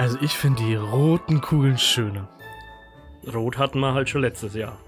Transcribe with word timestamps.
Also 0.00 0.16
ich 0.22 0.32
finde 0.32 0.62
die 0.62 0.76
roten 0.76 1.42
Kugeln 1.42 1.76
schöner. 1.76 2.26
Rot 3.34 3.58
hatten 3.58 3.80
wir 3.80 3.92
halt 3.92 4.08
schon 4.08 4.22
letztes 4.22 4.54
Jahr. 4.54 4.78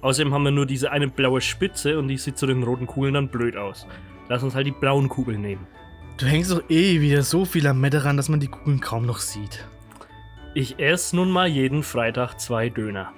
Außerdem 0.00 0.34
haben 0.34 0.42
wir 0.42 0.50
nur 0.50 0.66
diese 0.66 0.90
eine 0.90 1.06
blaue 1.06 1.40
Spitze 1.40 2.00
und 2.00 2.08
die 2.08 2.16
sieht 2.16 2.36
zu 2.36 2.48
den 2.48 2.64
roten 2.64 2.88
Kugeln 2.88 3.14
dann 3.14 3.28
blöd 3.28 3.56
aus. 3.56 3.86
Lass 4.28 4.42
uns 4.42 4.56
halt 4.56 4.66
die 4.66 4.72
blauen 4.72 5.08
Kugeln 5.08 5.40
nehmen. 5.40 5.68
Du 6.16 6.26
hängst 6.26 6.50
doch 6.50 6.68
eh 6.68 7.00
wieder 7.00 7.22
so 7.22 7.44
viel 7.44 7.64
am 7.68 7.80
Mette 7.80 8.04
ran, 8.04 8.16
dass 8.16 8.28
man 8.28 8.40
die 8.40 8.48
Kugeln 8.48 8.80
kaum 8.80 9.06
noch 9.06 9.18
sieht. 9.18 9.64
Ich 10.52 10.80
esse 10.80 11.14
nun 11.14 11.30
mal 11.30 11.46
jeden 11.46 11.84
Freitag 11.84 12.40
zwei 12.40 12.70
Döner. 12.70 13.12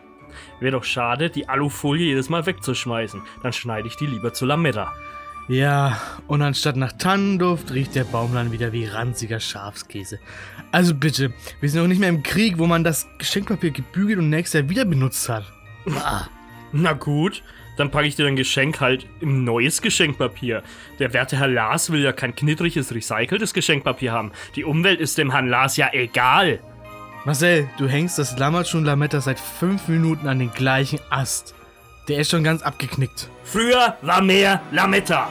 Wäre 0.61 0.73
doch 0.73 0.85
schade, 0.85 1.31
die 1.31 1.49
Alufolie 1.49 2.09
jedes 2.09 2.29
Mal 2.29 2.45
wegzuschmeißen. 2.45 3.23
Dann 3.43 3.55
schneide 3.55 3.89
ich 3.89 3.97
die 3.97 4.07
lieber 4.07 4.35
zu 4.35 4.45
Lametta. 4.45 4.93
Ja, 5.49 6.01
und 6.27 6.43
anstatt 6.43 6.77
nach 6.77 6.93
Tannenduft 6.93 7.73
riecht 7.73 7.95
der 7.95 8.03
Baumlein 8.05 8.51
wieder 8.51 8.73
wie 8.73 8.87
ranziger 8.87 9.39
Schafskäse. 9.39 10.19
Also 10.73 10.95
bitte, 10.95 11.33
wir 11.61 11.71
sind 11.71 11.81
doch 11.81 11.87
nicht 11.87 12.01
mehr 12.01 12.09
im 12.09 12.25
Krieg, 12.25 12.59
wo 12.59 12.67
man 12.67 12.83
das 12.83 13.07
Geschenkpapier 13.19 13.71
gebügelt 13.71 14.19
und 14.19 14.29
nächstes 14.29 14.61
Jahr 14.61 14.69
wieder 14.69 14.85
benutzt 14.85 15.29
hat. 15.29 15.45
Ah, 16.03 16.27
na 16.73 16.95
gut, 16.95 17.45
dann 17.77 17.93
packe 17.93 18.09
ich 18.09 18.17
dir 18.17 18.25
dein 18.25 18.35
Geschenk 18.35 18.81
halt 18.81 19.07
in 19.21 19.45
neues 19.45 19.83
Geschenkpapier. 19.83 20.65
Der 20.99 21.13
werte 21.13 21.39
Herr 21.39 21.47
Lars 21.47 21.91
will 21.91 22.01
ja 22.01 22.13
kein 22.13 22.35
knittriges, 22.35 22.93
recyceltes 22.93 23.55
Geschenkpapier 23.55 24.11
haben. 24.11 24.33
Die 24.57 24.65
Umwelt 24.65 25.01
ist 25.01 25.17
dem 25.17 25.31
Herrn 25.31 25.49
Lars 25.49 25.77
ja 25.77 25.91
egal. 25.93 26.59
Marcel, 27.25 27.69
du 27.79 27.87
hängst 27.87 28.19
das 28.19 28.37
Lammertsch 28.37 28.75
und 28.75 28.85
Lametta 28.85 29.21
seit 29.21 29.39
fünf 29.39 29.87
Minuten 29.87 30.27
an 30.27 30.41
den 30.41 30.51
gleichen 30.51 30.99
Ast. 31.11 31.55
Der 32.09 32.21
ist 32.21 32.31
schon 32.31 32.45
ganz 32.45 32.63
abgeknickt. 32.63 33.29
Früher 33.43 33.97
war 34.03 34.23
mehr 34.23 34.61
Lametta. 34.71 35.29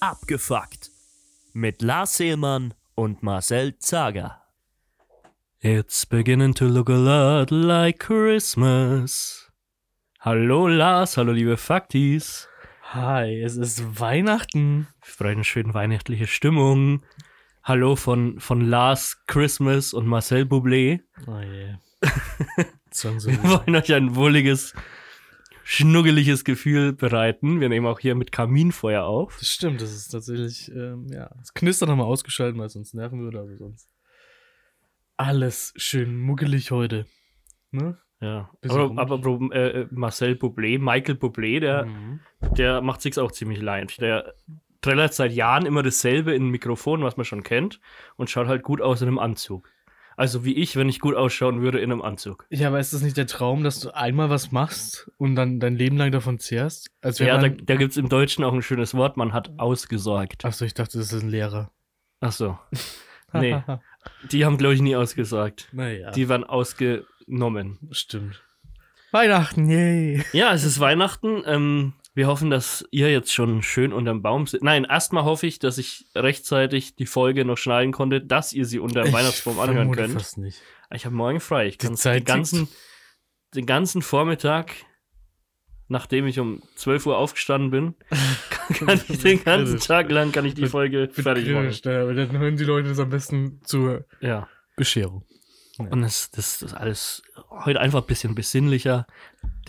Abgefuckt. 0.00 0.90
Mit 1.52 1.82
Lars 1.82 2.16
Seelmann 2.16 2.74
und 2.94 3.22
Marcel 3.22 3.78
Zager. 3.78 4.42
It's 5.60 6.06
beginning 6.06 6.54
to 6.54 6.66
look 6.66 6.88
a 6.88 6.96
lot 6.96 7.50
like 7.50 7.98
Christmas. 7.98 9.50
Hallo 10.20 10.68
Lars, 10.68 11.16
hallo 11.16 11.32
liebe 11.32 11.56
Faktis. 11.56 12.48
Hi, 12.92 13.42
es 13.42 13.56
ist 13.56 14.00
Weihnachten. 14.00 14.88
Wir 15.02 15.14
brauchen 15.18 15.32
eine 15.32 15.44
schöne 15.44 15.74
weihnachtliche 15.74 16.26
Stimmung. 16.26 17.02
Hallo 17.62 17.96
von, 17.96 18.40
von 18.40 18.62
Lars 18.62 19.24
Christmas 19.26 19.92
und 19.92 20.06
Marcel 20.06 20.44
Bublé. 20.44 21.00
Oh 21.26 21.40
je. 21.40 21.74
so 22.90 23.10
Wir 23.26 23.42
wollen 23.42 23.76
euch 23.76 23.92
ein 23.92 24.14
wohliges, 24.14 24.74
schnuggeliges 25.70 26.44
Gefühl 26.44 26.94
bereiten. 26.94 27.60
Wir 27.60 27.68
nehmen 27.68 27.86
auch 27.86 28.00
hier 28.00 28.14
mit 28.14 28.32
Kaminfeuer 28.32 29.04
auf. 29.04 29.36
Das 29.38 29.50
stimmt, 29.52 29.82
das 29.82 29.92
ist 29.92 30.08
tatsächlich, 30.08 30.70
ähm, 30.72 31.08
ja. 31.12 31.28
Das 31.38 31.52
Knistern 31.52 31.90
haben 31.90 31.98
wir 31.98 32.06
ausgeschaltet, 32.06 32.58
weil 32.58 32.66
es 32.68 32.74
uns 32.76 32.94
nerven 32.94 33.20
würde, 33.20 33.40
aber 33.40 33.54
sonst. 33.54 33.86
Alles 35.18 35.74
schön 35.76 36.16
muggelig 36.16 36.70
heute. 36.70 37.04
Ne? 37.70 37.98
Ja, 38.20 38.50
aber, 38.66 38.98
aber 38.98 39.52
äh, 39.54 39.82
äh, 39.82 39.88
Marcel 39.90 40.32
Bublé, 40.36 40.78
Michael 40.78 41.16
Bublé, 41.16 41.60
der, 41.60 41.84
Mhm. 41.84 42.20
der 42.56 42.80
macht 42.80 43.02
sich's 43.02 43.18
auch 43.18 43.30
ziemlich 43.30 43.60
leicht. 43.60 44.00
Der 44.00 44.32
trällert 44.80 45.12
seit 45.12 45.32
Jahren 45.32 45.66
immer 45.66 45.82
dasselbe 45.82 46.32
in 46.34 46.46
ein 46.46 46.50
Mikrofon, 46.50 47.02
was 47.02 47.18
man 47.18 47.26
schon 47.26 47.42
kennt, 47.42 47.78
und 48.16 48.30
schaut 48.30 48.46
halt 48.46 48.62
gut 48.62 48.80
aus 48.80 49.02
in 49.02 49.08
einem 49.08 49.18
Anzug. 49.18 49.68
Also 50.18 50.44
wie 50.44 50.54
ich, 50.54 50.74
wenn 50.74 50.88
ich 50.88 50.98
gut 50.98 51.14
ausschauen 51.14 51.62
würde 51.62 51.78
in 51.78 51.92
einem 51.92 52.02
Anzug. 52.02 52.44
Ja, 52.50 52.68
aber 52.68 52.80
ist 52.80 52.92
das 52.92 53.02
nicht 53.02 53.16
der 53.16 53.28
Traum, 53.28 53.62
dass 53.62 53.78
du 53.78 53.94
einmal 53.94 54.30
was 54.30 54.50
machst 54.50 55.08
und 55.16 55.36
dann 55.36 55.60
dein 55.60 55.76
Leben 55.76 55.96
lang 55.96 56.10
davon 56.10 56.40
zehrst? 56.40 56.90
Ja, 57.04 57.38
da, 57.38 57.48
da 57.48 57.76
gibt's 57.76 57.96
im 57.96 58.08
Deutschen 58.08 58.42
auch 58.42 58.52
ein 58.52 58.62
schönes 58.62 58.94
Wort, 58.94 59.16
man 59.16 59.32
hat 59.32 59.58
ausgesorgt. 59.58 60.44
Achso, 60.44 60.64
ich 60.64 60.74
dachte, 60.74 60.98
das 60.98 61.12
ist 61.12 61.22
ein 61.22 61.28
Lehrer. 61.28 61.70
Ach 62.20 62.32
so. 62.32 62.58
Nee, 63.32 63.62
die 64.32 64.44
haben, 64.44 64.58
glaube 64.58 64.74
ich, 64.74 64.80
nie 64.80 64.96
ausgesagt. 64.96 65.68
naja. 65.70 66.10
Die 66.10 66.28
waren 66.28 66.42
ausgenommen. 66.42 67.78
Stimmt. 67.92 68.42
Weihnachten, 69.12 69.70
yay. 69.70 70.24
Ja, 70.32 70.52
es 70.52 70.64
ist 70.64 70.80
Weihnachten. 70.80 71.42
Ähm, 71.46 71.92
wir 72.14 72.26
hoffen, 72.26 72.50
dass 72.50 72.84
ihr 72.90 73.10
jetzt 73.12 73.32
schon 73.32 73.62
schön 73.62 73.92
unterm 73.92 74.22
Baum 74.22 74.46
sitzt. 74.46 74.64
Nein, 74.64 74.84
erstmal 74.84 75.24
hoffe 75.24 75.46
ich, 75.46 75.58
dass 75.60 75.78
ich 75.78 76.06
rechtzeitig 76.14 76.96
die 76.96 77.06
Folge 77.06 77.44
noch 77.44 77.56
schneiden 77.58 77.92
konnte, 77.92 78.20
dass 78.20 78.52
ihr 78.52 78.64
sie 78.64 78.78
unter 78.80 79.02
dem 79.02 79.12
Weihnachtsbaum 79.12 79.60
anhören 79.60 79.92
könnt. 79.92 80.14
fast 80.14 80.38
nicht. 80.38 80.60
Ich 80.92 81.04
habe 81.04 81.14
morgen 81.14 81.38
frei. 81.40 81.66
Ich 81.68 81.78
kann 81.78 81.94
den 81.94 82.24
ganzen, 82.24 82.68
den 83.54 83.66
ganzen 83.66 84.02
Vormittag, 84.02 84.74
nachdem 85.86 86.26
ich 86.26 86.40
um 86.40 86.62
12 86.76 87.06
Uhr 87.06 87.18
aufgestanden 87.18 87.70
bin, 87.70 87.94
kann 88.74 89.00
ich 89.08 89.18
den 89.20 89.44
ganzen. 89.44 89.78
Tag 89.78 90.10
lang 90.10 90.32
kann 90.32 90.44
ich 90.44 90.54
die 90.54 90.66
Folge 90.66 91.08
fertig 91.12 91.48
machen. 91.50 91.70
ja, 91.84 92.12
dann 92.12 92.38
hören 92.38 92.56
die 92.56 92.64
Leute 92.64 92.88
das 92.88 92.98
am 92.98 93.10
besten 93.10 93.60
zur 93.64 94.04
Ja. 94.20 94.48
Bescherung. 94.76 95.24
Und 95.78 96.02
das, 96.02 96.32
das, 96.32 96.58
das 96.58 96.72
ist 96.72 96.76
alles 96.76 97.22
heute 97.50 97.80
einfach 97.80 98.00
ein 98.00 98.06
bisschen 98.06 98.34
besinnlicher. 98.34 99.06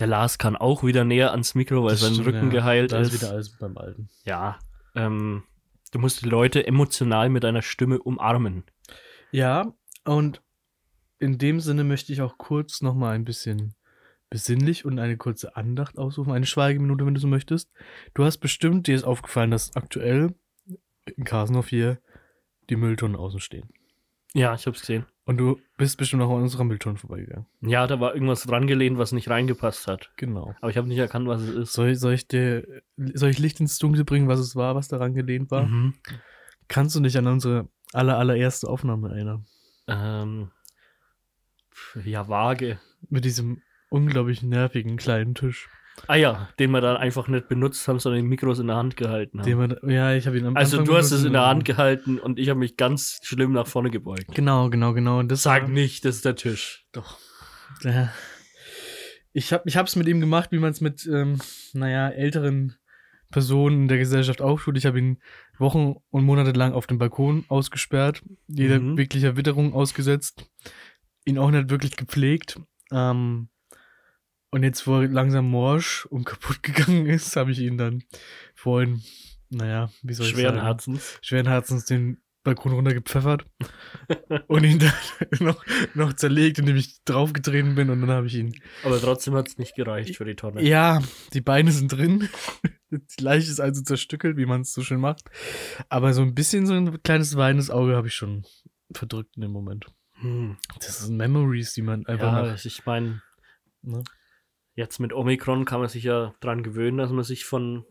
Der 0.00 0.06
Lars 0.06 0.38
kann 0.38 0.56
auch 0.56 0.82
wieder 0.82 1.04
näher 1.04 1.30
ans 1.30 1.54
Mikro, 1.54 1.84
weil 1.84 1.90
Das 1.90 2.00
sein 2.00 2.14
stimmt, 2.14 2.28
Rücken 2.28 2.44
ja. 2.46 2.50
geheilt 2.52 2.92
Da 2.92 2.98
ist. 3.00 3.12
ist 3.12 3.20
wieder 3.22 3.32
alles 3.32 3.56
beim 3.58 3.76
Alten. 3.76 4.08
Ja, 4.24 4.58
ähm, 4.94 5.44
du 5.92 5.98
musst 5.98 6.22
die 6.22 6.28
Leute 6.28 6.66
emotional 6.66 7.28
mit 7.28 7.44
deiner 7.44 7.62
Stimme 7.62 7.98
umarmen. 8.00 8.64
Ja, 9.30 9.72
und 10.04 10.42
in 11.18 11.36
dem 11.38 11.60
Sinne 11.60 11.84
möchte 11.84 12.12
ich 12.12 12.22
auch 12.22 12.38
kurz 12.38 12.80
nochmal 12.80 13.14
ein 13.14 13.24
bisschen 13.24 13.74
besinnlich 14.30 14.84
und 14.84 14.98
eine 14.98 15.16
kurze 15.16 15.54
Andacht 15.56 15.98
ausrufen. 15.98 16.32
Eine 16.32 16.46
Schweigeminute, 16.46 17.04
wenn 17.04 17.14
du 17.14 17.20
so 17.20 17.26
möchtest. 17.28 17.70
Du 18.14 18.24
hast 18.24 18.38
bestimmt, 18.38 18.86
dir 18.86 18.94
ist 18.94 19.04
aufgefallen, 19.04 19.50
dass 19.50 19.76
aktuell 19.76 20.34
in 21.16 21.24
Kasnhof 21.24 21.68
hier 21.68 21.98
die 22.70 22.76
Mülltonnen 22.76 23.16
außen 23.16 23.40
stehen. 23.40 23.68
Ja, 24.32 24.54
ich 24.54 24.66
hab's 24.66 24.80
gesehen. 24.80 25.04
Und 25.26 25.36
du 25.36 25.60
bist 25.76 25.96
bestimmt 25.98 26.22
auch 26.22 26.30
an 26.30 26.42
unserer 26.42 26.64
Mülltonne 26.64 26.96
vorbeigegangen. 26.96 27.46
Ja, 27.60 27.86
da 27.86 28.00
war 28.00 28.14
irgendwas 28.14 28.42
dran 28.42 28.66
gelehnt, 28.66 28.98
was 28.98 29.12
nicht 29.12 29.28
reingepasst 29.28 29.86
hat. 29.86 30.10
Genau. 30.16 30.54
Aber 30.60 30.70
ich 30.70 30.76
habe 30.76 30.88
nicht 30.88 30.98
erkannt, 30.98 31.28
was 31.28 31.42
es 31.42 31.54
ist. 31.54 31.72
Soll, 31.72 31.94
soll, 31.94 32.14
ich 32.14 32.26
dir, 32.26 32.66
soll 32.96 33.30
ich 33.30 33.38
Licht 33.38 33.60
ins 33.60 33.78
Dunkel 33.78 34.04
bringen, 34.04 34.28
was 34.28 34.40
es 34.40 34.56
war, 34.56 34.74
was 34.74 34.88
daran 34.88 35.14
gelehnt 35.14 35.50
war? 35.50 35.66
Mhm. 35.66 35.94
Kannst 36.68 36.96
du 36.96 37.00
dich 37.00 37.16
an 37.18 37.26
unsere 37.26 37.68
aller, 37.92 38.18
allererste 38.18 38.68
Aufnahme 38.68 39.10
erinnern? 39.10 39.46
Ähm, 39.86 40.50
ja, 42.04 42.28
vage. 42.28 42.80
Mit 43.08 43.24
diesem 43.24 43.62
unglaublich 43.90 44.42
nervigen 44.42 44.96
kleinen 44.96 45.34
Tisch. 45.34 45.68
Ah 46.06 46.14
ja, 46.16 46.48
den 46.58 46.70
wir 46.70 46.80
dann 46.80 46.96
einfach 46.96 47.28
nicht 47.28 47.48
benutzt 47.48 47.86
haben, 47.88 47.98
sondern 47.98 48.22
die 48.22 48.28
Mikros 48.28 48.58
in 48.58 48.66
der 48.68 48.76
Hand 48.76 48.96
gehalten 48.96 49.42
Den 49.42 49.58
haben. 49.60 49.76
man, 49.82 49.90
ja, 49.90 50.12
ich 50.14 50.26
habe 50.26 50.38
ihn 50.38 50.46
am 50.46 50.56
Also 50.56 50.78
Anfang 50.78 50.92
du 50.92 50.98
hast 50.98 51.10
es 51.12 51.24
in 51.24 51.32
der 51.32 51.46
Hand 51.46 51.64
gehalten 51.64 52.18
und 52.18 52.38
ich 52.38 52.48
habe 52.48 52.58
mich 52.58 52.76
ganz 52.76 53.18
schlimm 53.22 53.52
nach 53.52 53.66
vorne 53.66 53.90
gebeugt. 53.90 54.34
Genau, 54.34 54.70
genau, 54.70 54.92
genau. 54.92 55.22
Das 55.22 55.42
Sag 55.42 55.62
war- 55.64 55.68
nicht, 55.70 56.04
das 56.04 56.16
ist 56.16 56.24
der 56.24 56.34
Tisch. 56.36 56.86
Doch. 56.92 57.18
Ja. 57.82 58.10
Ich 59.32 59.52
habe 59.52 59.62
ich 59.66 59.76
hab's 59.76 59.94
mit 59.96 60.08
ihm 60.08 60.20
gemacht, 60.20 60.50
wie 60.52 60.58
man 60.58 60.70
es 60.72 60.80
mit, 60.80 61.06
ähm, 61.06 61.38
naja, 61.72 62.08
älteren 62.08 62.74
Personen 63.30 63.86
der 63.86 63.98
Gesellschaft 63.98 64.42
auch 64.42 64.60
tut. 64.60 64.76
Ich 64.76 64.86
habe 64.86 64.98
ihn 64.98 65.18
Wochen 65.58 65.94
und 66.10 66.24
Monate 66.24 66.50
lang 66.50 66.72
auf 66.72 66.88
dem 66.88 66.98
Balkon 66.98 67.44
ausgesperrt, 67.48 68.22
jeder 68.48 68.80
Mhm. 68.80 68.96
wirklicher 68.98 69.36
Witterung 69.36 69.72
ausgesetzt, 69.72 70.50
ihn 71.24 71.38
auch 71.38 71.50
nicht 71.52 71.70
wirklich 71.70 71.96
gepflegt. 71.96 72.58
Ähm, 72.90 73.48
und 74.50 74.62
jetzt, 74.62 74.86
wo 74.86 75.00
er 75.00 75.08
langsam 75.08 75.48
morsch 75.50 76.06
und 76.06 76.24
kaputt 76.24 76.62
gegangen 76.62 77.06
ist, 77.06 77.36
habe 77.36 77.52
ich 77.52 77.60
ihn 77.60 77.78
dann 77.78 78.02
vorhin, 78.54 79.02
naja, 79.50 79.90
wie 80.02 80.14
soll 80.14 80.26
ich 80.26 80.32
Schweren 80.32 80.56
sagen, 80.56 80.66
Herzens. 80.66 81.18
schweren 81.22 81.46
Herzens 81.46 81.84
den 81.84 82.20
Balkon 82.42 82.72
runtergepfeffert 82.72 83.44
und 84.48 84.64
ihn 84.64 84.78
dann 84.78 84.92
noch, 85.40 85.62
noch 85.94 86.12
zerlegt, 86.14 86.58
indem 86.58 86.76
ich 86.76 87.02
draufgetreten 87.04 87.74
bin 87.74 87.90
und 87.90 88.00
dann 88.00 88.10
habe 88.10 88.28
ich 88.28 88.34
ihn. 88.34 88.54
Aber 88.82 88.98
trotzdem 89.00 89.34
hat 89.34 89.48
es 89.48 89.58
nicht 89.58 89.74
gereicht 89.74 90.16
für 90.16 90.24
die 90.24 90.36
Tonne. 90.36 90.62
Ja, 90.62 91.02
die 91.34 91.42
Beine 91.42 91.70
sind 91.70 91.92
drin. 91.92 92.28
Die 92.90 93.22
Leiche 93.22 93.50
ist 93.50 93.60
also 93.60 93.82
zerstückelt, 93.82 94.36
wie 94.38 94.46
man 94.46 94.62
es 94.62 94.72
so 94.72 94.82
schön 94.82 95.00
macht. 95.00 95.24
Aber 95.90 96.14
so 96.14 96.22
ein 96.22 96.34
bisschen 96.34 96.66
so 96.66 96.72
ein 96.72 97.02
kleines 97.02 97.36
weinendes 97.36 97.70
Auge 97.70 97.94
habe 97.94 98.08
ich 98.08 98.14
schon 98.14 98.44
verdrückt 98.92 99.36
in 99.36 99.42
dem 99.42 99.52
Moment. 99.52 99.86
Hm. 100.14 100.56
Das 100.78 100.98
sind 101.00 101.16
Memories, 101.18 101.74
die 101.74 101.82
man 101.82 102.06
einfach 102.06 102.32
Ja, 102.32 102.52
macht. 102.52 102.64
ich 102.64 102.86
meine, 102.86 103.22
Ne? 103.82 104.02
Jetzt 104.74 104.98
mit 105.00 105.12
Omikron 105.12 105.64
kann 105.64 105.80
man 105.80 105.88
sich 105.88 106.04
ja 106.04 106.34
dran 106.40 106.62
gewöhnen, 106.62 106.98
dass 106.98 107.10
man 107.10 107.24
sich 107.24 107.44
von 107.44 107.84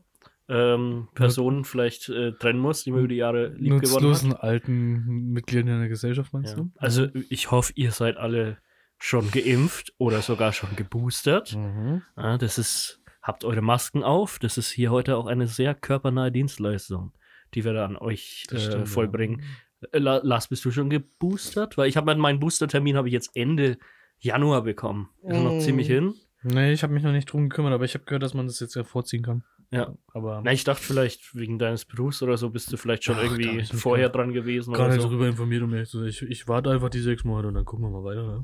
ähm, 0.48 1.10
Personen 1.14 1.64
vielleicht 1.64 2.10
äh, 2.10 2.32
trennen 2.34 2.60
muss, 2.60 2.84
die 2.84 2.92
man 2.92 3.02
über 3.02 3.08
die 3.08 3.16
Jahre 3.18 3.50
lieb 3.50 3.82
gewonnen 3.82 4.32
hat. 4.34 4.42
Alten 4.44 5.32
Mitgliedern 5.32 5.80
der 5.80 5.90
Gesellschaft, 5.90 6.34
meinst 6.34 6.52
Ja. 6.58 6.64
du? 6.64 6.72
Also 6.78 7.08
ich 7.30 7.52
hoffe, 7.52 7.72
ihr 7.76 7.92
seid 7.92 8.18
alle 8.18 8.58
schon 8.98 9.30
geimpft 9.32 9.94
oder 9.98 10.22
sogar 10.22 10.52
schon 10.52 10.76
geboostert. 10.76 11.56
Mhm. 11.56 12.02
Ja, 12.18 12.38
das 12.38 12.58
ist, 12.58 13.00
habt 13.22 13.44
eure 13.46 13.62
Masken 13.62 14.04
auf. 14.04 14.40
Das 14.40 14.58
ist 14.58 14.72
hier 14.72 14.90
heute 14.92 15.16
auch 15.18 15.28
eine 15.28 15.48
sehr 15.48 15.76
körpernahe 15.76 16.32
Dienstleistung, 16.32 17.14
die 17.54 17.64
wir 17.64 17.74
da 17.74 17.86
an 17.86 17.96
euch 17.96 18.48
äh, 18.52 18.58
stimmt, 18.60 18.74
ja. 18.74 18.86
vollbringen. 18.86 19.44
Äh, 19.92 20.00
La- 20.00 20.20
Lars, 20.24 20.48
bist 20.48 20.66
du 20.66 20.72
schon 20.72 20.90
geboostert? 20.90 21.78
Weil 21.78 21.88
ich 21.90 21.96
habe 21.96 22.14
meinen 22.16 22.40
Boostertermin 22.40 22.98
habe 22.98 23.08
ich 23.08 23.14
jetzt 23.14 23.36
Ende 23.36 23.78
Januar 24.18 24.64
bekommen. 24.64 25.10
Ist 25.24 25.44
noch 25.44 25.54
Mm. 25.54 25.60
ziemlich 25.62 25.88
hin. 25.88 26.16
Nee, 26.44 26.72
ich 26.72 26.84
habe 26.84 26.94
mich 26.94 27.04
noch 27.04 27.12
nicht 27.12 27.26
drum 27.32 27.50
gekümmert, 27.50 27.74
aber 27.74 27.84
ich 27.86 27.94
habe 27.96 28.06
gehört, 28.06 28.24
dass 28.24 28.34
man 28.34 28.48
das 28.48 28.60
jetzt 28.60 28.76
ja 28.76 28.84
vorziehen 28.84 29.24
kann. 29.24 29.44
Ja. 29.72 29.94
Aber 30.14 30.42
Na, 30.44 30.52
ich 30.52 30.64
dachte 30.64 30.82
vielleicht 30.82 31.36
wegen 31.36 31.60
deines 31.60 31.86
Berufs 31.86 32.22
oder 32.24 32.38
so 32.38 32.50
bist 32.50 32.72
du 32.72 32.78
vielleicht 32.78 33.04
schon 33.04 33.18
Ach, 33.18 33.24
irgendwie 33.24 33.64
vorher 33.78 34.08
gar- 34.10 34.24
dran 34.24 34.34
gewesen 34.34 34.74
gar 34.74 34.86
oder 34.86 34.94
nicht 34.96 35.02
so. 35.04 35.10
darüber 35.10 35.28
informiert 35.28 35.62
und 35.64 35.70
mir 35.72 35.86
so, 35.86 36.04
ich, 36.06 36.22
ich 36.24 36.48
warte 36.48 36.72
einfach 36.72 36.90
die 36.90 37.02
sechs 37.02 37.24
Monate 37.24 37.50
und 37.50 37.54
dann 37.56 37.66
gucken 37.66 37.86
wir 37.86 37.92
mal 37.92 38.04
weiter. 38.04 38.26
Ne? 38.26 38.44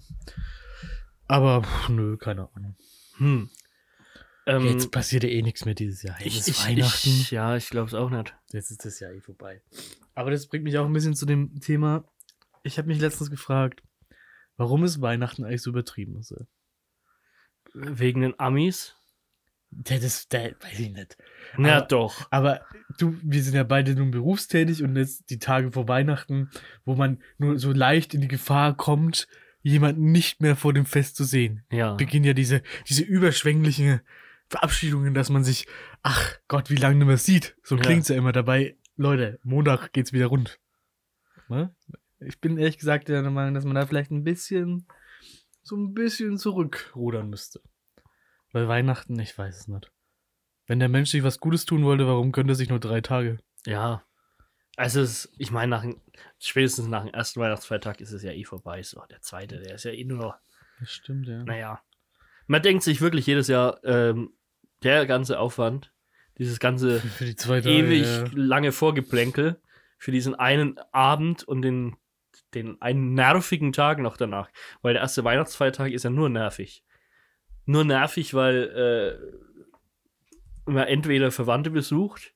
Aber 1.27 1.63
pff, 1.63 1.89
nö, 1.89 2.17
keine 2.17 2.49
Ahnung. 2.53 2.75
Hm. 3.17 3.49
Ähm, 4.47 4.65
Jetzt 4.67 4.91
passiert 4.91 5.23
ja 5.23 5.29
eh 5.29 5.41
nichts 5.41 5.65
mehr 5.65 5.73
dieses 5.73 6.03
Jahr. 6.03 6.17
Jetzt 6.19 6.27
ich, 6.27 6.37
ist 6.39 6.47
ich, 6.49 6.65
Weihnachten. 6.67 7.09
Ich, 7.09 7.31
ja, 7.31 7.55
ich 7.55 7.69
glaube 7.69 7.87
es 7.87 7.95
auch 7.95 8.11
nicht. 8.11 8.35
Jetzt 8.51 8.69
ist 8.69 8.85
das 8.85 8.99
Jahr 8.99 9.11
eh 9.11 9.21
vorbei. 9.21 9.61
Aber 10.13 10.29
das 10.29 10.45
bringt 10.47 10.63
mich 10.65 10.77
auch 10.77 10.85
ein 10.85 10.93
bisschen 10.93 11.15
zu 11.15 11.25
dem 11.25 11.59
Thema. 11.61 12.03
Ich 12.61 12.77
habe 12.77 12.87
mich 12.87 12.99
letztens 12.99 13.31
gefragt, 13.31 13.81
warum 14.57 14.83
ist 14.83 15.01
Weihnachten 15.01 15.43
eigentlich 15.43 15.63
so 15.63 15.71
übertrieben? 15.71 16.17
Also, 16.17 16.35
Wegen 17.75 18.21
den 18.21 18.39
Amis? 18.39 18.95
der, 19.77 19.99
das, 19.99 20.29
der, 20.29 20.55
weiß 20.61 20.79
ich 20.79 20.91
nicht. 20.91 21.17
Na 21.57 21.77
Aber- 21.79 21.87
doch. 21.87 22.27
Aber 22.31 22.61
du, 22.97 23.17
wir 23.21 23.43
sind 23.43 23.55
ja 23.55 23.63
beide 23.63 23.93
nun 23.93 24.09
berufstätig 24.11 24.83
und 24.83 24.95
jetzt 24.95 25.29
die 25.29 25.39
Tage 25.39 25.71
vor 25.73 25.89
Weihnachten, 25.89 26.49
wo 26.85 26.95
man 26.95 27.21
nur 27.37 27.59
so 27.59 27.73
leicht 27.73 28.13
in 28.13 28.21
die 28.21 28.29
Gefahr 28.29 28.77
kommt, 28.77 29.27
jemanden 29.61 30.11
nicht 30.13 30.39
mehr 30.39 30.55
vor 30.55 30.71
dem 30.71 30.85
Fest 30.85 31.17
zu 31.17 31.25
sehen. 31.25 31.63
Ja. 31.71 31.95
Beginnen 31.95 32.23
ja 32.23 32.31
diese, 32.33 32.61
diese 32.87 33.03
überschwänglichen 33.03 33.99
Verabschiedungen, 34.47 35.13
dass 35.13 35.29
man 35.29 35.43
sich, 35.43 35.67
ach 36.03 36.37
Gott, 36.47 36.69
wie 36.69 36.75
lange 36.77 37.03
mehr 37.03 37.17
sieht. 37.17 37.57
So 37.63 37.75
Ja. 37.75 37.81
klingt's 37.81 38.07
ja 38.07 38.15
immer 38.15 38.31
dabei. 38.31 38.77
Leute, 38.95 39.39
Montag 39.43 39.91
geht's 39.91 40.13
wieder 40.13 40.27
rund. 40.27 40.57
Ne? 41.49 41.75
Ich 42.19 42.39
bin 42.39 42.57
ehrlich 42.57 42.77
gesagt 42.77 43.09
der 43.09 43.23
Meinung, 43.29 43.53
dass 43.55 43.65
man 43.65 43.75
da 43.75 43.85
vielleicht 43.85 44.11
ein 44.11 44.23
bisschen, 44.23 44.87
so 45.65 45.75
ein 45.75 45.93
bisschen 45.93 46.37
zurückrudern 46.37 47.29
müsste. 47.29 47.59
Weil 48.51 48.67
Weihnachten, 48.67 49.19
ich 49.19 49.37
weiß 49.37 49.57
es 49.61 49.67
nicht. 49.67 49.91
Wenn 50.67 50.79
der 50.79 50.89
Mensch 50.89 51.09
sich 51.09 51.23
was 51.23 51.39
Gutes 51.39 51.65
tun 51.65 51.83
wollte, 51.83 52.07
warum 52.07 52.31
könnte 52.31 52.53
er 52.53 52.55
sich 52.55 52.69
nur 52.69 52.79
drei 52.79 53.01
Tage? 53.01 53.39
Ja. 53.65 54.03
Also, 54.77 55.01
es, 55.01 55.31
ich 55.37 55.51
meine, 55.51 55.69
nach, 55.71 55.81
dem- 55.81 56.01
spätestens 56.39 56.87
nach 56.87 57.03
dem 57.03 57.13
ersten 57.13 57.39
Weihnachtsfeiertag 57.39 57.99
ist 57.99 58.11
es 58.11 58.23
ja 58.23 58.31
eh 58.31 58.43
vorbei. 58.43 58.83
So, 58.83 59.01
der 59.09 59.21
zweite, 59.21 59.59
der 59.59 59.75
ist 59.75 59.85
ja 59.85 59.91
eh 59.91 60.03
nur 60.05 60.17
noch, 60.19 60.35
Das 60.79 60.91
stimmt, 60.91 61.27
ja. 61.27 61.43
naja. 61.43 61.81
Man 62.47 62.61
denkt 62.61 62.83
sich 62.83 63.01
wirklich 63.01 63.25
jedes 63.25 63.47
Jahr, 63.47 63.83
ähm, 63.83 64.33
der 64.83 65.05
ganze 65.07 65.39
Aufwand, 65.39 65.91
dieses 66.37 66.59
ganze 66.59 66.99
Für 66.99 67.25
die 67.25 67.35
zwei 67.35 67.61
Tage. 67.61 67.73
ewig 67.75 68.03
ja. 68.03 68.25
lange 68.33 68.71
Vorgeplänkel 68.71 69.59
für 69.97 70.11
diesen 70.11 70.35
einen 70.35 70.77
Abend 70.91 71.43
und 71.43 71.61
den, 71.63 71.95
den 72.55 72.81
einen 72.81 73.13
nervigen 73.13 73.73
Tag 73.73 73.99
noch 73.99 74.17
danach. 74.17 74.49
Weil 74.81 74.93
der 74.93 75.01
erste 75.01 75.23
Weihnachtsfeiertag 75.23 75.91
ist 75.91 76.03
ja 76.03 76.09
nur 76.09 76.29
nervig. 76.29 76.83
Nur 77.65 77.83
nervig, 77.83 78.33
weil 78.33 79.19
äh, 80.67 80.71
man 80.71 80.87
entweder 80.87 81.31
Verwandte 81.31 81.69
besucht 81.69 82.33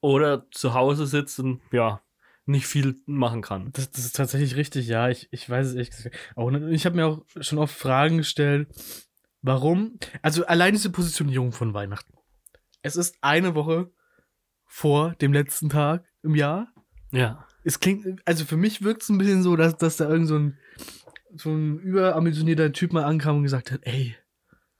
oder 0.00 0.50
zu 0.50 0.74
Hause 0.74 1.06
sitzt 1.06 1.38
und 1.40 1.60
ja, 1.72 2.02
nicht 2.46 2.66
viel 2.66 2.96
machen 3.06 3.42
kann. 3.42 3.70
Das, 3.72 3.90
das 3.90 4.04
ist 4.04 4.16
tatsächlich 4.16 4.56
richtig, 4.56 4.88
ja. 4.88 5.08
Ich, 5.08 5.28
ich 5.30 5.48
weiß 5.48 5.74
es 5.74 5.90
gesagt 5.90 6.16
auch 6.36 6.50
nicht. 6.50 6.62
Ich 6.72 6.86
habe 6.86 6.96
mir 6.96 7.06
auch 7.06 7.22
schon 7.40 7.58
oft 7.58 7.74
Fragen 7.74 8.18
gestellt, 8.18 8.68
warum. 9.42 9.98
Also 10.22 10.46
allein 10.46 10.72
diese 10.72 10.90
Positionierung 10.90 11.52
von 11.52 11.74
Weihnachten. 11.74 12.14
Es 12.82 12.96
ist 12.96 13.16
eine 13.20 13.54
Woche 13.54 13.90
vor 14.66 15.14
dem 15.16 15.32
letzten 15.32 15.68
Tag 15.68 16.04
im 16.22 16.34
Jahr. 16.34 16.72
Ja. 17.12 17.46
Es 17.70 17.78
klingt, 17.78 18.20
also 18.24 18.44
für 18.44 18.56
mich 18.56 18.82
wirkt 18.82 19.02
es 19.02 19.10
ein 19.10 19.18
bisschen 19.18 19.44
so, 19.44 19.54
dass, 19.54 19.76
dass 19.76 19.96
da 19.96 20.08
irgend 20.08 20.26
so 20.26 20.36
ein, 20.36 20.58
so 21.36 21.50
ein 21.50 21.78
überambitionierter 21.78 22.72
Typ 22.72 22.92
mal 22.92 23.04
ankam 23.04 23.36
und 23.36 23.44
gesagt 23.44 23.70
hat, 23.70 23.78
ey, 23.84 24.16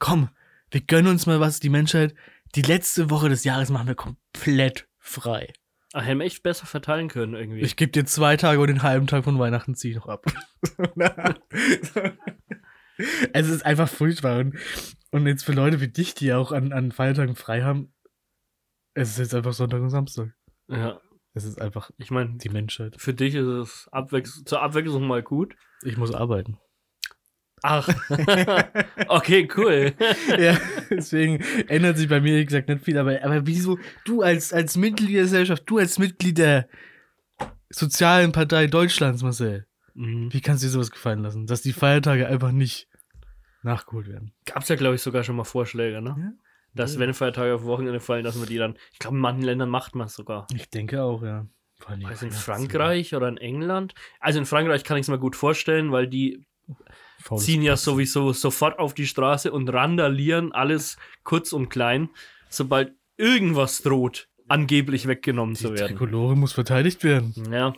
komm, 0.00 0.28
wir 0.72 0.80
gönnen 0.80 1.12
uns 1.12 1.24
mal 1.24 1.38
was, 1.38 1.60
die 1.60 1.68
Menschheit. 1.68 2.16
Die 2.56 2.62
letzte 2.62 3.08
Woche 3.08 3.28
des 3.28 3.44
Jahres 3.44 3.70
machen 3.70 3.86
wir 3.86 3.94
komplett 3.94 4.88
frei. 4.98 5.52
Ach, 5.92 6.04
hätten 6.04 6.18
wir 6.18 6.26
echt 6.26 6.42
besser 6.42 6.66
verteilen 6.66 7.06
können 7.06 7.34
irgendwie. 7.34 7.60
Ich 7.60 7.76
gebe 7.76 7.92
dir 7.92 8.04
zwei 8.06 8.36
Tage 8.36 8.60
und 8.60 8.66
den 8.66 8.82
halben 8.82 9.06
Tag 9.06 9.22
von 9.22 9.38
Weihnachten 9.38 9.76
zieh 9.76 9.90
ich 9.90 9.96
noch 9.96 10.08
ab. 10.08 10.26
es 13.32 13.48
ist 13.48 13.64
einfach 13.64 13.88
furchtbar. 13.88 14.40
Und, 14.40 14.58
und 15.12 15.28
jetzt 15.28 15.44
für 15.44 15.52
Leute 15.52 15.80
wie 15.80 15.86
dich, 15.86 16.14
die 16.14 16.32
auch 16.32 16.50
an, 16.50 16.72
an 16.72 16.90
Feiertagen 16.90 17.36
frei 17.36 17.62
haben, 17.62 17.92
es 18.94 19.10
ist 19.10 19.18
jetzt 19.18 19.34
einfach 19.36 19.52
Sonntag 19.52 19.80
und 19.80 19.90
Samstag. 19.90 20.34
ja. 20.66 21.00
Es 21.34 21.44
ist 21.44 21.60
einfach 21.60 21.90
Ich 21.98 22.10
meine, 22.10 22.36
die 22.38 22.48
Menschheit. 22.48 22.96
für 22.98 23.14
dich 23.14 23.34
ist 23.34 23.46
es 23.46 23.88
abwechs 23.92 24.42
zur 24.44 24.62
Abwechslung 24.62 25.06
mal 25.06 25.22
gut. 25.22 25.54
Ich 25.82 25.96
muss 25.96 26.12
arbeiten. 26.14 26.58
Ach, 27.62 27.88
okay, 29.08 29.46
cool. 29.56 29.92
ja, 30.38 30.58
deswegen 30.90 31.40
ändert 31.68 31.98
sich 31.98 32.08
bei 32.08 32.20
mir, 32.20 32.38
wie 32.38 32.44
gesagt, 32.44 32.68
nicht 32.68 32.84
viel. 32.84 32.96
Aber, 32.98 33.22
aber 33.22 33.46
wieso, 33.46 33.78
du 34.04 34.22
als, 34.22 34.52
als 34.52 34.76
Mitglied 34.76 35.14
der 35.14 35.22
Gesellschaft, 35.22 35.64
du 35.66 35.78
als 35.78 35.98
Mitglied 35.98 36.38
der 36.38 36.68
Sozialen 37.68 38.32
Partei 38.32 38.66
Deutschlands, 38.66 39.22
Marcel, 39.22 39.66
Mhm. 39.94 40.32
wie 40.32 40.40
kannst 40.40 40.62
du 40.62 40.66
dir 40.68 40.70
sowas 40.72 40.90
gefallen 40.92 41.18
lassen, 41.22 41.46
dass 41.46 41.62
die 41.62 41.72
Feiertage 41.72 42.26
einfach 42.28 42.52
nicht 42.52 42.88
nachgeholt 43.62 44.06
werden? 44.08 44.32
Gab 44.46 44.62
es 44.62 44.68
ja, 44.68 44.76
glaube 44.76 44.94
ich, 44.94 45.02
sogar 45.02 45.24
schon 45.24 45.34
mal 45.36 45.44
Vorschläge, 45.44 46.00
ne? 46.00 46.14
Ja. 46.16 46.32
Dass, 46.74 46.98
wenn 46.98 47.12
Feiertage 47.14 47.54
auf 47.54 47.64
Wochenende 47.64 48.00
fallen, 48.00 48.24
dass 48.24 48.36
man 48.36 48.46
die 48.46 48.56
dann, 48.56 48.76
ich 48.92 48.98
glaube, 49.00 49.16
in 49.16 49.20
manchen 49.20 49.42
Ländern 49.42 49.68
macht 49.68 49.94
man 49.94 50.06
es 50.06 50.14
sogar. 50.14 50.46
Ich 50.54 50.70
denke 50.70 51.02
auch, 51.02 51.22
ja. 51.22 51.46
Also 52.04 52.26
in 52.26 52.32
Frankreich 52.32 53.14
oder 53.14 53.28
in 53.28 53.38
England. 53.38 53.94
Also 54.20 54.38
in 54.38 54.46
Frankreich 54.46 54.84
kann 54.84 54.96
ich 54.96 55.02
es 55.02 55.08
mir 55.08 55.18
gut 55.18 55.34
vorstellen, 55.34 55.92
weil 55.92 56.06
die 56.06 56.44
Faules 57.20 57.44
ziehen 57.44 57.62
ja 57.62 57.76
sowieso 57.76 58.32
sofort 58.32 58.78
auf 58.78 58.94
die 58.94 59.06
Straße 59.06 59.50
und 59.50 59.68
randalieren 59.72 60.52
alles 60.52 60.96
kurz 61.24 61.52
und 61.52 61.68
klein, 61.70 62.10
sobald 62.48 62.92
irgendwas 63.16 63.82
droht, 63.82 64.28
angeblich 64.48 65.06
weggenommen 65.06 65.54
Die 65.54 65.62
zu 65.62 65.74
werden. 65.74 65.96
Trikolore 65.96 66.36
muss 66.36 66.52
verteidigt 66.52 67.02
werden. 67.02 67.34
Ja, 67.50 67.74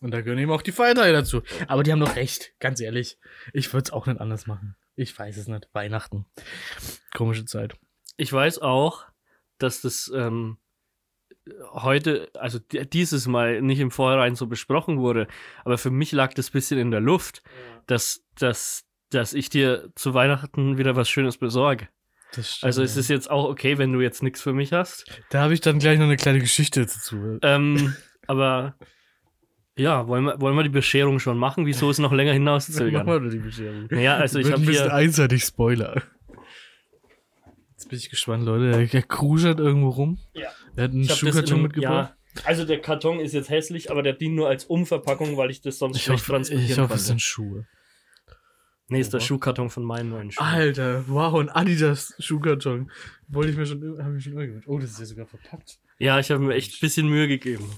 Und 0.00 0.12
da 0.12 0.20
gehören 0.22 0.38
eben 0.38 0.50
auch 0.50 0.62
die 0.62 0.72
Feiertage 0.72 1.12
dazu. 1.12 1.42
Aber 1.66 1.82
die 1.82 1.92
haben 1.92 2.00
doch 2.00 2.16
recht, 2.16 2.54
ganz 2.58 2.80
ehrlich. 2.80 3.18
Ich 3.52 3.72
würde 3.72 3.84
es 3.84 3.92
auch 3.92 4.06
nicht 4.06 4.20
anders 4.20 4.46
machen. 4.46 4.76
Ich 4.96 5.16
weiß 5.18 5.36
es 5.36 5.48
nicht. 5.48 5.68
Weihnachten. 5.72 6.26
Komische 7.14 7.44
Zeit. 7.44 7.74
Ich 8.20 8.32
weiß 8.32 8.60
auch, 8.60 9.04
dass 9.58 9.80
das 9.80 10.10
ähm, 10.14 10.58
heute, 11.72 12.28
also 12.34 12.58
di- 12.58 12.86
dieses 12.88 13.26
Mal 13.26 13.60
nicht 13.62 13.80
im 13.80 13.90
Vorhinein 13.90 14.34
so 14.34 14.46
besprochen 14.46 14.98
wurde, 14.98 15.26
aber 15.64 15.78
für 15.78 15.90
mich 15.90 16.12
lag 16.12 16.34
das 16.34 16.50
bisschen 16.50 16.78
in 16.78 16.90
der 16.90 17.00
Luft, 17.00 17.42
dass, 17.86 18.22
dass, 18.38 18.84
dass 19.10 19.32
ich 19.32 19.48
dir 19.50 19.90
zu 19.94 20.14
Weihnachten 20.14 20.78
wieder 20.78 20.96
was 20.96 21.08
Schönes 21.08 21.38
besorge. 21.38 21.88
Stimmt, 22.32 22.58
Also 22.62 22.82
es 22.82 22.94
ja. 22.94 23.00
ist 23.00 23.08
jetzt 23.08 23.30
auch 23.30 23.44
okay, 23.48 23.78
wenn 23.78 23.92
du 23.92 24.00
jetzt 24.00 24.22
nichts 24.22 24.40
für 24.40 24.52
mich 24.52 24.72
hast. 24.72 25.04
Da 25.30 25.40
habe 25.42 25.54
ich 25.54 25.60
dann 25.60 25.78
gleich 25.80 25.98
noch 25.98 26.04
eine 26.06 26.16
kleine 26.16 26.38
Geschichte 26.38 26.80
dazu. 26.82 27.38
Ähm, 27.42 27.94
aber 28.28 28.76
ja, 29.76 30.06
wollen 30.06 30.24
wir, 30.24 30.40
wollen 30.40 30.56
wir 30.56 30.62
die 30.62 30.68
Bescherung 30.68 31.18
schon 31.18 31.38
machen? 31.38 31.66
Wieso 31.66 31.90
ist 31.90 31.98
noch 31.98 32.12
länger 32.12 32.32
hinauszögern? 32.32 33.04
Machen 33.06 33.24
wir 33.24 33.30
die 33.30 33.38
Bescherung. 33.38 33.86
Naja, 33.90 34.16
also 34.16 34.38
ich 34.38 34.46
habe 34.52 34.56
ein 34.62 34.66
bisschen 34.66 34.84
hier. 34.84 34.94
einseitig 34.94 35.42
Spoiler. 35.42 36.02
Bin 37.90 37.98
ich 37.98 38.08
gespannt, 38.08 38.44
Leute. 38.44 38.70
Der, 38.70 38.86
der 38.86 39.02
kruschert 39.02 39.58
irgendwo 39.58 39.88
rum. 39.88 40.18
Ja. 40.32 40.48
Er 40.76 40.84
hat 40.84 40.92
einen 40.92 41.08
Schuhkarton 41.08 41.62
mitgebracht. 41.62 42.14
Ja, 42.36 42.42
also 42.44 42.64
der 42.64 42.80
Karton 42.80 43.18
ist 43.18 43.34
jetzt 43.34 43.50
hässlich, 43.50 43.90
aber 43.90 44.02
der 44.02 44.12
dient 44.12 44.36
nur 44.36 44.48
als 44.48 44.64
Umverpackung, 44.64 45.36
weil 45.36 45.50
ich 45.50 45.60
das 45.60 45.78
sonst 45.78 45.96
Ich 45.96 46.04
schlecht 46.04 46.24
transportieren 46.24 46.70
ich 46.70 46.78
hoffe, 46.78 46.94
es 46.94 47.06
sind 47.06 47.20
Schuhe. 47.20 47.66
Nee, 48.88 49.00
ist 49.00 49.12
der 49.12 49.20
Oha. 49.20 49.26
Schuhkarton 49.26 49.70
von 49.70 49.84
meinen 49.84 50.10
neuen 50.10 50.30
Schuhen. 50.30 50.46
Alter, 50.46 51.04
wow, 51.08 51.38
ein 51.40 51.48
Adidas 51.48 52.14
Schuhkarton. 52.18 52.90
Wollte 53.28 53.50
ich 53.50 53.56
mir 53.56 53.66
schon, 53.66 54.02
habe 54.02 54.16
ich 54.16 54.24
schon 54.24 54.32
immer 54.32 54.46
gewünscht. 54.46 54.68
Oh, 54.68 54.78
das 54.78 54.90
ist 54.90 55.00
ja 55.00 55.06
sogar 55.06 55.26
verpackt. 55.26 55.78
Ja, 55.98 56.18
ich 56.18 56.30
habe 56.30 56.42
mir 56.42 56.54
echt 56.54 56.74
ein 56.74 56.80
bisschen 56.80 57.08
Mühe 57.08 57.28
gegeben. 57.28 57.68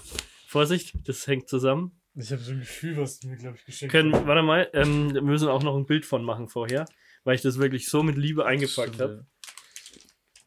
Vorsicht, 0.47 0.93
das 1.07 1.25
hängt 1.27 1.49
zusammen. 1.49 1.99
Ich 2.15 2.31
habe 2.31 2.41
so 2.41 2.51
ein 2.51 2.59
Gefühl, 2.59 2.97
was 2.97 3.19
du 3.19 3.27
mir, 3.27 3.37
glaube 3.37 3.57
ich, 3.57 3.65
geschenkt 3.65 3.91
Können, 3.91 4.13
warte 4.13 4.43
mal, 4.43 4.69
ähm, 4.73 5.13
wir 5.13 5.21
müssen 5.23 5.47
auch 5.47 5.63
noch 5.63 5.75
ein 5.75 5.87
Bild 5.87 6.05
von 6.05 6.23
machen 6.23 6.47
vorher, 6.47 6.85
weil 7.23 7.35
ich 7.35 7.41
das 7.41 7.57
wirklich 7.57 7.89
so 7.89 8.03
mit 8.03 8.17
Liebe 8.17 8.45
eingepackt 8.45 8.99
habe. 8.99 9.25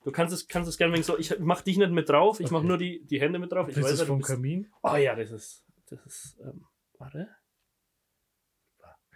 Du 0.07 0.13
kannst 0.13 0.33
es, 0.33 0.47
kannst 0.47 0.69
es 0.69 0.79
gerne 0.79 0.93
wegen 0.95 1.03
so, 1.03 1.19
ich 1.19 1.37
mach 1.41 1.63
dich 1.63 1.79
nicht 1.79 1.91
mit 1.91 2.09
drauf, 2.09 2.39
ich 2.39 2.53
mach 2.53 2.61
Okay. 2.61 2.69
nur 2.69 2.79
die, 2.79 3.05
die 3.07 3.21
Hände 3.21 3.41
mit 3.41 3.51
drauf. 3.51 3.67
Ich 3.69 3.77
Ist 3.77 3.83
weiß 3.83 3.91
das 3.91 3.99
ja, 3.99 4.05
du 4.05 4.11
vom 4.13 4.19
bist- 4.19 4.31
Kamin? 4.31 4.69
Oh 4.85 4.95
ja, 4.95 5.17
das 5.17 5.33
ist, 5.33 5.65
das 5.91 5.99
ist, 6.07 6.37
ähm, 6.41 6.65
warte. 6.97 7.29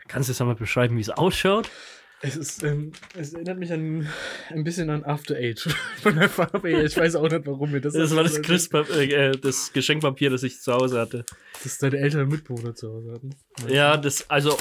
Kannst 0.08 0.28
du 0.28 0.32
jetzt 0.32 0.40
einmal 0.40 0.56
beschreiben, 0.56 0.96
wie 0.96 1.00
es 1.00 1.10
ausschaut? 1.10 1.70
Es 2.22 2.36
ist, 2.36 2.64
ähm, 2.64 2.90
es 3.16 3.32
erinnert 3.32 3.58
mich 3.58 3.72
an 3.72 4.08
ein 4.48 4.64
bisschen 4.64 4.90
an 4.90 5.04
After 5.04 5.36
Eight 5.36 5.60
von 6.02 6.16
der 6.16 6.28
Farbe 6.28 6.68
her. 6.68 6.84
Ich 6.84 6.96
weiß 6.96 7.14
auch 7.14 7.30
nicht, 7.30 7.46
warum 7.46 7.70
mir 7.70 7.80
das. 7.80 7.94
Das 7.94 8.14
war 8.16 8.24
das, 8.24 8.34
das, 8.34 8.42
Christpap 8.42 8.90
äh, 8.90 9.30
das 9.30 9.72
Geschenkpapier, 9.72 10.28
das 10.28 10.42
ich 10.42 10.60
zu 10.60 10.72
Hause 10.72 10.98
hatte. 10.98 11.24
das 11.62 11.78
deine 11.78 11.98
Eltern 11.98 12.22
und 12.22 12.28
Mitbewohner 12.30 12.74
zu 12.74 12.92
Hause 12.92 13.12
hatten. 13.12 13.30
Ja, 13.68 13.96
das, 13.96 14.28
also 14.28 14.58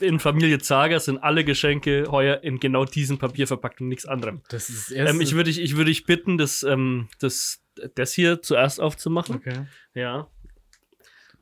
in 0.00 0.18
Familie 0.18 0.58
Zager 0.58 1.00
sind 1.00 1.18
alle 1.18 1.44
Geschenke 1.44 2.06
heuer 2.10 2.42
in 2.42 2.60
genau 2.60 2.84
diesem 2.84 3.18
Papier 3.18 3.46
verpackt 3.46 3.80
und 3.80 3.88
nichts 3.88 4.06
anderem. 4.06 4.42
Das 4.48 4.68
ist 4.68 4.86
das 4.86 4.90
erste. 4.90 5.14
Ähm, 5.14 5.20
ich 5.20 5.34
würde 5.34 5.50
dich, 5.50 5.60
ich 5.60 5.76
würde 5.76 5.90
dich 5.90 6.04
bitten, 6.04 6.38
das, 6.38 6.62
ähm, 6.62 7.08
das, 7.20 7.62
das 7.94 8.12
hier 8.12 8.42
zuerst 8.42 8.80
aufzumachen. 8.80 9.36
okay. 9.36 9.66
Ja. 9.94 10.30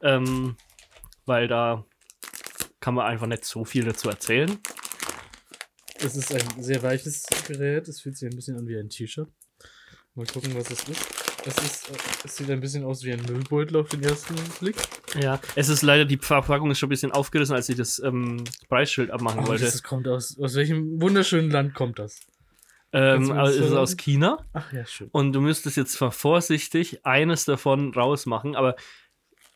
Ähm, 0.02 0.56
weil 1.26 1.49
da 1.49 1.85
kann 2.80 2.94
man 2.94 3.06
einfach 3.06 3.26
nicht 3.26 3.44
so 3.44 3.64
viel 3.64 3.85
dazu 3.85 4.09
erzählen. 4.09 4.59
Es 5.97 6.16
ist 6.16 6.35
ein 6.35 6.62
sehr 6.62 6.83
weiches 6.83 7.25
Gerät. 7.47 7.88
Es 7.88 8.02
fühlt 8.02 8.16
sich 8.16 8.28
ein 8.28 8.37
bisschen 8.37 8.59
an 8.59 8.68
wie 8.68 8.76
ein 8.76 8.90
T-Shirt. 8.90 9.28
Mal 10.14 10.26
gucken, 10.26 10.54
was 10.54 10.71
es 10.71 10.88
ist. 10.88 11.25
Es, 11.47 11.56
ist, 11.59 11.90
äh, 11.90 11.94
es 12.25 12.37
sieht 12.37 12.50
ein 12.50 12.61
bisschen 12.61 12.85
aus 12.85 13.02
wie 13.04 13.12
ein 13.12 13.23
Müllbeutel 13.23 13.76
auf 13.78 13.88
den 13.88 14.02
ersten 14.02 14.35
Blick. 14.61 14.76
Ja, 15.21 15.40
es 15.54 15.68
ist 15.68 15.83
leider, 15.83 16.04
die 16.04 16.16
Verpackung 16.18 16.71
ist 16.71 16.78
schon 16.78 16.88
ein 16.88 16.90
bisschen 16.90 17.12
aufgerissen, 17.12 17.54
als 17.54 17.68
ich 17.68 17.76
das 17.76 17.99
ähm, 18.00 18.44
Preisschild 18.68 19.11
abmachen 19.11 19.40
Oh, 19.44 19.47
wollte. 19.49 19.64
das 19.64 19.83
kommt 19.83 20.09
aus, 20.09 20.38
aus 20.40 20.54
welchem 20.54 21.00
wunderschönen 21.00 21.50
Land 21.50 21.75
kommt 21.75 21.99
das? 21.99 22.21
ähm, 22.92 23.33
aber 23.33 23.49
es 23.49 23.56
ist 23.56 23.59
verraten? 23.62 23.76
aus 23.78 23.97
China 23.97 24.38
Ach 24.52 24.73
ja, 24.73 24.87
schön. 24.87 25.09
und 25.11 25.33
du 25.33 25.40
müsstest 25.40 25.76
jetzt 25.76 25.92
zwar 25.94 26.12
vorsichtig 26.12 27.04
eines 27.04 27.44
davon 27.44 27.92
rausmachen, 27.92 28.54
aber 28.54 28.76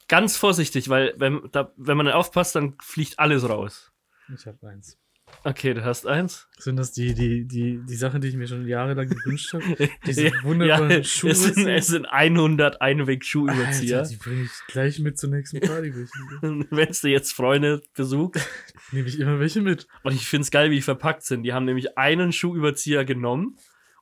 ganz 0.08 0.36
vorsichtig, 0.36 0.88
weil 0.88 1.14
wenn, 1.18 1.48
da, 1.52 1.72
wenn 1.76 1.96
man 1.96 2.08
aufpasst, 2.08 2.54
dann 2.56 2.74
fliegt 2.82 3.18
alles 3.18 3.48
raus. 3.48 3.92
Ich 4.36 4.46
habe 4.46 4.66
eins. 4.68 4.98
Okay, 5.44 5.72
du 5.72 5.84
hast 5.84 6.06
eins. 6.06 6.48
Sind 6.58 6.76
das 6.76 6.92
die, 6.92 7.14
die, 7.14 7.46
die, 7.46 7.80
die 7.88 7.94
Sachen, 7.94 8.20
die 8.20 8.28
ich 8.28 8.36
mir 8.36 8.46
schon 8.46 8.66
jahrelang 8.66 9.08
gewünscht 9.08 9.52
habe? 9.52 9.88
Diese 10.06 10.22
ja, 10.26 10.32
wunderbaren 10.42 10.90
ja, 10.90 11.04
Schuhe. 11.04 11.30
es 11.30 11.44
sind, 11.44 11.68
es 11.68 11.86
sind 11.86 12.06
100 12.06 12.80
Einweg-Schuhüberzieher. 12.80 14.02
Die 14.02 14.16
bringe 14.16 14.42
ich 14.42 14.50
gleich 14.66 14.98
mit 14.98 15.18
zur 15.18 15.30
nächsten 15.30 15.60
Party. 15.60 15.94
Wenn 16.42 16.66
du 16.70 17.08
jetzt 17.08 17.32
Freunde 17.32 17.80
besuchst. 17.94 18.46
Nehme 18.92 19.08
ich 19.08 19.20
immer 19.20 19.38
welche 19.38 19.60
mit. 19.60 19.86
Und 20.02 20.14
ich 20.14 20.26
finde 20.26 20.42
es 20.42 20.50
geil, 20.50 20.70
wie 20.70 20.76
die 20.76 20.82
verpackt 20.82 21.22
sind. 21.22 21.44
Die 21.44 21.52
haben 21.52 21.64
nämlich 21.64 21.96
einen 21.96 22.32
Schuhüberzieher 22.32 23.04
genommen 23.04 23.56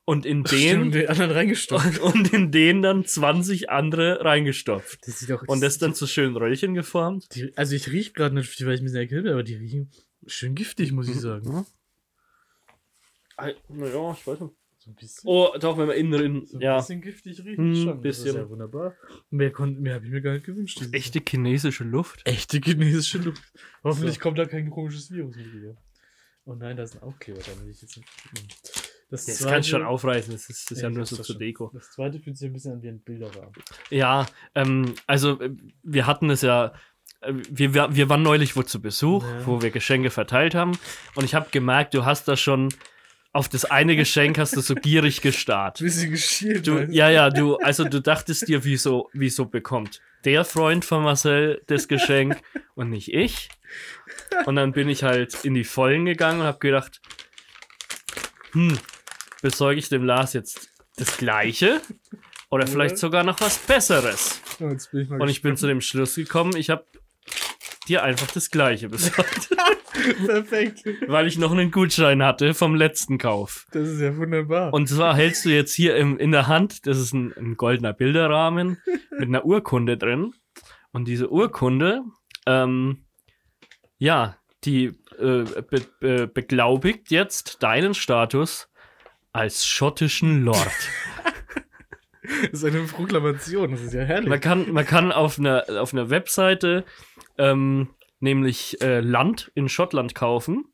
und 0.04 0.24
in 0.24 0.46
Stimmt, 0.46 0.62
den 0.62 0.90
den 0.92 1.08
anderen 1.08 1.32
reingestopft. 1.32 1.98
und, 1.98 2.14
und 2.14 2.32
in 2.32 2.50
den 2.52 2.80
dann 2.80 3.04
20 3.04 3.70
andere 3.70 4.24
reingestopft. 4.24 5.06
Das 5.06 5.18
sieht 5.18 5.32
auch 5.32 5.42
Und 5.46 5.62
das 5.62 5.78
dann 5.78 5.94
zu 5.94 6.06
schönen 6.06 6.36
Röllchen 6.36 6.74
geformt. 6.74 7.26
Die, 7.34 7.52
also 7.56 7.74
ich 7.74 7.90
rieche 7.90 8.12
gerade 8.12 8.34
nicht, 8.34 8.64
weil 8.64 8.74
ich 8.74 8.80
ein 8.80 8.84
bisschen 8.84 9.00
erkältet 9.00 9.32
aber 9.32 9.42
die 9.42 9.56
riechen 9.56 9.90
schön 10.26 10.54
giftig, 10.54 10.92
muss 10.92 11.08
ich 11.08 11.20
sagen. 11.20 11.66
Naja, 13.38 14.12
ich 14.12 14.26
weiß 14.26 14.40
nicht. 14.40 14.54
So 14.78 14.90
ein 14.90 14.94
bisschen. 14.94 15.22
Oh, 15.28 15.48
doch, 15.58 15.76
wenn 15.78 15.88
man 15.88 15.96
innen 15.96 16.12
drin. 16.12 16.46
so 16.46 16.58
ein 16.58 16.60
Ja. 16.60 16.76
bisschen 16.78 17.00
giftig 17.00 17.44
riechen 17.44 17.74
Hm, 17.74 17.76
schon. 17.76 17.86
Das 17.96 18.02
bisschen. 18.02 18.26
ist 18.28 18.34
ja 18.34 18.48
wunderbar. 18.48 18.94
Mehr, 19.30 19.50
kon- 19.50 19.80
mehr 19.80 19.94
habe 19.94 20.04
ich 20.06 20.12
mir 20.12 20.20
gar 20.22 20.32
nicht 20.34 20.46
gewünscht. 20.46 20.80
Echte 20.92 21.20
chinesische 21.26 21.84
Luft. 21.84 22.22
Echte 22.24 22.60
chinesische 22.60 23.18
Luft. 23.18 23.42
Hoffentlich 23.82 24.14
So. 24.14 24.20
kommt 24.20 24.38
da 24.38 24.46
kein 24.46 24.70
komisches 24.70 25.10
Virus 25.10 25.34
mit 25.36 25.52
wieder. 25.52 25.76
Oh 26.44 26.54
nein, 26.54 26.76
da 26.76 26.84
ist 26.84 26.94
ein 26.94 27.02
Aufkleber, 27.02 27.40
da 27.40 27.60
will 27.60 27.70
ich 27.70 27.82
jetzt 27.82 27.96
nicht. 27.96 28.08
Das, 29.10 29.26
Das 29.26 29.44
kannst 29.44 29.68
du 29.68 29.72
schon 29.72 29.82
aufreißen. 29.84 30.32
Das 30.32 30.48
ist, 30.48 30.70
das 30.70 30.78
ist 30.78 30.82
ja, 30.82 30.88
ich 30.88 30.94
nur 30.96 31.04
so 31.06 31.16
das 31.16 31.26
zur 31.26 31.34
schon. 31.34 31.40
Deko. 31.40 31.70
Das 31.74 31.90
zweite 31.90 32.20
fühlt 32.20 32.36
sich 32.38 32.48
ein 32.48 32.52
bisschen 32.52 32.72
an 32.74 32.82
wie 32.82 32.88
ein 32.88 33.00
Bilderrahmen. 33.00 33.52
Ja, 33.90 34.26
ähm, 34.54 34.94
also 35.08 35.40
äh, 35.40 35.50
wir 35.82 36.06
hatten 36.06 36.30
es 36.30 36.42
ja. 36.42 36.72
Äh, 37.20 37.32
Wir, 37.50 37.74
wir 37.74 38.08
waren 38.08 38.22
neulich 38.22 38.56
wo 38.56 38.62
zu 38.62 38.80
Besuch, 38.80 39.24
Ja. 39.24 39.46
wo 39.46 39.62
wir 39.62 39.70
Geschenke 39.70 40.10
verteilt 40.10 40.54
haben. 40.54 40.78
Und 41.14 41.24
ich 41.24 41.34
habe 41.34 41.48
gemerkt, 41.50 41.94
du 41.94 42.04
hast 42.04 42.26
da 42.28 42.36
schon 42.36 42.68
auf 43.32 43.48
das 43.50 43.66
eine 43.66 43.96
Geschenk 43.96 44.38
hast 44.38 44.56
du 44.56 44.60
so 44.62 44.74
gierig 44.74 45.20
gestarrt. 45.20 45.78
Bisschen 45.80 46.10
geschielt. 46.10 46.66
Du, 46.66 46.78
ja, 46.90 47.10
ja, 47.10 47.28
du, 47.28 47.56
also 47.58 47.84
du 47.84 48.00
dachtest 48.00 48.48
dir, 48.48 48.64
wieso, 48.64 49.10
wieso 49.12 49.44
bekommt 49.44 50.00
der 50.24 50.44
Freund 50.44 50.84
von 50.84 51.02
Marcel 51.04 51.62
das 51.66 51.86
Geschenk 51.86 52.40
und 52.74 52.88
nicht 52.90 53.12
ich? 53.12 53.50
Und 54.46 54.56
dann 54.56 54.72
bin 54.72 54.88
ich 54.88 55.02
halt 55.02 55.44
in 55.44 55.52
die 55.54 55.64
Vollen 55.64 56.06
gegangen 56.06 56.40
und 56.40 56.46
habe 56.46 56.58
gedacht, 56.60 57.00
hm, 58.52 58.78
besorge 59.42 59.78
ich 59.78 59.88
dem 59.90 60.04
Lars 60.04 60.32
jetzt 60.32 60.70
das 60.96 61.18
Gleiche 61.18 61.80
oder 62.48 62.66
vielleicht 62.66 62.96
sogar 62.96 63.22
noch 63.22 63.38
was 63.40 63.58
Besseres? 63.58 64.40
Und 64.58 65.28
ich 65.28 65.42
bin 65.42 65.56
zu 65.58 65.66
dem 65.66 65.80
Schluss 65.82 66.14
gekommen, 66.14 66.56
ich 66.56 66.70
habe 66.70 66.86
dir 67.88 68.02
einfach 68.02 68.30
das 68.30 68.50
Gleiche 68.50 68.88
besorgt, 68.88 69.50
Perfekt. 70.26 70.84
weil 71.06 71.26
ich 71.26 71.38
noch 71.38 71.52
einen 71.52 71.70
Gutschein 71.70 72.22
hatte 72.22 72.54
vom 72.54 72.74
letzten 72.74 73.18
Kauf. 73.18 73.66
Das 73.72 73.88
ist 73.88 74.00
ja 74.00 74.16
wunderbar. 74.16 74.72
Und 74.72 74.88
zwar 74.88 75.16
hältst 75.16 75.44
du 75.44 75.50
jetzt 75.50 75.74
hier 75.74 75.96
im, 75.96 76.18
in 76.18 76.32
der 76.32 76.46
Hand, 76.46 76.86
das 76.86 76.98
ist 76.98 77.12
ein, 77.12 77.32
ein 77.36 77.56
goldener 77.56 77.92
Bilderrahmen 77.92 78.78
mit 79.18 79.28
einer 79.28 79.44
Urkunde 79.44 79.96
drin. 79.96 80.32
Und 80.92 81.06
diese 81.08 81.30
Urkunde, 81.30 82.02
ähm, 82.46 83.04
ja, 83.98 84.36
die 84.64 84.86
äh, 85.18 85.44
be, 85.44 85.82
be, 86.00 86.26
beglaubigt 86.26 87.10
jetzt 87.10 87.62
deinen 87.62 87.94
Status 87.94 88.68
als 89.32 89.66
schottischen 89.66 90.44
Lord. 90.44 90.72
das 92.50 92.62
ist 92.62 92.64
eine 92.64 92.82
Proklamation, 92.84 93.70
das 93.72 93.82
ist 93.82 93.94
ja 93.94 94.02
herrlich. 94.02 94.28
Man 94.28 94.40
kann, 94.40 94.72
man 94.72 94.86
kann 94.86 95.12
auf 95.12 95.38
einer, 95.38 95.64
auf 95.78 95.92
einer 95.92 96.10
Webseite 96.10 96.84
ähm, 97.38 97.88
nämlich 98.20 98.80
äh, 98.82 99.00
Land 99.00 99.50
in 99.54 99.68
Schottland 99.68 100.14
kaufen. 100.14 100.64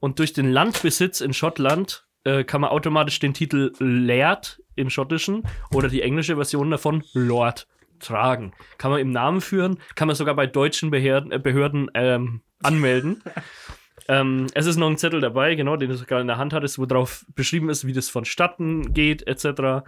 Und 0.00 0.18
durch 0.18 0.32
den 0.32 0.50
Landbesitz 0.50 1.20
in 1.20 1.32
Schottland 1.32 2.06
äh, 2.24 2.44
kann 2.44 2.60
man 2.60 2.70
automatisch 2.70 3.18
den 3.18 3.34
Titel 3.34 3.72
Laird 3.78 4.62
im 4.76 4.90
Schottischen 4.90 5.42
oder 5.72 5.88
die 5.88 6.02
englische 6.02 6.36
Version 6.36 6.70
davon 6.70 7.02
Lord 7.12 7.66
tragen. 7.98 8.52
Kann 8.78 8.90
man 8.90 9.00
im 9.00 9.10
Namen 9.10 9.40
führen, 9.40 9.78
kann 9.96 10.06
man 10.06 10.16
sogar 10.16 10.34
bei 10.34 10.46
deutschen 10.46 10.90
Behörden, 10.90 11.32
äh, 11.32 11.38
Behörden 11.38 11.90
ähm, 11.94 12.42
anmelden. 12.62 13.22
ähm, 14.08 14.46
es 14.54 14.66
ist 14.66 14.76
noch 14.76 14.88
ein 14.88 14.98
Zettel 14.98 15.20
dabei, 15.20 15.54
genau, 15.54 15.76
den 15.76 15.90
du 15.90 15.96
sogar 15.96 16.20
in 16.20 16.28
der 16.28 16.38
Hand 16.38 16.52
hattest, 16.52 16.78
wo 16.78 16.86
drauf 16.86 17.26
beschrieben 17.34 17.70
ist, 17.70 17.86
wie 17.86 17.92
das 17.92 18.08
vonstatten 18.08 18.94
geht, 18.94 19.26
etc. 19.26 19.84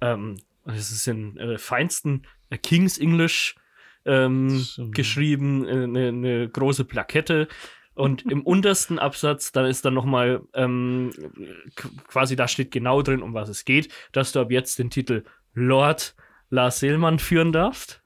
Ähm, 0.00 0.36
es 0.64 0.90
ist 0.90 1.06
in 1.06 1.36
äh, 1.36 1.58
feinsten 1.58 2.26
äh, 2.50 2.56
King's 2.56 2.98
English 2.98 3.56
ähm, 4.04 4.64
geschrieben, 4.90 5.66
äh, 5.66 5.84
eine 5.84 6.08
eine 6.08 6.48
große 6.48 6.84
Plakette. 6.84 7.48
Und 7.94 8.22
im 8.30 8.42
untersten 8.46 8.98
Absatz, 8.98 9.52
da 9.52 9.66
ist 9.66 9.84
dann 9.84 9.94
nochmal 9.94 10.42
ähm, 10.54 11.10
quasi, 12.08 12.36
da 12.36 12.48
steht 12.48 12.70
genau 12.70 13.02
drin, 13.02 13.22
um 13.22 13.34
was 13.34 13.48
es 13.48 13.64
geht, 13.64 13.92
dass 14.12 14.32
du 14.32 14.40
ab 14.40 14.50
jetzt 14.50 14.78
den 14.78 14.90
Titel 14.90 15.24
Lord 15.54 16.14
Lars 16.50 16.80
Seelmann 16.80 17.18
führen 17.18 17.52
darfst. 17.52 18.02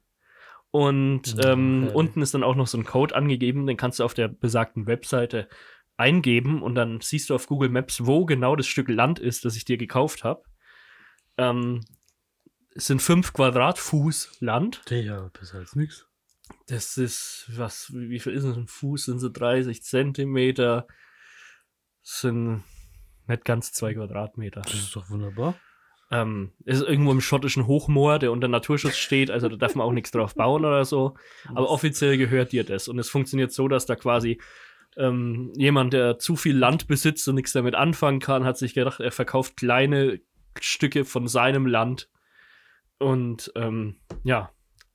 Und 0.70 1.36
ähm, 1.44 1.80
herrlich. 1.80 1.94
unten 1.94 2.22
ist 2.22 2.34
dann 2.34 2.42
auch 2.42 2.54
noch 2.54 2.66
so 2.66 2.76
ein 2.76 2.84
Code 2.84 3.14
angegeben, 3.14 3.66
den 3.66 3.76
kannst 3.76 3.98
du 3.98 4.04
auf 4.04 4.14
der 4.14 4.28
besagten 4.28 4.86
Webseite 4.86 5.48
eingeben 5.96 6.62
und 6.62 6.74
dann 6.74 7.00
siehst 7.00 7.30
du 7.30 7.34
auf 7.34 7.46
Google 7.46 7.70
Maps, 7.70 8.04
wo 8.04 8.26
genau 8.26 8.56
das 8.56 8.66
Stück 8.66 8.88
Land 8.88 9.18
ist, 9.18 9.44
das 9.44 9.56
ich 9.56 9.64
dir 9.64 9.78
gekauft 9.78 10.24
habe. 10.24 10.42
Ähm, 11.38 11.80
es 12.76 12.86
sind 12.86 13.00
fünf 13.00 13.32
Quadratfuß 13.32 14.38
Land. 14.40 14.82
Ja, 14.90 15.30
besser 15.38 15.58
als 15.58 15.74
nix. 15.74 16.06
Das 16.68 16.96
ist, 16.96 17.50
was, 17.56 17.92
wie 17.92 18.20
viel 18.20 18.32
ist 18.32 18.44
das? 18.44 18.56
Ein 18.56 18.68
Fuß 18.68 19.06
sind 19.06 19.18
so 19.18 19.28
30 19.28 19.82
Zentimeter. 19.82 20.86
Sind 22.02 22.62
nicht 23.26 23.44
ganz 23.44 23.72
zwei 23.72 23.94
Quadratmeter. 23.94 24.60
Das 24.60 24.74
ist 24.74 24.94
doch 24.94 25.10
wunderbar. 25.10 25.58
Ähm, 26.12 26.52
es 26.64 26.80
ist 26.80 26.88
irgendwo 26.88 27.10
im 27.10 27.20
schottischen 27.20 27.66
Hochmoor, 27.66 28.20
der 28.20 28.30
unter 28.30 28.46
Naturschutz 28.46 28.96
steht, 28.96 29.28
also 29.28 29.48
da 29.48 29.56
darf 29.56 29.74
man 29.74 29.84
auch 29.84 29.92
nichts 29.92 30.12
drauf 30.12 30.36
bauen 30.36 30.64
oder 30.64 30.84
so. 30.84 31.16
Aber 31.48 31.68
offiziell 31.68 32.16
gehört 32.16 32.52
dir 32.52 32.62
das. 32.62 32.86
Und 32.86 33.00
es 33.00 33.10
funktioniert 33.10 33.52
so, 33.52 33.66
dass 33.66 33.86
da 33.86 33.96
quasi 33.96 34.40
ähm, 34.96 35.52
jemand, 35.56 35.94
der 35.94 36.20
zu 36.20 36.36
viel 36.36 36.56
Land 36.56 36.86
besitzt 36.86 37.26
und 37.26 37.34
nichts 37.34 37.52
damit 37.52 37.74
anfangen 37.74 38.20
kann, 38.20 38.44
hat 38.44 38.56
sich 38.56 38.74
gedacht, 38.74 39.00
er 39.00 39.10
verkauft 39.10 39.56
kleine 39.56 40.20
Stücke 40.60 41.04
von 41.04 41.26
seinem 41.26 41.66
Land 41.66 42.08
und 42.98 43.52
ähm, 43.56 43.96
ja, 44.24 44.50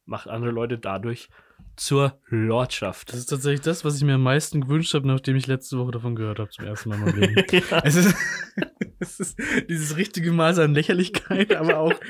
macht 0.05 0.27
andere 0.27 0.51
Leute 0.51 0.77
dadurch 0.77 1.29
zur 1.75 2.19
Lordschaft. 2.27 3.09
Das 3.09 3.19
ist 3.19 3.27
tatsächlich 3.27 3.61
das, 3.61 3.85
was 3.85 3.97
ich 3.97 4.03
mir 4.03 4.15
am 4.15 4.23
meisten 4.23 4.61
gewünscht 4.61 4.93
habe, 4.93 5.07
nachdem 5.07 5.35
ich 5.35 5.47
letzte 5.47 5.77
Woche 5.77 5.91
davon 5.91 6.15
gehört 6.15 6.39
habe, 6.39 6.49
zum 6.49 6.65
ersten 6.65 6.89
Mal 6.89 6.95
in 6.95 7.01
meinem 7.01 7.19
Leben. 7.19 7.45
ja. 7.71 7.81
es, 7.83 7.95
ist, 7.95 8.15
es 8.99 9.19
ist 9.19 9.39
dieses 9.69 9.95
richtige 9.97 10.31
Maß 10.31 10.59
an 10.59 10.73
Lächerlichkeit, 10.73 11.55
aber 11.55 11.79
auch. 11.79 11.93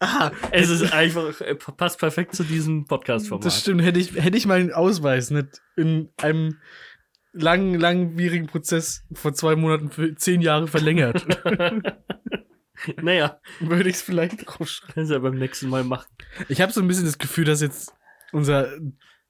Ah, 0.00 0.32
Es 0.50 0.68
ist 0.68 0.92
einfach, 0.92 1.40
äh, 1.40 1.54
passt 1.54 1.98
perfekt 1.98 2.34
zu 2.34 2.42
diesem 2.42 2.84
Podcast-Format. 2.84 3.46
das 3.46 3.60
stimmt. 3.60 3.80
Hätte 3.82 4.00
ich, 4.00 4.12
hätte 4.14 4.36
ich 4.36 4.44
meinen 4.44 4.72
Ausweis 4.72 5.30
nicht 5.30 5.62
in 5.76 6.10
einem 6.20 6.58
langen, 7.32 7.78
langwierigen 7.78 8.46
Prozess 8.46 9.06
vor 9.12 9.32
zwei 9.34 9.56
Monaten 9.56 9.90
für 9.90 10.14
zehn 10.14 10.42
Jahre 10.42 10.66
verlängert, 10.66 11.24
naja, 13.02 13.40
würde 13.60 13.88
ich 13.88 13.96
es 13.96 14.02
vielleicht 14.02 14.46
draufschreiben. 14.46 14.94
können 14.94 15.06
Sie 15.06 15.12
ja 15.14 15.18
beim 15.20 15.36
nächsten 15.38 15.68
Mal 15.68 15.84
machen. 15.84 16.06
Ich 16.48 16.60
habe 16.60 16.72
so 16.72 16.80
ein 16.80 16.88
bisschen 16.88 17.04
das 17.04 17.18
Gefühl, 17.18 17.44
dass 17.44 17.60
jetzt 17.60 17.92
unser 18.32 18.68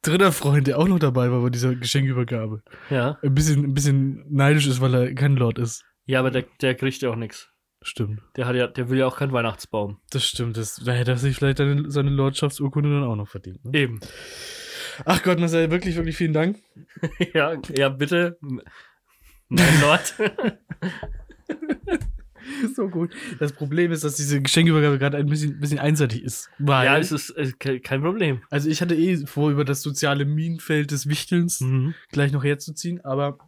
dritter 0.03 0.33
Freund, 0.33 0.67
der 0.67 0.79
auch 0.79 0.89
noch 0.89 0.99
dabei 0.99 1.31
war 1.31 1.41
bei 1.43 1.51
dieser 1.51 1.75
Geschenkübergabe, 1.75 2.63
Ja. 2.91 3.19
ein 3.23 3.35
bisschen, 3.35 3.65
ein 3.65 3.75
bisschen 3.75 4.25
neidisch 4.31 4.67
ist, 4.67 4.81
weil 4.81 4.95
er 4.95 5.15
kein 5.15 5.37
Lord 5.37 5.59
ist. 5.59 5.85
Ja, 6.07 6.21
aber 6.21 6.31
der, 6.31 6.45
der 6.61 6.75
kriegt 6.75 7.01
ja 7.03 7.11
auch 7.11 7.17
nichts. 7.17 7.49
Stimmt. 7.83 8.23
Der 8.37 8.47
hat 8.47 8.57
ja, 8.57 8.67
der 8.67 8.89
will 8.89 8.99
ja 8.99 9.07
auch 9.07 9.17
keinen 9.19 9.33
Weihnachtsbaum. 9.33 9.99
Das 10.11 10.25
stimmt. 10.27 10.57
Das, 10.57 10.77
da 10.77 10.93
hätte 10.93 11.11
er 11.13 11.17
sich 11.19 11.37
vielleicht 11.37 11.59
seine, 11.59 11.91
seine 11.91 12.11
Lordschaftsurkunde 12.11 12.89
dann 12.89 13.05
auch 13.05 13.17
noch 13.17 13.29
verdient. 13.29 13.63
Ne? 13.65 13.79
Eben. 13.79 14.01
Ach 15.05 15.23
Gott, 15.23 15.39
Marcel, 15.39 15.71
wirklich, 15.71 15.97
wirklich 15.97 16.17
vielen 16.17 16.33
Dank. 16.33 16.63
ja, 17.35 17.57
ja, 17.77 17.89
bitte. 17.91 18.39
Mein 19.49 19.81
Lord. 19.83 20.15
so 22.77 22.89
gut. 22.89 23.15
Das 23.39 23.53
Problem 23.53 23.93
ist, 23.93 24.05
dass 24.05 24.17
diese 24.17 24.41
Geschenkübergabe 24.41 24.99
gerade 24.99 25.17
ein 25.17 25.27
bisschen, 25.27 25.59
bisschen 25.59 25.79
einseitig 25.79 26.23
ist. 26.23 26.51
Ja, 26.85 26.99
es 26.99 27.13
ist, 27.13 27.59
ke- 27.59 27.81
kein 27.81 28.01
Problem. 28.03 28.43
also 28.51 28.69
ich 28.69 28.81
hatte 28.83 28.95
eh 28.95 29.17
vor, 29.27 29.51
über 29.51 29.65
das 29.65 29.83
soziale 29.83 30.25
Minenfeld 30.25 30.91
des 30.91 31.09
Wichtelns 31.09 31.61
Mhm. 31.61 31.95
gleich 32.11 32.33
noch 32.33 32.45
herzuziehen, 32.45 33.01
aber 33.05 33.39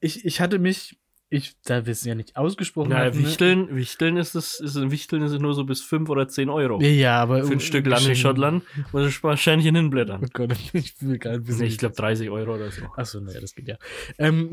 ich, 0.00 0.24
ich 0.24 0.40
hatte 0.40 0.58
mich, 0.58 0.98
ich, 1.34 1.54
da 1.64 1.84
wir 1.86 1.92
es 1.92 2.04
ja 2.04 2.14
nicht 2.14 2.36
ausgesprochen 2.36 2.92
Ja, 2.92 2.98
hatten, 2.98 3.18
ne? 3.20 3.26
Wichteln, 3.26 3.74
Wichteln 3.74 4.16
ist 4.16 4.34
es, 4.34 4.60
ist, 4.60 4.76
Wichteln 4.90 5.22
ist 5.22 5.32
es 5.32 5.40
nur 5.40 5.54
so 5.54 5.64
bis 5.64 5.80
5 5.82 6.08
oder 6.08 6.28
10 6.28 6.48
Euro. 6.50 6.80
Ja, 6.80 7.20
aber 7.22 7.44
Für 7.44 7.52
ein 7.52 7.60
Stück 7.60 7.86
Land 7.86 8.06
in 8.06 8.16
Schottland 8.16 8.62
muss 8.92 9.08
ich 9.08 9.22
wahrscheinlich 9.22 9.66
hinblättern. 9.66 10.22
Oh 10.24 10.28
Gott, 10.32 10.54
ich 10.72 10.94
will 11.00 11.18
gar 11.18 11.36
nicht 11.38 11.48
wissen. 11.48 11.64
Ich 11.64 11.78
glaube 11.78 11.94
30 11.96 12.30
Euro 12.30 12.54
oder 12.54 12.70
so. 12.70 12.82
Achso, 12.96 13.20
naja, 13.20 13.40
das 13.40 13.54
geht 13.54 13.68
ja. 13.68 13.76
Ähm, 14.18 14.50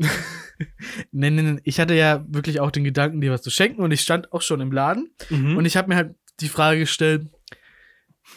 nee, 1.12 1.30
nee, 1.30 1.42
nee. 1.42 1.60
Ich 1.64 1.80
hatte 1.80 1.94
ja 1.94 2.24
wirklich 2.28 2.60
auch 2.60 2.70
den 2.70 2.84
Gedanken, 2.84 3.20
dir 3.20 3.30
was 3.32 3.42
zu 3.42 3.50
schenken 3.50 3.82
und 3.82 3.90
ich 3.92 4.00
stand 4.00 4.32
auch 4.32 4.42
schon 4.42 4.60
im 4.60 4.72
Laden 4.72 5.10
Mhm. 5.30 5.56
und 5.56 5.64
ich 5.64 5.76
habe 5.76 5.88
mir 5.88 5.96
halt 5.96 6.14
die 6.40 6.48
Frage 6.48 6.80
gestellt, 6.80 7.28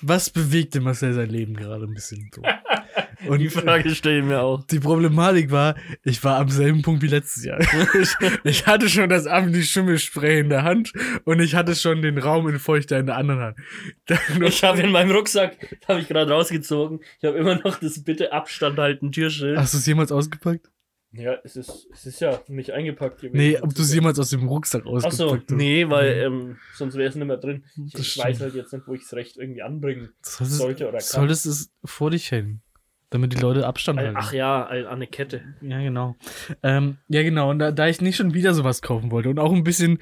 was 0.02 0.30
bewegt 0.30 0.76
denn 0.76 0.84
Marcel 0.84 1.14
sein 1.14 1.30
Leben 1.30 1.56
gerade 1.56 1.86
ein 1.86 1.94
bisschen 1.94 2.30
so? 2.34 2.42
Und 3.28 3.40
die 3.40 3.50
Frage 3.50 3.94
stelle 3.96 4.20
ich 4.20 4.26
mir 4.26 4.42
auch. 4.42 4.66
die 4.68 4.80
Problematik 4.80 5.52
war, 5.52 5.76
ich 6.04 6.24
war 6.24 6.38
am 6.40 6.50
selben 6.50 6.82
Punkt 6.82 7.02
wie 7.02 7.08
letztes 7.08 7.44
Jahr. 7.46 7.60
ich, 7.60 8.10
ich 8.44 8.68
hatte 8.68 8.90
schon 8.90 9.10
das 9.10 9.28
Amni-Schimmelspray 9.28 10.40
in 10.40 10.50
der 10.50 10.64
Hand 10.64 10.94
und 11.24 11.40
ich 11.40 11.56
hatte 11.56 11.76
schon 11.76 12.02
den 12.02 12.18
Raum 12.18 12.48
in 12.48 12.60
Feuchter 12.60 13.00
in 13.00 13.06
der 13.08 13.18
anderen 13.18 13.40
Hand. 13.42 13.58
Dann- 14.06 14.44
Ich 14.44 14.64
habe 14.64 14.82
in 14.82 14.92
meinem 14.92 15.12
Rucksack, 15.12 15.58
habe 15.88 16.00
ich 16.00 16.08
gerade 16.08 16.32
rausgezogen, 16.32 17.00
ich 17.20 17.26
habe 17.28 17.38
immer 17.38 17.56
noch 17.56 17.80
das 17.80 18.04
bitte 18.04 18.32
Abstand 18.32 18.78
halten 18.78 19.12
Türschild. 19.12 19.58
Hast 19.58 19.74
du 19.74 19.78
es 19.78 19.86
jemals 19.86 20.12
ausgepackt? 20.12 20.70
Ja, 21.18 21.38
es 21.46 21.56
ist, 21.56 21.88
es 21.94 22.06
ist 22.08 22.20
ja 22.20 22.42
nicht 22.50 22.72
eingepackt 22.72 23.22
gewesen. 23.22 23.38
Nee, 23.38 23.58
ob 23.62 23.74
du 23.74 23.84
es 23.84 23.94
jemals 23.94 24.20
aus 24.20 24.32
dem 24.32 24.46
Rucksack 24.50 24.86
ausgepackt 24.86 25.14
Achso, 25.14 25.36
hast. 25.38 25.50
nee, 25.52 25.88
weil 25.88 26.10
ähm, 26.18 26.58
sonst 26.74 26.96
wäre 26.96 27.08
es 27.08 27.16
nicht 27.16 27.26
mehr 27.26 27.38
drin. 27.38 27.64
Ich, 27.86 27.94
Das 27.94 28.02
ich 28.02 28.12
stimmt. 28.12 28.26
weiß 28.26 28.42
halt 28.42 28.56
jetzt 28.56 28.74
nicht, 28.74 28.86
wo 28.86 28.94
ich 28.96 29.04
es 29.04 29.14
recht 29.14 29.38
irgendwie 29.38 29.62
anbringen 29.62 30.10
Solltest, 30.22 30.58
sollte 30.58 30.84
oder 30.90 30.98
kann. 30.98 31.08
solltest 31.08 31.46
es 31.46 31.72
vor 31.86 32.12
dich 32.12 32.30
hängen, 32.32 32.62
damit 33.10 33.34
die 33.34 33.38
Leute 33.40 33.66
Abstand 33.66 34.00
halten. 34.00 34.16
Ach 34.18 34.34
ja, 34.34 34.66
an 34.66 34.86
eine 34.86 35.08
Kette. 35.08 35.42
Ja, 35.62 35.80
genau. 35.82 36.16
Ähm, 36.64 36.98
ja, 37.08 37.24
genau. 37.24 37.50
Und 37.50 37.60
da, 37.60 37.72
da 37.72 37.88
ich 37.88 38.02
nicht 38.02 38.16
schon 38.18 38.34
wieder 38.34 38.54
sowas 38.54 38.82
kaufen 38.82 39.12
wollte 39.12 39.30
und 39.30 39.40
auch 39.40 39.54
ein 39.54 39.64
bisschen 39.64 40.00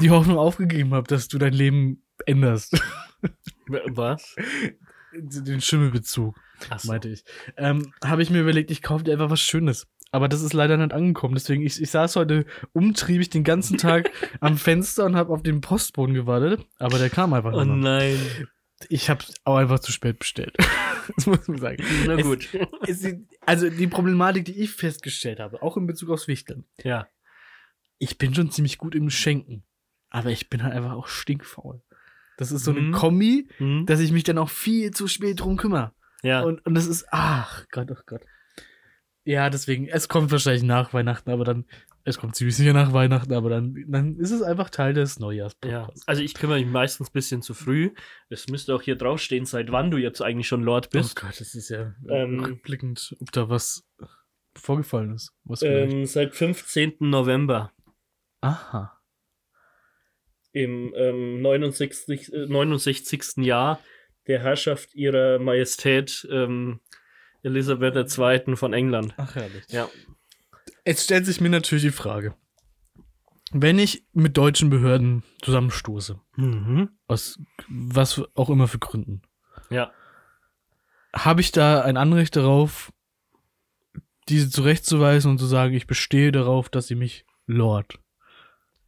die 0.00 0.10
Hoffnung 0.10 0.38
aufgegeben 0.38 0.94
habe, 0.94 1.06
dass 1.08 1.28
du 1.28 1.38
dein 1.38 1.52
Leben 1.52 2.02
änderst, 2.26 2.80
Was? 3.88 4.34
den 5.12 5.60
Schimmelbezug, 5.60 6.36
Achso. 6.70 6.88
meinte 6.88 7.08
ich, 7.08 7.24
ähm, 7.56 7.92
habe 8.04 8.22
ich 8.22 8.30
mir 8.30 8.40
überlegt, 8.40 8.70
ich 8.70 8.82
kaufe 8.82 9.04
dir 9.04 9.12
einfach 9.12 9.30
was 9.30 9.40
Schönes. 9.40 9.86
Aber 10.12 10.28
das 10.28 10.42
ist 10.42 10.54
leider 10.54 10.76
nicht 10.76 10.92
angekommen. 10.92 11.34
Deswegen, 11.34 11.64
ich, 11.64 11.80
ich 11.80 11.90
saß 11.90 12.16
heute 12.16 12.44
umtriebig 12.72 13.30
den 13.30 13.44
ganzen 13.44 13.78
Tag 13.78 14.10
am 14.40 14.56
Fenster 14.56 15.04
und 15.04 15.14
habe 15.14 15.32
auf 15.32 15.42
den 15.44 15.60
Postboden 15.60 16.14
gewartet. 16.14 16.66
Aber 16.80 16.98
der 16.98 17.10
kam 17.10 17.32
einfach 17.32 17.52
Oh 17.52 17.62
nicht. 17.64 17.76
nein. 17.84 18.16
Ich 18.88 19.10
habe 19.10 19.24
auch 19.44 19.56
einfach 19.56 19.80
zu 19.80 19.92
spät 19.92 20.18
bestellt. 20.18 20.56
das 21.16 21.26
muss 21.26 21.46
man 21.48 21.58
sagen. 21.58 21.84
Na 22.06 22.14
Es- 22.14 22.22
gut. 22.24 22.48
Es, 22.86 23.06
also 23.44 23.68
die 23.68 23.86
Problematik, 23.86 24.44
die 24.46 24.58
ich 24.60 24.70
festgestellt 24.70 25.38
habe, 25.40 25.62
auch 25.62 25.76
in 25.76 25.86
Bezug 25.86 26.10
aufs 26.10 26.28
Wichteln. 26.28 26.64
ja. 26.82 27.06
ich 27.98 28.16
bin 28.16 28.34
schon 28.34 28.50
ziemlich 28.50 28.78
gut 28.78 28.94
im 28.94 29.10
Schenken. 29.10 29.64
Aber 30.08 30.30
ich 30.30 30.48
bin 30.48 30.62
halt 30.62 30.72
einfach 30.74 30.92
auch 30.92 31.06
stinkfaul. 31.06 31.82
Das 32.38 32.50
ist 32.50 32.64
so 32.64 32.70
eine 32.70 32.80
Mhm. 32.80 32.92
Kombi, 32.92 33.48
Hm? 33.58 33.84
dass 33.86 34.00
ich 34.00 34.10
mich 34.12 34.24
dann 34.24 34.38
auch 34.38 34.48
viel 34.48 34.90
zu 34.92 35.06
spät 35.06 35.40
drum 35.40 35.56
kümmere. 35.58 35.92
Ja. 36.22 36.40
Und, 36.40 36.64
und 36.66 36.74
das 36.74 36.86
ist, 36.86 37.06
ach 37.10 37.66
Gott, 37.70 37.90
oh 37.90 38.00
Gott. 38.06 38.22
Ja, 39.24 39.50
deswegen, 39.50 39.86
es 39.86 40.08
kommt 40.08 40.32
wahrscheinlich 40.32 40.62
nach 40.62 40.94
Weihnachten, 40.94 41.30
aber 41.30 41.44
dann, 41.44 41.66
es 42.10 42.18
kommt 42.18 42.36
ziemlich 42.36 42.56
sicher 42.56 42.72
nach 42.72 42.92
Weihnachten, 42.92 43.32
aber 43.32 43.48
dann, 43.50 43.74
dann 43.88 44.16
ist 44.16 44.30
es 44.30 44.42
einfach 44.42 44.68
Teil 44.70 44.92
des 44.94 45.16
Ja, 45.16 45.22
Neujahrspodcasts. 45.22 46.06
also 46.06 46.22
ich 46.22 46.34
kümmere 46.34 46.58
mich 46.60 46.68
meistens 46.68 47.08
ein 47.08 47.12
bisschen 47.12 47.42
zu 47.42 47.54
früh. 47.54 47.90
Es 48.28 48.48
müsste 48.48 48.74
auch 48.74 48.82
hier 48.82 48.96
draufstehen, 48.96 49.46
seit 49.46 49.72
wann 49.72 49.90
du 49.90 49.96
jetzt 49.96 50.20
eigentlich 50.20 50.48
schon 50.48 50.62
Lord 50.62 50.86
Oh 50.88 50.98
bist. 50.98 51.16
Gott, 51.16 51.40
das 51.40 51.54
ist 51.54 51.68
ja 51.70 51.94
Ähm, 52.08 52.40
rückblickend, 52.44 53.16
ob 53.20 53.32
da 53.32 53.48
was 53.48 53.88
vorgefallen 54.56 55.14
ist. 55.14 55.32
Was 55.44 55.62
ähm, 55.62 56.04
seit 56.06 56.34
15. 56.34 56.96
November 57.00 57.72
Aha. 58.42 59.00
im 60.52 60.92
ähm, 60.96 61.40
69, 61.42 62.32
äh, 62.32 62.46
69. 62.46 63.44
Jahr 63.44 63.80
der 64.26 64.40
Herrschaft 64.40 64.94
ihrer 64.94 65.38
Majestät 65.38 66.26
ähm, 66.30 66.80
Elisabeth 67.42 67.96
II. 68.18 68.56
von 68.56 68.72
England. 68.72 69.14
Ach, 69.16 69.34
herrlich. 69.34 69.64
Ja. 69.68 69.88
Jetzt 70.90 71.04
stellt 71.04 71.24
sich 71.24 71.40
mir 71.40 71.50
natürlich 71.50 71.84
die 71.84 71.92
Frage, 71.92 72.34
wenn 73.52 73.78
ich 73.78 74.04
mit 74.12 74.36
deutschen 74.36 74.70
Behörden 74.70 75.22
zusammenstoße, 75.40 76.18
Mhm. 76.34 76.90
aus 77.06 77.38
was 77.68 78.20
auch 78.34 78.50
immer 78.50 78.66
für 78.66 78.80
Gründen, 78.80 79.22
Ja. 79.70 79.92
habe 81.14 81.42
ich 81.42 81.52
da 81.52 81.82
ein 81.82 81.96
Anrecht 81.96 82.34
darauf, 82.34 82.92
diese 84.28 84.50
zurechtzuweisen 84.50 85.30
und 85.30 85.38
zu 85.38 85.46
sagen, 85.46 85.74
ich 85.74 85.86
bestehe 85.86 86.32
darauf, 86.32 86.68
dass 86.68 86.88
sie 86.88 86.96
mich 86.96 87.24
Lord 87.46 88.00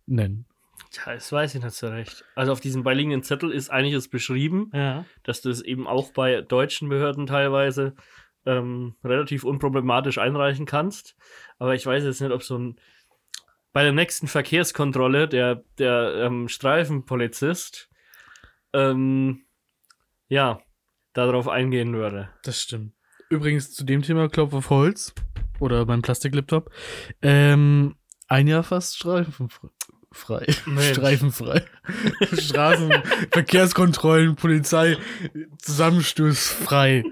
nennen. 0.07 0.47
Tja, 0.91 1.15
das 1.15 1.31
weiß 1.31 1.55
ich 1.55 1.63
nicht 1.63 1.75
so 1.77 1.87
recht. 1.87 2.25
Also 2.35 2.51
auf 2.51 2.59
diesem 2.61 2.83
beiliegenden 2.83 3.23
Zettel 3.23 3.53
ist 3.53 3.71
eigentlich 3.71 3.95
es 3.95 4.09
beschrieben, 4.09 4.71
Ja. 4.75 5.05
dass 5.23 5.41
du 5.41 5.51
es 5.51 5.63
eben 5.63 5.87
auch 5.87 6.13
bei 6.13 6.43
deutschen 6.43 6.89
Behörden 6.89 7.27
teilweise 7.27 7.95
ähm, 8.47 8.95
relativ 9.05 9.45
unproblematisch 9.45 10.19
einreichen 10.19 10.67
kannst. 10.67 11.17
Aber 11.59 11.75
ich 11.75 11.87
weiß 11.87 12.05
jetzt 12.05 12.21
nicht, 12.21 12.33
ob 12.33 12.43
so 12.43 12.59
ein 12.59 12.77
bei 13.73 13.83
der 13.83 13.93
nächsten 13.93 14.29
Verkehrskontrolle 14.29 15.29
der, 15.29 15.65
der 15.79 16.15
ähm, 16.27 16.49
Streifenpolizist 16.49 17.89
ähm, 18.73 19.45
ja 20.29 20.61
darauf 21.15 21.49
eingehen 21.49 21.95
würde. 21.95 22.29
Das 22.43 22.61
stimmt. 22.61 22.93
Übrigens 23.31 23.73
zu 23.73 23.85
dem 23.85 24.03
Thema 24.03 24.29
Klopf 24.29 24.53
auf 24.53 24.71
Holz 24.71 25.15
oder 25.59 25.87
beim 25.87 26.03
Plastiklaptop. 26.03 26.71
Ähm, 27.23 27.97
ein 28.29 28.47
Jahr 28.47 28.63
fast 28.63 28.97
streifenfrei. 28.97 29.69
Frei. 30.13 30.47
Mensch. 30.67 30.97
Streifenfrei. 30.97 31.65
Straßen, 32.33 32.93
Verkehrskontrollen, 33.31 34.37
Polizei, 34.37 34.97
Zusammenstoß 35.59 36.49
frei. 36.49 37.03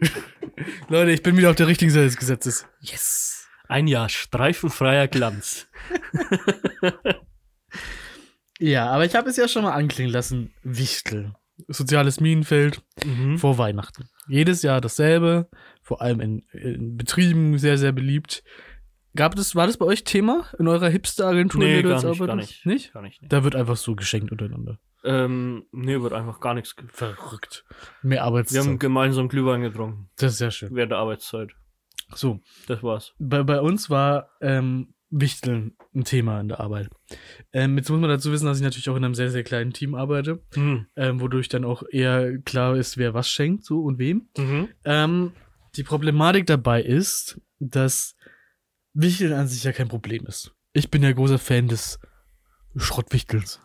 Leute, 0.88 1.10
ich 1.12 1.22
bin 1.22 1.36
wieder 1.36 1.50
auf 1.50 1.56
der 1.56 1.66
richtigen 1.68 1.90
Seite 1.90 2.06
des 2.06 2.16
Gesetzes. 2.16 2.66
Yes. 2.80 3.48
Ein 3.68 3.86
Jahr 3.86 4.08
streifenfreier 4.08 5.06
Glanz. 5.08 5.66
Ja, 8.58 8.90
aber 8.90 9.04
ich 9.04 9.14
habe 9.14 9.30
es 9.30 9.36
ja 9.36 9.48
schon 9.48 9.62
mal 9.62 9.72
anklingen 9.72 10.12
lassen. 10.12 10.52
Wichtel. 10.62 11.34
Soziales 11.68 12.20
Minenfeld 12.20 12.82
Mhm. 13.04 13.38
vor 13.38 13.58
Weihnachten. 13.58 14.08
Jedes 14.28 14.62
Jahr 14.62 14.80
dasselbe, 14.80 15.48
vor 15.82 16.00
allem 16.02 16.20
in, 16.20 16.42
in 16.52 16.96
Betrieben 16.96 17.58
sehr, 17.58 17.78
sehr 17.78 17.92
beliebt. 17.92 18.42
Gab 19.16 19.36
es, 19.38 19.54
war 19.56 19.66
das 19.66 19.76
bei 19.76 19.86
euch 19.86 20.04
Thema 20.04 20.46
in 20.58 20.68
eurer 20.68 20.88
Hipster-Agentur? 20.88 21.60
in 21.62 21.66
Nee, 21.68 21.74
der 21.74 21.82
du 21.82 21.88
gar 21.88 21.96
jetzt 21.98 22.08
nicht, 22.20 22.26
gar 22.26 22.36
nicht. 22.36 22.66
Nicht? 22.66 22.92
Gar 22.92 23.02
nicht. 23.02 23.22
Nee. 23.22 23.28
Da 23.28 23.42
wird 23.44 23.56
einfach 23.56 23.76
so 23.76 23.94
geschenkt 23.96 24.30
untereinander. 24.30 24.78
Ähm, 25.02 25.64
nee, 25.72 26.00
wird 26.00 26.12
einfach 26.12 26.40
gar 26.40 26.54
nichts. 26.54 26.74
Verrückt. 26.88 27.64
Mehr 28.02 28.18
Wir 28.18 28.24
Arbeitszeit. 28.24 28.62
haben 28.66 28.78
gemeinsam 28.78 29.28
Glühwein 29.28 29.62
getrunken 29.62 30.10
das 30.16 30.32
ist 30.32 30.38
sehr 30.38 30.50
schön. 30.50 30.74
während 30.74 30.92
der 30.92 30.98
Arbeitszeit. 30.98 31.50
So, 32.14 32.40
Das 32.66 32.82
war's. 32.82 33.14
bei, 33.18 33.42
bei 33.42 33.60
uns 33.60 33.88
war 33.88 34.30
ähm, 34.40 34.94
Wichteln 35.10 35.74
ein 35.94 36.04
Thema 36.04 36.40
in 36.40 36.48
der 36.48 36.60
Arbeit. 36.60 36.88
Ähm, 37.52 37.76
jetzt 37.78 37.88
muss 37.88 38.00
man 38.00 38.10
dazu 38.10 38.30
wissen, 38.30 38.46
dass 38.46 38.58
ich 38.58 38.62
natürlich 38.64 38.90
auch 38.90 38.96
in 38.96 39.04
einem 39.04 39.14
sehr, 39.14 39.30
sehr 39.30 39.42
kleinen 39.42 39.72
Team 39.72 39.94
arbeite, 39.94 40.40
Mhm. 40.54 40.86
ähm, 40.96 41.20
wodurch 41.20 41.48
dann 41.48 41.64
auch 41.64 41.82
eher 41.90 42.38
klar 42.38 42.76
ist, 42.76 42.96
wer 42.98 43.14
was 43.14 43.28
schenkt, 43.28 43.64
so 43.64 43.80
und 43.82 43.98
wem. 43.98 44.28
Mhm. 44.36 44.68
Ähm, 44.84 45.32
die 45.76 45.82
Problematik 45.84 46.46
dabei 46.46 46.82
ist, 46.82 47.40
dass 47.58 48.16
Wichteln 48.92 49.32
an 49.32 49.48
sich 49.48 49.64
ja 49.64 49.72
kein 49.72 49.88
Problem 49.88 50.26
ist. 50.26 50.54
Ich 50.72 50.90
bin 50.90 51.02
ja 51.02 51.12
großer 51.12 51.38
Fan 51.38 51.68
des 51.68 51.98
Schrottwichtels. 52.76 53.60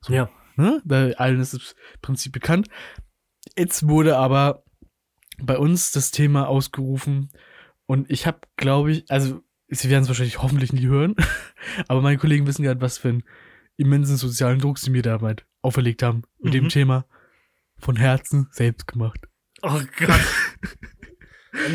So. 0.00 0.12
Ja. 0.12 0.30
Ne? 0.56 0.80
Bei 0.84 1.16
allen 1.18 1.40
ist 1.40 1.54
das 1.54 1.74
Prinzip 2.02 2.32
bekannt. 2.32 2.68
Jetzt 3.56 3.88
wurde 3.88 4.16
aber 4.16 4.64
bei 5.38 5.58
uns 5.58 5.92
das 5.92 6.10
Thema 6.10 6.48
ausgerufen 6.48 7.28
und 7.86 8.10
ich 8.10 8.26
habe, 8.26 8.40
glaube 8.56 8.92
ich, 8.92 9.10
also 9.10 9.42
sie 9.68 9.90
werden 9.90 10.02
es 10.04 10.08
wahrscheinlich 10.08 10.40
hoffentlich 10.42 10.72
nie 10.72 10.86
hören, 10.86 11.14
aber 11.88 12.00
meine 12.00 12.16
Kollegen 12.18 12.46
wissen 12.46 12.62
gerade, 12.62 12.80
was 12.80 12.98
für 12.98 13.10
einen 13.10 13.22
immensen 13.76 14.16
sozialen 14.16 14.58
Druck 14.60 14.78
sie 14.78 14.90
mir 14.90 15.02
dabei 15.02 15.36
auferlegt 15.62 16.02
haben 16.02 16.22
mit 16.38 16.54
dem 16.54 16.64
Mhm. 16.64 16.68
Thema 16.70 17.06
von 17.76 17.96
Herzen 17.96 18.48
selbst 18.50 18.86
gemacht. 18.86 19.28
Oh 19.62 19.80
Gott. 19.98 20.20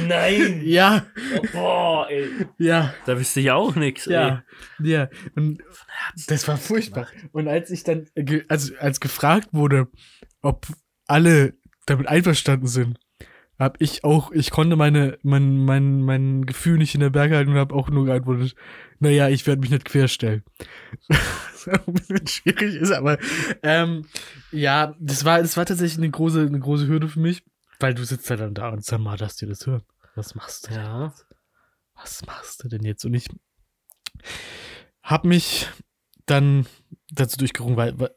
Nein. 0.07 0.61
Ja, 0.65 1.05
Oh, 1.37 1.45
boah, 1.53 2.07
ey. 2.09 2.27
ja, 2.57 2.93
Da 3.05 3.17
wüsste 3.19 3.39
ich 3.39 3.51
auch 3.51 3.75
nichts. 3.75 4.05
ja, 4.05 4.43
ja. 4.81 5.09
Und 5.35 5.61
das 6.27 6.47
war 6.47 6.57
furchtbar. 6.57 7.07
Und 7.31 7.47
als 7.47 7.69
ich 7.71 7.83
dann, 7.83 8.07
also 8.47 8.73
als 8.79 8.99
gefragt 8.99 9.49
wurde, 9.51 9.87
ob 10.41 10.67
alle 11.07 11.53
damit 11.85 12.07
einverstanden 12.07 12.67
sind, 12.67 12.99
habe 13.59 13.75
ich 13.79 14.03
auch, 14.03 14.31
ich 14.31 14.49
konnte 14.49 14.75
meine, 14.75 15.19
mein, 15.21 15.57
mein, 15.57 16.01
mein 16.01 16.45
Gefühl 16.47 16.77
nicht 16.79 16.95
in 16.95 17.01
der 17.01 17.11
Berge 17.11 17.35
halten 17.35 17.51
und 17.51 17.57
habe 17.57 17.75
auch 17.75 17.89
nur 17.91 18.05
geantwortet, 18.05 18.55
naja, 18.99 19.29
ich 19.29 19.45
werde 19.45 19.61
mich 19.61 19.69
nicht 19.69 19.85
querstellen. 19.85 20.43
Was 21.07 21.67
ein 21.87 21.93
bisschen 21.93 22.27
schwierig 22.27 22.75
ist, 22.75 22.91
aber 22.91 23.19
ähm, 23.61 24.05
ja, 24.51 24.95
das 24.99 25.25
war, 25.25 25.39
das 25.41 25.57
war 25.57 25.65
tatsächlich 25.65 25.99
eine 25.99 26.09
große, 26.09 26.41
eine 26.41 26.59
große 26.59 26.87
Hürde 26.87 27.07
für 27.07 27.19
mich, 27.19 27.43
weil 27.81 27.93
du 27.93 28.03
sitzt 28.05 28.29
ja 28.29 28.35
dann 28.35 28.53
da 28.53 28.69
und 28.69 28.83
sag 28.85 28.99
mal, 28.99 29.17
lass 29.19 29.35
dir 29.37 29.47
das 29.47 29.65
hören. 29.65 29.83
Was 30.15 30.35
machst 30.35 30.69
du? 30.69 30.73
Ja. 30.75 31.13
Was 31.95 32.25
machst 32.25 32.63
du 32.63 32.67
denn 32.67 32.83
jetzt? 32.83 33.05
Und 33.05 33.13
ich 33.13 33.27
habe 35.03 35.27
mich 35.27 35.67
dann 36.25 36.67
dazu 37.09 37.37
durchgerungen, 37.37 37.77
weil, 37.77 37.99
weil 37.99 38.13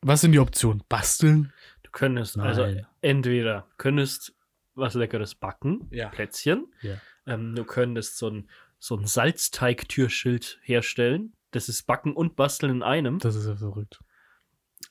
was 0.00 0.20
sind 0.20 0.32
die 0.32 0.38
Optionen? 0.38 0.82
Basteln? 0.88 1.52
Du 1.82 1.90
könntest, 1.90 2.36
Nein. 2.36 2.46
also 2.46 2.80
entweder 3.00 3.66
könntest 3.78 4.34
was 4.74 4.94
Leckeres 4.94 5.34
backen, 5.34 5.88
Ja. 5.90 6.08
Plätzchen. 6.08 6.72
Ja. 6.82 6.96
Ähm, 7.26 7.54
du 7.54 7.64
könntest 7.64 8.18
so 8.18 8.28
ein, 8.30 8.48
so 8.78 8.96
ein 8.96 9.06
Salzteig-Türschild 9.06 10.60
herstellen. 10.62 11.34
Das 11.50 11.68
ist 11.68 11.84
Backen 11.84 12.12
und 12.14 12.36
Basteln 12.36 12.70
in 12.76 12.82
einem. 12.82 13.18
Das 13.18 13.34
ist 13.34 13.46
ja 13.46 13.56
verrückt. 13.56 14.00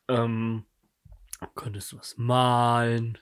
Ähm, 0.10 0.66
du 1.40 1.48
könntest 1.56 1.96
was 1.98 2.18
malen. 2.18 3.18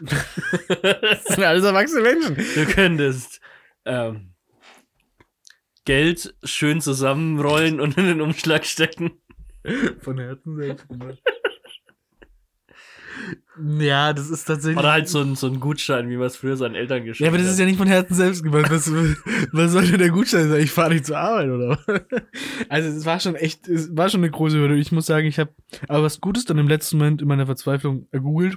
Das 0.00 1.24
sind 1.24 1.44
alles 1.44 1.64
erwachsene 1.64 2.02
Menschen. 2.02 2.36
Du 2.36 2.66
könntest 2.66 3.40
ähm, 3.84 4.34
Geld 5.84 6.34
schön 6.44 6.80
zusammenrollen 6.80 7.80
und 7.80 7.96
in 7.96 8.06
den 8.06 8.20
Umschlag 8.20 8.64
stecken. 8.66 9.20
Von 10.00 10.18
Herzen 10.18 10.56
selbst 10.56 10.88
gemacht. 10.88 11.22
Ja, 13.78 14.12
das 14.12 14.30
ist 14.30 14.44
tatsächlich. 14.44 14.78
Oder 14.78 14.92
halt 14.92 15.08
so 15.08 15.20
ein, 15.20 15.36
so 15.36 15.46
ein 15.46 15.60
Gutschein, 15.60 16.08
wie 16.08 16.16
man 16.16 16.26
es 16.26 16.36
früher 16.36 16.56
seinen 16.56 16.74
Eltern 16.74 17.04
geschenkt 17.04 17.20
ja, 17.20 17.28
aber 17.28 17.38
das 17.38 17.48
ist 17.52 17.58
ja 17.58 17.66
nicht 17.66 17.78
von 17.78 17.88
Herzen 17.88 18.14
selbst 18.14 18.42
gemacht. 18.42 18.70
Was, 18.70 18.90
was 19.52 19.72
soll 19.72 19.86
denn 19.86 19.98
der 19.98 20.10
Gutschein 20.10 20.48
sein? 20.48 20.60
Ich 20.60 20.70
fahre 20.70 20.92
nicht 20.92 21.06
zur 21.06 21.18
Arbeit, 21.18 21.48
oder? 21.48 21.78
Also, 22.68 22.88
es 22.88 23.04
war 23.04 23.20
schon 23.20 23.34
echt, 23.34 23.68
es 23.68 23.94
war 23.96 24.08
schon 24.08 24.20
eine 24.20 24.30
große 24.30 24.56
Hürde. 24.56 24.76
Ich 24.76 24.92
muss 24.92 25.06
sagen, 25.06 25.26
ich 25.26 25.38
habe 25.38 25.52
aber 25.88 26.04
was 26.04 26.20
Gutes 26.20 26.44
dann 26.44 26.58
im 26.58 26.68
letzten 26.68 26.98
Moment 26.98 27.22
in 27.22 27.28
meiner 27.28 27.46
Verzweiflung 27.46 28.06
ergoogelt. 28.10 28.56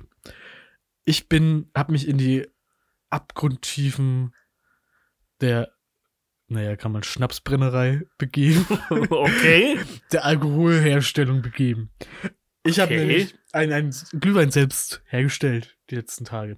Ich 1.06 1.28
bin, 1.28 1.70
habe 1.76 1.92
mich 1.92 2.08
in 2.08 2.18
die 2.18 2.48
Abgrundtiefen 3.10 4.34
der, 5.42 5.72
naja, 6.48 6.76
kann 6.76 6.92
man 6.92 7.04
Schnapsbrennerei 7.04 8.04
begeben. 8.18 8.66
okay. 9.10 9.80
der 10.12 10.26
Alkoholherstellung 10.26 11.42
begeben. 11.42 11.90
Ich 12.64 12.80
habe 12.80 12.94
Okay. 12.94 13.06
nämlich 13.06 13.36
einen 13.52 13.94
Glühwein 14.20 14.52
selbst 14.52 15.02
hergestellt 15.08 15.78
die 15.90 15.96
letzten 15.96 16.26
Tage. 16.26 16.58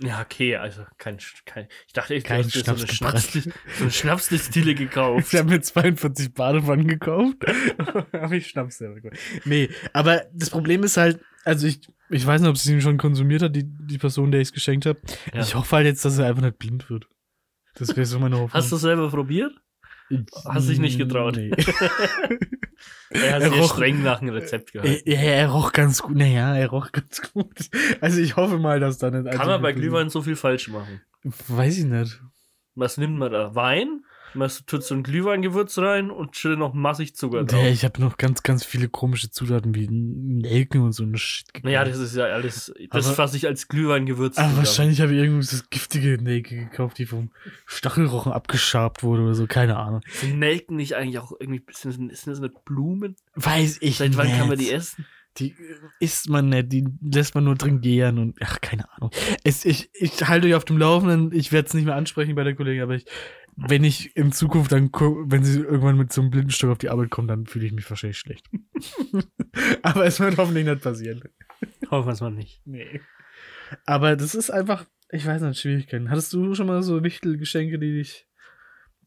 Ja, 0.00 0.20
okay, 0.20 0.54
also 0.56 0.84
kein, 0.98 1.18
kein 1.44 1.66
ich 1.86 1.92
dachte, 1.92 2.14
ich 2.14 2.22
dir 2.22 2.44
so 2.44 2.70
eine, 2.70 2.86
Schnaps 2.86 3.32
so 3.32 3.50
eine 3.80 3.90
Schnapsdestille 3.90 4.74
gekauft. 4.76 5.32
Ich 5.32 5.38
habe 5.38 5.50
mir 5.50 5.60
42 5.60 6.34
Badewannen 6.34 6.86
gekauft. 6.86 7.36
habe 8.12 8.36
ich 8.36 8.46
Schnaps 8.46 8.78
selber 8.78 9.00
gemacht. 9.00 9.18
Nee, 9.44 9.70
aber 9.92 10.26
das 10.32 10.50
Problem 10.50 10.84
ist 10.84 10.96
halt, 10.98 11.20
also 11.44 11.66
ich, 11.66 11.80
ich 12.10 12.24
weiß 12.24 12.40
nicht, 12.40 12.50
ob 12.50 12.56
sie 12.56 12.74
ihn 12.74 12.80
schon 12.80 12.96
konsumiert 12.98 13.42
hat, 13.42 13.56
die, 13.56 13.64
die 13.64 13.98
Person, 13.98 14.30
der 14.30 14.40
ich 14.40 14.48
es 14.48 14.52
geschenkt 14.52 14.86
habe. 14.86 15.00
Ja. 15.34 15.40
Ich 15.40 15.56
hoffe 15.56 15.74
halt 15.76 15.86
jetzt, 15.86 16.04
dass 16.04 16.18
er 16.18 16.26
einfach 16.26 16.42
nicht 16.42 16.58
blind 16.58 16.88
wird. 16.90 17.08
Das 17.74 17.88
wäre 17.96 18.06
so 18.06 18.20
meine 18.20 18.36
Hoffnung. 18.36 18.52
Hast 18.52 18.70
du 18.70 18.76
selber 18.76 19.10
probiert? 19.10 19.52
hast 20.46 20.68
dich 20.68 20.78
nicht 20.78 20.98
getraut? 20.98 21.36
Nee. 21.36 21.50
Er 23.10 23.34
hat 23.34 23.42
Er 23.42 23.50
roch- 23.50 23.72
streng 23.74 24.02
nach 24.02 24.20
einem 24.20 24.34
Rezept 24.34 24.72
gehalten. 24.72 25.02
er, 25.06 25.18
er, 25.22 25.34
er 25.36 25.48
roch 25.48 25.72
ganz 25.72 26.02
gut. 26.02 26.16
Naja, 26.16 26.54
er 26.56 26.68
roch 26.68 26.92
ganz 26.92 27.22
gut. 27.32 27.70
Also 28.00 28.20
ich 28.20 28.36
hoffe 28.36 28.58
mal, 28.58 28.80
dass 28.80 28.98
da 28.98 29.10
nicht. 29.10 29.30
Kann 29.34 29.46
man 29.46 29.62
bei 29.62 29.72
Glühwein 29.72 30.10
so 30.10 30.22
viel 30.22 30.36
falsch 30.36 30.68
machen? 30.68 31.00
Weiß 31.48 31.78
ich 31.78 31.84
nicht. 31.84 32.20
Was 32.74 32.96
nimmt 32.96 33.18
man 33.18 33.32
da? 33.32 33.54
Wein? 33.54 34.02
Man 34.34 34.50
tut 34.66 34.82
so 34.84 34.94
ein 34.94 35.02
Glühweingewürz 35.02 35.78
rein 35.78 36.10
und 36.10 36.36
schüttet 36.36 36.58
noch 36.58 36.74
massig 36.74 37.14
Zucker 37.16 37.44
drauf. 37.44 37.60
Nee, 37.62 37.70
ich 37.70 37.84
habe 37.84 38.00
noch 38.00 38.16
ganz, 38.16 38.42
ganz 38.42 38.64
viele 38.64 38.88
komische 38.88 39.30
Zutaten 39.30 39.74
wie 39.74 39.88
Nelken 39.90 40.82
und 40.82 40.92
so 40.92 41.02
eine 41.02 41.18
Shit 41.18 41.46
Naja, 41.62 41.84
das 41.84 41.98
ist 41.98 42.14
ja 42.16 42.24
alles, 42.24 42.72
das 42.90 43.06
Aber- 43.08 43.18
was 43.18 43.34
ich 43.34 43.46
als 43.46 43.68
Glühweingewürz 43.68 44.36
Aber 44.38 44.48
zusammen. 44.48 44.56
wahrscheinlich 44.66 45.00
habe 45.00 45.12
ich 45.14 45.18
irgendwo 45.18 45.40
das 45.40 45.68
giftige 45.70 46.22
Nelke 46.22 46.56
gekauft, 46.56 46.98
die 46.98 47.06
vom 47.06 47.30
Stachelrochen 47.66 48.32
abgeschabt 48.32 49.02
wurde 49.02 49.22
oder 49.22 49.34
so, 49.34 49.46
keine 49.46 49.76
Ahnung. 49.76 50.00
Sind 50.10 50.38
Nelken 50.38 50.76
nicht 50.76 50.94
eigentlich 50.94 51.18
auch 51.18 51.32
irgendwie, 51.38 51.62
sind 51.72 52.10
das, 52.12 52.20
sind 52.20 52.32
das 52.32 52.40
nicht 52.40 52.64
Blumen? 52.64 53.16
Weiß 53.34 53.78
ich 53.80 53.96
Seit 53.98 54.16
wann 54.16 54.26
nicht. 54.26 54.38
kann 54.38 54.48
man 54.48 54.58
die 54.58 54.70
essen? 54.70 55.06
Die 55.36 55.54
isst 56.00 56.28
man 56.28 56.48
nicht, 56.48 56.72
die 56.72 56.84
lässt 57.00 57.36
man 57.36 57.44
nur 57.44 57.54
drin 57.54 57.80
gären 57.80 58.18
und 58.18 58.36
ach, 58.40 58.60
keine 58.60 58.90
Ahnung. 58.94 59.10
Es, 59.44 59.64
ich, 59.64 59.88
ich 59.94 60.26
halte 60.26 60.48
euch 60.48 60.54
auf 60.54 60.64
dem 60.64 60.78
Laufenden, 60.78 61.30
ich 61.32 61.52
werde 61.52 61.68
es 61.68 61.74
nicht 61.74 61.84
mehr 61.84 61.94
ansprechen 61.94 62.34
bei 62.34 62.42
der 62.42 62.56
Kollegin, 62.56 62.82
aber 62.82 62.96
ich, 62.96 63.04
wenn 63.66 63.82
ich 63.82 64.14
in 64.16 64.30
Zukunft 64.32 64.70
dann, 64.70 64.90
wenn 64.92 65.42
sie 65.42 65.60
irgendwann 65.60 65.96
mit 65.96 66.12
so 66.12 66.20
einem 66.20 66.30
Blindenstock 66.30 66.70
auf 66.70 66.78
die 66.78 66.90
Arbeit 66.90 67.10
kommt, 67.10 67.28
dann 67.28 67.46
fühle 67.46 67.66
ich 67.66 67.72
mich 67.72 67.88
wahrscheinlich 67.90 68.18
schlecht. 68.18 68.46
aber 69.82 70.06
es 70.06 70.20
wird 70.20 70.36
hoffentlich 70.36 70.64
nicht 70.66 70.82
passieren. 70.82 71.22
Hoffen 71.90 72.06
wir 72.08 72.12
es 72.12 72.20
mal 72.20 72.30
nicht. 72.30 72.62
Nee. 72.64 73.00
Aber 73.84 74.14
das 74.16 74.34
ist 74.34 74.50
einfach, 74.50 74.86
ich 75.10 75.26
weiß 75.26 75.42
nicht, 75.42 75.60
Schwierigkeiten. 75.60 76.08
Hattest 76.10 76.32
du 76.32 76.54
schon 76.54 76.68
mal 76.68 76.82
so 76.82 77.02
Wichtelgeschenke, 77.02 77.78
die 77.78 77.94
dich 77.98 78.28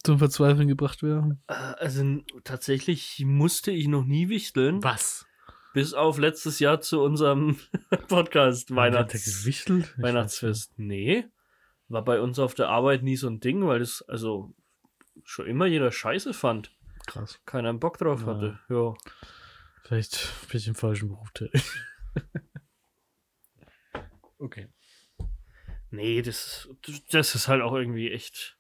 zum 0.04 0.20
Verzweifeln 0.20 0.68
gebracht 0.68 1.02
werden? 1.02 1.42
Äh, 1.48 1.54
Also 1.54 2.22
tatsächlich 2.44 3.24
musste 3.26 3.72
ich 3.72 3.88
noch 3.88 4.04
nie 4.04 4.28
wichteln, 4.30 4.84
Was? 4.84 5.26
bis 5.74 5.94
auf 5.94 6.18
letztes 6.18 6.60
Jahr 6.60 6.82
zu 6.82 7.02
unserem 7.02 7.58
Podcast 8.10 8.76
Weihnachts 8.76 9.46
Weihnachtsfest. 9.98 10.74
Nee, 10.78 11.26
war 11.92 12.04
bei 12.04 12.22
uns 12.22 12.40
auf 12.40 12.54
der 12.54 12.70
Arbeit 12.70 13.04
nie 13.04 13.18
so 13.18 13.28
ein 13.28 13.40
Ding, 13.40 13.66
weil 13.68 13.80
das 13.80 14.02
also 14.08 14.54
schon 15.24 15.48
immer 15.48 15.66
jeder 15.66 15.92
Scheiße 15.92 16.34
fand. 16.34 16.72
Krass. 17.08 17.40
Keiner 17.46 17.74
Bock 17.74 17.98
drauf 17.98 18.22
Ja. 18.22 18.28
hatte. 18.28 18.60
Ja. 18.70 18.94
Vielleicht 19.84 20.30
bin 20.50 20.58
ich 20.60 20.68
im 20.68 20.76
falschen 20.76 21.10
Beruf 21.10 21.32
tätig. 21.32 21.64
okay. 24.40 24.68
Nee, 25.90 26.22
das, 26.22 26.70
das 27.12 27.36
ist 27.36 27.48
halt 27.48 27.62
auch 27.62 27.74
irgendwie 27.74 28.12
echt 28.12 28.58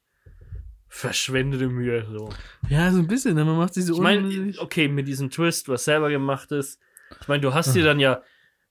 verschwendete 0.90 1.70
Mühe. 1.70 2.06
So. 2.12 2.30
Ja, 2.68 2.92
so 2.92 3.00
ein 3.00 3.08
bisschen, 3.08 3.36
ne? 3.36 3.46
man 3.46 3.58
macht 3.58 3.74
sich 3.74 3.86
so 3.86 3.94
Ich 3.94 4.00
meine, 4.02 4.54
okay, 4.60 4.90
mit 4.90 5.08
diesem 5.08 5.30
Twist, 5.30 5.70
was 5.70 5.86
selber 5.86 6.10
gemacht 6.10 6.52
ist. 6.52 6.82
Ich 7.22 7.28
meine, 7.30 7.42
du 7.42 7.54
hast 7.54 7.72
dir 7.76 7.86
dann 7.86 8.02
ja, 8.02 8.22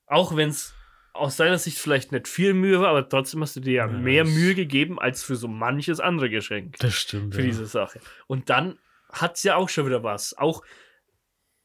auch 0.06 0.36
wenn 0.36 0.50
es 0.50 0.74
aus 1.12 1.36
deiner 1.36 1.58
Sicht 1.58 1.78
vielleicht 1.78 2.12
nicht 2.12 2.28
viel 2.28 2.54
Mühe 2.54 2.80
war, 2.80 2.88
aber 2.88 3.08
trotzdem 3.08 3.42
hast 3.42 3.56
du 3.56 3.60
dir 3.60 3.72
ja, 3.72 3.86
Ja, 3.86 3.92
mehr 3.92 4.24
Mühe 4.24 4.54
gegeben 4.54 4.98
als 4.98 5.22
für 5.22 5.36
so 5.36 5.48
manches 5.48 6.00
andere 6.00 6.30
Geschenk 6.30 6.76
Das 6.78 6.94
stimmt. 6.94 7.34
für 7.34 7.40
ja. 7.40 7.46
diese 7.46 7.66
Sache. 7.66 8.00
Und 8.26 8.50
dann 8.50 8.78
hat 9.10 9.36
es 9.36 9.42
ja 9.42 9.56
auch 9.56 9.68
schon 9.68 9.86
wieder 9.86 10.02
was. 10.02 10.36
Auch, 10.38 10.64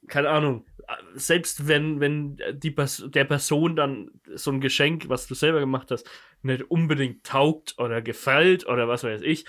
keine 0.08 0.30
Ahnung, 0.30 0.66
selbst 1.14 1.68
wenn, 1.68 2.00
wenn 2.00 2.38
die 2.54 2.72
Pers 2.72 3.06
der 3.08 3.26
Person 3.26 3.76
dann 3.76 4.12
so 4.34 4.52
ein 4.52 4.62
Geschenk, 4.62 5.10
was 5.10 5.28
du 5.28 5.36
selber 5.36 5.60
gemacht 5.60 5.92
hast, 5.92 6.10
nicht 6.42 6.64
unbedingt 6.64 7.24
taugt 7.26 7.76
oder 7.78 8.02
gefällt 8.02 8.68
oder 8.68 8.88
was 8.88 9.04
weiß 9.04 9.22
ich, 9.22 9.46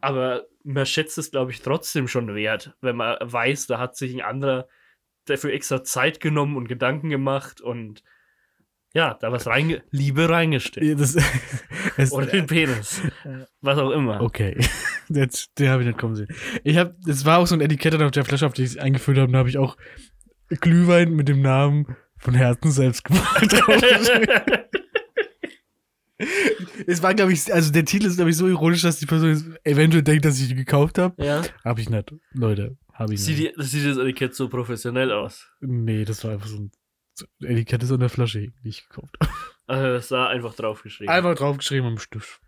aber 0.00 0.46
man 0.62 0.86
schätzt 0.86 1.18
es, 1.18 1.30
glaube 1.30 1.50
ich, 1.50 1.62
trotzdem 1.62 2.06
schon 2.06 2.34
wert, 2.34 2.76
wenn 2.80 2.96
man 2.96 3.16
weiß, 3.20 3.66
da 3.66 3.78
hat 3.78 3.96
sich 3.96 4.14
ein 4.14 4.22
anderer 4.22 4.68
dafür 5.24 5.52
extra 5.52 5.82
Zeit 5.82 6.20
genommen 6.20 6.56
und 6.56 6.68
Gedanken 6.68 7.10
gemacht 7.10 7.60
und 7.60 8.02
ja, 8.96 9.12
da 9.20 9.30
was 9.30 9.46
reinge 9.46 9.82
Liebe 9.90 10.26
reingesteckt. 10.30 10.98
Das, 10.98 11.16
es, 11.98 12.12
Oder 12.12 12.24
den 12.24 12.46
Penis. 12.46 13.02
Was 13.60 13.76
auch 13.78 13.90
immer. 13.90 14.22
Okay. 14.22 14.56
Jetzt, 15.10 15.50
den 15.58 15.68
habe 15.68 15.82
ich 15.82 15.88
nicht 15.88 15.98
kommen 15.98 16.16
sehen. 16.16 16.28
Ich 16.64 16.78
habe, 16.78 16.96
es 17.06 17.26
war 17.26 17.36
auch 17.38 17.46
so 17.46 17.54
ein 17.54 17.60
Etikett 17.60 17.94
auf 18.00 18.10
der 18.10 18.24
Flasche, 18.24 18.46
auf 18.46 18.54
die 18.54 18.62
ich 18.62 18.70
es 18.70 18.78
eingefüllt 18.78 19.18
habe, 19.18 19.30
da 19.30 19.36
habe 19.38 19.50
ich 19.50 19.58
auch 19.58 19.76
Glühwein 20.48 21.12
mit 21.12 21.28
dem 21.28 21.42
Namen 21.42 21.94
von 22.16 22.32
Herzen 22.32 22.70
selbst 22.70 23.04
gemacht. 23.04 23.52
es 26.86 27.02
war, 27.02 27.12
glaube 27.12 27.34
ich, 27.34 27.52
also 27.52 27.70
der 27.72 27.84
Titel 27.84 28.06
ist, 28.06 28.16
glaube 28.16 28.30
ich, 28.30 28.36
so 28.38 28.48
ironisch, 28.48 28.80
dass 28.80 28.98
die 28.98 29.04
Person 29.04 29.58
eventuell 29.62 30.04
denkt, 30.04 30.24
dass 30.24 30.40
ich 30.40 30.48
die 30.48 30.54
gekauft 30.54 30.96
habe. 30.96 31.22
ja. 31.22 31.42
Habe 31.66 31.82
ich 31.82 31.90
nicht. 31.90 32.14
Leute, 32.32 32.78
habe 32.94 33.12
ich 33.12 33.22
Sieht, 33.22 33.38
nicht. 33.38 33.52
die, 33.52 33.58
das 33.58 33.70
sieht 33.72 33.84
das 33.84 33.98
Etikett 33.98 34.34
so 34.34 34.48
professionell 34.48 35.12
aus. 35.12 35.50
Nee, 35.60 36.06
das 36.06 36.24
war 36.24 36.30
einfach 36.32 36.46
so 36.48 36.56
ein 36.56 36.70
so 37.18 37.26
Etikett 37.40 37.82
ist 37.82 37.92
an 37.92 38.00
der 38.00 38.08
Flasche, 38.08 38.52
die 38.62 38.68
ich 38.68 38.88
gekauft 38.88 39.16
habe. 39.20 39.32
Also 39.66 39.86
das 39.86 40.08
da 40.08 40.28
einfach 40.28 40.54
draufgeschrieben. 40.54 41.12
Einfach 41.12 41.34
draufgeschrieben 41.34 41.88
am 41.88 41.98
Stift. 41.98 42.40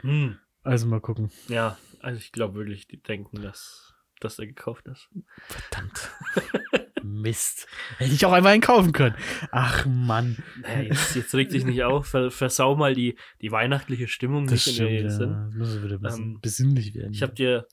Hm. 0.00 0.38
Also 0.62 0.86
mal 0.86 1.00
gucken. 1.00 1.30
Ja, 1.48 1.78
also 2.00 2.18
ich 2.18 2.32
glaube 2.32 2.54
wirklich, 2.54 2.88
die 2.88 3.02
denken, 3.02 3.42
dass, 3.42 3.94
dass 4.20 4.38
er 4.38 4.46
gekauft 4.46 4.86
ist. 4.86 5.08
Verdammt. 5.46 6.10
Mist. 7.02 7.66
Hätte 7.98 8.14
ich 8.14 8.24
auch 8.24 8.32
einmal 8.32 8.54
einen 8.54 8.62
kaufen 8.62 8.92
können. 8.92 9.14
Ach 9.52 9.84
Mann. 9.84 10.38
Naja, 10.62 10.82
jetzt, 10.84 11.14
jetzt 11.14 11.34
reg 11.34 11.50
dich 11.50 11.66
nicht 11.66 11.82
auf, 11.84 12.06
ver, 12.08 12.30
versau 12.30 12.76
mal 12.76 12.94
die, 12.94 13.18
die 13.42 13.52
weihnachtliche 13.52 14.08
Stimmung 14.08 14.46
Das 14.46 14.52
nicht 14.52 14.68
in 14.68 14.74
stimmt, 14.74 14.90
den 14.90 15.04
ja. 15.04 15.10
Sinn. 15.10 15.52
Muss 15.54 15.82
wieder 15.82 15.96
ein 15.96 16.00
bisschen 16.00 16.24
Ähm, 16.24 16.38
besinnlich 16.40 16.94
werden. 16.94 17.12
Ich 17.12 17.22
habe 17.22 17.34
dir 17.34 17.68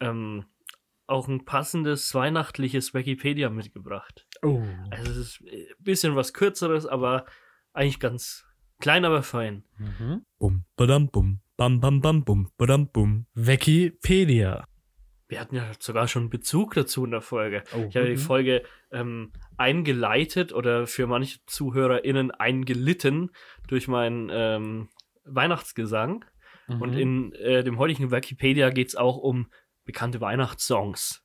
ähm, 0.00 0.44
auch 1.06 1.26
ein 1.26 1.46
passendes 1.46 2.14
weihnachtliches 2.14 2.92
Wikipedia 2.92 3.48
mitgebracht. 3.48 4.26
Oh. 4.44 4.62
Also 4.90 5.10
es 5.10 5.16
ist 5.16 5.40
ein 5.42 5.66
bisschen 5.78 6.14
was 6.16 6.32
kürzeres, 6.32 6.86
aber 6.86 7.26
eigentlich 7.72 7.98
ganz, 7.98 8.44
Klein, 8.80 9.04
aber 9.04 9.22
fein. 9.22 9.64
Mhm. 9.78 10.26
Bum, 10.38 10.64
badam, 10.76 11.08
bum, 11.08 11.40
bam, 11.56 11.80
bam, 11.80 12.00
bam, 12.00 12.24
bum, 12.24 12.50
badam, 12.56 12.88
bum. 12.88 13.26
Wikipedia. 13.34 14.66
Wir 15.26 15.40
hatten 15.40 15.56
ja 15.56 15.72
sogar 15.78 16.06
schon 16.06 16.28
Bezug 16.28 16.74
dazu 16.74 17.04
in 17.04 17.12
der 17.12 17.22
Folge. 17.22 17.64
Oh, 17.74 17.86
Ich 17.88 17.96
habe 17.96 18.06
die 18.06 18.16
mhm. 18.16 18.18
Folge 18.18 18.62
ähm, 18.92 19.32
eingeleitet 19.56 20.52
oder 20.52 20.86
für 20.86 21.06
manche 21.06 21.38
ZuhörerInnen 21.46 22.30
eingelitten 22.30 23.30
durch 23.68 23.88
meinen 23.88 24.28
ähm, 24.30 24.88
Weihnachtsgesang. 25.24 26.24
Und 26.68 26.92
Mhm. 26.92 26.98
in 26.98 27.32
äh, 27.34 27.62
dem 27.64 27.78
heutigen 27.78 28.10
Wikipedia 28.10 28.70
geht 28.70 28.88
es 28.88 28.96
auch 28.96 29.16
um 29.16 29.50
bekannte 29.84 30.20
Weihnachtssongs. 30.20 31.23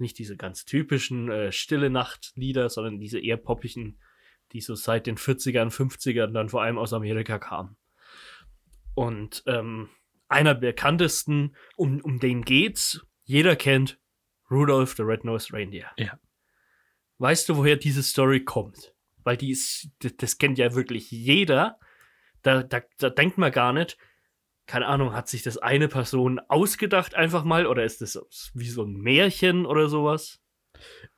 Nicht 0.00 0.18
diese 0.18 0.36
ganz 0.36 0.64
typischen 0.64 1.30
äh, 1.30 1.52
Stille 1.52 1.90
Nacht-Lieder, 1.90 2.68
sondern 2.68 2.98
diese 2.98 3.18
eher 3.18 3.36
poppigen, 3.36 3.98
die 4.52 4.60
so 4.60 4.74
seit 4.74 5.06
den 5.06 5.16
40ern, 5.16 5.70
50ern 5.70 6.32
dann 6.32 6.48
vor 6.48 6.62
allem 6.62 6.78
aus 6.78 6.92
Amerika 6.92 7.38
kamen. 7.38 7.76
Und 8.94 9.42
ähm, 9.46 9.88
einer 10.28 10.54
der 10.54 10.72
bekanntesten, 10.72 11.56
um, 11.76 12.00
um 12.00 12.18
den 12.18 12.42
geht's, 12.42 13.06
jeder 13.24 13.56
kennt 13.56 13.98
Rudolph 14.50 14.94
the 14.96 15.02
Red-Nosed 15.02 15.52
Reindeer. 15.52 15.90
Ja. 15.96 16.18
Weißt 17.18 17.48
du, 17.48 17.56
woher 17.56 17.76
diese 17.76 18.02
Story 18.02 18.44
kommt? 18.44 18.94
Weil 19.24 19.36
die 19.36 19.50
ist, 19.50 19.90
das, 20.00 20.16
das 20.16 20.38
kennt 20.38 20.58
ja 20.58 20.74
wirklich 20.74 21.10
jeder. 21.10 21.78
Da, 22.42 22.62
da, 22.62 22.80
da 22.98 23.10
denkt 23.10 23.36
man 23.36 23.52
gar 23.52 23.72
nicht, 23.72 23.98
keine 24.68 24.86
Ahnung, 24.86 25.14
hat 25.14 25.28
sich 25.28 25.42
das 25.42 25.56
eine 25.56 25.88
Person 25.88 26.38
ausgedacht 26.48 27.14
einfach 27.14 27.42
mal 27.42 27.66
oder 27.66 27.84
ist 27.84 28.02
das 28.02 28.52
wie 28.54 28.68
so 28.68 28.84
ein 28.84 28.92
Märchen 28.92 29.64
oder 29.64 29.88
sowas? 29.88 30.40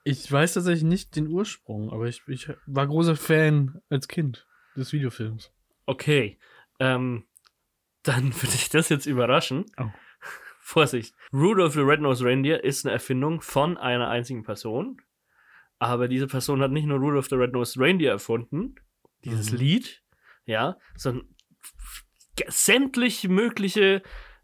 Ich 0.05 0.31
weiß 0.31 0.55
tatsächlich 0.55 0.85
nicht 0.85 1.17
den 1.17 1.27
Ursprung, 1.27 1.91
aber 1.93 2.07
ich, 2.07 2.23
ich 2.29 2.49
war 2.67 2.87
großer 2.87 3.17
Fan 3.17 3.83
als 3.91 4.07
Kind 4.07 4.47
des 4.77 4.93
Videofilms. 4.93 5.53
Okay, 5.85 6.39
ähm, 6.79 7.27
dann 8.05 8.33
würde 8.41 8.55
ich 8.55 8.69
das 8.69 8.89
jetzt 8.89 9.07
überraschen. 9.07 9.67
Oh. 9.77 9.91
Vorsicht. 10.61 11.15
Rudolph 11.33 11.75
the 11.75 11.81
Red-Nosed 11.81 12.25
Reindeer 12.25 12.63
ist 12.63 12.87
eine 12.87 12.93
Erfindung 12.93 13.41
von 13.41 13.77
einer 13.77 14.09
einzigen 14.09 14.45
Person. 14.45 15.03
Aber 15.81 16.07
diese 16.07 16.29
Person 16.29 16.63
hat 16.63 16.71
nicht 16.71 16.87
nur 16.87 16.99
Rudolph 16.99 17.29
the 17.29 17.35
Red-Nosed 17.35 17.81
Reindeer 17.81 18.13
erfunden, 18.13 18.77
dieses 19.25 19.51
Mhm. 19.51 19.59
Lied, 19.59 20.03
ja, 20.45 20.79
sondern 20.97 21.27
sämtliche 22.48 23.29
mögliche 23.29 24.03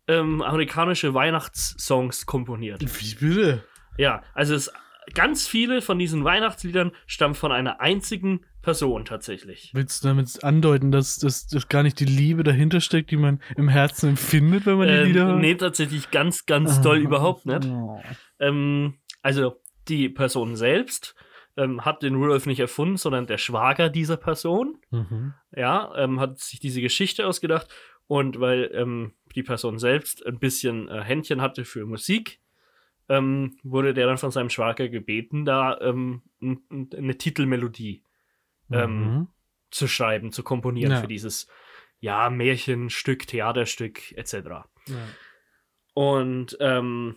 ähm, 0.08 0.42
amerikanische 0.42 1.14
Weihnachtssongs 1.14 2.26
komponiert. 2.26 2.80
Wie 2.82 3.14
bitte? 3.14 3.64
Ja, 3.98 4.22
also 4.34 4.54
es, 4.54 4.70
ganz 5.14 5.46
viele 5.46 5.82
von 5.82 5.98
diesen 5.98 6.24
Weihnachtsliedern 6.24 6.92
stammen 7.06 7.34
von 7.34 7.52
einer 7.52 7.80
einzigen 7.80 8.44
Person 8.62 9.04
tatsächlich. 9.04 9.70
Willst 9.74 10.02
du 10.04 10.08
damit 10.08 10.42
andeuten, 10.42 10.90
dass, 10.90 11.18
dass, 11.18 11.46
dass 11.46 11.68
gar 11.68 11.82
nicht 11.84 12.00
die 12.00 12.04
Liebe 12.04 12.42
dahinter 12.42 12.80
steckt, 12.80 13.10
die 13.12 13.16
man 13.16 13.40
im 13.56 13.68
Herzen 13.68 14.10
empfindet, 14.10 14.66
wenn 14.66 14.78
man 14.78 14.88
die 14.88 14.94
Ähm, 14.94 15.06
Lieder 15.06 15.26
hört? 15.26 15.40
nee, 15.40 15.54
tatsächlich 15.54 16.10
ganz, 16.10 16.46
ganz 16.46 16.80
doll 16.80 16.96
Ah. 16.98 17.00
überhaupt 17.00 17.46
nicht. 17.46 17.64
Oh. 17.66 18.00
Ähm, 18.40 18.94
also 19.22 19.60
die 19.88 20.08
Person 20.08 20.56
selbst 20.56 21.14
ähm, 21.56 21.84
hat 21.84 22.02
den 22.02 22.14
Rudolf 22.16 22.46
nicht 22.46 22.60
erfunden, 22.60 22.96
sondern 22.96 23.26
der 23.26 23.38
Schwager 23.38 23.88
dieser 23.88 24.16
Person, 24.16 24.78
Mhm. 24.90 25.34
ja, 25.54 25.92
ähm, 25.96 26.20
hat 26.20 26.38
sich 26.38 26.60
diese 26.60 26.80
Geschichte 26.80 27.26
ausgedacht 27.26 27.68
und 28.06 28.38
weil 28.40 28.70
ähm, 28.74 29.12
die 29.34 29.42
Person 29.42 29.78
selbst 29.78 30.24
ein 30.26 30.38
bisschen 30.38 30.88
äh, 30.88 31.02
Händchen 31.02 31.40
hatte 31.40 31.64
für 31.64 31.86
Musik, 31.86 32.40
ähm, 33.08 33.56
wurde 33.62 33.94
der 33.94 34.06
dann 34.06 34.18
von 34.18 34.30
seinem 34.30 34.50
Schwager 34.50 34.88
gebeten, 34.88 35.44
da 35.44 35.78
ähm, 35.80 36.22
eine 36.40 37.16
Titelmelodie 37.18 38.02
ähm, 38.72 38.98
Mhm. 39.00 39.28
zu 39.70 39.86
schreiben, 39.88 40.32
zu 40.32 40.42
komponieren 40.42 40.92
Ja. 40.92 41.00
für 41.00 41.06
dieses 41.08 41.46
ja 42.00 42.28
Märchenstück, 42.30 43.26
Theaterstück 43.26 44.12
etc. 44.12 44.34
Ja. 44.34 44.64
Und 45.94 46.56
ähm, 46.60 47.16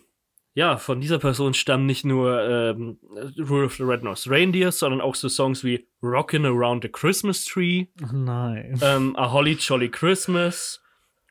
ja, 0.60 0.76
von 0.76 1.00
dieser 1.00 1.18
Person 1.18 1.54
stammen 1.54 1.86
nicht 1.86 2.04
nur 2.04 2.42
ähm, 2.42 2.98
Rudolph 3.38 3.76
the 3.76 3.82
Red-Nosed 3.82 4.30
Reindeer, 4.30 4.72
sondern 4.72 5.00
auch 5.00 5.14
so 5.14 5.30
Songs 5.30 5.64
wie 5.64 5.88
Rockin' 6.02 6.44
Around 6.44 6.82
the 6.82 6.90
Christmas 6.90 7.46
Tree, 7.46 7.86
Ach 8.04 8.12
nein. 8.12 8.78
ähm, 8.82 9.16
A 9.16 9.32
Holly 9.32 9.56
Jolly 9.58 9.88
Christmas 9.88 10.82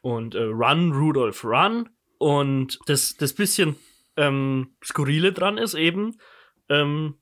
und 0.01 0.33
äh, 0.33 0.41
Run, 0.41 0.93
Rudolph, 0.93 1.43
Run. 1.43 1.89
Und 2.17 2.79
das, 2.87 3.17
das 3.17 3.33
bisschen 3.33 3.75
ähm, 4.17 4.71
Skurrile 4.83 5.31
dran 5.31 5.59
ist 5.59 5.75
eben, 5.75 6.17
ähm, 6.67 7.13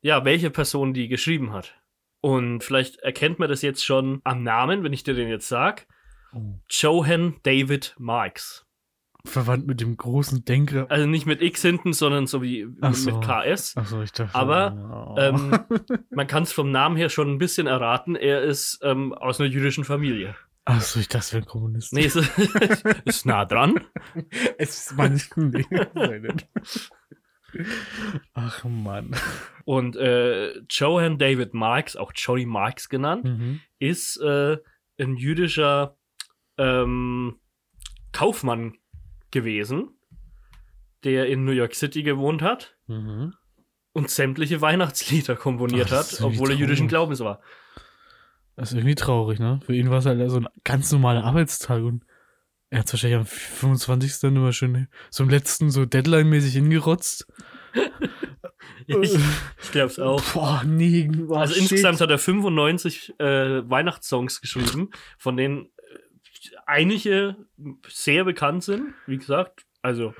ja, 0.00 0.24
welche 0.24 0.50
Person 0.50 0.94
die 0.94 1.08
geschrieben 1.08 1.52
hat. 1.52 1.74
Und 2.20 2.62
vielleicht 2.62 2.98
erkennt 2.98 3.40
man 3.40 3.48
das 3.48 3.62
jetzt 3.62 3.84
schon 3.84 4.20
am 4.22 4.44
Namen, 4.44 4.84
wenn 4.84 4.92
ich 4.92 5.02
dir 5.02 5.14
den 5.14 5.28
jetzt 5.28 5.48
sag. 5.48 5.88
Oh. 6.32 6.60
Johann 6.68 7.34
David 7.42 7.96
Marks. 7.98 8.64
Verwandt 9.24 9.66
mit 9.66 9.80
dem 9.80 9.96
großen 9.96 10.44
Denker. 10.44 10.86
Also 10.90 11.06
nicht 11.06 11.26
mit 11.26 11.40
X 11.42 11.62
hinten, 11.62 11.92
sondern 11.92 12.26
so 12.26 12.42
wie 12.42 12.66
so. 12.90 13.10
mit 13.12 13.24
KS. 13.24 13.76
Achso, 13.76 14.02
ich 14.02 14.12
dachte. 14.12 14.34
Aber, 14.34 15.14
oh. 15.16 15.20
Ähm, 15.20 15.58
man 16.10 16.26
kann 16.26 16.42
es 16.42 16.52
vom 16.52 16.70
Namen 16.72 16.96
her 16.96 17.08
schon 17.08 17.30
ein 17.30 17.38
bisschen 17.38 17.66
erraten. 17.68 18.16
Er 18.16 18.42
ist 18.42 18.80
ähm, 18.82 19.12
aus 19.14 19.40
einer 19.40 19.48
jüdischen 19.48 19.84
Familie. 19.84 20.34
Achso, 20.64 20.98
ich 21.00 21.08
dachte, 21.08 21.32
wäre 21.34 21.42
ein 21.44 21.46
Kommunist. 21.46 21.92
Nee, 21.92 22.02
ist, 22.06 22.16
ist 23.04 23.26
nah 23.26 23.44
dran. 23.44 23.80
es 24.58 24.86
ist 24.90 24.96
manchen 24.96 25.52
Dingen. 25.52 26.42
Ach 28.34 28.64
Mann. 28.64 29.14
Und 29.64 29.96
äh, 29.96 30.58
Johann 30.70 31.18
David 31.18 31.54
Marks, 31.54 31.96
auch 31.96 32.12
Joey 32.14 32.46
Marks 32.46 32.88
genannt, 32.88 33.24
Mhm. 33.24 33.60
ist 33.78 34.16
äh, 34.20 34.56
ein 34.98 35.16
jüdischer 35.16 35.96
ähm, 36.58 37.38
Kaufmann 38.12 38.74
gewesen, 39.32 39.90
der 41.04 41.26
in 41.26 41.44
New 41.44 41.52
York 41.52 41.74
City 41.74 42.02
gewohnt 42.02 42.42
hat 42.42 42.76
Mhm. 42.86 43.34
und 43.92 44.10
sämtliche 44.10 44.60
Weihnachtslieder 44.60 45.34
komponiert 45.36 45.88
Ach, 45.92 45.98
hat, 46.12 46.20
obwohl 46.22 46.50
er 46.50 46.56
jüdischen. 46.56 46.88
Glaubens 46.88 47.20
war. 47.20 47.40
Das 48.56 48.70
ist 48.70 48.76
irgendwie 48.76 48.94
traurig, 48.94 49.38
ne? 49.40 49.60
Für 49.64 49.74
ihn 49.74 49.90
war 49.90 49.98
es 49.98 50.06
halt 50.06 50.30
so 50.30 50.36
ein 50.38 50.48
ganz 50.64 50.92
normaler 50.92 51.24
Arbeitstag 51.24 51.82
und 51.82 52.04
er 52.70 52.80
hat 52.80 52.92
wahrscheinlich 52.92 53.18
am 53.18 53.26
25. 53.26 54.20
dann 54.20 54.36
immer 54.36 54.52
schön 54.52 54.88
so 55.10 55.24
im 55.24 55.30
letzten 55.30 55.70
so 55.70 55.84
Deadline-mäßig 55.84 56.52
hingerotzt. 56.54 57.26
Ich, 58.86 59.14
ich 59.62 59.70
glaube 59.70 59.86
es 59.86 59.98
auch. 60.00 60.20
Boah, 60.34 60.62
nee. 60.66 61.08
Boah, 61.08 61.40
Also 61.42 61.54
shit. 61.54 61.62
insgesamt 61.62 62.00
hat 62.00 62.10
er 62.10 62.18
95 62.18 63.14
äh, 63.20 63.68
Weihnachtssongs 63.70 64.40
geschrieben, 64.40 64.90
von 65.18 65.36
denen 65.36 65.68
einige 66.66 67.36
sehr 67.88 68.24
bekannt 68.24 68.64
sind. 68.64 68.94
Wie 69.06 69.18
gesagt, 69.18 69.64
also 69.82 70.14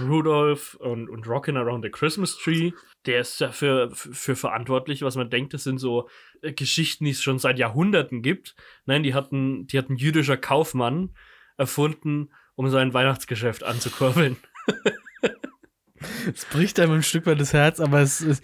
Rudolph 0.00 0.74
und, 0.74 1.08
und 1.08 1.26
Rockin' 1.26 1.56
Around 1.56 1.84
the 1.84 1.90
Christmas 1.90 2.36
Tree. 2.36 2.72
Der 3.06 3.20
ist 3.20 3.40
dafür 3.40 3.90
für 3.92 4.34
verantwortlich, 4.34 5.02
was 5.02 5.16
man 5.16 5.30
denkt, 5.30 5.54
das 5.54 5.64
sind 5.64 5.78
so 5.78 6.08
äh, 6.42 6.52
Geschichten, 6.52 7.04
die 7.04 7.12
es 7.12 7.22
schon 7.22 7.38
seit 7.38 7.58
Jahrhunderten 7.58 8.22
gibt. 8.22 8.56
Nein, 8.86 9.02
die 9.02 9.14
hatten, 9.14 9.66
die 9.66 9.78
hat 9.78 9.90
ein 9.90 9.96
jüdischer 9.96 10.36
Kaufmann 10.36 11.14
erfunden, 11.56 12.30
um 12.56 12.68
sein 12.70 12.94
Weihnachtsgeschäft 12.94 13.62
anzukurbeln. 13.62 14.36
Es 16.34 16.44
bricht 16.44 16.78
einem 16.80 16.92
ein 16.92 17.02
Stück 17.02 17.24
weit 17.26 17.40
das 17.40 17.52
Herz, 17.52 17.80
aber 17.80 18.00
es, 18.00 18.20
es, 18.20 18.42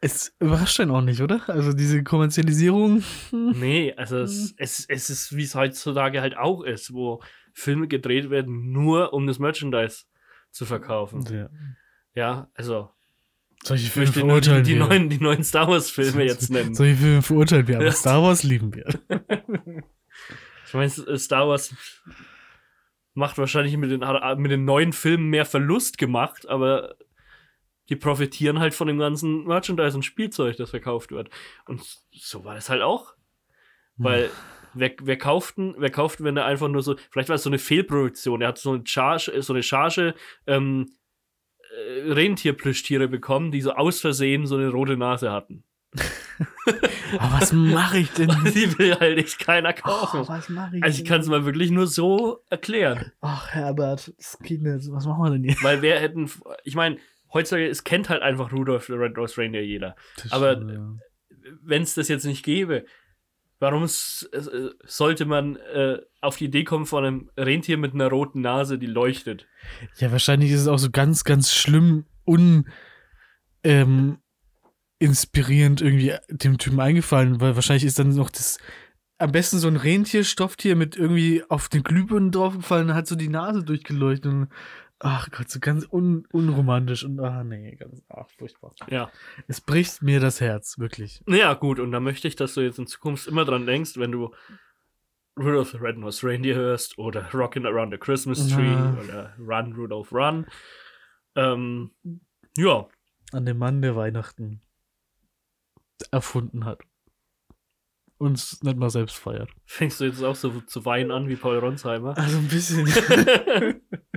es 0.00 0.34
überrascht 0.40 0.80
einen 0.80 0.90
auch 0.90 1.02
nicht, 1.02 1.20
oder? 1.20 1.42
Also 1.48 1.72
diese 1.72 2.02
Kommerzialisierung. 2.02 3.02
Nee, 3.32 3.92
also 3.96 4.18
es, 4.18 4.54
es, 4.56 4.84
es 4.88 5.10
ist, 5.10 5.36
wie 5.36 5.42
es 5.44 5.54
heutzutage 5.54 6.20
halt 6.20 6.36
auch 6.36 6.62
ist, 6.62 6.92
wo 6.92 7.22
Filme 7.52 7.88
gedreht 7.88 8.30
werden, 8.30 8.72
nur 8.72 9.12
um 9.12 9.26
das 9.26 9.38
Merchandise 9.38 10.04
zu 10.50 10.64
verkaufen. 10.64 11.24
Ja. 11.32 11.48
Ja, 12.14 12.50
also 12.54 12.90
Solche 13.62 13.84
ich 13.86 13.92
Filme 13.92 14.06
nur 14.06 14.12
die, 14.14 14.20
verurteilen 14.20 14.64
die, 14.64 14.72
wir. 14.72 14.78
neuen, 14.86 15.08
die 15.10 15.18
neuen 15.20 15.44
Star 15.44 15.68
Wars-Filme 15.68 16.24
jetzt 16.24 16.50
nennen. 16.50 16.74
Solche 16.74 16.96
Filme 16.96 17.22
verurteilen 17.22 17.68
wir, 17.68 17.76
aber 17.76 17.84
Ja. 17.86 17.92
Star 17.92 18.22
Wars 18.22 18.42
lieben 18.42 18.74
wir. 18.74 18.86
Ich 20.66 20.74
meine, 20.74 21.18
Star 21.18 21.48
Wars 21.48 21.74
macht 23.14 23.38
wahrscheinlich 23.38 23.76
mit 23.76 23.90
den, 23.90 24.04
mit 24.40 24.52
den 24.52 24.64
neuen 24.64 24.92
Filmen 24.92 25.28
mehr 25.28 25.44
Verlust 25.44 25.98
gemacht, 25.98 26.48
aber 26.48 26.94
die 27.90 27.96
profitieren 27.96 28.60
halt 28.60 28.72
von 28.72 28.86
dem 28.86 28.98
ganzen 28.98 29.44
Merchandise 29.44 29.96
und 29.96 30.04
Spielzeug, 30.04 30.56
das 30.56 30.70
verkauft 30.70 31.10
wird. 31.10 31.28
Und 31.66 31.82
so 32.12 32.44
war 32.44 32.54
das 32.54 32.70
halt 32.70 32.82
auch. 32.82 33.14
Weil 33.96 34.30
wer, 34.72 34.92
wer 35.02 35.18
kauften, 35.18 35.74
wer 35.76 35.90
kauften, 35.90 36.24
wenn 36.24 36.36
er 36.36 36.46
einfach 36.46 36.68
nur 36.68 36.82
so, 36.82 36.96
vielleicht 37.10 37.28
war 37.28 37.36
es 37.36 37.42
so 37.42 37.50
eine 37.50 37.58
Fehlproduktion, 37.58 38.40
er 38.40 38.48
hat 38.48 38.58
so 38.58 38.72
eine 38.72 38.86
Charge, 38.86 39.42
so 39.42 39.52
eine 39.52 39.62
Charge 39.62 40.14
ähm, 40.46 40.92
äh, 41.76 42.12
Rentierplüschtiere 42.12 43.08
bekommen, 43.08 43.50
die 43.50 43.60
so 43.60 43.72
aus 43.72 44.00
Versehen 44.00 44.46
so 44.46 44.56
eine 44.56 44.68
rote 44.68 44.96
Nase 44.96 45.30
hatten. 45.30 45.64
Aber 47.18 47.40
was 47.40 47.52
mache 47.52 47.98
ich 47.98 48.10
denn? 48.12 48.28
Die 48.54 48.78
will 48.78 48.94
halt 48.94 49.18
echt 49.18 49.40
keiner 49.40 49.72
kaufen. 49.72 50.20
Oh, 50.20 50.28
was 50.28 50.48
mache 50.48 50.76
ich 50.76 50.84
Also 50.84 51.02
ich 51.02 51.08
kann 51.08 51.20
es 51.20 51.26
mal 51.26 51.44
wirklich 51.44 51.72
nur 51.72 51.88
so 51.88 52.44
erklären. 52.48 53.10
Ach, 53.20 53.48
Herbert, 53.48 54.12
das 54.16 54.38
geht 54.38 54.62
nicht. 54.62 54.88
Was 54.92 55.04
machen 55.06 55.24
wir 55.24 55.30
denn 55.30 55.42
hier? 55.42 55.56
Weil 55.62 55.82
wer 55.82 55.98
hätten, 55.98 56.30
ich 56.62 56.76
meine, 56.76 56.98
heutzutage, 57.32 57.68
es 57.68 57.84
kennt 57.84 58.08
halt 58.08 58.22
einfach 58.22 58.52
Rudolph 58.52 58.86
the 58.86 58.92
Red-Nosed 58.94 59.38
Reindeer 59.38 59.64
jeder. 59.64 59.96
Das 60.22 60.32
Aber- 60.32 60.60
ja. 60.60 60.94
Wenn 61.62 61.82
es 61.82 61.94
das 61.94 62.08
jetzt 62.08 62.26
nicht 62.26 62.44
gäbe, 62.44 62.84
Warum 63.62 63.84
äh, 63.84 63.88
sollte 64.86 65.26
man 65.26 65.56
äh, 65.56 65.98
auf 66.22 66.38
die 66.38 66.46
Idee 66.46 66.64
kommen 66.64 66.86
von 66.86 67.04
einem 67.04 67.30
Rentier 67.36 67.76
mit 67.76 67.92
einer 67.92 68.08
roten 68.08 68.40
Nase, 68.40 68.78
die 68.78 68.86
leuchtet? 68.86 69.46
Ja, 69.98 70.10
wahrscheinlich 70.10 70.50
ist 70.50 70.62
es 70.62 70.66
auch 70.66 70.78
so 70.78 70.88
ganz, 70.90 71.24
ganz 71.24 71.52
schlimm 71.52 72.06
un 72.26 72.66
ähm, 73.62 74.16
inspirierend 74.98 75.82
irgendwie 75.82 76.14
dem 76.30 76.56
Typen 76.56 76.80
eingefallen, 76.80 77.42
weil 77.42 77.54
wahrscheinlich 77.54 77.84
ist 77.84 77.98
dann 77.98 78.14
noch 78.14 78.30
das 78.30 78.58
am 79.18 79.32
besten 79.32 79.58
so 79.58 79.68
ein 79.68 79.76
Rentierstofftier 79.76 80.74
mit 80.74 80.96
irgendwie 80.96 81.44
auf 81.50 81.68
den 81.68 81.82
Glühbirnen 81.82 82.32
draufgefallen, 82.32 82.94
hat 82.94 83.06
so 83.06 83.14
die 83.14 83.28
Nase 83.28 83.62
durchgeleuchtet 83.62 84.32
und 84.32 84.48
ach 85.00 85.30
Gott, 85.30 85.50
so 85.50 85.58
ganz 85.60 85.86
un 85.90 86.26
unromantisch 86.32 87.04
und 87.04 87.18
ach 87.20 87.42
nee, 87.42 87.74
ganz 87.76 88.02
ach 88.08 88.28
furchtbar. 88.38 88.74
Ja. 88.88 89.10
Es 89.48 89.60
bricht 89.60 90.02
mir 90.02 90.20
das 90.20 90.40
Herz, 90.40 90.78
wirklich. 90.78 91.22
Ja, 91.26 91.54
gut, 91.54 91.80
und 91.80 91.90
da 91.92 92.00
möchte 92.00 92.28
ich, 92.28 92.36
dass 92.36 92.54
du 92.54 92.60
jetzt 92.60 92.78
in 92.78 92.86
Zukunft 92.86 93.26
immer 93.26 93.44
dran 93.44 93.66
denkst, 93.66 93.96
wenn 93.96 94.12
du 94.12 94.34
Rudolph 95.38 95.70
the 95.70 95.78
Red-Nosed 95.78 96.22
Reindeer 96.24 96.54
hörst 96.56 96.98
oder 96.98 97.30
Rockin' 97.32 97.64
Around 97.66 97.92
the 97.92 97.98
Christmas 97.98 98.48
Tree 98.48 98.66
Ja. 98.72 98.96
oder 99.02 99.34
Run, 99.38 99.72
Rudolph, 99.72 100.12
Run. 100.12 100.46
Ähm, 101.34 101.92
ja, 102.56 102.86
An 103.32 103.46
den 103.46 103.56
Mann, 103.56 103.80
der 103.80 103.96
Weihnachten 103.96 104.60
erfunden 106.10 106.64
hat. 106.64 106.82
Uns 108.18 108.62
nicht 108.62 108.76
mal 108.76 108.90
selbst 108.90 109.16
feiert. 109.16 109.50
fängst 109.64 110.00
du 110.00 110.04
jetzt 110.04 110.22
auch 110.22 110.34
so 110.36 110.60
zu 110.62 110.84
weinen 110.84 111.10
an 111.10 111.28
wie 111.28 111.36
Paul 111.36 111.58
Ronsheimer? 111.58 112.18
Also 112.18 112.36
ein 112.36 112.48
bisschen. 112.48 112.86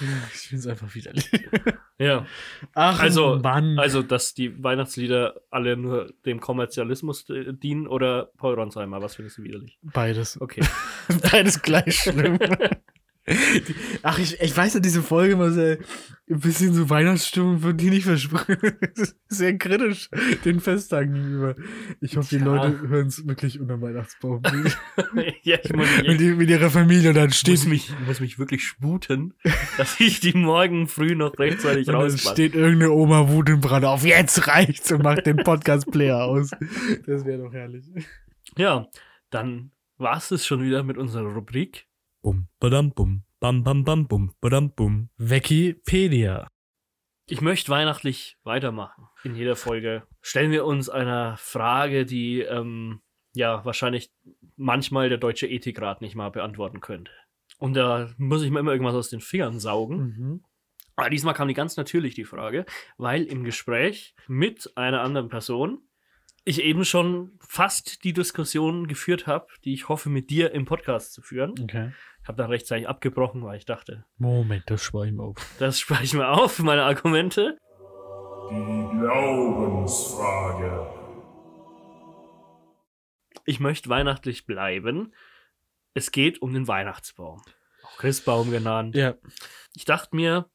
ich 0.34 0.40
finde 0.40 0.60
es 0.60 0.66
einfach 0.66 0.94
widerlich. 0.94 1.30
ja, 1.98 2.26
Ach, 2.74 3.00
Also- 3.00 3.38
Mann. 3.42 3.78
also, 3.78 4.02
dass 4.02 4.34
die 4.34 4.62
Weihnachtslieder 4.62 5.40
alle 5.50 5.76
nur 5.76 6.12
dem 6.26 6.40
Kommerzialismus 6.40 7.28
äh, 7.30 7.52
dienen 7.52 7.86
oder 7.86 8.30
Paul 8.36 8.54
Ronsheimer, 8.54 9.00
was 9.02 9.16
findest 9.16 9.38
du 9.38 9.42
widerlich? 9.44 9.78
Beides. 9.82 10.40
Okay. 10.40 10.62
Beides 11.30 11.62
gleich 11.62 11.96
schlimm. 12.02 12.38
Ach, 14.02 14.18
ich, 14.18 14.40
ich 14.40 14.56
weiß 14.56 14.74
ja, 14.74 14.80
diese 14.80 15.02
Folge 15.02 15.38
war 15.38 15.50
sehr, 15.50 15.78
ein 16.30 16.40
bisschen 16.40 16.74
so 16.74 16.90
Weihnachtsstimmung 16.90 17.62
wird 17.62 17.80
die 17.80 17.90
nicht 17.90 18.04
versprochen. 18.04 18.56
sehr 19.28 19.56
kritisch 19.56 20.10
den 20.44 20.60
Festtagen 20.60 21.14
gegenüber. 21.14 21.54
Ich 22.00 22.16
hoffe, 22.16 22.28
die 22.36 22.44
Ja. 22.44 22.44
Leute 22.44 22.88
hören 22.88 23.06
es 23.06 23.26
wirklich 23.26 23.58
unter 23.60 23.80
Weihnachtsbaum. 23.80 24.42
ja, 25.42 25.58
ich 25.62 25.72
muss, 25.72 25.86
mit, 25.98 26.06
ich 26.08 26.16
die- 26.18 26.34
mit 26.34 26.50
ihrer 26.50 26.70
Familie 26.70 27.12
dann 27.12 27.26
muss, 27.28 27.36
steht, 27.36 27.66
mich, 27.66 27.90
muss 28.06 28.20
mich 28.20 28.38
wirklich 28.38 28.64
sputen, 28.64 29.34
dass 29.76 29.98
ich 30.00 30.20
die 30.20 30.34
morgen 30.36 30.86
früh 30.86 31.14
noch 31.14 31.38
rechtzeitig 31.38 31.88
und 31.88 31.94
dann 31.94 32.18
steht 32.18 32.54
irgendeine 32.54 32.92
Oma 32.92 33.28
Wut 33.30 33.48
im 33.48 33.60
Brand 33.60 33.84
auf. 33.84 34.04
Jetzt 34.04 34.46
reicht's 34.48 34.92
und 34.92 35.02
macht 35.02 35.26
den 35.26 35.36
Podcast-Player 35.38 36.24
aus. 36.24 36.50
Das 37.06 37.24
wäre 37.24 37.42
doch 37.42 37.52
herrlich. 37.52 37.84
Ja, 38.56 38.86
dann 39.30 39.70
war 39.96 40.16
es 40.18 40.28
das 40.28 40.46
schon 40.46 40.62
wieder 40.62 40.82
mit 40.82 40.96
unserer 40.96 41.32
Rubrik. 41.32 41.86
Bum, 42.28 42.46
badam, 42.60 42.92
bum, 42.92 43.24
bam, 43.40 43.64
bam, 43.64 43.84
bam, 43.84 44.06
bum, 44.06 44.34
badam, 44.42 44.70
bum. 44.74 45.08
Wikipedia. 45.16 46.46
Ich 47.26 47.40
möchte 47.40 47.70
weihnachtlich 47.70 48.36
weitermachen. 48.44 49.06
In 49.24 49.34
jeder 49.34 49.56
Folge 49.56 50.02
stellen 50.20 50.50
wir 50.50 50.66
uns 50.66 50.90
einer 50.90 51.38
Frage, 51.38 52.04
die 52.04 52.42
ähm, 52.42 53.00
ja 53.32 53.64
wahrscheinlich 53.64 54.12
manchmal 54.56 55.08
der 55.08 55.16
deutsche 55.16 55.46
Ethikrat 55.46 56.02
nicht 56.02 56.16
mal 56.16 56.28
beantworten 56.28 56.80
könnte. 56.80 57.12
Und 57.56 57.72
da 57.72 58.10
muss 58.18 58.42
ich 58.42 58.50
mir 58.50 58.60
immer 58.60 58.72
irgendwas 58.72 58.94
aus 58.94 59.08
den 59.08 59.22
Fingern 59.22 59.58
saugen. 59.58 59.96
Mhm. 59.96 60.44
Aber 60.96 61.08
diesmal 61.08 61.32
kam 61.32 61.48
die 61.48 61.54
ganz 61.54 61.78
natürlich 61.78 62.14
die 62.14 62.26
Frage, 62.26 62.66
weil 62.98 63.24
im 63.24 63.42
Gespräch 63.42 64.14
mit 64.26 64.70
einer 64.76 65.00
anderen 65.00 65.30
Person 65.30 65.80
ich 66.44 66.62
eben 66.62 66.84
schon 66.84 67.38
fast 67.40 68.04
die 68.04 68.12
Diskussion 68.12 68.86
geführt 68.86 69.26
habe, 69.26 69.48
die 69.64 69.74
ich 69.74 69.88
hoffe 69.88 70.08
mit 70.08 70.30
dir 70.30 70.52
im 70.52 70.64
Podcast 70.64 71.12
zu 71.12 71.22
führen. 71.22 71.54
Okay. 71.62 71.92
Ich 72.22 72.28
habe 72.28 72.36
dann 72.38 72.50
rechtzeitig 72.50 72.88
abgebrochen, 72.88 73.42
weil 73.42 73.58
ich 73.58 73.64
dachte, 73.64 74.04
Moment, 74.18 74.64
das 74.66 74.82
spare 74.82 75.06
ich 75.06 75.12
mir 75.12 75.22
auf. 75.22 75.36
das 75.58 75.80
spare 75.80 76.04
ich 76.04 76.14
mir 76.14 76.28
auf, 76.28 76.58
meine 76.58 76.84
Argumente. 76.84 77.58
Die 78.50 78.98
Glaubensfrage. 78.98 80.86
Ich 83.44 83.60
möchte 83.60 83.88
weihnachtlich 83.88 84.46
bleiben. 84.46 85.14
Es 85.94 86.10
geht 86.12 86.42
um 86.42 86.52
den 86.52 86.68
Weihnachtsbaum. 86.68 87.40
Auch 87.82 87.96
Christbaum 87.98 88.50
genannt. 88.50 88.94
Ja. 88.94 89.14
Ich 89.74 89.84
dachte 89.86 90.14
mir, 90.14 90.50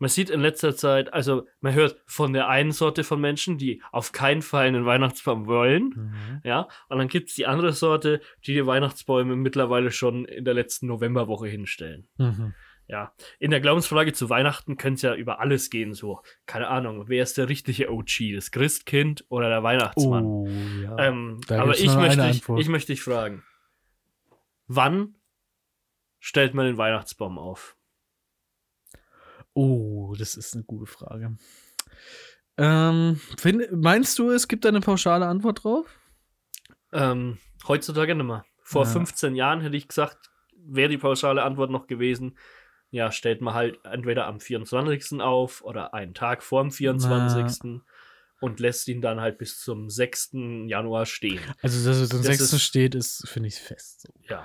man 0.00 0.08
sieht 0.08 0.30
in 0.30 0.40
letzter 0.40 0.74
Zeit, 0.74 1.12
also 1.12 1.46
man 1.60 1.74
hört 1.74 2.02
von 2.06 2.32
der 2.32 2.48
einen 2.48 2.72
Sorte 2.72 3.04
von 3.04 3.20
Menschen, 3.20 3.58
die 3.58 3.82
auf 3.92 4.12
keinen 4.12 4.40
Fall 4.40 4.66
einen 4.66 4.86
Weihnachtsbaum 4.86 5.46
wollen. 5.46 5.92
Mhm. 5.94 6.40
Ja, 6.42 6.68
und 6.88 6.98
dann 6.98 7.08
gibt 7.08 7.28
es 7.28 7.34
die 7.34 7.46
andere 7.46 7.72
Sorte, 7.72 8.20
die 8.46 8.54
die 8.54 8.66
Weihnachtsbäume 8.66 9.36
mittlerweile 9.36 9.90
schon 9.90 10.24
in 10.24 10.44
der 10.44 10.54
letzten 10.54 10.86
Novemberwoche 10.86 11.48
hinstellen. 11.48 12.08
Mhm. 12.16 12.54
Ja, 12.88 13.12
in 13.38 13.50
der 13.50 13.60
Glaubensfrage 13.60 14.12
zu 14.14 14.30
Weihnachten 14.30 14.76
könnte 14.76 14.96
es 14.96 15.02
ja 15.02 15.14
über 15.14 15.38
alles 15.38 15.70
gehen, 15.70 15.92
so, 15.92 16.22
keine 16.46 16.68
Ahnung, 16.68 17.04
wer 17.06 17.22
ist 17.22 17.38
der 17.38 17.48
richtige 17.48 17.92
OG, 17.92 18.34
das 18.34 18.50
Christkind 18.50 19.26
oder 19.28 19.48
der 19.48 19.62
Weihnachtsmann? 19.62 20.24
Oh, 20.24 20.48
ja. 20.82 20.98
ähm, 20.98 21.40
aber 21.48 21.78
ich 21.78 21.94
möchte, 21.94 22.22
Antwort. 22.22 22.60
ich 22.60 22.68
möchte 22.68 22.92
dich 22.92 23.02
fragen, 23.02 23.44
wann 24.66 25.14
stellt 26.18 26.54
man 26.54 26.66
den 26.66 26.78
Weihnachtsbaum 26.78 27.38
auf? 27.38 27.76
Oh, 29.60 30.14
das 30.18 30.36
ist 30.36 30.54
eine 30.54 30.64
gute 30.64 30.86
Frage. 30.86 31.36
Ähm, 32.56 33.20
find, 33.38 33.70
meinst 33.72 34.18
du, 34.18 34.30
es 34.30 34.48
gibt 34.48 34.64
da 34.64 34.68
eine 34.68 34.80
pauschale 34.80 35.26
Antwort 35.26 35.64
drauf? 35.64 35.86
Ähm, 36.92 37.38
heutzutage 37.66 38.14
nicht 38.14 38.26
mehr. 38.26 38.44
Vor 38.62 38.84
Ja. 38.84 38.90
15 38.90 39.34
Jahren 39.34 39.60
hätte 39.60 39.76
ich 39.76 39.88
gesagt, 39.88 40.30
wäre 40.56 40.88
die 40.88 40.98
pauschale 40.98 41.42
Antwort 41.42 41.70
noch 41.70 41.86
gewesen, 41.86 42.38
ja, 42.90 43.12
stellt 43.12 43.40
man 43.40 43.54
halt 43.54 43.78
entweder 43.84 44.26
am 44.26 44.40
24. 44.40 45.20
auf 45.20 45.62
oder 45.62 45.94
einen 45.94 46.12
Tag 46.12 46.42
vor 46.42 46.62
dem 46.62 46.70
24. 46.72 47.80
und 48.40 48.58
lässt 48.60 48.88
ihn 48.88 49.00
dann 49.00 49.20
halt 49.20 49.38
bis 49.38 49.60
zum 49.60 49.88
6. 49.88 50.30
Januar 50.66 51.06
stehen. 51.06 51.40
Also, 51.62 51.88
dass 51.88 51.98
es 51.98 52.10
am 52.10 52.18
Das 52.18 52.26
6. 52.38 52.52
ist- 52.52 52.62
steht, 52.62 52.94
ist, 52.94 53.28
finde 53.28 53.48
ich, 53.48 53.54
fest. 53.56 54.02
So. 54.02 54.12
Ja. 54.28 54.44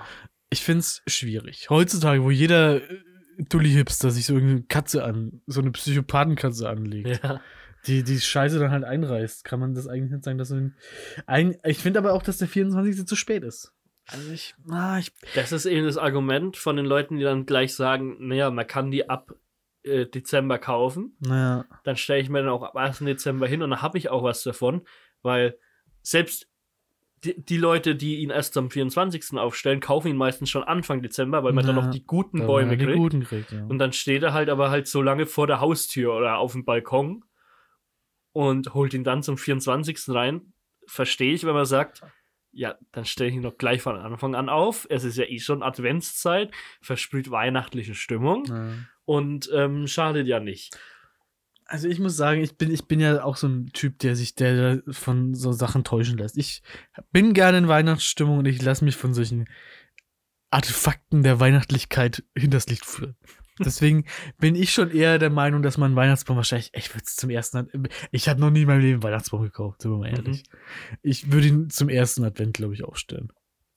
Ich 0.51 0.61
finde 0.63 0.81
es 0.81 1.01
schwierig. 1.07 1.69
Heutzutage, 1.69 2.23
wo 2.23 2.29
jeder 2.29 2.81
äh, 2.89 2.99
Dulli-Hipster 3.37 4.11
sich 4.11 4.25
so 4.25 4.33
irgendeine 4.33 4.63
Katze 4.63 5.03
an, 5.03 5.41
so 5.47 5.61
eine 5.61 5.71
Psychopathenkatze 5.71 6.69
anlegt, 6.69 7.23
ja. 7.23 7.41
die 7.87 8.03
die 8.03 8.19
Scheiße 8.19 8.59
dann 8.59 8.71
halt 8.71 8.83
einreißt, 8.83 9.43
kann 9.43 9.59
man 9.59 9.73
das 9.73 9.87
eigentlich 9.87 10.11
nicht 10.11 10.23
sagen, 10.23 10.37
dass 10.37 10.49
so 10.49 10.55
ein, 10.55 10.75
ein 11.25 11.57
Ich 11.63 11.79
finde 11.79 11.99
aber 11.99 12.13
auch, 12.13 12.23
dass 12.23 12.37
der 12.37 12.47
24. 12.47 13.05
zu 13.05 13.15
spät 13.15 13.43
ist. 13.43 13.73
Also 14.07 14.31
ich, 14.31 14.55
ah, 14.69 14.99
ich 14.99 15.13
Das 15.33 15.51
ist 15.51 15.65
eben 15.65 15.85
das 15.85 15.97
Argument 15.97 16.57
von 16.57 16.75
den 16.75 16.85
Leuten, 16.85 17.17
die 17.17 17.23
dann 17.23 17.45
gleich 17.45 17.73
sagen, 17.73 18.27
naja, 18.27 18.51
man 18.51 18.67
kann 18.67 18.91
die 18.91 19.09
ab 19.09 19.33
äh, 19.83 20.05
Dezember 20.05 20.59
kaufen. 20.59 21.15
naja, 21.19 21.65
Dann 21.83 21.95
stelle 21.95 22.21
ich 22.21 22.29
mir 22.29 22.39
dann 22.39 22.49
auch 22.49 22.63
ab 22.63 22.75
1. 22.75 22.99
Dezember 22.99 23.47
hin 23.47 23.63
und 23.63 23.71
dann 23.71 23.81
habe 23.81 23.97
ich 23.97 24.09
auch 24.09 24.23
was 24.23 24.43
davon, 24.43 24.85
weil 25.21 25.57
selbst 26.01 26.47
die, 27.25 27.43
die 27.43 27.57
Leute, 27.57 27.95
die 27.95 28.17
ihn 28.17 28.29
erst 28.29 28.55
am 28.57 28.69
24. 28.69 29.37
aufstellen, 29.37 29.79
kaufen 29.79 30.09
ihn 30.09 30.17
meistens 30.17 30.49
schon 30.49 30.63
Anfang 30.63 31.01
Dezember, 31.01 31.43
weil 31.43 31.53
man 31.53 31.65
dann 31.65 31.75
Ja, 31.75 31.81
noch 31.83 31.91
die 31.91 32.05
guten 32.05 32.39
da 32.39 32.45
Bäume 32.45 32.77
kriegt. 32.77 32.97
guten 32.97 33.23
kriegt, 33.23 33.51
ja. 33.51 33.65
Und 33.65 33.79
dann 33.79 33.91
steht 33.93 34.23
er 34.23 34.33
halt 34.33 34.49
aber 34.49 34.69
halt 34.69 34.87
so 34.87 35.01
lange 35.01 35.25
vor 35.25 35.47
der 35.47 35.59
Haustür 35.59 36.15
oder 36.15 36.37
auf 36.37 36.53
dem 36.53 36.65
Balkon 36.65 37.23
und 38.31 38.73
holt 38.73 38.93
ihn 38.93 39.03
dann 39.03 39.23
zum 39.23 39.37
24. 39.37 40.09
rein. 40.09 40.53
Verstehe 40.87 41.33
ich, 41.33 41.45
wenn 41.45 41.53
man 41.53 41.65
sagt, 41.65 42.03
ja, 42.51 42.75
dann 42.91 43.05
stelle 43.05 43.29
ich 43.29 43.35
ihn 43.35 43.41
doch 43.41 43.57
gleich 43.57 43.81
von 43.81 43.97
Anfang 43.97 44.35
an 44.35 44.49
auf. 44.49 44.87
Es 44.89 45.03
ist 45.03 45.17
ja 45.17 45.25
eh 45.25 45.39
schon 45.39 45.63
Adventszeit, 45.63 46.51
versprüht 46.81 47.31
weihnachtliche 47.31 47.95
Stimmung 47.95 48.45
ja. 48.45 48.73
und 49.05 49.49
ähm, 49.53 49.87
schadet 49.87 50.27
ja 50.27 50.39
nicht. 50.39 50.77
Also 51.67 51.87
ich 51.87 51.99
muss 51.99 52.15
sagen, 52.15 52.41
ich 52.41 52.57
bin, 52.57 52.71
ich 52.71 52.87
bin 52.87 52.99
ja 52.99 53.23
auch 53.23 53.37
so 53.37 53.47
ein 53.47 53.67
Typ, 53.73 53.97
der 53.99 54.15
sich 54.15 54.35
der 54.35 54.83
von 54.89 55.33
so 55.33 55.51
Sachen 55.51 55.83
täuschen 55.83 56.17
lässt. 56.17 56.37
Ich 56.37 56.61
bin 57.11 57.33
gerne 57.33 57.57
in 57.57 57.67
Weihnachtsstimmung 57.67 58.39
und 58.39 58.45
ich 58.45 58.61
lasse 58.61 58.85
mich 58.85 58.95
von 58.95 59.13
solchen 59.13 59.45
Artefakten 60.51 61.23
der 61.23 61.39
Weihnachtlichkeit 61.39 62.23
hinters 62.37 62.67
Licht 62.67 62.85
führen. 62.85 63.15
Deswegen 63.59 64.05
bin 64.37 64.55
ich 64.55 64.71
schon 64.71 64.91
eher 64.91 65.17
der 65.17 65.29
Meinung, 65.29 65.61
dass 65.63 65.77
man 65.77 65.95
Weihnachtsbaum 65.95 66.35
wahrscheinlich, 66.37 66.71
ich 66.73 66.93
würde 66.93 67.03
es 67.05 67.15
zum 67.15 67.29
ersten 67.29 67.57
Advent, 67.57 67.89
ich 68.11 68.27
habe 68.27 68.41
noch 68.41 68.51
nie 68.51 68.63
in 68.63 68.67
meinem 68.67 68.81
Leben 68.81 69.03
Weihnachtsbaum 69.03 69.43
gekauft, 69.43 69.81
sind 69.81 69.91
wir 69.91 69.97
mal 69.97 70.09
ehrlich. 70.09 70.43
Ich 71.01 71.31
würde 71.31 71.47
ihn 71.47 71.69
zum 71.69 71.89
ersten 71.89 72.23
Advent, 72.25 72.55
glaube 72.55 72.73
ich, 72.73 72.83
aufstellen. 72.83 73.31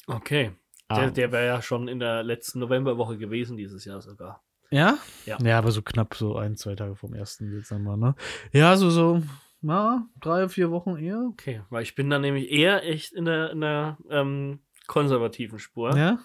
Okay. 0.07 0.53
Ah. 0.89 1.01
Der, 1.01 1.11
der 1.11 1.33
wäre 1.33 1.47
ja 1.47 1.63
schon 1.63 1.87
in 1.87 2.01
der 2.01 2.23
letzten 2.23 2.59
Novemberwoche 2.59 3.19
gewesen, 3.19 3.57
dieses 3.57 3.85
Jahr 3.85 4.01
sogar. 4.03 4.43
Ja? 4.71 4.99
Ja. 5.27 5.39
Ja, 5.43 5.59
aber 5.59 5.71
so 5.71 5.83
knapp 5.83 6.15
so 6.15 6.37
ein, 6.37 6.57
zwei 6.57 6.75
Tage 6.75 6.95
vom 6.97 7.15
ersten 7.15 7.51
Dezember, 7.51 7.97
ne? 7.97 8.15
Ja, 8.53 8.77
so, 8.77 8.91
so, 8.91 9.23
na, 9.61 10.07
drei, 10.21 10.49
vier 10.49 10.71
Wochen 10.71 10.97
eher. 10.97 11.27
Okay, 11.33 11.63
weil 11.71 11.83
ich 11.83 11.95
bin 11.95 12.11
da 12.11 12.19
nämlich 12.19 12.51
eher 12.51 12.85
echt 12.85 13.13
in 13.13 13.25
der, 13.25 13.51
in 13.51 13.61
der 13.61 13.97
ähm, 14.11 14.61
konservativen 14.87 15.59
Spur. 15.59 15.97
Ja? 15.97 16.19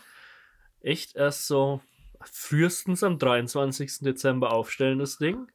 echt 0.81 1.15
erst 1.15 1.47
so 1.47 1.79
frühestens 2.25 3.03
am 3.03 3.17
23. 3.17 3.99
Dezember 4.01 4.51
aufstellen, 4.51 4.99
das 4.99 5.17
Ding. 5.17 5.47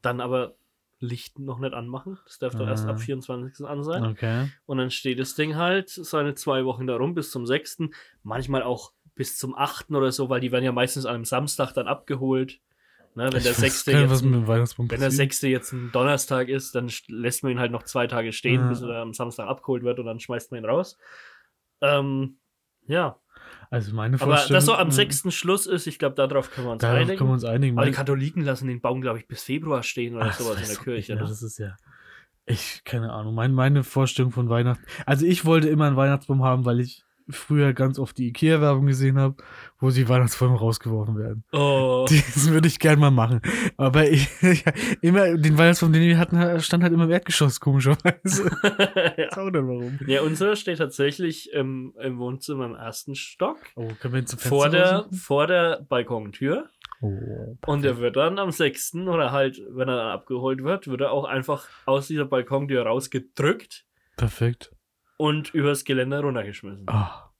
Dann 0.00 0.20
aber 0.20 0.54
Licht 0.98 1.38
noch 1.38 1.58
nicht 1.58 1.74
anmachen. 1.74 2.18
Das 2.24 2.38
darf 2.38 2.54
doch 2.54 2.66
erst 2.68 2.86
Ah. 2.86 2.90
ab 2.90 3.00
24. 3.00 3.66
an 3.66 3.82
sein. 3.82 4.04
Okay. 4.06 4.48
Und 4.66 4.78
dann 4.78 4.90
steht 4.90 5.18
das 5.18 5.34
Ding 5.34 5.56
halt 5.56 5.90
seine 5.90 6.34
zwei 6.34 6.64
Wochen 6.64 6.86
da 6.86 6.96
rum 6.96 7.14
bis 7.14 7.30
zum 7.30 7.44
6. 7.46 7.78
Manchmal 8.22 8.62
auch 8.62 8.92
bis 9.14 9.36
zum 9.38 9.54
8. 9.56 9.90
oder 9.90 10.10
so, 10.12 10.28
weil 10.28 10.40
die 10.40 10.52
werden 10.52 10.64
ja 10.64 10.72
meistens 10.72 11.06
an 11.06 11.14
einem 11.16 11.24
Samstag 11.24 11.72
dann 11.72 11.86
abgeholt. 11.88 12.60
Ne, 13.14 13.24
wenn, 13.24 13.42
der 13.42 13.52
weiß 13.52 13.56
6. 13.58 13.84
gar 13.84 13.92
nicht, 14.00 14.10
jetzt 14.10 14.24
wenn 14.24 14.88
der. 14.88 15.10
6. 15.10 15.42
jetzt 15.42 15.72
ein 15.72 15.90
Donnerstag 15.92 16.48
ist, 16.48 16.74
dann 16.74 16.88
st- 16.88 17.04
lässt 17.14 17.42
man 17.42 17.52
ihn 17.52 17.58
halt 17.60 17.70
noch 17.70 17.82
zwei 17.82 18.06
Tage 18.06 18.32
stehen, 18.32 18.62
Ja. 18.62 18.68
bis 18.68 18.80
er 18.80 19.02
am 19.02 19.12
Samstag 19.12 19.48
abgeholt 19.48 19.82
wird 19.82 19.98
und 19.98 20.06
dann 20.06 20.18
schmeißt 20.18 20.50
man 20.50 20.62
ihn 20.62 20.66
raus. 20.68 20.96
Ähm, 21.82 22.38
ja, 22.86 23.18
Also 23.70 23.94
meine 23.94 24.16
aber 24.16 24.24
Vorstellung. 24.26 24.54
dass 24.56 24.64
so 24.64 24.74
am 24.74 24.88
äh, 24.88 24.92
6. 24.92 25.32
Schluss 25.34 25.66
ist, 25.66 25.86
ich 25.86 25.98
glaube, 25.98 26.14
darauf 26.14 26.50
können 26.50 26.66
wir 26.68 26.72
uns 26.72 26.80
Darauf 26.80 26.96
einigen. 26.96 27.18
können 27.18 27.30
wir 27.30 27.34
uns 27.34 27.44
einigen. 27.44 27.76
aber 27.76 27.84
die 27.84 27.90
Mein- 27.90 27.96
Katholiken 27.96 28.42
lassen 28.44 28.68
den 28.68 28.80
Baum, 28.80 29.00
glaube 29.02 29.18
ich, 29.18 29.28
bis 29.28 29.42
Februar 29.42 29.82
stehen 29.82 30.16
oder 30.16 30.26
Ach, 30.30 30.38
sowas 30.38 30.60
in 30.62 30.68
der 30.74 30.82
Kirche. 30.82 31.14
mehr, 31.14 31.22
Ne? 31.24 31.28
Das 31.28 31.42
ist 31.42 31.58
ja. 31.58 31.76
Ich, 32.46 32.82
keine 32.84 33.12
Ahnung. 33.12 33.34
Mein, 33.34 33.52
meine 33.52 33.84
Vorstellung 33.84 34.32
von 34.32 34.48
Weihnachten. 34.48 34.84
Also 35.06 35.26
ich 35.26 35.44
wollte 35.44 35.68
immer 35.68 35.86
einen 35.86 35.96
Weihnachtsbaum 35.96 36.42
haben, 36.42 36.64
weil 36.64 36.80
ich 36.80 37.04
früher 37.28 37.72
ganz 37.72 37.98
oft 37.98 38.16
die 38.18 38.28
IKEA-Werbung 38.28 38.86
gesehen 38.86 39.18
habe, 39.18 39.36
wo 39.78 39.90
die 39.90 40.08
Weihnachtsbäume 40.08 40.56
rausgeworfen 40.56 41.18
werden. 41.18 41.44
Oh. 41.52 42.06
Das 42.08 42.50
würde 42.50 42.68
ich 42.68 42.78
gern 42.78 42.98
mal 42.98 43.10
machen. 43.10 43.40
Aber 43.76 44.08
ich, 44.08 44.28
immer, 45.00 45.36
den 45.36 45.58
Weihnachtsbaum, 45.58 45.92
den 45.92 46.02
wir 46.02 46.18
hatten, 46.18 46.60
stand 46.60 46.82
halt 46.82 46.92
immer 46.92 47.04
im 47.04 47.10
Erdgeschoss, 47.10 47.60
komischerweise. 47.60 48.50
ja. 49.16 49.28
Ich 49.30 49.36
auch 49.36 49.50
nicht 49.50 49.62
warum. 49.62 49.98
ja, 50.06 50.22
unserer 50.22 50.56
steht 50.56 50.78
tatsächlich 50.78 51.52
im, 51.52 51.94
im 52.00 52.18
Wohnzimmer 52.18 52.66
im 52.66 52.74
ersten 52.74 53.14
Stock. 53.14 53.58
Oh, 53.76 53.88
können 54.00 54.14
wir 54.14 54.20
Fenster 54.20 54.38
Vor 54.38 54.68
der, 54.68 55.06
vor 55.12 55.46
der 55.46 55.84
Balkontür. 55.88 56.68
Oh, 57.00 57.56
Und 57.66 57.84
er 57.84 57.98
wird 57.98 58.16
dann 58.16 58.38
am 58.38 58.52
6. 58.52 58.94
oder 58.94 59.32
halt, 59.32 59.60
wenn 59.70 59.88
er 59.88 59.96
dann 59.96 60.10
abgeholt 60.12 60.62
wird, 60.62 60.86
wird 60.86 61.00
er 61.00 61.10
auch 61.10 61.24
einfach 61.24 61.66
aus 61.84 62.06
dieser 62.06 62.26
Balkontür 62.26 62.86
rausgedrückt 62.86 63.84
perfekt. 64.22 64.71
Und 65.22 65.54
übers 65.54 65.84
Geländer 65.84 66.20
runtergeschmissen. 66.20 66.84
Ah, 66.88 67.30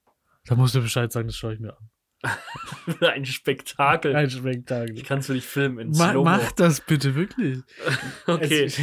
da 0.47 0.55
musst 0.55 0.75
du 0.75 0.81
Bescheid 0.81 1.11
sagen, 1.11 1.27
das 1.29 1.37
schaue 1.37 1.55
ich 1.55 1.61
mir 1.61 1.77
an. 1.77 1.89
Ein 3.01 3.25
Spektakel. 3.27 4.15
Ein 4.15 4.31
Spektakel. 4.31 4.97
Ich 4.97 5.05
kann 5.05 5.19
es 5.19 5.27
für 5.27 5.35
dich 5.35 5.45
filmen 5.47 5.79
in 5.81 5.89
Ma 5.91 6.11
Slow-Mo. 6.11 6.25
mach 6.25 6.53
das 6.53 6.81
bitte, 6.81 7.15
wirklich. 7.15 7.59
Okay. 8.27 8.65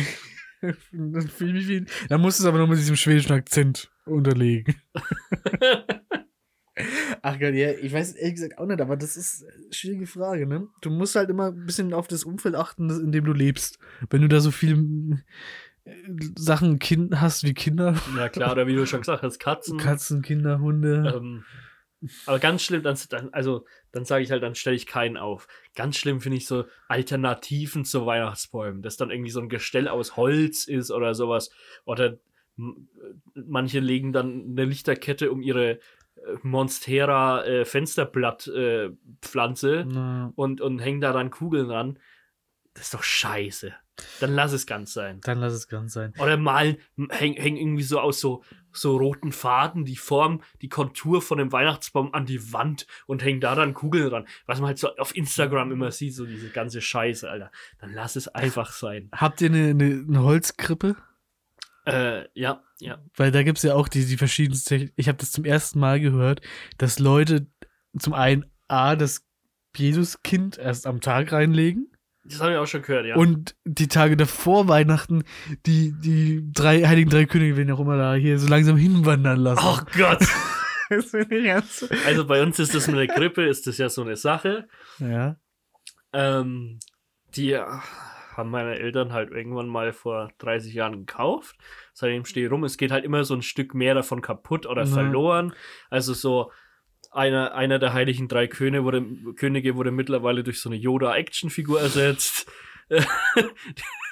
Es- 0.61 0.89
Dann 0.91 1.29
wie- 1.39 1.85
dann 2.09 2.19
musst 2.19 2.37
du 2.39 2.43
es 2.43 2.47
aber 2.47 2.57
noch 2.57 2.67
mit 2.67 2.77
diesem 2.77 2.97
schwedischen 2.97 3.31
Akzent 3.31 3.89
unterlegen. 4.05 4.75
Ach 7.21 7.39
Gott, 7.39 7.53
ja, 7.53 7.71
ich 7.71 7.91
weiß 7.93 8.13
ehrlich 8.13 8.35
gesagt 8.35 8.57
auch 8.57 8.65
nicht, 8.65 8.79
aber 8.79 8.97
das 8.97 9.15
ist 9.17 9.43
eine 9.45 9.73
schwierige 9.73 10.05
Frage, 10.07 10.45
ne? 10.47 10.67
Du 10.81 10.89
musst 10.89 11.15
halt 11.15 11.29
immer 11.29 11.47
ein 11.47 11.65
bisschen 11.65 11.93
auf 11.93 12.07
das 12.09 12.25
Umfeld 12.25 12.55
achten, 12.55 12.89
in 12.89 13.11
dem 13.13 13.23
du 13.25 13.31
lebst. 13.33 13.79
Wenn 14.09 14.21
du 14.21 14.27
da 14.29 14.39
so 14.41 14.51
viel 14.51 15.23
Sachen 16.35 16.79
kind 16.79 17.19
hast 17.19 17.43
wie 17.43 17.53
Kinder, 17.53 17.95
ja 18.17 18.29
klar, 18.29 18.51
oder 18.51 18.67
wie 18.67 18.75
du 18.75 18.85
schon 18.85 19.01
gesagt 19.01 19.23
hast, 19.23 19.39
Katzen. 19.39 19.77
Katzen, 19.77 20.21
Kinder, 20.21 20.59
Hunde. 20.59 21.13
Ähm, 21.15 21.43
aber 22.25 22.39
ganz 22.39 22.61
schlimm, 22.63 22.83
dann, 22.83 22.97
also 23.33 23.65
dann 23.91 24.05
sage 24.05 24.23
ich 24.23 24.31
halt, 24.31 24.41
dann 24.41 24.55
stelle 24.55 24.75
ich 24.75 24.85
keinen 24.85 25.17
auf. 25.17 25.47
Ganz 25.75 25.97
schlimm 25.97 26.21
finde 26.21 26.37
ich 26.37 26.47
so 26.47 26.65
Alternativen 26.87 27.83
zu 27.83 28.05
Weihnachtsbäumen, 28.05 28.81
dass 28.81 28.97
dann 28.97 29.11
irgendwie 29.11 29.31
so 29.31 29.41
ein 29.41 29.49
Gestell 29.49 29.87
aus 29.87 30.15
Holz 30.15 30.65
ist 30.65 30.91
oder 30.91 31.13
sowas. 31.13 31.49
Oder 31.85 32.17
manche 33.33 33.79
legen 33.79 34.13
dann 34.13 34.51
eine 34.51 34.65
Lichterkette 34.65 35.31
um 35.31 35.41
ihre 35.41 35.71
äh, 35.71 35.79
Monstera 36.41 37.43
äh, 37.45 37.65
Fensterblatt 37.65 38.47
äh, 38.47 38.91
und, 40.35 40.61
und 40.61 40.79
hängen 40.79 41.01
da 41.01 41.11
dann 41.11 41.31
Kugeln 41.31 41.69
ran. 41.69 41.99
Das 42.73 42.85
ist 42.85 42.93
doch 42.93 43.03
scheiße. 43.03 43.73
Dann 44.19 44.33
lass 44.33 44.51
es 44.53 44.65
ganz 44.65 44.93
sein. 44.93 45.19
dann 45.21 45.39
lass 45.39 45.53
es 45.53 45.67
ganz 45.67 45.93
sein. 45.93 46.13
Oder 46.19 46.37
malen, 46.37 46.77
hängen 47.09 47.35
häng 47.37 47.57
irgendwie 47.57 47.83
so 47.83 47.99
aus 47.99 48.19
so, 48.19 48.43
so 48.71 48.97
roten 48.97 49.31
Faden 49.31 49.85
die 49.85 49.95
Form, 49.95 50.41
die 50.61 50.69
Kontur 50.69 51.21
von 51.21 51.37
dem 51.37 51.51
Weihnachtsbaum 51.51 52.13
an 52.13 52.25
die 52.25 52.53
Wand 52.53 52.87
und 53.07 53.23
hängen 53.23 53.41
da 53.41 53.55
dann 53.55 53.73
Kugeln 53.73 54.09
dran. 54.09 54.27
Was 54.45 54.59
man 54.59 54.67
halt 54.67 54.79
so 54.79 54.95
auf 54.97 55.15
Instagram 55.15 55.71
immer 55.71 55.91
sieht, 55.91 56.15
so 56.15 56.25
diese 56.25 56.49
ganze 56.49 56.81
Scheiße, 56.81 57.29
Alter. 57.29 57.51
Dann 57.79 57.93
lass 57.93 58.15
es 58.15 58.27
einfach 58.27 58.71
sein. 58.71 59.09
Habt 59.13 59.41
ihr 59.41 59.49
eine, 59.49 59.69
eine, 59.69 60.05
eine 60.07 60.23
Holzkrippe? 60.23 60.95
Äh, 61.85 62.25
ja, 62.33 62.63
ja. 62.79 63.01
Weil 63.15 63.31
da 63.31 63.43
gibt 63.43 63.57
es 63.57 63.63
ja 63.63 63.73
auch 63.73 63.87
die, 63.87 64.05
die 64.05 64.17
verschiedensten 64.17 64.69
Techniken. 64.69 64.93
Ich 64.95 65.07
habe 65.07 65.17
das 65.17 65.31
zum 65.31 65.45
ersten 65.45 65.79
Mal 65.79 65.99
gehört, 65.99 66.41
dass 66.77 66.99
Leute 66.99 67.47
zum 67.97 68.13
einen 68.13 68.45
A, 68.67 68.95
das 68.95 69.25
Jesuskind 69.75 70.57
erst 70.57 70.85
am 70.85 71.01
Tag 71.01 71.31
reinlegen 71.31 71.91
Das 72.29 72.41
habe 72.41 72.51
ich 72.53 72.57
auch 72.57 72.67
schon 72.67 72.81
gehört, 72.81 73.05
ja. 73.05 73.15
und 73.15 73.55
die 73.65 73.87
Tage 73.87 74.15
davor 74.15 74.67
Weihnachten 74.67 75.23
die, 75.65 75.93
die 75.99 76.51
drei 76.53 76.83
heiligen 76.83 77.09
drei 77.09 77.25
Könige, 77.25 77.57
wen 77.57 77.71
auch 77.71 77.79
immer 77.79 77.97
da 77.97 78.13
hier 78.13 78.37
so 78.39 78.47
langsam 78.47 78.77
hinwandern 78.77 79.39
lassen. 79.39 79.61
Ach 79.63 79.85
Gott. 79.97 80.21
ich 80.89 81.43
ganz. 81.43 81.87
Also 82.05 82.25
bei 82.25 82.41
uns 82.41 82.59
ist 82.59 82.73
das 82.75 82.87
mit 82.87 82.97
der 82.97 83.07
Grippe, 83.07 83.43
ist 83.45 83.67
das 83.67 83.77
ja 83.77 83.89
so 83.89 84.01
eine 84.01 84.15
Sache. 84.15 84.67
Ja. 84.99 85.37
Ähm, 86.13 86.79
die 87.35 87.57
haben 87.57 88.49
meine 88.49 88.79
Eltern 88.79 89.13
halt 89.13 89.31
irgendwann 89.31 89.67
mal 89.67 89.91
vor 89.93 90.29
30 90.39 90.73
Jahren 90.73 91.05
gekauft. 91.05 91.55
Seitdem 91.93 92.25
stehe 92.25 92.45
ich 92.45 92.51
rum. 92.51 92.63
Es 92.63 92.77
geht 92.77 92.91
halt 92.91 93.05
immer 93.05 93.23
so 93.23 93.35
ein 93.35 93.41
Stück 93.41 93.73
mehr 93.73 93.93
davon 93.93 94.21
kaputt 94.21 94.65
oder 94.65 94.83
Ja. 94.83 94.87
verloren. 94.93 95.53
Also 95.89 96.13
so 96.13 96.51
einer, 97.11 97.53
einer 97.53 97.79
der 97.79 97.93
heiligen 97.93 98.27
drei 98.27 98.47
Könige 98.47 98.83
wurde, 98.83 99.05
Könige 99.35 99.75
wurde 99.75 99.91
mittlerweile 99.91 100.43
durch 100.43 100.61
so 100.61 100.69
eine 100.69 100.77
Yoda-Action-Figur 100.77 101.81
ersetzt. 101.81 102.49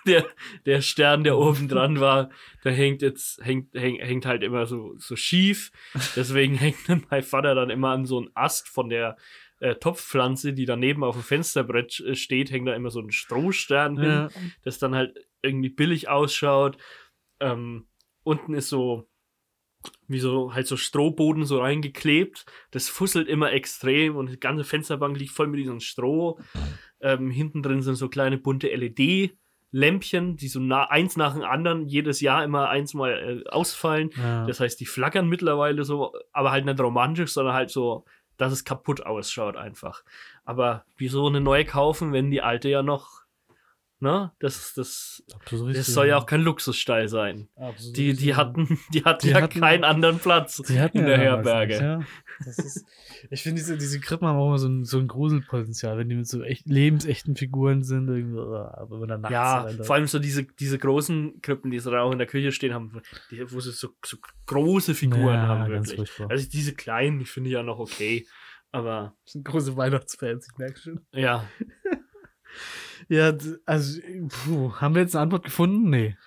der, 0.07 0.25
der 0.65 0.81
Stern, 0.81 1.23
der 1.23 1.37
oben 1.37 1.67
dran 1.67 1.99
war, 1.99 2.29
der 2.63 2.73
hängt 2.73 3.01
jetzt, 3.01 3.43
hängt, 3.43 3.73
hängt, 3.73 4.01
hängt 4.01 4.25
halt 4.25 4.43
immer 4.43 4.65
so, 4.65 4.95
so 4.97 5.15
schief. 5.15 5.71
Deswegen 6.15 6.55
hängt 6.59 6.87
dann 6.87 7.05
mein 7.09 7.23
Vater 7.23 7.55
dann 7.55 7.69
immer 7.69 7.89
an 7.89 8.05
so 8.05 8.17
einen 8.17 8.29
Ast 8.33 8.69
von 8.69 8.89
der 8.89 9.17
äh, 9.59 9.75
Topfpflanze, 9.75 10.53
die 10.53 10.65
daneben 10.65 11.03
auf 11.03 11.15
dem 11.15 11.23
Fensterbrett 11.23 11.99
äh, 11.99 12.15
steht, 12.15 12.51
hängt 12.51 12.67
da 12.67 12.75
immer 12.75 12.91
so 12.91 12.99
ein 12.99 13.11
Strohstern 13.11 13.97
hin, 13.97 14.09
ja. 14.09 14.29
das 14.63 14.79
dann 14.79 14.95
halt 14.95 15.17
irgendwie 15.41 15.69
billig 15.69 16.09
ausschaut. 16.09 16.77
Ähm, 17.39 17.87
unten 18.23 18.53
ist 18.53 18.69
so 18.69 19.07
wie 20.07 20.19
so 20.19 20.53
halt 20.53 20.67
so 20.67 20.77
Strohboden 20.77 21.45
so 21.45 21.59
reingeklebt. 21.59 22.45
Das 22.71 22.89
fusselt 22.89 23.27
immer 23.27 23.51
extrem 23.51 24.15
und 24.15 24.29
die 24.29 24.39
ganze 24.39 24.63
Fensterbank 24.63 25.17
liegt 25.17 25.31
voll 25.31 25.47
mit 25.47 25.59
diesem 25.59 25.79
Stroh. 25.79 26.39
Ähm, 27.01 27.29
hinten 27.29 27.61
drin 27.61 27.81
sind 27.81 27.95
so 27.95 28.09
kleine 28.09 28.37
bunte 28.37 28.67
LED-Lämpchen, 28.67 30.35
die 30.35 30.47
so 30.47 30.59
na 30.59 30.89
eins 30.89 31.17
nach 31.17 31.33
dem 31.33 31.43
anderen 31.43 31.85
jedes 31.85 32.21
Jahr 32.21 32.43
immer 32.43 32.69
eins 32.69 32.93
mal 32.93 33.43
äh, 33.45 33.49
ausfallen. 33.49 34.09
ja. 34.17 34.45
Das 34.45 34.59
heißt, 34.59 34.79
die 34.79 34.85
flackern 34.85 35.27
mittlerweile 35.27 35.83
so, 35.83 36.13
aber 36.31 36.51
halt 36.51 36.65
nicht 36.65 36.79
romantisch, 36.79 37.31
sondern 37.31 37.53
halt 37.53 37.69
so, 37.69 38.05
dass 38.37 38.53
es 38.53 38.63
kaputt 38.63 39.05
ausschaut 39.05 39.57
einfach. 39.57 40.03
Aber 40.45 40.85
wieso 40.95 41.27
eine 41.27 41.41
neue 41.41 41.65
kaufen, 41.65 42.13
wenn 42.13 42.31
die 42.31 42.41
alte 42.41 42.69
ja 42.69 42.83
noch, 42.83 43.23
ne? 43.99 44.31
Das, 44.39 44.73
das, 44.75 45.23
Absolut 45.33 45.75
das 45.75 45.87
soll 45.87 46.07
ja 46.07 46.17
auch 46.17 46.25
kein 46.25 46.41
Luxusstall 46.41 47.07
sein. 47.07 47.47
Absolut 47.55 47.97
Die, 47.97 48.13
die 48.13 48.35
hatten, 48.35 48.79
die 48.93 49.03
hatten 49.03 49.25
Die 49.27 49.31
ja 49.33 49.41
hatten- 49.41 49.59
keinen 49.59 49.83
anderen 49.83 50.19
Platz 50.19 50.61
Die 50.67 50.79
hatten 50.79 50.99
in 50.99 51.07
ja 51.07 51.17
der 51.17 51.17
damals 51.37 51.47
Herberge. 51.47 51.73
Ja. 51.75 52.03
Ist, 52.45 52.85
ich 53.31 53.41
finde, 53.41 53.59
diese, 53.61 53.77
diese 53.77 53.99
Krippen 53.99 54.27
haben 54.27 54.37
auch 54.37 54.47
immer 54.47 54.59
so 54.59 54.67
ein, 54.67 54.85
so 54.85 54.99
ein 54.99 55.07
Gruselpotenzial, 55.07 55.97
wenn 55.97 56.07
die 56.09 56.15
mit 56.15 56.27
so 56.27 56.43
echt 56.43 56.67
lebensechten 56.67 57.35
Figuren 57.35 57.83
sind. 57.83 58.07
irgendwie, 58.07 58.39
Aber 58.39 59.01
wenn 59.01 59.07
nachts 59.21 59.31
Ja, 59.33 59.61
rein- 59.61 59.83
vor 59.83 59.95
allem 59.95 60.05
so 60.07 60.19
diese, 60.19 60.43
diese 60.43 60.77
großen 60.77 61.41
Krippen, 61.41 61.71
die 61.71 61.79
so 61.79 61.89
da 61.89 62.01
auch 62.01 62.11
in 62.11 62.19
der 62.19 62.27
Küche 62.27 62.51
stehen 62.51 62.73
haben, 62.75 63.01
die, 63.31 63.51
wo 63.51 63.59
sie 63.59 63.71
so, 63.71 63.89
so 64.05 64.17
große 64.45 64.93
Figuren 64.93 65.33
Ja, 65.33 65.47
haben, 65.47 65.71
wirklich. 65.71 65.95
furchtbar. 65.95 66.29
Also 66.29 66.47
diese 66.47 66.73
kleinen, 66.75 67.19
die 67.19 67.25
finde 67.25 67.49
ich 67.49 67.53
ja 67.55 67.63
noch 67.63 67.79
okay. 67.79 68.27
Aber 68.71 69.15
Das 69.23 69.31
sind 69.33 69.45
große 69.45 69.75
Weihnachtsfans, 69.77 70.47
ich 70.51 70.57
merke 70.59 70.79
schon. 70.79 70.99
ja, 71.13 71.47
Ja, 73.09 73.33
also, 73.65 74.01
puh, 74.29 74.73
haben 74.81 74.95
wir 74.95 75.01
jetzt 75.01 75.15
eine 75.15 75.23
Antwort 75.23 75.43
gefunden? 75.45 75.89
Nee. 75.89 76.17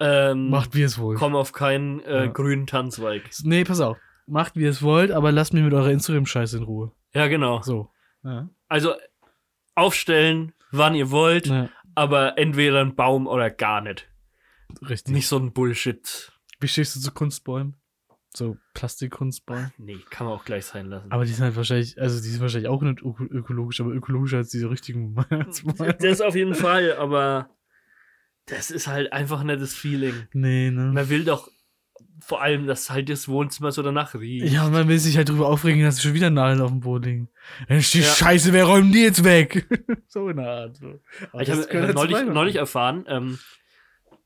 ähm, 0.00 0.50
Macht 0.50 0.74
wie 0.74 0.82
es 0.82 0.98
wohl. 0.98 1.16
komm 1.16 1.34
auf 1.36 1.52
keinen 1.52 2.00
äh, 2.00 2.24
Ja. 2.24 2.26
grünen 2.26 2.66
Tanzweig. 2.66 3.22
Nee, 3.42 3.64
pass 3.64 3.80
auf. 3.80 3.96
Macht 4.26 4.56
wie 4.56 4.64
es 4.64 4.82
wollt, 4.82 5.10
aber 5.10 5.32
lasst 5.32 5.52
mich 5.54 5.62
mit 5.62 5.72
eurer 5.72 5.90
Instagram-Scheiße 5.90 6.56
in 6.58 6.62
Ruhe. 6.64 6.92
Ja, 7.14 7.26
genau. 7.28 7.62
So. 7.62 7.90
Ja. 8.22 8.48
Also 8.68 8.94
aufstellen, 9.74 10.52
wann 10.70 10.94
ihr 10.94 11.10
wollt, 11.10 11.46
ja 11.46 11.68
aber 11.96 12.38
entweder 12.38 12.80
ein 12.80 12.96
Baum 12.96 13.28
oder 13.28 13.50
gar 13.50 13.80
nicht. 13.80 14.08
richtig. 14.82 15.14
Nicht 15.14 15.28
so 15.28 15.36
ein 15.38 15.52
Bullshit. 15.52 16.32
Wie 16.58 16.66
stehst 16.66 16.96
du 16.96 17.00
zu 17.00 17.12
Kunstbäumen? 17.12 17.76
So 18.36 18.56
Plastikkunstbäumen? 18.74 19.72
Nee, 19.78 19.98
kann 20.10 20.26
man 20.26 20.36
auch 20.36 20.44
gleich 20.44 20.66
sein 20.66 20.86
lassen. 20.86 21.10
Aber 21.12 21.24
die 21.24 21.32
sind 21.32 21.44
halt 21.44 21.56
wahrscheinlich, 21.56 22.00
also 22.00 22.20
die 22.20 22.28
sind 22.28 22.40
wahrscheinlich 22.40 22.68
auch 22.68 22.82
nicht 22.82 23.00
öko 23.00 23.24
ökologisch, 23.24 23.80
aber 23.80 23.92
ökologischer 23.92 24.38
als 24.38 24.50
diese 24.50 24.68
richtigen 24.70 25.14
Weihnachtsbäume. 25.30 25.94
das 25.94 26.20
auf 26.20 26.34
jeden 26.34 26.54
Fall, 26.54 26.94
aber 26.96 27.48
das 28.46 28.70
ist 28.70 28.86
halt 28.88 29.12
einfach 29.12 29.42
nicht 29.44 29.60
das 29.60 29.74
Feeling. 29.74 30.14
Nee, 30.32 30.70
ne? 30.70 30.92
Man 30.92 31.08
will 31.08 31.24
doch 31.24 31.48
vor 32.20 32.42
allem, 32.42 32.66
dass 32.66 32.90
halt 32.90 33.08
das 33.08 33.28
Wohnzimmer 33.28 33.70
so 33.70 33.82
danach 33.82 34.14
riecht. 34.14 34.52
Ja, 34.52 34.66
und 34.66 34.72
man 34.72 34.88
will 34.88 34.98
sich 34.98 35.16
halt 35.16 35.28
drüber 35.28 35.46
aufregen, 35.48 35.82
dass 35.82 36.02
schon 36.02 36.14
wieder 36.14 36.30
Nadeln 36.30 36.60
auf 36.60 36.70
dem 36.70 36.80
Boden 36.80 37.04
liegen. 37.04 37.28
Dann 37.68 37.82
steht 37.82 38.04
Ja. 38.04 38.14
Scheiße, 38.14 38.52
wer 38.52 38.64
räumt 38.64 38.94
die 38.94 39.02
jetzt 39.02 39.24
weg? 39.24 39.66
so 40.08 40.28
in 40.28 40.38
der 40.38 40.48
Art. 40.48 40.76
So. 40.76 41.00
Ich 41.40 41.50
habe 41.50 41.92
neulich, 41.92 42.24
neulich 42.24 42.56
erfahren, 42.56 43.04
ähm, 43.08 43.38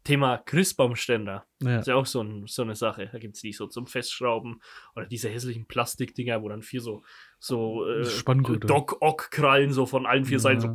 Thema 0.05 0.39
Christbaumständer. 0.39 1.47
Ja. 1.63 1.81
ist 1.81 1.89
ja 1.89 1.95
auch 1.97 2.07
so, 2.07 2.23
ein, 2.23 2.47
so 2.47 2.63
eine 2.63 2.75
Sache. 2.75 3.09
Da 3.13 3.19
gibt 3.19 3.37
es 3.37 3.43
die 3.43 3.53
so 3.53 3.67
zum 3.67 3.87
Festschrauben 3.87 4.61
oder 4.95 5.07
diese 5.07 5.29
hässlichen 5.29 5.67
Plastikdinger, 5.67 6.43
wo 6.43 6.49
dann 6.49 6.63
vier 6.63 6.81
so, 6.81 7.03
so 7.39 7.87
äh, 7.87 8.05
Spanngurte. 8.05 8.67
Dock-Ock-Krallen 8.67 9.73
so 9.73 9.87
von 9.87 10.07
allen 10.07 10.25
vier 10.25 10.41
Seiten 10.41 10.61
so 10.61 10.75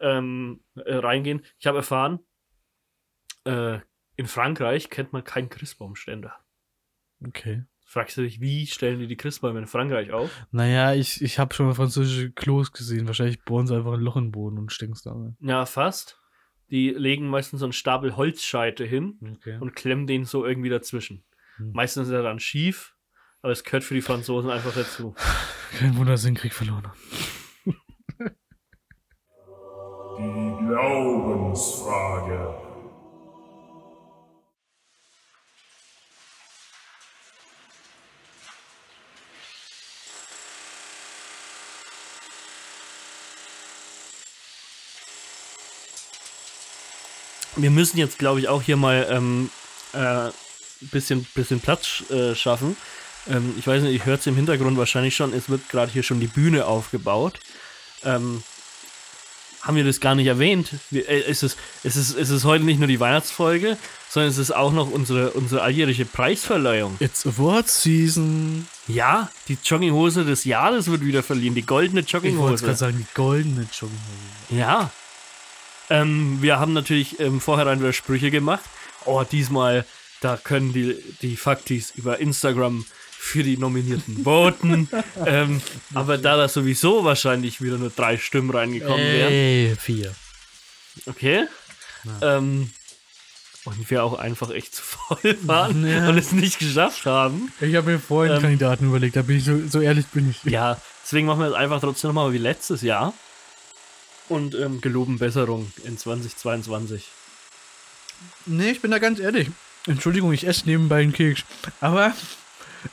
ähm, 0.00 0.60
äh, 0.76 0.94
reingehen. 0.94 1.44
Ich 1.58 1.66
habe 1.66 1.78
erfahren, 1.78 2.20
äh, 3.44 3.78
in 4.16 4.26
Frankreich 4.26 4.90
kennt 4.90 5.12
man 5.12 5.24
keinen 5.24 5.48
Christbaumständer. 5.48 6.34
Okay. 7.26 7.64
Fragst 7.84 8.18
du 8.18 8.22
dich, 8.22 8.40
wie 8.40 8.66
stellen 8.66 9.00
die 9.00 9.06
die 9.06 9.16
Christbäume 9.16 9.60
in 9.60 9.66
Frankreich 9.66 10.12
auf? 10.12 10.30
Naja, 10.50 10.92
ich, 10.92 11.22
ich 11.22 11.38
habe 11.38 11.54
schon 11.54 11.66
mal 11.66 11.74
französische 11.74 12.30
Klos 12.32 12.72
gesehen. 12.72 13.06
Wahrscheinlich 13.06 13.42
bohren 13.44 13.66
sie 13.66 13.74
einfach 13.74 13.94
ein 13.94 14.00
Loch 14.00 14.16
in 14.16 14.24
den 14.24 14.32
Boden 14.32 14.58
und 14.58 14.70
stecken 14.72 14.92
es 14.92 15.02
da 15.02 15.12
rein. 15.12 15.36
Ja, 15.40 15.64
fast. 15.64 16.17
Die 16.70 16.90
legen 16.90 17.28
meistens 17.28 17.60
so 17.60 17.66
einen 17.66 17.72
Stapel 17.72 18.16
Holzscheite 18.16 18.84
hin 18.84 19.18
Okay. 19.36 19.56
und 19.60 19.74
klemmen 19.74 20.06
den 20.06 20.24
so 20.24 20.44
irgendwie 20.44 20.68
dazwischen. 20.68 21.24
Hm. 21.56 21.72
Meistens 21.72 22.08
ist 22.08 22.14
er 22.14 22.22
dann 22.22 22.40
schief, 22.40 22.94
aber 23.42 23.52
es 23.52 23.64
gehört 23.64 23.84
für 23.84 23.94
die 23.94 24.02
Franzosen 24.02 24.50
einfach 24.50 24.74
dazu. 24.74 25.14
Kein 25.78 25.96
Wunder, 25.96 26.12
dass 26.12 26.22
sie 26.22 26.28
den 26.28 26.36
Krieg 26.36 26.52
verloren 26.52 26.84
haben. 26.86 26.98
Die 30.18 30.66
Glaubensfrage. 30.66 32.67
Wir 47.58 47.70
müssen 47.70 47.98
jetzt, 47.98 48.18
glaube 48.18 48.40
ich, 48.40 48.48
auch 48.48 48.62
hier 48.62 48.76
mal 48.76 49.06
ähm, 49.10 49.50
äh, 49.92 50.30
bisschen, 50.80 51.26
bisschen 51.34 51.60
Platz 51.60 52.04
äh, 52.10 52.34
schaffen. 52.34 52.76
Ähm, 53.28 53.54
ich 53.58 53.66
weiß 53.66 53.82
nicht, 53.82 53.94
ich 53.94 54.06
höre 54.06 54.18
es 54.18 54.26
im 54.26 54.36
Hintergrund 54.36 54.76
wahrscheinlich 54.78 55.16
schon. 55.16 55.32
Es 55.34 55.48
wird 55.48 55.68
gerade 55.68 55.92
hier 55.92 56.02
schon 56.02 56.20
die 56.20 56.26
Bühne 56.28 56.66
aufgebaut. 56.66 57.40
Ähm, 58.04 58.42
haben 59.62 59.76
wir 59.76 59.84
das 59.84 60.00
gar 60.00 60.14
nicht 60.14 60.26
erwähnt? 60.28 60.70
Wir, 60.90 61.08
äh, 61.08 61.24
es, 61.28 61.42
ist, 61.42 61.58
es, 61.82 61.96
ist, 61.96 62.16
es 62.16 62.30
ist 62.30 62.44
heute 62.44 62.64
nicht 62.64 62.78
nur 62.78 62.86
die 62.86 63.00
Weihnachtsfolge, 63.00 63.76
sondern 64.08 64.30
es 64.30 64.38
ist 64.38 64.54
auch 64.54 64.72
noch 64.72 64.90
unsere, 64.90 65.32
unsere 65.32 65.62
alljährliche 65.62 66.04
Preisverleihung. 66.04 66.96
It's 67.00 67.26
Award 67.26 67.68
Season. 67.68 68.66
Ja, 68.86 69.30
die 69.48 69.58
Jogginghose 69.62 70.24
des 70.24 70.44
Jahres 70.44 70.88
wird 70.88 71.04
wieder 71.04 71.22
verliehen. 71.22 71.54
Die 71.54 71.66
goldene 71.66 72.00
Ich 72.00 72.14
wollte 72.14 72.28
Jogginghose. 72.28 72.64
gerade 72.64 72.78
sagen, 72.78 72.98
die 72.98 73.14
goldene 73.14 73.62
Jogginghose. 73.62 73.98
Ja. 74.50 74.90
Ähm, 75.90 76.38
wir 76.40 76.58
haben 76.58 76.72
natürlich 76.72 77.18
im 77.20 77.40
Vorhinein 77.40 77.80
wieder 77.80 77.92
Sprüche 77.92 78.30
gemacht. 78.30 78.64
Oh, 79.04 79.22
diesmal, 79.30 79.84
da 80.20 80.36
können 80.36 80.72
die, 80.72 80.96
die 81.22 81.36
Faktis 81.36 81.92
über 81.96 82.18
Instagram 82.18 82.84
für 83.10 83.42
die 83.42 83.56
Nominierten 83.56 84.18
voten. 84.24 84.88
ähm, 85.26 85.60
aber 85.94 86.18
da 86.18 86.36
da 86.36 86.48
sowieso 86.48 87.04
wahrscheinlich 87.04 87.60
wieder 87.62 87.78
nur 87.78 87.90
drei 87.90 88.16
Stimmen 88.18 88.50
reingekommen 88.50 88.98
wären. 88.98 89.32
Ey, 89.32 89.76
vier. 89.80 90.14
Okay. 91.06 91.44
Ähm, 92.22 92.70
und 93.64 93.90
wir 93.90 94.02
auch 94.04 94.18
einfach 94.18 94.50
echt 94.50 94.74
zu 94.74 94.82
voll 94.82 95.36
waren 95.42 95.86
Ja. 95.86 96.08
und 96.08 96.16
es 96.16 96.32
nicht 96.32 96.58
geschafft 96.58 97.04
haben. 97.06 97.52
Ich 97.60 97.74
habe 97.74 97.92
mir 97.92 97.98
vorhin 97.98 98.36
Ähm, 98.36 98.42
Kandidaten 98.42 98.86
überlegt, 98.88 99.16
da 99.16 99.22
bin 99.22 99.38
ich 99.38 99.44
so, 99.44 99.60
so 99.68 99.80
ehrlich 99.80 100.06
bin 100.06 100.30
ich. 100.30 100.42
Ja, 100.50 100.80
deswegen 101.04 101.26
machen 101.26 101.40
wir 101.40 101.48
es 101.48 101.54
einfach 101.54 101.80
trotzdem 101.80 102.08
nochmal 102.08 102.32
wie 102.32 102.38
letztes 102.38 102.82
Jahr. 102.82 103.12
Und 104.28 104.54
ähm, 104.54 104.80
geloben 104.80 105.18
Besserung 105.18 105.72
in 105.84 105.96
2022. 105.96 107.06
Nee, 108.46 108.70
ich 108.70 108.80
bin 108.80 108.90
da 108.90 108.98
ganz 108.98 109.20
ehrlich. 109.20 109.48
Entschuldigung, 109.86 110.32
ich 110.32 110.46
esse 110.46 110.66
nebenbei 110.66 111.00
einen 111.00 111.12
Keks. 111.12 111.44
Aber 111.80 112.14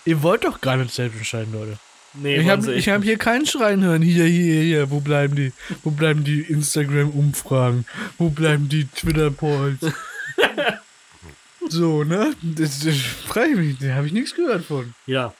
ihr 0.06 0.22
wollt 0.24 0.46
doch 0.46 0.62
gar 0.62 0.78
nicht 0.78 0.94
selbst 0.94 1.18
entscheiden, 1.18 1.54
Leute. 1.54 1.78
Nee, 2.14 2.38
Ich 2.38 2.50
habe 2.50 2.80
hab 2.80 3.04
hier 3.04 3.18
keinen 3.18 3.46
Schreien 3.46 3.84
hören. 3.84 4.02
Hier, 4.02 4.26
hier, 4.26 4.62
hier. 4.62 4.92
Wo 4.92 5.02
bleiben 5.02 5.36
die, 5.36 5.52
wo 5.84 5.92
bleiben 5.92 6.24
die 6.24 6.42
Instagram-Umfragen? 6.42 7.86
Wo 8.18 8.30
bleiben 8.30 8.70
die 8.70 8.86
Twitter-Polls? 8.86 9.82
so, 11.70 12.04
ne? 12.04 12.34
Das, 12.42 12.80
das 12.80 12.96
frage 12.98 13.50
ich 13.50 13.58
mich. 13.58 13.78
Da 13.80 13.96
habe 13.96 14.08
ich 14.08 14.14
nichts 14.14 14.34
gehört 14.34 14.64
von. 14.64 14.94
Ja. 15.06 15.34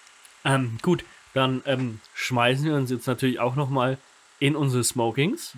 Ähm, 0.44 0.78
gut, 0.82 1.06
dann 1.34 1.62
ähm, 1.66 2.00
schmeißen 2.14 2.66
wir 2.66 2.76
uns 2.76 2.92
jetzt 2.92 3.08
natürlich 3.08 3.40
auch 3.40 3.56
nochmal 3.56 3.98
in 4.40 4.56
unsere 4.56 4.84
Smokings. 4.84 5.54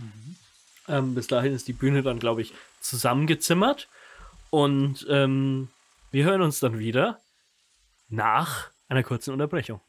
Ähm, 0.87 1.15
bis 1.15 1.27
dahin 1.27 1.53
ist 1.53 1.67
die 1.67 1.73
Bühne 1.73 2.03
dann, 2.03 2.19
glaube 2.19 2.41
ich, 2.41 2.53
zusammengezimmert. 2.79 3.87
Und 4.49 5.05
ähm, 5.09 5.69
wir 6.11 6.25
hören 6.25 6.41
uns 6.41 6.59
dann 6.59 6.79
wieder 6.79 7.19
nach 8.09 8.69
einer 8.87 9.03
kurzen 9.03 9.31
Unterbrechung. 9.31 9.81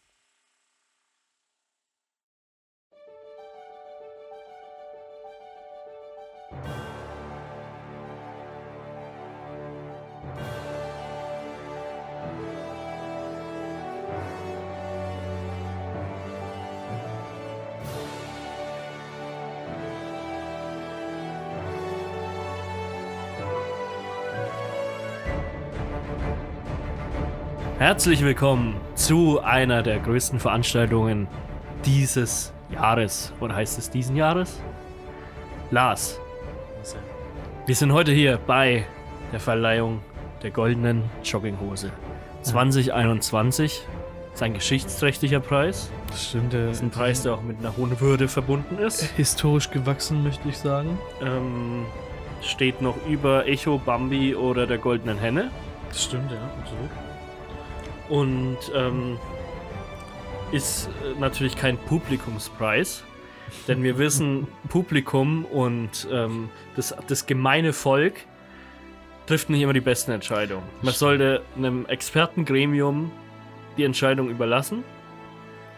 Herzlich 27.79 28.25
willkommen 28.25 28.75
zu 28.97 29.41
einer 29.41 29.85
der 29.85 30.01
größten 30.01 30.41
Veranstaltungen 30.41 31.29
dieses 31.85 32.53
Jahres. 32.73 33.33
Oder 33.39 33.55
heißt 33.55 33.79
es 33.79 33.89
diesen 33.89 34.17
Jahres? 34.17 34.61
Lars, 35.71 36.19
wir 37.67 37.77
sind 37.77 37.93
heute 37.93 38.11
hier 38.11 38.41
bei 38.45 38.85
der 39.31 39.39
Verleihung 39.39 40.01
der 40.43 40.51
goldenen 40.51 41.05
Jogginghose 41.23 41.93
2021. 42.43 43.87
Das 44.33 44.35
ist 44.35 44.43
ein 44.43 44.55
geschichtsträchtiger 44.55 45.39
Preis. 45.39 45.89
Das 46.09 46.31
stimmt. 46.31 46.55
Der 46.55 46.67
Das 46.67 46.79
ist 46.79 46.83
ein 46.83 46.91
Preis, 46.91 47.23
der 47.23 47.35
auch 47.35 47.43
mit 47.43 47.61
einer 47.61 47.77
hohen 47.77 48.01
Würde 48.01 48.27
verbunden 48.27 48.79
ist. 48.79 49.03
historisch 49.17 49.71
gewachsen, 49.71 50.25
möchte 50.25 50.49
ich 50.49 50.59
sagen. 50.59 50.99
Ähm, 51.23 51.87
steht 52.43 52.83
noch 52.83 52.97
über 53.07 53.47
Echo, 53.47 53.79
Bambi 53.79 54.35
oder 54.35 54.67
der 54.67 54.79
goldenen 54.79 55.19
Henne. 55.19 55.53
Das 55.91 56.03
stimmt, 56.03 56.33
ja, 56.33 56.39
absolut. 56.61 56.91
Und 58.09 58.59
ähm, 58.75 59.19
ist 60.53 60.89
äh, 61.05 61.19
natürlich 61.19 61.57
kein 61.57 61.77
Publikumspreis, 61.77 63.05
denn 63.67 63.83
wir 63.83 63.99
wissen, 63.99 64.47
Publikum 64.69 65.45
und 65.45 66.09
ähm, 66.11 66.51
das, 66.77 66.95
das 67.07 67.27
gemeine 67.27 67.73
Volk 67.73 68.15
trifft 69.27 69.51
nicht 69.51 69.61
immer 69.61 69.75
die 69.75 69.81
besten 69.81 70.13
Entscheidungen. 70.13 70.65
Man 70.83 70.95
sollte 70.95 71.43
einem 71.57 71.85
Expertengremium 71.87 73.11
die 73.77 73.85
Entscheidung 73.85 74.31
überlassen. 74.31 74.85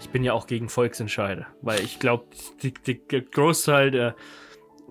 Ich 0.00 0.08
bin 0.08 0.22
ja 0.22 0.32
auch 0.32 0.46
gegen 0.46 0.68
Volksentscheide, 0.68 1.46
weil 1.60 1.80
ich 1.80 1.98
glaube, 1.98 2.26
der 2.62 3.20
Großteil 3.20 3.90
der 3.90 4.14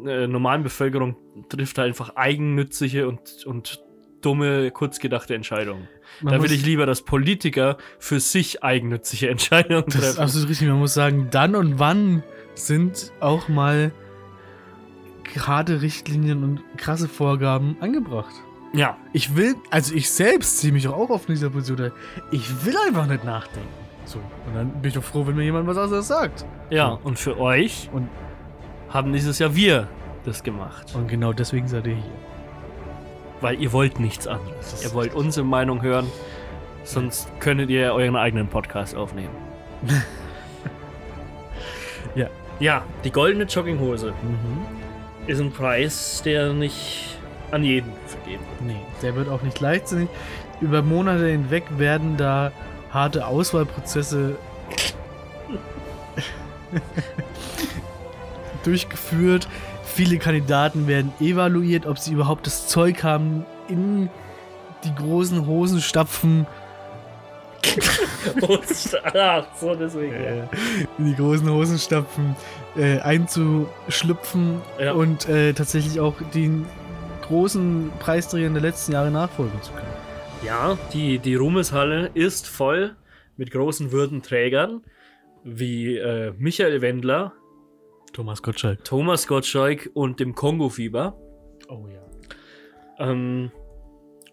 äh, 0.06 0.28
normalen 0.28 0.64
Bevölkerung 0.64 1.16
trifft 1.50 1.80
einfach 1.80 2.16
eigennützige 2.16 3.08
und, 3.08 3.46
und 3.46 3.84
dumme, 4.22 4.72
kurzgedachte 4.72 5.36
Entscheidungen. 5.36 5.88
Man 6.22 6.34
Da 6.34 6.44
will 6.44 6.52
ich 6.52 6.66
lieber, 6.66 6.86
dass 6.86 7.02
Politiker 7.02 7.78
für 8.00 8.20
sich 8.20 8.64
eigennützige 8.64 9.30
Entscheidungen 9.30 9.86
Das 9.88 9.96
ist 9.96 10.02
treffen. 10.02 10.20
absolut 10.22 10.50
richtig. 10.50 10.68
Man 10.68 10.80
muss 10.80 10.94
sagen, 10.94 11.28
dann 11.32 11.56
und 11.56 11.80
wann 11.80 12.24
sind 12.56 13.12
auch 13.20 13.48
mal 13.48 13.92
gerade 15.34 15.82
Richtlinien 15.82 16.44
und 16.44 16.62
krasse 16.78 17.08
Vorgaben 17.08 17.78
angebracht. 17.82 18.34
Ja, 18.74 18.98
Ich 19.14 19.36
will, 19.36 19.56
also 19.72 19.94
ich 19.96 20.10
selbst 20.12 20.60
ziehe 20.60 20.72
mich 20.74 20.88
auch 20.88 21.10
auf 21.10 21.26
dieser 21.26 21.50
Position. 21.50 21.92
Ich 22.32 22.66
will 22.66 22.76
einfach 22.88 23.08
nicht 23.08 23.24
nachdenken. 23.24 23.70
So. 24.06 24.18
Und 24.48 24.56
dann 24.56 24.72
bin 24.82 24.90
ich 24.90 24.94
doch 24.96 25.04
froh, 25.04 25.26
wenn 25.28 25.36
mir 25.36 25.44
jemand 25.44 25.68
was 25.68 25.78
anderes 25.78 26.08
sagt. 26.08 26.46
ja. 26.70 26.90
Und 27.04 27.18
für 27.20 27.40
euch 27.40 27.90
Und, 27.94 28.10
haben 28.90 29.14
dieses 29.14 29.38
Jahr 29.40 29.56
wir 29.56 29.88
das 30.26 30.42
gemacht. 30.44 30.94
und 30.96 31.08
genau 31.08 31.32
deswegen 31.34 31.68
seid 31.68 31.86
ihr 31.88 31.96
hier. 31.96 32.04
Weil 33.42 33.62
ihr 33.62 33.72
wollt 33.72 34.00
nichts 34.00 34.28
anderes. 34.28 34.84
Ihr 34.84 34.94
wollt 34.94 35.14
unsere 35.16 35.46
Meinung 35.46 35.82
hören, 35.82 36.08
sonst 36.84 37.30
könntet 37.40 37.70
ihr 37.70 37.94
euren 37.94 38.16
eigenen 38.16 38.48
Podcast 38.48 38.96
aufnehmen. 38.96 39.30
Ja. 42.16 42.28
Ja, 42.60 42.82
die 43.04 43.12
goldene 43.12 43.44
Jogginghose 43.46 44.12
Mhm. 44.24 44.66
ist 45.28 45.40
ein 45.40 45.52
Preis, 45.52 46.22
der 46.26 46.54
nicht 46.54 47.18
an 47.52 47.64
jeden 47.64 47.92
vergeben 48.08 48.44
wird. 48.58 48.62
Nee, 48.62 48.82
der 49.02 49.16
wird 49.16 49.30
auch 49.30 49.42
nicht 49.44 49.60
leichtsinnig. 49.60 50.10
über 50.60 50.82
Monate 50.82 51.28
hinweg 51.28 51.64
werden 51.78 52.18
da 52.18 52.52
harte 52.92 53.28
Auswahlprozesse 53.28 54.36
durchgeführt. 58.64 59.48
Viele 60.00 60.18
Kandidaten 60.18 60.88
werden 60.88 61.12
evaluiert, 61.20 61.86
ob 61.86 62.00
sie 62.00 62.14
überhaupt 62.14 62.48
das 62.48 62.70
Zeug 62.70 63.04
haben, 63.04 63.46
in 63.68 64.10
die 64.86 64.96
großen 64.96 65.46
Hosen 65.46 65.82
stapfen, 65.82 66.48
Ach, 69.14 69.44
so 69.60 69.76
deswegen. 69.76 70.14
äh, 70.14 70.44
in 70.98 71.06
die 71.08 71.16
großen 71.16 71.50
Hosen 71.50 71.78
stapfen, 71.78 72.38
äh, 72.78 73.00
einzuschlüpfen 73.00 74.62
Ja. 74.80 74.94
und 74.94 75.28
äh, 75.28 75.52
tatsächlich 75.52 76.00
auch 76.00 76.16
den 76.34 76.66
großen 77.28 77.92
Preisträgern 78.00 78.54
der 78.54 78.62
letzten 78.62 78.94
Jahre 78.94 79.12
nachfolgen 79.12 79.62
zu 79.62 79.74
können. 79.74 79.86
Ja, 80.46 80.78
die, 80.94 81.20
die 81.20 81.36
Ruhmeshalle 81.36 82.10
ist 82.14 82.48
voll 82.48 82.96
mit 83.36 83.52
großen 83.52 83.92
Würdenträgern 83.92 84.82
wie 85.44 85.98
äh, 85.98 86.32
Michael 86.38 86.82
Wendler, 86.82 87.34
Thomas 88.14 88.42
Gottschalk. 88.42 88.84
Thomas 88.84 89.28
Gottschalk 89.28 89.90
und 89.94 90.20
dem 90.20 90.36
Kongo-Fieber. 90.36 91.18
Oh 91.68 91.88
ja. 91.88 92.02
Ähm, 93.00 93.52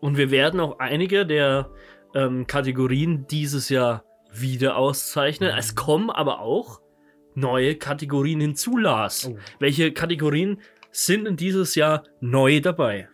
und 0.00 0.16
wir 0.16 0.30
werden 0.30 0.60
auch 0.60 0.78
einige 0.78 1.26
der 1.26 1.70
ähm, 2.14 2.46
Kategorien 2.46 3.26
dieses 3.26 3.68
Jahr 3.68 4.04
wieder 4.32 4.76
auszeichnen. 4.76 5.52
Es 5.56 5.74
kommen 5.74 6.10
aber 6.10 6.40
auch 6.40 6.80
neue 7.34 7.76
Kategorien 7.76 8.40
hinzu, 8.40 8.76
Lars. 8.76 9.28
Oh. 9.30 9.38
Welche 9.58 9.92
Kategorien 9.92 10.60
sind 10.90 11.24
denn 11.26 11.36
dieses 11.36 11.74
Jahr 11.74 12.04
neu 12.20 12.60
dabei? 12.60 13.08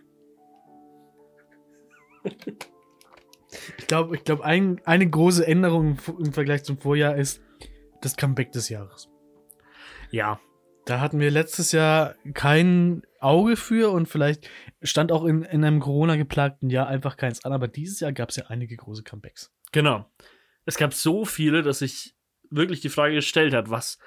Ich 3.79 3.87
glaube, 3.87 4.17
ich 4.17 4.25
glaub, 4.25 4.41
ein, 4.41 4.81
eine 4.85 5.09
große 5.09 5.47
Änderung 5.47 5.99
im- 6.07 6.25
im 6.27 6.33
Vergleich 6.33 6.63
zum 6.65 6.79
Vorjahr 6.79 7.17
ist 7.17 7.43
das 8.01 8.17
Comeback 8.17 8.53
des 8.53 8.69
Jahres. 8.69 9.09
Ja, 10.11 10.41
Da 10.85 11.01
hatten 11.01 11.21
wir 11.21 11.31
letztes 11.31 11.73
Jahr 11.73 12.17
kein 12.35 13.03
Auge 13.21 13.57
für 13.57 13.93
und 13.93 14.07
vielleicht 14.07 14.49
stand 14.83 15.13
auch 15.13 15.25
in, 15.25 15.43
in 15.43 15.65
einem 15.65 15.81
Corona-geplagten 15.81 16.71
Jahr 16.71 16.89
einfach 16.89 17.17
keins 17.17 17.45
an, 17.45 17.53
aber 17.53 17.69
dieses 17.69 18.01
Jahr 18.01 18.13
gab 18.13 18.31
es 18.31 18.37
ja 18.37 18.47
einige 18.47 18.77
große 18.77 19.03
Comebacks. 19.03 19.53
genau. 19.71 20.11
Es 20.65 20.77
gab 20.77 20.95
so 20.95 21.25
viele, 21.25 21.63
dass 21.63 21.81
sich 21.81 22.15
wirklich 22.49 22.81
die 22.81 22.89
Frage 22.89 23.17
gestellt 23.17 23.53
hat, 23.53 23.69
was 23.69 23.99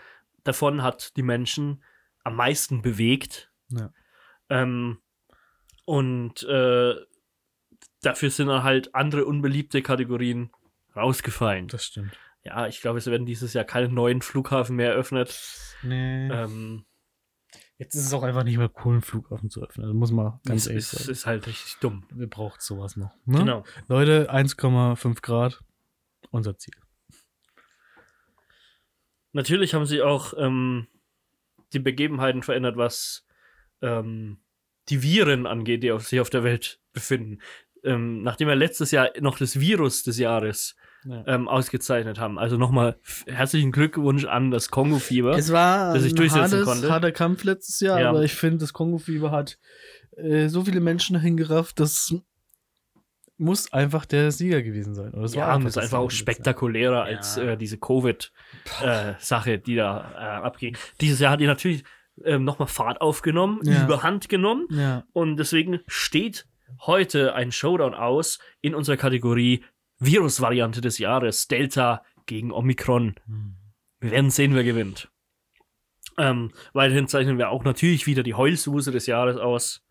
davon 0.45 0.83
hat 0.83 1.17
die 1.17 1.23
Menschen 1.23 1.83
am 2.23 2.37
meisten 2.37 2.81
bewegt. 2.81 3.51
Ja. 3.69 3.91
Ähm, 4.49 4.99
und 5.83 6.43
äh, 6.43 6.95
dafür 8.01 8.29
sind 8.29 8.47
dann 8.47 8.63
halt 8.63 8.95
andere 8.95 9.25
unbeliebte 9.25 9.81
Kategorien 9.81 10.51
rausgefallen. 10.95 11.67
Das 11.67 11.85
stimmt. 11.85 12.17
Ja, 12.45 12.67
ich 12.67 12.79
glaube, 12.79 12.99
es 12.99 13.07
werden 13.07 13.25
dieses 13.25 13.53
Jahr 13.53 13.65
keine 13.65 13.89
neuen 13.89 14.21
Flughafen 14.21 14.75
mehr 14.75 14.91
eröffnet. 14.91 15.35
Nee. 15.81 16.29
Ähm, 16.29 16.85
Jetzt 17.77 17.95
ist 17.95 18.05
es 18.05 18.13
auch 18.13 18.23
einfach 18.23 18.43
nicht 18.43 18.57
mehr 18.57 18.71
cool, 18.85 18.93
einen 18.93 19.01
Flughafen 19.01 19.49
zu 19.49 19.61
öffnen. 19.61 19.87
Das 19.87 19.95
muss 19.95 20.11
man 20.11 20.39
ganz 20.45 20.61
es 20.61 20.67
ehrlich 20.67 20.83
ist, 20.83 20.91
sagen. 20.91 21.11
ist 21.11 21.25
halt 21.25 21.47
richtig 21.47 21.75
dumm. 21.81 22.07
Wir 22.13 22.27
brauchen 22.27 22.59
sowas 22.59 22.95
noch. 22.95 23.11
Ne? 23.25 23.39
Genau. 23.39 23.63
Leute, 23.87 24.31
1,5 24.31 25.21
Grad, 25.21 25.61
unser 26.31 26.57
Ziel. 26.57 26.75
Natürlich 29.33 29.73
haben 29.73 29.85
sie 29.85 30.01
auch 30.01 30.33
ähm, 30.37 30.87
die 31.73 31.79
Begebenheiten 31.79 32.43
verändert, 32.43 32.77
was 32.77 33.25
ähm, 33.81 34.39
die 34.87 35.03
Viren 35.03 35.45
angeht, 35.45 35.83
die 35.83 35.91
auf, 35.91 36.07
sich 36.07 36.21
auf 36.21 36.29
der 36.29 36.45
Welt 36.45 36.79
befinden. 36.93 37.41
Ähm, 37.83 38.23
nachdem 38.23 38.47
wir 38.47 38.55
letztes 38.55 38.91
Jahr 38.91 39.09
noch 39.19 39.37
das 39.37 39.59
Virus 39.59 40.03
des 40.03 40.17
Jahres 40.17 40.77
Ja. 41.07 41.23
ähm, 41.27 41.47
ausgezeichnet 41.47 42.19
haben. 42.19 42.39
Also 42.39 42.57
nochmal 42.57 42.97
herzlichen 43.27 43.71
Glückwunsch 43.71 44.25
an 44.25 44.49
das 44.51 44.69
Kongo-Fieber. 44.71 45.37
Es 45.37 45.51
war 45.51 45.93
dass 45.93 46.03
ich 46.03 46.13
ein 46.13 46.15
durchsetzen 46.15 46.41
hartes, 46.59 46.65
konnte. 46.65 46.91
harter 46.91 47.11
Kampf 47.11 47.43
letztes 47.43 47.79
Jahr, 47.79 47.99
Ja. 48.01 48.09
aber 48.09 48.23
ich 48.23 48.33
finde, 48.33 48.57
das 48.59 48.73
Kongo-Fieber 48.73 49.29
hat 49.31 49.57
äh, 50.17 50.47
so 50.47 50.63
viele 50.65 50.79
Menschen 50.79 51.13
dahin 51.13 51.37
gerafft, 51.37 51.79
das 51.79 52.15
muss 53.37 53.71
einfach 53.73 54.05
der 54.05 54.31
Sieger 54.31 54.61
gewesen 54.63 54.95
sein. 54.95 55.11
Oder 55.13 55.23
das 55.23 55.35
Ja, 55.35 55.47
war 55.47 55.55
und 55.57 55.65
das 55.65 55.75
ist 55.75 55.83
einfach 55.83 55.97
auch 55.99 56.09
spektakulärer 56.09 57.03
als 57.03 57.35
Ja. 57.35 57.43
äh, 57.43 57.57
diese 57.57 57.77
Covid-Sache, 57.77 59.59
die 59.59 59.75
da 59.75 60.11
äh, 60.13 60.45
abging. 60.45 60.77
Dieses 61.01 61.19
Jahr 61.19 61.31
hat 61.33 61.39
die 61.41 61.47
natürlich 61.47 61.83
ähm, 62.23 62.45
nochmal 62.45 62.69
Fahrt 62.69 63.01
aufgenommen, 63.01 63.59
Ja. 63.63 63.83
überhand 63.83 64.29
genommen. 64.29 64.67
Ja, 64.71 65.03
Und 65.11 65.35
deswegen 65.37 65.81
steht 65.87 66.47
heute 66.85 67.33
ein 67.35 67.51
Showdown 67.51 67.93
aus 67.93 68.39
in 68.61 68.73
unserer 68.73 68.95
Kategorie 68.97 69.65
Virusvariante 69.99 70.81
des 70.81 70.97
Jahres, 70.97 71.47
Delta 71.47 72.03
gegen 72.25 72.51
Omikron. 72.51 73.15
Wir 73.99 74.11
werden 74.11 74.29
sehen, 74.29 74.55
wer 74.55 74.63
gewinnt. 74.63 75.09
Ähm, 76.17 76.51
weiterhin 76.73 77.07
zeichnen 77.07 77.37
wir 77.37 77.49
auch 77.49 77.63
natürlich 77.63 78.07
wieder 78.07 78.23
die 78.23 78.33
Heulsuse 78.33 78.91
des 78.91 79.05
Jahres 79.05 79.37
aus. 79.37 79.85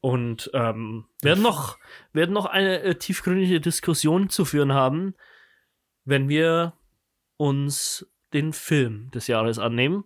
Und 0.00 0.50
ähm, 0.52 1.06
werden, 1.22 1.42
noch, 1.42 1.78
werden 2.12 2.32
noch 2.32 2.46
eine 2.46 2.82
äh, 2.82 2.94
tiefgründige 2.96 3.60
Diskussion 3.60 4.28
zu 4.28 4.44
führen 4.44 4.72
haben, 4.72 5.14
wenn 6.04 6.28
wir 6.28 6.74
uns 7.36 8.06
den 8.32 8.52
Film 8.52 9.10
des 9.12 9.26
Jahres 9.28 9.58
annehmen. 9.58 10.04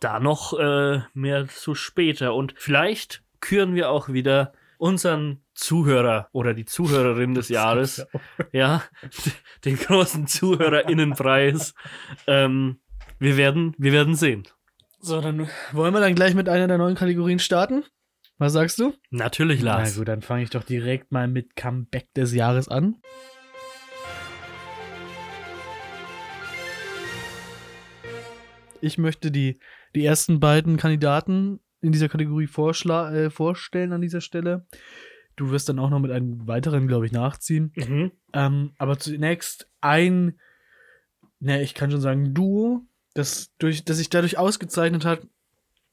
Da 0.00 0.20
noch 0.20 0.58
äh, 0.58 1.00
mehr 1.14 1.48
zu 1.48 1.74
später. 1.74 2.34
Und 2.34 2.54
vielleicht 2.56 3.24
küren 3.40 3.74
wir 3.74 3.90
auch 3.90 4.08
wieder 4.08 4.52
unseren 4.78 5.43
Zuhörer 5.54 6.28
oder 6.32 6.54
die 6.54 6.64
Zuhörerin 6.64 7.34
des 7.34 7.48
Jahres. 7.48 8.06
Ja, 8.52 8.82
den 9.64 9.76
großen 9.76 10.26
ZuhörerInnenpreis. 10.26 11.74
ähm, 12.26 12.80
wir, 13.18 13.36
werden, 13.36 13.74
wir 13.78 13.92
werden 13.92 14.14
sehen. 14.14 14.44
So, 15.00 15.20
dann 15.20 15.48
wollen 15.72 15.94
wir 15.94 16.00
dann 16.00 16.14
gleich 16.14 16.34
mit 16.34 16.48
einer 16.48 16.66
der 16.66 16.78
neuen 16.78 16.94
Kategorien 16.94 17.38
starten. 17.38 17.84
Was 18.38 18.52
sagst 18.52 18.78
du? 18.78 18.94
Natürlich, 19.10 19.62
Lars. 19.62 19.92
Na 19.92 19.98
gut, 19.98 20.08
dann 20.08 20.22
fange 20.22 20.42
ich 20.42 20.50
doch 20.50 20.64
direkt 20.64 21.12
mal 21.12 21.28
mit 21.28 21.54
Comeback 21.56 22.12
des 22.14 22.34
Jahres 22.34 22.68
an. 22.68 22.96
Ich 28.80 28.98
möchte 28.98 29.30
die, 29.30 29.60
die 29.94 30.04
ersten 30.04 30.40
beiden 30.40 30.76
Kandidaten 30.76 31.60
in 31.80 31.92
dieser 31.92 32.08
Kategorie 32.08 32.48
äh, 32.48 33.30
vorstellen 33.30 33.92
an 33.92 34.00
dieser 34.00 34.20
Stelle. 34.20 34.66
Du 35.36 35.50
wirst 35.50 35.68
dann 35.68 35.78
auch 35.78 35.90
noch 35.90 36.00
mit 36.00 36.10
einem 36.10 36.46
weiteren, 36.46 36.86
glaube 36.86 37.06
ich, 37.06 37.12
nachziehen. 37.12 37.72
Mhm. 37.74 38.12
Ähm, 38.32 38.72
aber 38.78 38.98
zunächst 38.98 39.68
ein, 39.80 40.38
ne, 41.40 41.62
ich 41.62 41.74
kann 41.74 41.90
schon 41.90 42.00
sagen, 42.00 42.34
Duo, 42.34 42.82
das, 43.14 43.52
durch, 43.58 43.84
das 43.84 43.96
sich 43.96 44.10
dadurch 44.10 44.38
ausgezeichnet 44.38 45.04
hat, 45.04 45.26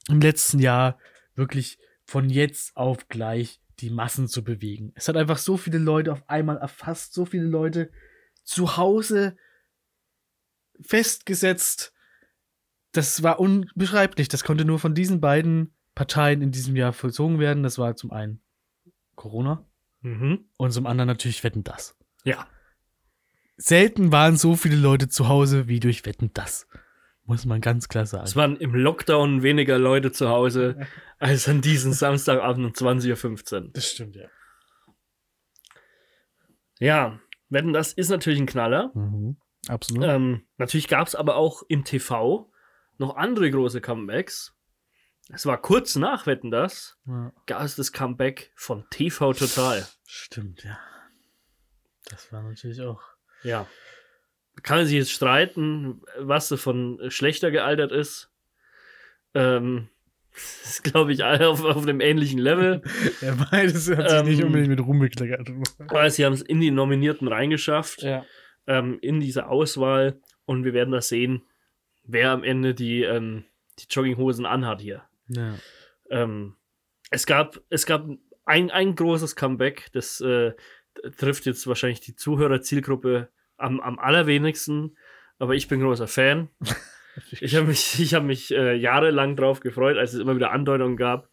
im 0.08 0.22
letzten 0.22 0.60
Jahr 0.60 0.98
wirklich 1.36 1.80
von 2.04 2.30
jetzt 2.30 2.76
auf 2.76 3.08
gleich 3.08 3.62
die 3.80 3.89
Massen 3.89 4.28
zu 4.28 4.44
bewegen. 4.44 4.92
Es 4.96 5.08
hat 5.08 5.18
einfach 5.18 5.38
so 5.38 5.58
viele 5.58 5.78
Leute 5.78 6.12
auf 6.12 6.28
einmal 6.30 6.58
erfasst, 6.58 7.14
so 7.14 7.26
viele 7.26 7.46
Leute 7.46 7.92
zu 8.44 8.78
Hause 8.78 9.38
festgesetzt. 10.82 11.94
Das 12.92 13.24
war 13.24 13.39
unbeschreiblich. 13.39 14.28
Das 14.28 14.44
konnte 14.44 14.66
nur 14.66 14.80
von 14.80 14.94
diesen 14.94 15.22
beiden 15.22 15.74
Parteien 15.96 16.42
in 16.42 16.52
diesem 16.52 16.76
Jahr 16.76 16.94
vollzogen 16.94 17.39
werden. 17.39 17.64
Das 17.64 17.78
war 17.78 17.96
zum 17.96 18.12
einen 18.12 18.42
Corona 19.22 19.65
Mhm. 20.01 20.45
und 20.57 20.72
zum 20.72 20.88
anderen 20.88 21.07
natürlich 21.07 21.43
Wetten 21.43 21.63
das. 21.63 21.95
Ja. 22.24 22.47
Selten 23.55 24.11
waren 24.11 24.36
so 24.36 24.55
viele 24.55 24.76
Leute 24.76 25.09
zu 25.09 25.28
Hause 25.28 25.67
wie 25.67 25.80
durch 25.80 26.05
Wetten 26.07 26.32
das. 26.34 26.67
Muss 27.26 27.45
man 27.45 27.61
ganz 27.61 27.88
klar 27.88 28.07
sagen. 28.07 28.24
Es 28.24 28.36
waren 28.36 28.55
im 28.57 28.74
Lockdown 28.74 29.43
weniger 29.43 29.78
Leute 29.78 30.11
zu 30.11 30.30
Hause 30.30 30.88
als 31.19 31.47
an 31.47 31.61
diesem 31.61 31.93
Samstagabend 31.93 32.65
um 32.65 32.72
20.15 32.72 33.53
Uhr. 33.65 33.69
das 33.74 33.86
stimmt, 33.91 34.15
ja. 34.15 34.28
Ja, 36.80 37.19
Wetten, 37.49 37.74
das 37.74 37.93
ist 37.93 38.09
natürlich 38.09 38.39
ein 38.39 38.47
Knaller. 38.47 38.91
Mhm. 38.95 39.38
Absolut. 39.67 40.03
Ähm, 40.03 40.41
natürlich 40.57 40.88
gab 40.88 41.07
es 41.07 41.13
aber 41.13 41.36
auch 41.36 41.61
im 41.67 41.84
TV 41.84 42.51
noch 42.97 43.15
andere 43.15 43.51
große 43.51 43.82
Comebacks. 43.82 44.55
Es 45.30 45.45
war 45.45 45.61
kurz 45.61 45.95
nach 45.95 46.26
Wetten, 46.28 46.51
das 46.51 46.97
ja. 47.07 47.32
gab 47.45 47.63
es 47.63 47.76
das 47.76 47.91
Comeback 47.91 48.51
von 48.55 48.86
TV 48.89 49.34
Total. 49.34 49.88
Stimmt, 50.05 50.63
ja. 50.63 50.78
Das 52.09 52.32
war 52.34 52.43
natürlich 52.43 52.82
auch. 52.82 53.01
Ja. 53.43 53.67
Kann 54.63 54.78
man 54.80 54.86
sich 54.86 54.95
jetzt 54.95 55.11
streiten, 55.11 56.01
was 56.19 56.49
davon 56.49 56.99
schlechter 57.09 57.51
gealtert 57.51 57.91
ist. 57.91 58.30
Ähm, 59.34 59.88
das 60.34 60.61
ist, 60.65 60.84
glaube 60.84 61.13
ich, 61.13 61.24
alle 61.24 61.47
auf, 61.47 61.63
auf 61.63 61.84
einem 61.84 62.01
ähnlichen 62.01 62.39
Level. 62.39 62.82
Ja, 63.22 63.36
beides 63.49 63.89
hat 63.89 64.09
sich 64.09 64.19
Ähm, 64.19 64.26
nicht 64.26 64.43
unbedingt 64.43 64.69
mit 64.69 64.80
Ruhm 64.82 64.99
bekleckert. 64.99 65.49
Aber 65.88 66.09
sie 66.09 66.26
haben 66.26 66.34
es 66.34 66.41
in 66.41 66.59
die 66.59 66.72
Nominierten 66.72 67.28
reingeschafft, 67.28 68.01
Ja. 68.01 68.26
ähm, 68.67 68.97
in 69.01 69.19
diese 69.22 69.47
Auswahl. 69.47 70.19
Und 70.45 70.65
wir 70.65 70.74
werden 70.74 70.91
das 70.91 71.07
sehen, 71.07 71.43
wer 72.03 72.32
am 72.32 72.43
Ende 72.43 72.74
die, 72.74 73.03
ähm, 73.03 73.45
die 73.80 73.86
Jogginghosen 73.89 74.45
anhat 74.45 74.82
hier. 74.82 75.03
Ja. 75.36 75.56
Ähm, 76.10 76.56
es 77.10 77.26
gab, 77.26 77.60
es 77.70 77.86
gab 77.86 78.08
ein, 78.46 78.72
ein 78.72 78.96
großes 78.96 79.36
Comeback, 79.36 79.90
das 79.94 80.22
äh, 80.22 80.54
trifft 81.18 81.46
jetzt 81.46 81.68
wahrscheinlich 81.68 82.02
die 82.02 82.16
Zuhörerzielgruppe 82.16 83.30
am, 83.58 83.80
am 83.80 84.00
allerwenigsten, 84.00 84.98
aber 85.40 85.56
ich 85.56 85.68
bin 85.68 85.82
großer 85.82 86.08
Fan. 86.08 86.50
Ich 87.42 87.58
habe 87.58 87.68
mich, 87.68 88.00
ich 88.00 88.14
hab 88.14 88.24
mich 88.24 88.52
äh, 88.52 88.74
jahrelang 88.74 89.36
drauf 89.36 89.60
gefreut, 89.60 89.98
als 89.98 90.14
es 90.14 90.22
immer 90.22 90.38
wieder 90.38 90.52
Andeutungen 90.52 90.96
gab. 90.96 91.28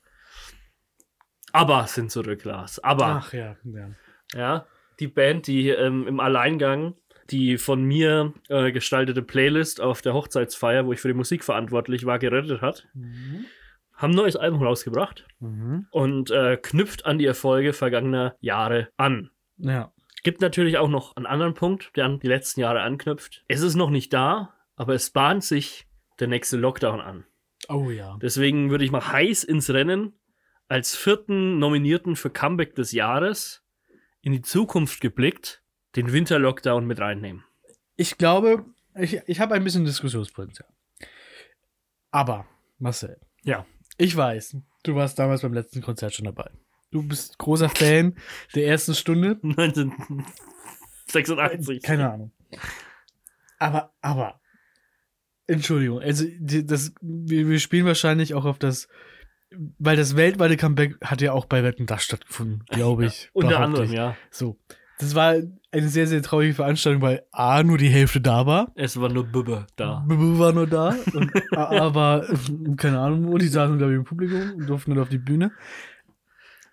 Aber 1.53 1.87
sind 1.87 2.11
zurück, 2.11 2.43
Lars. 2.43 2.83
Aber, 2.83 3.23
Ach 3.23 3.33
ja, 3.33 3.57
ja. 3.63 3.91
ja, 4.35 4.67
die 4.99 5.07
Band, 5.07 5.47
die 5.47 5.69
ähm, 5.69 6.09
im 6.09 6.19
Alleingang 6.19 6.97
die 7.31 7.59
von 7.59 7.85
mir 7.85 8.33
äh, 8.49 8.73
gestaltete 8.73 9.23
Playlist 9.23 9.81
auf 9.81 10.03
der 10.03 10.15
Hochzeitsfeier, 10.15 10.87
wo 10.87 10.93
ich 10.93 11.01
für 11.01 11.09
die 11.09 11.15
Musik 11.15 11.45
verantwortlich 11.45 12.07
war, 12.07 12.19
gerettet 12.19 12.63
hat, 12.63 12.89
haben 13.99 14.13
ein 14.13 14.17
neues 14.17 14.37
Album 14.37 14.63
rausgebracht 14.63 15.27
Mhm. 15.41 15.87
und 15.91 16.31
äh, 16.31 16.57
knüpft 16.57 17.05
an 17.05 17.19
die 17.19 17.27
Erfolge 17.27 17.73
vergangener 17.75 18.35
Jahre 18.41 18.89
an. 18.97 19.31
Ja. 19.59 19.93
Gibt 20.23 20.41
natürlich 20.41 20.79
auch 20.79 20.89
noch 20.89 21.15
einen 21.17 21.27
anderen 21.27 21.55
Punkt, 21.55 21.95
der 21.97 22.07
an 22.07 22.19
die 22.21 22.27
letzten 22.29 22.61
Jahre 22.61 22.81
anknüpft. 22.81 23.45
Es 23.49 23.61
ist 23.61 23.75
noch 23.75 23.91
nicht 23.91 24.13
da, 24.13 24.55
aber 24.77 24.95
es 24.95 25.11
bahnt 25.11 25.45
sich 25.45 25.87
der 26.21 26.29
nächste 26.29 26.57
Lockdown 26.57 27.01
an. 27.01 27.25
Oh 27.69 27.91
ja. 27.91 28.17
Deswegen 28.23 28.71
würde 28.71 28.85
ich 28.85 28.91
mal 28.91 29.13
heiß 29.13 29.45
ins 29.45 29.69
Rennen 29.71 30.15
als 30.69 30.95
vierten 30.97 31.59
Nominierten 31.59 32.15
für 32.17 32.31
Comeback 32.31 32.75
des 32.75 32.93
Jahres 32.93 33.65
in 34.21 34.33
die 34.33 34.43
Zukunft 34.43 35.01
geblickt 35.01 35.63
den 35.97 36.13
Winter-Lockdown 36.13 36.87
mit 36.87 37.01
reinnehmen. 37.01 37.45
Ich 37.97 38.19
glaube, 38.19 38.65
ich, 38.95 39.21
ich 39.27 39.41
habe 39.41 39.55
ein 39.55 39.65
bisschen 39.65 39.85
Diskussionspotenzial. 39.85 40.69
Aber, 42.11 42.47
Marcel. 42.79 43.19
Ja. 43.45 43.67
Ich 43.99 44.17
weiß, 44.17 44.57
du 44.85 44.95
warst 44.95 45.19
damals 45.19 45.43
beim 45.43 45.53
letzten 45.53 45.83
Konzert 45.83 46.15
schon 46.15 46.25
dabei. 46.25 46.51
Du 46.91 47.03
bist 47.03 47.37
großer 47.39 47.69
Fan 47.69 48.17
der 48.55 48.67
ersten 48.67 48.95
Stunde. 48.95 49.39
1986. 49.43 51.83
Keine 51.83 52.11
Ahnung. 52.11 52.33
Aber, 53.59 53.93
aber, 54.01 54.41
Entschuldigung, 55.49 56.01
also 56.01 56.27
das, 56.41 56.93
wir, 57.01 57.49
wir 57.49 57.59
spielen 57.59 57.87
wahrscheinlich 57.87 58.35
auch 58.35 58.45
auf 58.45 58.59
das, 58.59 58.87
weil 59.79 59.97
das 59.97 60.15
weltweite 60.15 60.59
Comeback 60.59 60.97
hat 61.03 61.23
ja 61.23 61.33
auch 61.33 61.47
bei 61.47 61.65
Wetten 61.65 61.87
das 61.87 62.05
stattgefunden, 62.05 62.65
glaube 62.69 63.07
ich. 63.07 63.31
Unter 63.33 63.49
behaupte 63.49 63.65
anderem, 63.65 63.93
ja. 63.93 64.17
So. 64.31 64.59
Das 64.99 65.15
war 65.15 65.37
eine 65.71 65.89
sehr, 65.89 66.07
sehr 66.07 66.23
traurige 66.23 66.55
Veranstaltung, 66.55 67.03
weil 67.03 67.23
A, 67.31 67.63
nur 67.63 67.79
die 67.79 67.89
Hälfte 67.89 68.21
da 68.21 68.47
war. 68.47 68.73
Es 68.75 69.01
war 69.01 69.09
nur 69.09 69.25
Bubbe 69.25 69.67
da. 69.77 70.05
Bubu 70.07 70.39
war 70.39 70.53
nur 70.53 70.67
da. 70.67 70.97
Und 71.15 71.33
A 71.57 71.95
war, 71.95 72.25
keine 72.77 72.99
Ahnung 72.99 73.27
wo, 73.29 73.39
die 73.39 73.49
saßen, 73.49 73.79
glaube 73.79 73.93
ich, 73.93 73.99
im 73.99 74.05
Publikum 74.05 74.55
und 74.57 74.67
durften 74.69 74.95
nur 74.95 75.03
auf 75.03 75.09
die 75.09 75.19
Bühne. 75.19 75.53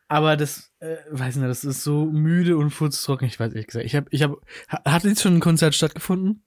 Aber 0.08 0.38
das, 0.38 0.72
äh, 0.80 0.98
weiß 1.12 1.36
nicht, 1.38 1.48
das 1.48 1.64
ist 1.64 1.84
so 1.84 2.06
müde 2.06 2.58
und 2.58 2.70
furztrocken, 2.70 3.28
ich 3.28 3.40
weiß 3.40 3.54
ehrlich 3.54 3.68
gesagt. 3.68 3.86
Ich 3.86 3.96
habe, 3.96 4.08
ich 4.12 4.22
habe, 4.24 4.40
hat 4.68 5.04
jetzt 5.04 5.22
schon 5.22 5.36
ein 5.36 5.40
Konzert 5.40 5.74
stattgefunden? 5.76 6.44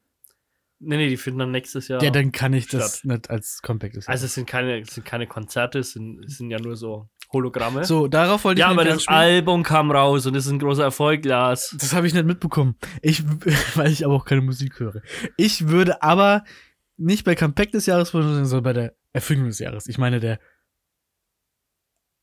Nee, 0.81 0.97
nee, 0.97 1.09
die 1.09 1.17
finden 1.17 1.41
dann 1.41 1.51
nächstes 1.51 1.89
Jahr. 1.89 2.03
Ja, 2.03 2.11
dann 2.11 2.31
kann 2.31 2.53
ich 2.53 2.69
das 2.69 2.99
Statt. 2.99 3.05
nicht 3.05 3.31
als 3.31 3.61
Compact 3.63 3.97
ist. 3.97 4.09
also 4.09 4.27
es 4.27 4.35
sind 4.35 4.47
keine, 4.47 4.81
es 4.81 4.95
sind 4.95 5.05
keine 5.05 5.27
Konzerte, 5.27 5.81
es 5.81 5.93
sind, 5.93 6.25
es 6.25 6.39
sind 6.39 6.51
ja 6.51 6.61
nur 6.61 6.77
so 6.77 7.09
Hologramme. 7.33 7.85
so, 7.85 8.07
darauf 8.07 8.45
wollte 8.45 8.61
ich 8.61 8.67
ja, 8.67 8.71
aber 8.71 8.85
das 8.85 8.95
anspielen. 8.95 9.19
Album 9.19 9.63
kam 9.63 9.91
raus 9.91 10.27
und 10.27 10.37
es 10.37 10.47
ist 10.47 10.53
ein 10.53 10.59
großer 10.59 10.85
Erfolg, 10.85 11.25
Lars. 11.25 11.77
Das 11.79 11.93
habe 11.95 12.07
ich 12.07 12.15
nicht 12.15 12.27
mitbekommen. 12.27 12.77
Ich, 13.03 13.25
weil 13.75 13.91
ich 13.91 14.05
aber 14.05 14.15
auch 14.15 14.25
keine 14.25 14.41
Musik 14.41 14.79
höre. 14.79 15.03
Ich 15.37 15.69
würde 15.69 16.03
aber 16.03 16.45
nicht 16.97 17.25
bei 17.25 17.35
Comeback 17.35 17.73
des 17.73 17.87
Jahres 17.87 18.11
vorstellen, 18.11 18.47
sondern 18.47 18.65
bei 18.65 18.73
der 18.73 18.95
Erfindung 19.13 19.49
des 19.49 19.59
Jahres. 19.59 19.89
Ich 19.89 19.99
meine, 19.99 20.21
der 20.21 20.39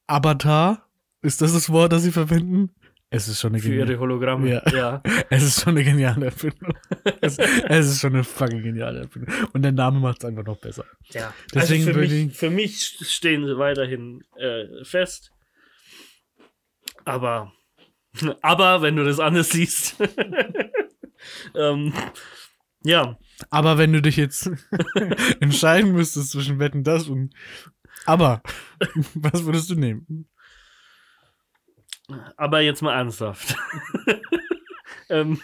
Avatar, 0.07 0.89
ist 1.21 1.41
das 1.41 1.53
das 1.53 1.69
Wort, 1.69 1.91
das 1.91 2.03
sie 2.03 2.11
verwenden? 2.11 2.71
Es 3.11 3.27
ist 3.27 3.39
schon 3.39 3.53
eine 3.53 3.61
Für 3.61 3.69
ihre 3.69 3.77
geniale, 3.85 3.99
Hologramme. 3.99 4.49
Ja. 4.49 4.63
ja. 4.73 5.03
es 5.29 5.43
ist 5.43 5.61
schon 5.61 5.75
eine 5.75 5.83
geniale 5.83 6.25
Erfindung. 6.25 6.73
es, 7.21 7.37
es 7.37 7.87
ist 7.87 8.01
schon 8.01 8.13
eine 8.13 8.23
fucking 8.23 8.63
geniale 8.63 9.01
Erfindung. 9.01 9.33
Und 9.53 9.61
der 9.61 9.71
Name 9.71 9.99
macht 9.99 10.19
es 10.19 10.25
einfach 10.25 10.43
noch 10.43 10.57
besser. 10.57 10.85
Ja, 11.11 11.33
Deswegen 11.53 11.83
also 11.87 11.93
für, 11.93 11.99
mich, 11.99 12.11
ich- 12.11 12.33
für 12.33 12.49
mich 12.49 12.97
stehen 13.01 13.45
sie 13.45 13.57
weiterhin 13.57 14.23
äh, 14.37 14.83
fest. 14.83 15.31
Aber, 17.05 17.53
aber 18.41 18.81
wenn 18.81 18.95
du 18.95 19.05
das 19.05 19.19
anders 19.19 19.49
siehst, 19.51 19.95
ähm, 21.55 21.93
ja, 22.83 23.17
Aber 23.49 23.77
wenn 23.77 23.93
du 23.93 24.01
dich 24.01 24.15
jetzt 24.17 24.49
entscheiden 25.39 25.91
müsstest 25.93 26.31
zwischen 26.31 26.59
Wetten 26.59 26.83
das 26.83 27.07
und 27.07 27.33
aber, 28.05 28.41
was 29.15 29.45
würdest 29.45 29.69
du 29.69 29.75
nehmen? 29.75 30.27
Aber 32.37 32.61
jetzt 32.61 32.81
mal 32.81 32.95
ernsthaft. 32.95 33.55
ähm, 35.09 35.41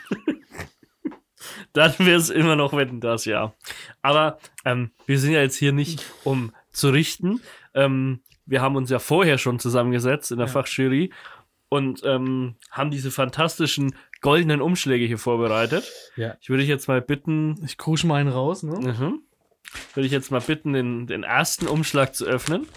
dann 1.73 1.93
wäre 1.99 2.19
es 2.19 2.29
immer 2.29 2.55
noch 2.55 2.73
Wetten 2.73 3.01
das, 3.01 3.25
ja. 3.25 3.53
Aber 4.01 4.39
ähm, 4.65 4.91
wir 5.05 5.19
sind 5.19 5.31
ja 5.31 5.41
jetzt 5.41 5.55
hier 5.57 5.71
nicht, 5.71 6.05
um 6.23 6.53
zu 6.71 6.89
richten. 6.89 7.41
Ähm, 7.73 8.21
wir 8.45 8.61
haben 8.61 8.75
uns 8.75 8.89
ja 8.89 8.99
vorher 8.99 9.37
schon 9.37 9.59
zusammengesetzt 9.59 10.31
in 10.31 10.37
der 10.37 10.47
Ja. 10.47 10.53
Fachjury 10.53 11.11
und 11.69 12.01
ähm, 12.03 12.55
haben 12.69 12.91
diese 12.91 13.11
fantastischen 13.11 13.95
goldenen 14.19 14.61
Umschläge 14.61 15.05
hier 15.05 15.17
vorbereitet. 15.17 15.89
Ja. 16.15 16.35
Ich 16.41 16.49
würde 16.49 16.61
dich 16.63 16.69
jetzt 16.69 16.87
mal 16.87 17.01
bitten, 17.01 17.63
Ich 17.65 17.77
krusch 17.77 18.03
mal 18.03 18.15
einen 18.19 18.29
raus, 18.29 18.61
ne? 18.63 18.73
mhm, 18.77 19.21
würde 19.93 20.05
ich 20.05 20.11
jetzt 20.11 20.31
mal 20.31 20.41
bitten, 20.41 20.73
den, 20.73 21.07
den 21.07 21.23
ersten 21.23 21.67
Umschlag 21.67 22.13
zu 22.13 22.25
öffnen. 22.25 22.67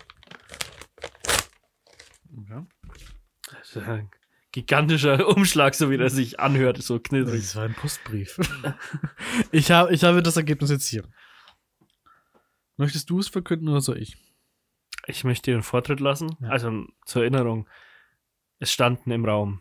Ja. 2.49 2.67
Gigantischer 4.53 5.27
Umschlag, 5.37 5.75
so 5.75 5.91
wie 5.91 5.97
der 5.97 6.11
sich 6.11 6.39
anhört, 6.39 6.81
so 6.81 7.01
knittrig. 7.01 7.41
Das 7.41 7.57
war 7.57 7.65
ein 7.65 7.75
Postbrief. 7.75 8.39
ich, 9.51 9.71
hab, 9.71 9.91
ich 9.91 10.05
habe 10.05 10.23
das 10.23 10.37
Ergebnis 10.37 10.71
jetzt 10.71 10.87
hier. 10.87 11.05
Möchtest 12.77 13.11
du 13.11 13.19
es 13.19 13.29
verkünden 13.29 13.69
oder 13.69 13.81
soll 13.81 13.99
ich? 13.99 14.17
Ich 15.07 15.25
möchte 15.25 15.51
dir 15.51 15.55
einen 15.55 15.63
Vortritt 15.63 16.01
lassen. 16.01 16.37
Ja. 16.41 16.49
Also 16.51 16.87
zur 17.05 17.23
Erinnerung, 17.23 17.69
es 18.59 18.73
standen 18.73 19.11
im 19.11 19.25
Raum 19.25 19.61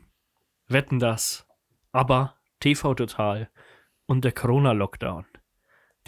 Wetten 0.68 0.99
das, 0.99 1.45
aber 1.91 2.38
TV 2.59 2.93
Total 2.93 3.49
und 4.05 4.24
der 4.24 4.32
Corona-Lockdown. 4.32 5.26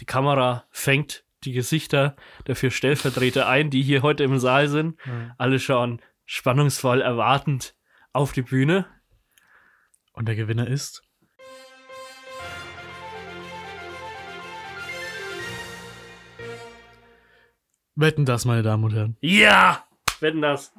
Die 0.00 0.06
Kamera 0.06 0.64
fängt 0.70 1.24
die 1.44 1.52
Gesichter 1.52 2.16
der 2.46 2.56
vier 2.56 2.70
Stellvertreter 2.70 3.48
ein, 3.48 3.70
die 3.70 3.82
hier 3.82 4.02
heute 4.02 4.24
im 4.24 4.38
Saal 4.38 4.68
sind. 4.68 4.98
Alle 5.38 5.58
schauen 5.58 6.00
spannungsvoll 6.24 7.00
erwartend 7.00 7.75
auf 8.16 8.32
die 8.32 8.42
Bühne. 8.42 8.86
Und 10.12 10.26
der 10.26 10.34
Gewinner 10.34 10.66
ist. 10.66 11.02
Wetten 17.94 18.24
das, 18.24 18.44
meine 18.44 18.62
Damen 18.62 18.84
und 18.84 18.94
Herren. 18.94 19.16
Ja! 19.20 19.86
Wetten 20.20 20.42
das. 20.42 20.72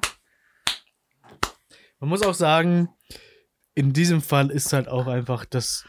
Man 2.00 2.10
muss 2.10 2.22
auch 2.22 2.34
sagen, 2.34 2.88
in 3.74 3.92
diesem 3.92 4.22
Fall 4.22 4.50
ist 4.50 4.72
halt 4.72 4.88
auch 4.88 5.06
einfach 5.06 5.44
das. 5.44 5.86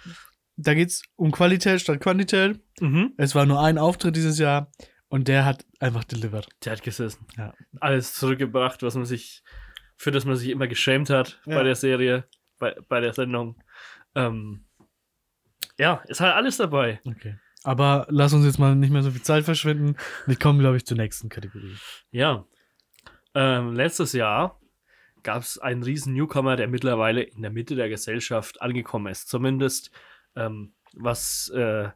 Da 0.55 0.73
geht 0.73 0.89
es 0.89 1.03
um 1.15 1.31
Qualität 1.31 1.81
statt 1.81 2.01
Quantität. 2.01 2.59
Mhm. 2.79 3.13
Es 3.17 3.33
war 3.33 3.45
nur 3.45 3.61
ein 3.61 3.77
Auftritt 3.77 4.15
dieses 4.15 4.37
Jahr 4.37 4.71
und 5.07 5.27
der 5.27 5.45
hat 5.45 5.65
einfach 5.79 6.03
delivered. 6.03 6.47
Der 6.63 6.73
hat 6.73 6.83
gesessen. 6.83 7.25
Ja. 7.37 7.53
Alles 7.79 8.13
zurückgebracht, 8.13 8.83
was 8.83 8.95
man 8.95 9.05
sich, 9.05 9.43
für 9.99 10.11
das 10.11 10.23
man 10.25 10.37
sich 10.37 10.49
immer 10.49 10.67
geschämt 10.67 11.09
hat 11.09 11.41
Ja. 11.45 11.57
bei 11.57 11.63
der 11.63 11.75
Serie, 11.75 12.23
bei, 12.57 12.73
bei 12.87 13.01
der 13.01 13.13
Sendung. 13.13 13.61
Ähm, 14.15 14.63
ja, 15.77 16.01
ist 16.07 16.21
halt 16.21 16.33
alles 16.35 16.57
dabei. 16.57 17.01
Okay. 17.05 17.37
Aber 17.63 18.07
lass 18.09 18.31
uns 18.31 18.45
jetzt 18.45 18.59
mal 18.59 18.75
nicht 18.75 18.91
mehr 18.91 19.03
so 19.03 19.11
viel 19.11 19.21
Zeit 19.21 19.43
verschwenden. 19.43 19.97
Wir 20.25 20.37
kommen, 20.37 20.59
glaube 20.59 20.77
ich, 20.77 20.85
zur 20.85 20.95
nächsten 20.95 21.27
Kategorie. 21.27 21.75
Ja. 22.11 22.45
Ähm, 23.35 23.73
letztes 23.73 24.13
Jahr 24.13 24.59
gab 25.23 25.43
es 25.43 25.57
einen 25.57 25.83
riesen 25.83 26.13
Newcomer, 26.13 26.55
der 26.55 26.69
mittlerweile 26.69 27.21
in 27.21 27.41
der 27.41 27.51
Mitte 27.51 27.75
der 27.75 27.89
Gesellschaft 27.89 28.61
angekommen 28.61 29.07
ist. 29.11 29.27
Zumindest 29.27 29.91
ähm, 30.37 30.73
was 30.93 31.49
äh, 31.49 31.89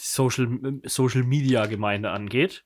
die 0.00 0.04
Social, 0.04 0.48
Social 0.84 1.22
Media 1.22 1.66
Gemeinde 1.66 2.10
angeht. 2.10 2.64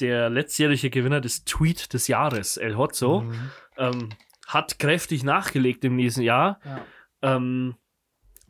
Der 0.00 0.28
letztjährige 0.30 0.90
Gewinner 0.90 1.20
des 1.20 1.44
Tweet 1.44 1.92
des 1.94 2.08
Jahres, 2.08 2.56
El 2.56 2.76
Hotzo, 2.76 3.22
Mhm. 3.22 3.50
ähm, 3.78 4.08
hat 4.46 4.78
kräftig 4.78 5.24
nachgelegt 5.24 5.84
im 5.84 5.96
nächsten 5.96 6.22
Jahr. 6.22 6.60
Ja. 6.64 6.84
Ähm, 7.22 7.76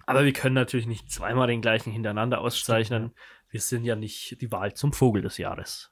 aber 0.06 0.24
wir 0.24 0.32
können 0.32 0.54
natürlich 0.54 0.86
nicht 0.86 1.10
zweimal 1.10 1.46
den 1.46 1.60
gleichen 1.62 1.92
hintereinander 1.92 2.40
auszeichnen. 2.40 3.14
Wir 3.48 3.60
sind 3.60 3.84
ja 3.84 3.96
nicht 3.96 4.40
die 4.40 4.50
Wahl 4.52 4.74
zum 4.74 4.92
Vogel 4.92 5.22
des 5.22 5.38
Jahres. 5.38 5.90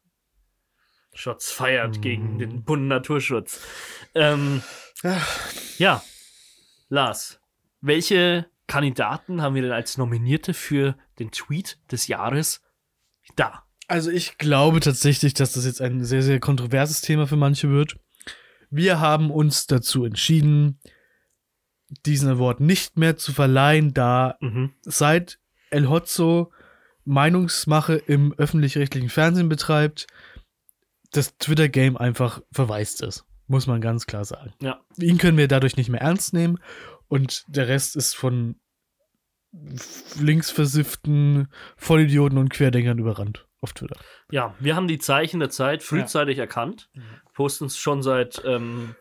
Shots 1.15 1.53
feiert 1.53 1.97
Mhm. 1.97 2.01
gegen 2.01 2.39
den 2.39 2.65
bunten 2.65 2.89
Naturschutz. 2.89 3.61
Ähm, 4.15 4.63
ja, 5.79 6.03
Lars, 6.89 7.41
welche 7.81 8.47
Kandidaten 8.67 9.41
haben 9.43 9.55
wir 9.55 9.63
denn 9.63 9.73
als 9.73 9.97
Nominierte 9.99 10.55
für 10.55 10.97
den 11.19 11.31
Tweet 11.31 11.79
des 11.91 12.09
Jahres 12.09 12.63
da? 13.37 13.64
Also 13.89 14.11
ich 14.11 14.39
glaube 14.39 14.81
tatsächlich, 14.81 15.35
dass 15.35 15.53
das 15.53 15.67
jetzt 15.67 15.81
ein 15.83 16.05
sehr, 16.05 16.23
sehr 16.23 16.41
kontroverses 16.41 17.01
Thema 17.01 17.27
für 17.27 17.37
manche 17.37 17.71
wird. 17.71 17.97
Wir 18.71 18.99
haben 19.01 19.31
uns 19.31 19.67
dazu 19.67 20.05
entschieden, 20.05 20.81
diesen 22.07 22.29
Award 22.29 22.61
nicht 22.61 22.97
mehr 22.97 23.17
zu 23.17 23.33
verleihen, 23.33 23.93
da 23.95 24.37
Mhm. 24.41 24.73
seit 24.83 25.39
El 25.71 25.89
Hotzo 25.89 26.53
Meinungsmache 27.05 27.97
im 27.97 28.33
öffentlich-rechtlichen 28.33 29.11
Fernsehen 29.11 29.49
betreibt, 29.51 30.07
das 31.13 31.37
Twitter-Game 31.37 31.97
einfach 31.99 32.41
verwaist 32.51 33.03
ist. 33.03 33.25
Muss 33.47 33.67
man 33.67 33.83
ganz 33.83 34.07
klar 34.07 34.25
sagen. 34.25 34.55
Ja. 34.63 34.81
Ihn 34.97 35.19
können 35.19 35.37
wir 35.37 35.47
dadurch 35.47 35.77
nicht 35.77 35.91
mehr 35.91 36.01
ernst 36.01 36.33
nehmen 36.33 36.59
und 37.09 37.45
der 37.47 37.69
Rest 37.69 37.95
ist 37.95 38.15
von 38.15 38.57
linksversifften 40.19 41.49
Vollidioten 41.77 42.39
und 42.39 42.49
Querdenkern 42.49 42.99
überrannt 42.99 43.47
auf 43.65 43.73
Twitter. 43.73 43.97
Ja, 44.31 44.55
wir 44.61 44.77
haben 44.77 44.87
die 44.87 44.99
Zeichen 44.99 45.41
der 45.41 45.51
Zeit 45.51 45.83
frühzeitig 45.83 46.39
erkannt. 46.39 46.89
Posten 47.35 47.65
es 47.65 47.77
schon 47.77 48.03
seit 48.03 48.41
ähm, 48.45 48.95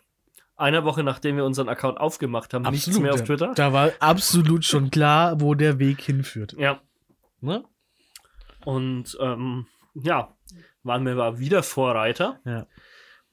einer 0.55 0.83
Woche, 0.83 1.03
nachdem 1.03 1.37
wir 1.37 1.45
unseren 1.45 1.69
Account 1.69 1.99
aufgemacht 1.99 2.53
haben, 2.53 2.63
nichts 2.71 2.97
mehr 2.99 3.13
auf 3.13 3.19
ja. 3.19 3.25
Twitter. 3.25 3.53
Da 3.55 3.71
war 3.73 3.91
absolut 3.99 4.65
schon 4.65 4.89
klar, 4.89 5.39
wo 5.39 5.53
der 5.53 5.77
Weg 5.77 6.01
hinführt. 6.01 6.55
Ja, 6.57 6.81
Ne? 7.43 7.61
und 8.63 9.17
ähm, 9.19 9.67
ja, 9.93 10.33
waren 10.83 11.05
wir 11.05 11.15
mal 11.15 11.39
wieder 11.39 11.61
Vorreiter. 11.61 12.39
Ja. 12.45 12.67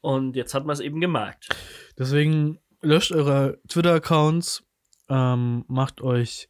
Und 0.01 0.35
jetzt 0.35 0.53
hat 0.55 0.67
man 0.67 0.75
es 0.75 0.81
eben 0.81 1.01
gemerkt. 1.01 1.49
Deswegen 1.97 2.59
löscht 2.81 3.13
eure 3.13 3.61
Twitter-Accounts, 3.69 4.65
ähm, 5.09 5.65
macht 5.69 6.01
euch 6.01 6.49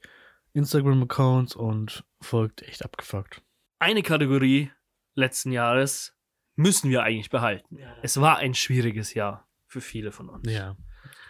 Instagram-Accounts 0.55 1.55
und 1.55 2.05
folgt 2.23 2.63
echt 2.63 2.83
abgefuckt. 2.85 3.43
Eine 3.81 4.03
Kategorie 4.03 4.71
letzten 5.15 5.53
Jahres 5.53 6.15
müssen 6.55 6.91
wir 6.91 7.03
eigentlich 7.03 7.31
behalten. 7.31 7.79
Es 8.03 8.21
war 8.21 8.37
ein 8.37 8.55
schwieriges 8.55 9.15
Jahr 9.15 9.49
für 9.67 9.81
viele 9.81 10.13
von 10.13 10.29
uns. 10.29 10.49
Ja, 10.51 10.77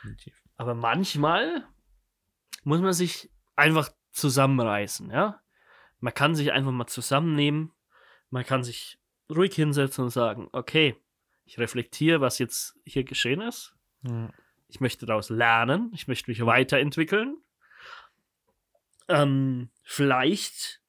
definitiv. 0.03 0.35
Aber 0.57 0.75
manchmal 0.75 1.67
muss 2.65 2.81
man 2.81 2.93
sich 2.93 3.31
einfach 3.55 3.91
zusammenreißen, 4.11 5.11
ja. 5.11 5.41
Man 6.01 6.13
kann 6.13 6.35
sich 6.35 6.51
einfach 6.51 6.73
mal 6.73 6.87
zusammennehmen. 6.87 7.73
Man 8.31 8.45
kann 8.45 8.65
sich 8.65 8.99
ruhig 9.31 9.55
hinsetzen 9.55 10.05
und 10.05 10.11
sagen, 10.11 10.49
okay, 10.53 10.97
ich 11.45 11.59
reflektiere, 11.59 12.21
was 12.21 12.39
jetzt 12.39 12.77
hier 12.85 13.05
geschehen 13.05 13.43
ist. 13.43 13.75
Ja. 14.03 14.31
Ich 14.69 14.81
möchte 14.81 15.07
daraus 15.07 15.31
lernen. 15.31 15.91
Ich 15.95 16.09
möchte 16.09 16.31
mich 16.31 16.45
weiterentwickeln. 16.45 17.37
Ähm, 19.09 19.71
vielleicht 19.83 20.81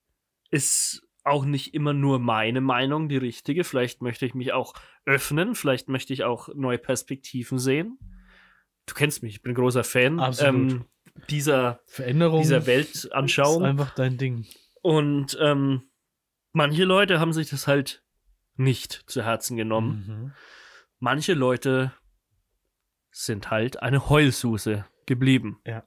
ist 0.50 1.08
auch 1.24 1.46
nicht 1.46 1.74
immer 1.74 1.94
nur 1.94 2.20
meine 2.20 2.62
Meinung 2.62 3.10
die 3.10 3.18
richtige. 3.18 3.64
Vielleicht 3.64 4.02
möchte 4.02 4.26
ich 4.26 4.34
mich 4.34 4.54
auch 4.54 4.74
öffnen. 5.06 5.56
Vielleicht 5.56 5.90
möchte 5.90 6.14
ich 6.14 6.24
auch 6.24 6.50
neue 6.56 6.78
Perspektiven 6.78 7.60
sehen. 7.60 8.00
Du 8.86 8.94
kennst 8.94 9.24
mich, 9.24 9.36
ich 9.36 9.42
bin 9.42 9.54
großer 9.54 9.84
Fan 9.84 10.20
ähm, 10.40 10.86
dieser, 11.30 11.82
Veränderung 11.86 12.42
dieser 12.42 12.60
ist 12.60 12.68
Weltanschauung. 12.68 13.64
einfach 13.64 13.94
dein 13.94 14.18
Ding. 14.18 14.46
Und 14.82 15.38
ähm, 15.40 15.84
manche 16.52 16.84
Leute 16.84 17.20
haben 17.20 17.34
sich 17.34 17.50
das 17.50 17.68
halt 17.68 18.04
nicht 18.56 19.04
zu 19.06 19.24
Herzen 19.24 19.58
genommen. 19.58 20.06
Mhm. 20.08 20.34
Manche 21.00 21.34
Leute 21.34 21.94
sind 23.12 23.52
halt 23.52 23.82
eine 23.82 24.10
Heulsuse 24.10 24.86
geblieben. 25.06 25.60
Ja. 25.66 25.84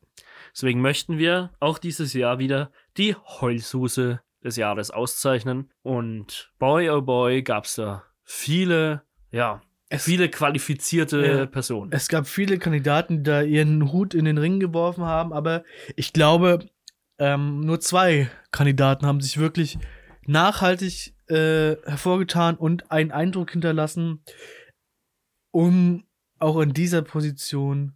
Deswegen 0.53 0.81
möchten 0.81 1.19
wir 1.19 1.53
auch 1.59 1.79
dieses 1.79 2.13
Jahr 2.13 2.39
wieder 2.39 2.71
die 2.97 3.15
Heulsuse 3.15 4.21
des 4.45 4.57
Jahres 4.57 4.91
auszeichnen. 4.91 5.71
Und 5.83 6.53
boy, 6.59 6.91
oh 6.91 7.01
boy, 7.03 7.43
gab 7.43 7.65
es 7.65 7.77
da 7.77 8.05
viele, 8.23 9.03
ja, 9.31 9.63
Es, 9.89 10.05
viele 10.05 10.29
qualifizierte 10.29 11.25
Ja. 11.27 11.47
Personen. 11.47 11.91
es 11.93 12.09
gab 12.09 12.27
viele 12.27 12.59
Kandidaten, 12.59 13.19
die 13.19 13.23
da 13.25 13.43
ihren 13.43 13.93
Hut 13.93 14.15
in 14.15 14.25
den 14.27 14.39
Ring 14.39 14.61
geworfen 14.61 15.05
haben, 15.05 15.33
aber 15.33 15.65
ich 15.97 16.13
glaube, 16.13 16.69
ähm, 17.19 17.61
nur 17.61 17.81
zwei 17.81 18.31
Kandidaten 18.51 19.07
haben 19.07 19.21
sich 19.21 19.39
wirklich 19.39 19.79
nachhaltig 20.27 21.15
äh, 21.29 21.77
hervorgetan 21.85 22.57
und 22.57 22.91
einen 22.91 23.13
Eindruck 23.13 23.51
hinterlassen, 23.53 24.23
um 25.51 26.05
auch 26.39 26.59
in 26.61 26.73
dieser 26.73 27.03
Position 27.03 27.95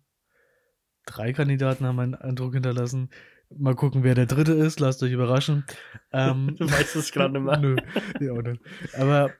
drei 1.04 1.32
Kandidaten 1.32 1.84
haben 1.86 1.98
einen 1.98 2.14
Eindruck 2.14 2.54
hinterlassen. 2.54 3.10
Mal 3.56 3.74
gucken, 3.74 4.02
wer 4.04 4.14
der 4.14 4.26
dritte 4.26 4.52
ist. 4.52 4.78
Lasst 4.80 5.02
euch 5.02 5.12
überraschen. 5.12 5.64
Ähm, 6.12 6.54
Du 6.58 6.70
weißt 6.70 6.96
es 6.96 7.12
gerade 7.12 7.34
nicht 7.34 7.42
mehr. 7.44 7.56
Nö, 7.60 7.76
ja, 8.20 8.32
auch 8.32 8.42
nicht. 8.42 8.60
Aber 8.96 9.30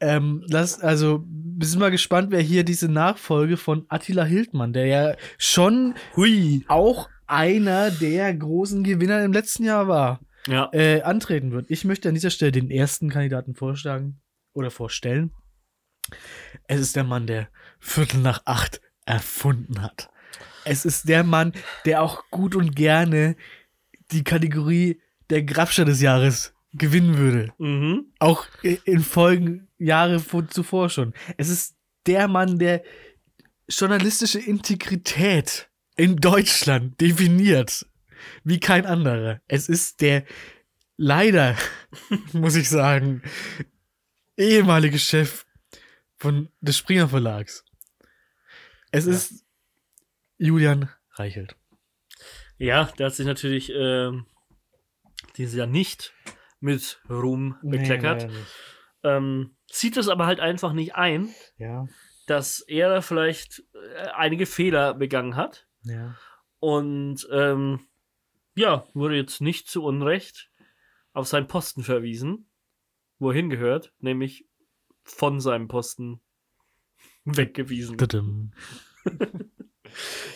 ähm, 0.00 0.44
lass, 0.46 0.80
also, 0.80 1.24
wir 1.28 1.66
sind 1.66 1.80
mal 1.80 1.90
gespannt, 1.90 2.30
wer 2.30 2.40
hier 2.40 2.62
diese 2.64 2.88
Nachfolge 2.88 3.56
von 3.56 3.84
Attila 3.88 4.24
Hildmann, 4.24 4.72
der 4.72 4.86
ja 4.86 5.16
schon 5.38 5.94
Hui. 6.14 6.64
auch 6.68 7.08
einer 7.26 7.90
der 7.90 8.32
großen 8.34 8.84
Gewinner 8.84 9.24
im 9.24 9.32
letzten 9.32 9.64
Jahr 9.64 9.88
war, 9.88 10.20
Ja. 10.46 10.68
äh, 10.72 11.02
antreten 11.02 11.50
wird. 11.52 11.66
Ich 11.68 11.84
möchte 11.84 12.08
an 12.08 12.14
dieser 12.14 12.30
Stelle 12.30 12.52
den 12.52 12.70
ersten 12.70 13.08
Kandidaten 13.10 13.54
vorschlagen 13.54 14.20
oder 14.52 14.70
vorstellen. 14.70 15.32
Es 16.68 16.80
ist 16.80 16.96
der 16.96 17.04
Mann, 17.04 17.26
der 17.26 17.48
Viertel 17.80 18.20
nach 18.20 18.42
acht 18.44 18.80
erfunden 19.04 19.82
hat. 19.82 20.10
Es 20.68 20.84
ist 20.84 21.08
der 21.08 21.24
Mann, 21.24 21.52
der 21.84 22.02
auch 22.02 22.24
gut 22.30 22.54
und 22.54 22.76
gerne 22.76 23.36
die 24.10 24.24
Kategorie 24.24 25.00
der 25.30 25.42
Grabscher 25.42 25.84
des 25.84 26.00
Jahres 26.00 26.54
gewinnen 26.72 27.16
würde. 27.16 27.52
Mhm. 27.58 28.06
Auch 28.18 28.46
in 28.62 29.00
Folgen 29.00 29.68
Jahre 29.78 30.20
vor, 30.20 30.48
zuvor 30.48 30.90
schon. 30.90 31.14
Es 31.36 31.48
ist 31.48 31.76
der 32.06 32.28
Mann, 32.28 32.58
der 32.58 32.82
journalistische 33.68 34.38
Integrität 34.38 35.68
in 35.96 36.16
Deutschland 36.16 37.00
definiert. 37.00 37.86
Wie 38.44 38.60
kein 38.60 38.86
anderer. 38.86 39.40
Es 39.46 39.68
ist 39.68 40.00
der 40.00 40.24
leider, 40.96 41.56
muss 42.32 42.56
ich 42.56 42.68
sagen, 42.68 43.22
ehemalige 44.36 44.98
Chef 44.98 45.46
von 46.16 46.48
des 46.60 46.76
Springer 46.76 47.08
Verlags. 47.08 47.64
Es 48.90 49.06
ist 49.06 49.44
Julian 50.38 50.88
Reichelt. 51.12 51.56
Ja, 52.56 52.84
der 52.98 53.06
hat 53.06 53.14
sich 53.14 53.26
natürlich 53.26 53.70
ähm, 53.74 54.26
dieses 55.36 55.54
Jahr 55.54 55.66
nicht 55.66 56.12
mit 56.60 57.00
Ruhm 57.08 57.56
bekleckert. 57.62 58.28
Nee, 58.28 58.34
ähm, 59.04 59.56
sieht 59.66 59.96
es 59.96 60.08
aber 60.08 60.26
halt 60.26 60.40
einfach 60.40 60.72
nicht 60.72 60.94
ein, 60.96 61.28
Ja, 61.56 61.86
dass 62.26 62.60
er 62.60 62.88
da 62.88 63.00
vielleicht 63.00 63.62
äh, 63.74 64.08
einige 64.14 64.46
Fehler 64.46 64.94
begangen 64.94 65.36
hat. 65.36 65.66
ja. 65.82 66.16
Und 66.60 67.28
ähm, 67.30 67.86
ja, 68.56 68.84
wurde 68.92 69.14
jetzt 69.14 69.40
nicht 69.40 69.70
zu 69.70 69.84
Unrecht 69.84 70.50
auf 71.12 71.28
seinen 71.28 71.46
Posten 71.46 71.84
verwiesen, 71.84 72.50
wo 73.20 73.30
er 73.30 73.36
hingehört, 73.36 73.92
nämlich 74.00 74.48
von 75.04 75.40
seinem 75.40 75.68
Posten 75.68 76.20
weggewiesen. 77.24 77.96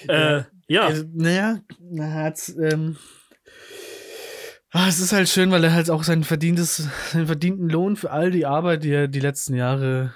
Äh, 0.09 0.43
ja, 0.69 0.87
Also, 0.87 1.05
naja, 1.13 1.61
er 1.97 2.13
hat 2.15 2.49
ähm, 2.61 2.97
ah, 4.71 4.89
es 4.89 5.01
ist 5.01 5.13
halt 5.13 5.29
schön, 5.29 5.51
weil 5.51 5.65
er 5.65 5.73
halt 5.73 5.91
auch 5.91 6.03
sein 6.03 6.25
verdientes, 6.25 6.89
seinen 7.13 7.27
verdienten 7.27 7.69
Lohn 7.69 7.97
für 7.97 8.11
all 8.11 8.31
die 8.31 8.47
Arbeit, 8.47 8.85
die 8.85 8.91
er 8.91 9.09
die 9.09 9.21
letzten 9.21 9.55
Jahre 9.55 10.15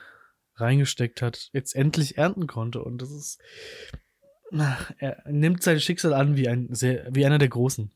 reingesteckt 0.56 1.20
hat, 1.22 1.50
jetzt 1.52 1.74
endlich 1.76 2.16
ernten 2.16 2.46
konnte. 2.46 2.82
Und 2.82 3.02
das 3.02 3.10
ist. 3.10 3.40
ach, 4.58 4.90
Er 4.98 5.22
nimmt 5.30 5.62
sein 5.62 5.80
Schicksal 5.80 6.14
an 6.14 6.36
wie 6.36 6.48
ein 6.48 6.68
sehr, 6.74 7.06
wie 7.10 7.26
einer 7.26 7.38
der 7.38 7.48
Großen. 7.48 7.90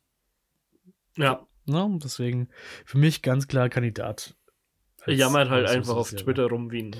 ja. 1.16 1.46
Ne? 1.66 1.84
Und 1.84 2.02
Deswegen 2.04 2.48
für 2.84 2.98
mich 2.98 3.22
ganz 3.22 3.46
klar 3.46 3.68
Kandidat. 3.68 4.34
Er 5.06 5.14
jammert 5.14 5.50
halt 5.50 5.66
als 5.66 5.76
einfach 5.76 5.94
auf. 5.96 6.10
Twitter 6.10 6.46
rum 6.46 6.70
wie 6.72 6.82
ein, 6.82 6.96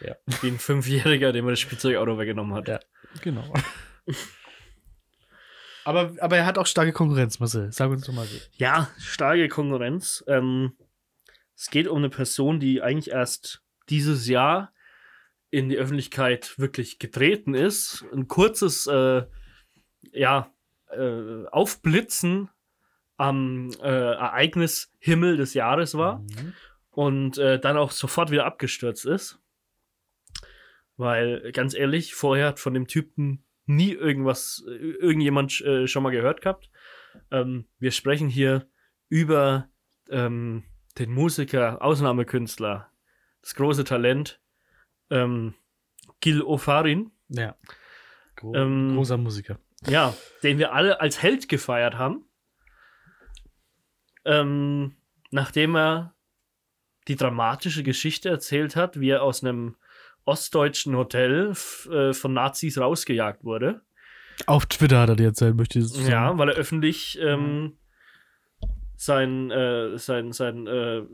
Ja. 0.00 0.16
wie 0.40 0.48
ein 0.48 0.58
Fünfjähriger, 0.58 1.32
dem 1.32 1.44
er 1.46 1.50
das 1.50 1.60
Spielzeugauto 1.60 2.16
weggenommen 2.18 2.54
hat. 2.54 2.68
Ja. 2.68 2.80
Genau. 3.22 3.52
aber, 5.84 6.12
aber 6.20 6.36
er 6.36 6.46
hat 6.46 6.58
auch 6.58 6.66
starke 6.66 6.92
Konkurrenz, 6.92 7.38
Marcel. 7.38 7.70
Sag 7.72 7.90
uns 7.90 8.06
doch 8.06 8.12
mal 8.12 8.26
so. 8.26 8.36
Ja, 8.56 8.88
starke 8.98 9.48
Konkurrenz. 9.48 10.24
Ähm, 10.26 10.72
es 11.54 11.70
geht 11.70 11.86
um 11.88 11.98
eine 11.98 12.10
Person, 12.10 12.60
die 12.60 12.82
eigentlich 12.82 13.12
erst 13.12 13.62
dieses 13.88 14.26
Jahr 14.26 14.72
in 15.50 15.68
die 15.68 15.76
Öffentlichkeit 15.76 16.58
wirklich 16.58 16.98
getreten 16.98 17.54
ist. 17.54 18.04
Ein 18.12 18.26
kurzes 18.28 18.86
äh, 18.88 19.24
ja, 20.12 20.50
äh, 20.90 21.46
Aufblitzen 21.50 22.50
am 23.16 23.70
äh, 23.80 23.86
Ereignishimmel 23.86 25.36
des 25.36 25.54
Jahres 25.54 25.94
war 25.96 26.18
Mhm. 26.18 26.52
und 26.90 27.38
äh, 27.38 27.58
dann 27.58 27.76
auch 27.78 27.92
sofort 27.92 28.30
wieder 28.30 28.44
abgestürzt 28.44 29.06
ist. 29.06 29.38
Weil, 30.96 31.52
ganz 31.52 31.74
ehrlich, 31.74 32.14
vorher 32.14 32.48
hat 32.48 32.60
von 32.60 32.74
dem 32.74 32.86
Typen 32.86 33.44
nie 33.66 33.92
irgendwas, 33.92 34.64
äh, 34.68 34.72
irgendjemand 34.72 35.60
äh, 35.60 35.86
schon 35.86 36.02
mal 36.02 36.10
gehört 36.10 36.40
gehabt. 36.40 36.70
Ähm, 37.30 37.66
wir 37.78 37.90
sprechen 37.90 38.28
hier 38.28 38.68
über 39.08 39.68
ähm, 40.10 40.64
den 40.98 41.12
Musiker, 41.12 41.82
Ausnahmekünstler, 41.82 42.90
das 43.42 43.54
große 43.54 43.84
Talent, 43.84 44.40
ähm, 45.10 45.54
Gil 46.20 46.42
Ofarin. 46.42 47.10
Ja. 47.28 47.56
Gro 48.36 48.54
Ähm, 48.54 48.94
großer 48.94 49.16
Musiker. 49.16 49.58
Ja, 49.86 50.14
den 50.42 50.58
wir 50.58 50.72
alle 50.72 51.00
als 51.00 51.22
Held 51.22 51.48
gefeiert 51.48 51.96
haben. 51.96 52.24
Ähm, 54.24 54.96
nachdem 55.30 55.76
er 55.76 56.14
die 57.08 57.16
dramatische 57.16 57.82
Geschichte 57.82 58.28
erzählt 58.28 58.74
hat, 58.74 58.98
wie 58.98 59.10
er 59.10 59.22
aus 59.22 59.44
einem 59.44 59.76
ostdeutschen 60.26 60.94
Hotel 60.96 61.52
äh, 61.90 62.12
von 62.12 62.32
Nazis 62.34 62.78
rausgejagt 62.78 63.44
wurde. 63.44 63.80
Auf 64.46 64.66
Twitter 64.66 65.00
hat 65.00 65.08
er 65.08 65.16
dir 65.16 65.26
erzählt, 65.28 65.56
möchte 65.56 65.78
ich 65.78 65.88
sagen. 65.88 66.08
Ja, 66.10 66.36
weil 66.36 66.50
er 66.50 66.56
öffentlich 66.56 67.18
ähm, 67.22 67.78
sein, 68.96 69.50
äh, 69.50 69.96
sein, 69.98 70.32
sein 70.32 70.66
äh, 70.66 70.98
äh, 70.98 71.04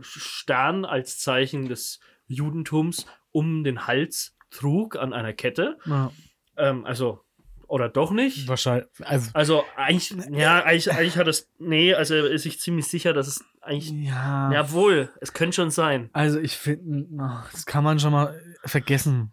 Stern 0.00 0.84
als 0.84 1.18
Zeichen 1.18 1.68
des 1.68 2.00
Judentums 2.26 3.06
um 3.32 3.64
den 3.64 3.86
Hals 3.86 4.36
trug 4.50 4.96
an 4.96 5.12
einer 5.12 5.32
Kette. 5.32 5.78
Ja, 5.84 6.10
Ähm, 6.56 6.84
also, 6.84 7.20
oder 7.66 7.88
doch 7.88 8.12
nicht? 8.12 8.46
wahrscheinlich. 8.48 8.86
Also, 9.00 9.30
Also 9.32 9.64
eigentlich, 9.76 10.12
ja, 10.30 10.62
eigentlich, 10.62 10.92
eigentlich 10.92 11.16
hat 11.16 11.28
es, 11.28 11.50
nee, 11.58 11.94
also 11.94 12.14
er 12.14 12.30
ist 12.30 12.42
sich 12.42 12.60
ziemlich 12.60 12.86
sicher, 12.86 13.14
dass 13.14 13.26
es 13.26 13.44
eigentlich, 13.62 14.08
ja. 14.08 14.52
jawohl, 14.52 15.10
es 15.20 15.32
könnte 15.32 15.54
schon 15.54 15.70
sein. 15.70 16.10
Also 16.12 16.38
ich 16.40 16.56
finde, 16.56 17.06
das 17.52 17.64
kann 17.64 17.84
man 17.84 17.98
schon 18.00 18.12
mal 18.12 18.40
vergessen, 18.64 19.32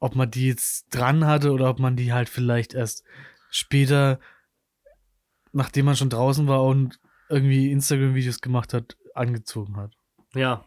ob 0.00 0.16
man 0.16 0.30
die 0.30 0.48
jetzt 0.48 0.86
dran 0.90 1.26
hatte 1.26 1.52
oder 1.52 1.70
ob 1.70 1.78
man 1.78 1.96
die 1.96 2.12
halt 2.12 2.28
vielleicht 2.28 2.74
erst 2.74 3.04
später, 3.50 4.18
nachdem 5.52 5.86
man 5.86 5.96
schon 5.96 6.10
draußen 6.10 6.46
war 6.48 6.64
und 6.64 6.98
irgendwie 7.28 7.70
Instagram-Videos 7.70 8.40
gemacht 8.40 8.74
hat, 8.74 8.96
angezogen 9.14 9.76
hat. 9.76 9.92
Ja, 10.34 10.66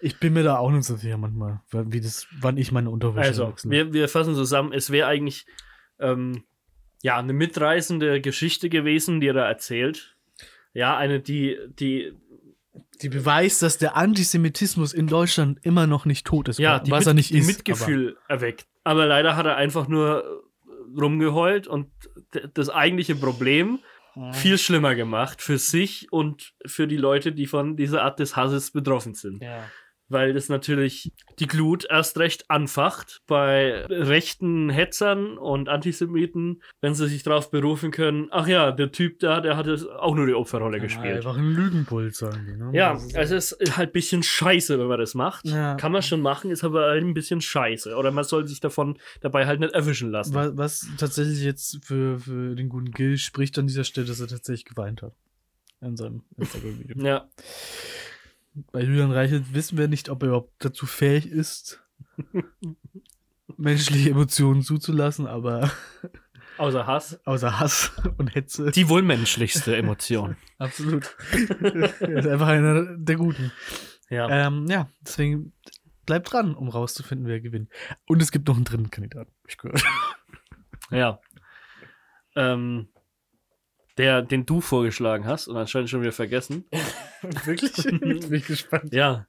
Ich 0.00 0.18
bin 0.18 0.32
mir 0.32 0.42
da 0.42 0.58
auch 0.58 0.70
nicht 0.70 0.84
so 0.84 0.96
sicher 0.96 1.16
manchmal, 1.16 1.60
wie 1.70 2.00
das, 2.00 2.26
wann 2.40 2.56
ich 2.58 2.72
meine 2.72 2.90
Unterwäsche 2.90 3.28
also, 3.28 3.48
wechsle. 3.48 3.70
wir, 3.70 3.92
wir 3.92 4.08
fassen 4.08 4.34
zusammen, 4.34 4.72
es 4.72 4.90
wäre 4.90 5.06
eigentlich, 5.08 5.46
ähm, 5.98 6.44
ja, 7.02 7.18
eine 7.18 7.32
mitreißende 7.32 8.20
Geschichte 8.20 8.68
gewesen, 8.68 9.20
die 9.20 9.28
er 9.28 9.34
da 9.34 9.48
erzählt. 9.48 10.16
Ja, 10.74 10.96
eine, 10.96 11.20
die, 11.20 11.58
die, 11.78 12.12
die 13.02 13.08
beweist, 13.08 13.62
dass 13.62 13.78
der 13.78 13.96
Antisemitismus 13.96 14.92
in 14.92 15.06
Deutschland 15.06 15.58
immer 15.62 15.86
noch 15.86 16.04
nicht 16.04 16.26
tot 16.26 16.48
ist, 16.48 16.58
ja, 16.58 16.78
die, 16.78 16.90
was 16.90 17.00
mit, 17.00 17.08
er 17.08 17.14
nicht 17.14 17.30
die 17.30 17.38
ist. 17.38 17.46
Mitgefühl 17.46 18.16
erweckt. 18.28 18.66
Aber 18.84 19.06
leider 19.06 19.36
hat 19.36 19.46
er 19.46 19.56
einfach 19.56 19.88
nur 19.88 20.24
äh, 20.24 21.00
rumgeheult 21.00 21.66
und 21.66 21.88
das 22.54 22.70
eigentliche 22.70 23.14
Problem 23.14 23.78
viel 24.32 24.58
schlimmer 24.58 24.94
gemacht 24.94 25.40
für 25.40 25.56
sich 25.56 26.12
und 26.12 26.52
für 26.66 26.86
die 26.86 26.98
Leute, 26.98 27.32
die 27.32 27.46
von 27.46 27.76
dieser 27.76 28.02
Art 28.02 28.18
des 28.18 28.36
Hasses 28.36 28.70
betroffen 28.70 29.14
sind. 29.14 29.42
Aber, 29.42 29.46
ja. 29.46 29.70
Weil 30.12 30.34
das 30.34 30.48
natürlich 30.48 31.12
die 31.38 31.46
Glut 31.46 31.86
erst 31.88 32.18
recht 32.18 32.50
anfacht 32.50 33.22
bei 33.26 33.84
rechten 33.86 34.70
Hetzern 34.70 35.38
und 35.38 35.68
Antisemiten, 35.68 36.62
wenn 36.80 36.94
sie 36.94 37.08
sich 37.08 37.22
darauf 37.22 37.50
berufen 37.50 37.90
können, 37.90 38.28
ach 38.30 38.46
ja, 38.46 38.70
der 38.72 38.92
Typ 38.92 39.18
da, 39.18 39.40
der 39.40 39.56
hat 39.56 39.66
es 39.66 39.86
auch 39.86 40.14
nur 40.14 40.26
die 40.26 40.34
Opferrolle 40.34 40.80
gespielt. 40.80 41.16
Einfach 41.16 41.36
ein 41.36 41.50
Lügenpult, 41.52 42.14
sagen 42.14 42.46
die. 42.46 42.56
Ne? 42.56 42.70
Ja, 42.72 42.92
also 43.14 43.34
es 43.34 43.52
ist 43.52 43.76
halt 43.76 43.90
ein 43.90 43.92
bisschen 43.92 44.22
scheiße, 44.22 44.78
wenn 44.78 44.86
man 44.86 45.00
das 45.00 45.14
macht. 45.14 45.46
Ja. 45.46 45.74
Kann 45.76 45.92
man 45.92 46.02
schon 46.02 46.20
machen, 46.20 46.50
ist 46.50 46.64
aber 46.64 46.82
halt 46.82 47.02
ein 47.02 47.14
bisschen 47.14 47.40
scheiße. 47.40 47.94
Oder 47.96 48.10
man 48.10 48.24
soll 48.24 48.46
sich 48.46 48.60
davon 48.60 48.98
dabei 49.20 49.46
halt 49.46 49.60
nicht 49.60 49.74
erwischen 49.74 50.10
lassen. 50.10 50.34
Was, 50.34 50.56
was 50.56 50.86
tatsächlich 50.98 51.42
jetzt 51.42 51.84
für, 51.84 52.18
für 52.18 52.54
den 52.54 52.68
guten 52.68 52.90
Gil 52.90 53.16
spricht 53.16 53.58
an 53.58 53.66
dieser 53.66 53.84
Stelle, 53.84 54.06
dass 54.06 54.20
er 54.20 54.28
tatsächlich 54.28 54.64
geweint 54.64 55.02
hat. 55.02 55.14
In 55.80 55.96
seinem 55.96 56.22
Instagram-Video. 56.36 57.04
Ja, 57.04 57.28
Bei 58.54 58.82
Julian 58.82 59.12
Reichelt 59.12 59.54
wissen 59.54 59.78
wir 59.78 59.88
nicht, 59.88 60.08
ob 60.08 60.22
er 60.22 60.28
überhaupt 60.28 60.52
dazu 60.58 60.86
fähig 60.86 61.26
ist, 61.26 61.82
menschliche 63.56 64.10
Emotionen 64.10 64.62
zuzulassen, 64.62 65.26
aber 65.26 65.70
außer 66.58 66.86
Hass. 66.86 67.20
außer 67.24 67.58
Hass 67.58 67.92
und 68.18 68.34
Hetze. 68.34 68.70
Die 68.70 68.88
wohl 68.88 69.02
menschlichste 69.02 69.76
Emotion. 69.76 70.36
Absolut. 70.58 71.16
er 71.32 72.18
ist 72.18 72.26
einfach 72.26 72.48
einer 72.48 72.96
der 72.96 73.16
Guten. 73.16 73.52
Ja. 74.10 74.28
Ähm, 74.28 74.66
ja, 74.68 74.88
deswegen 75.00 75.52
bleibt 76.04 76.32
dran, 76.32 76.54
um 76.54 76.68
rauszufinden, 76.68 77.26
wer 77.26 77.40
gewinnt. 77.40 77.70
Und 78.06 78.20
es 78.20 78.32
gibt 78.32 78.48
noch 78.48 78.56
einen 78.56 78.64
dritten 78.64 78.90
Kandidaten, 78.90 79.32
ich 79.48 79.56
gehört. 79.56 79.82
Ja. 80.90 81.20
Ähm, 82.36 82.88
der, 83.98 84.22
den 84.22 84.46
du 84.46 84.60
vorgeschlagen 84.60 85.26
hast 85.26 85.48
und 85.48 85.56
anscheinend 85.56 85.90
schon 85.90 86.02
wieder 86.02 86.12
vergessen. 86.12 86.64
Wirklich? 87.44 87.72
Bin 88.00 88.34
ich 88.34 88.46
gespannt. 88.46 88.92
Ja. 88.92 89.26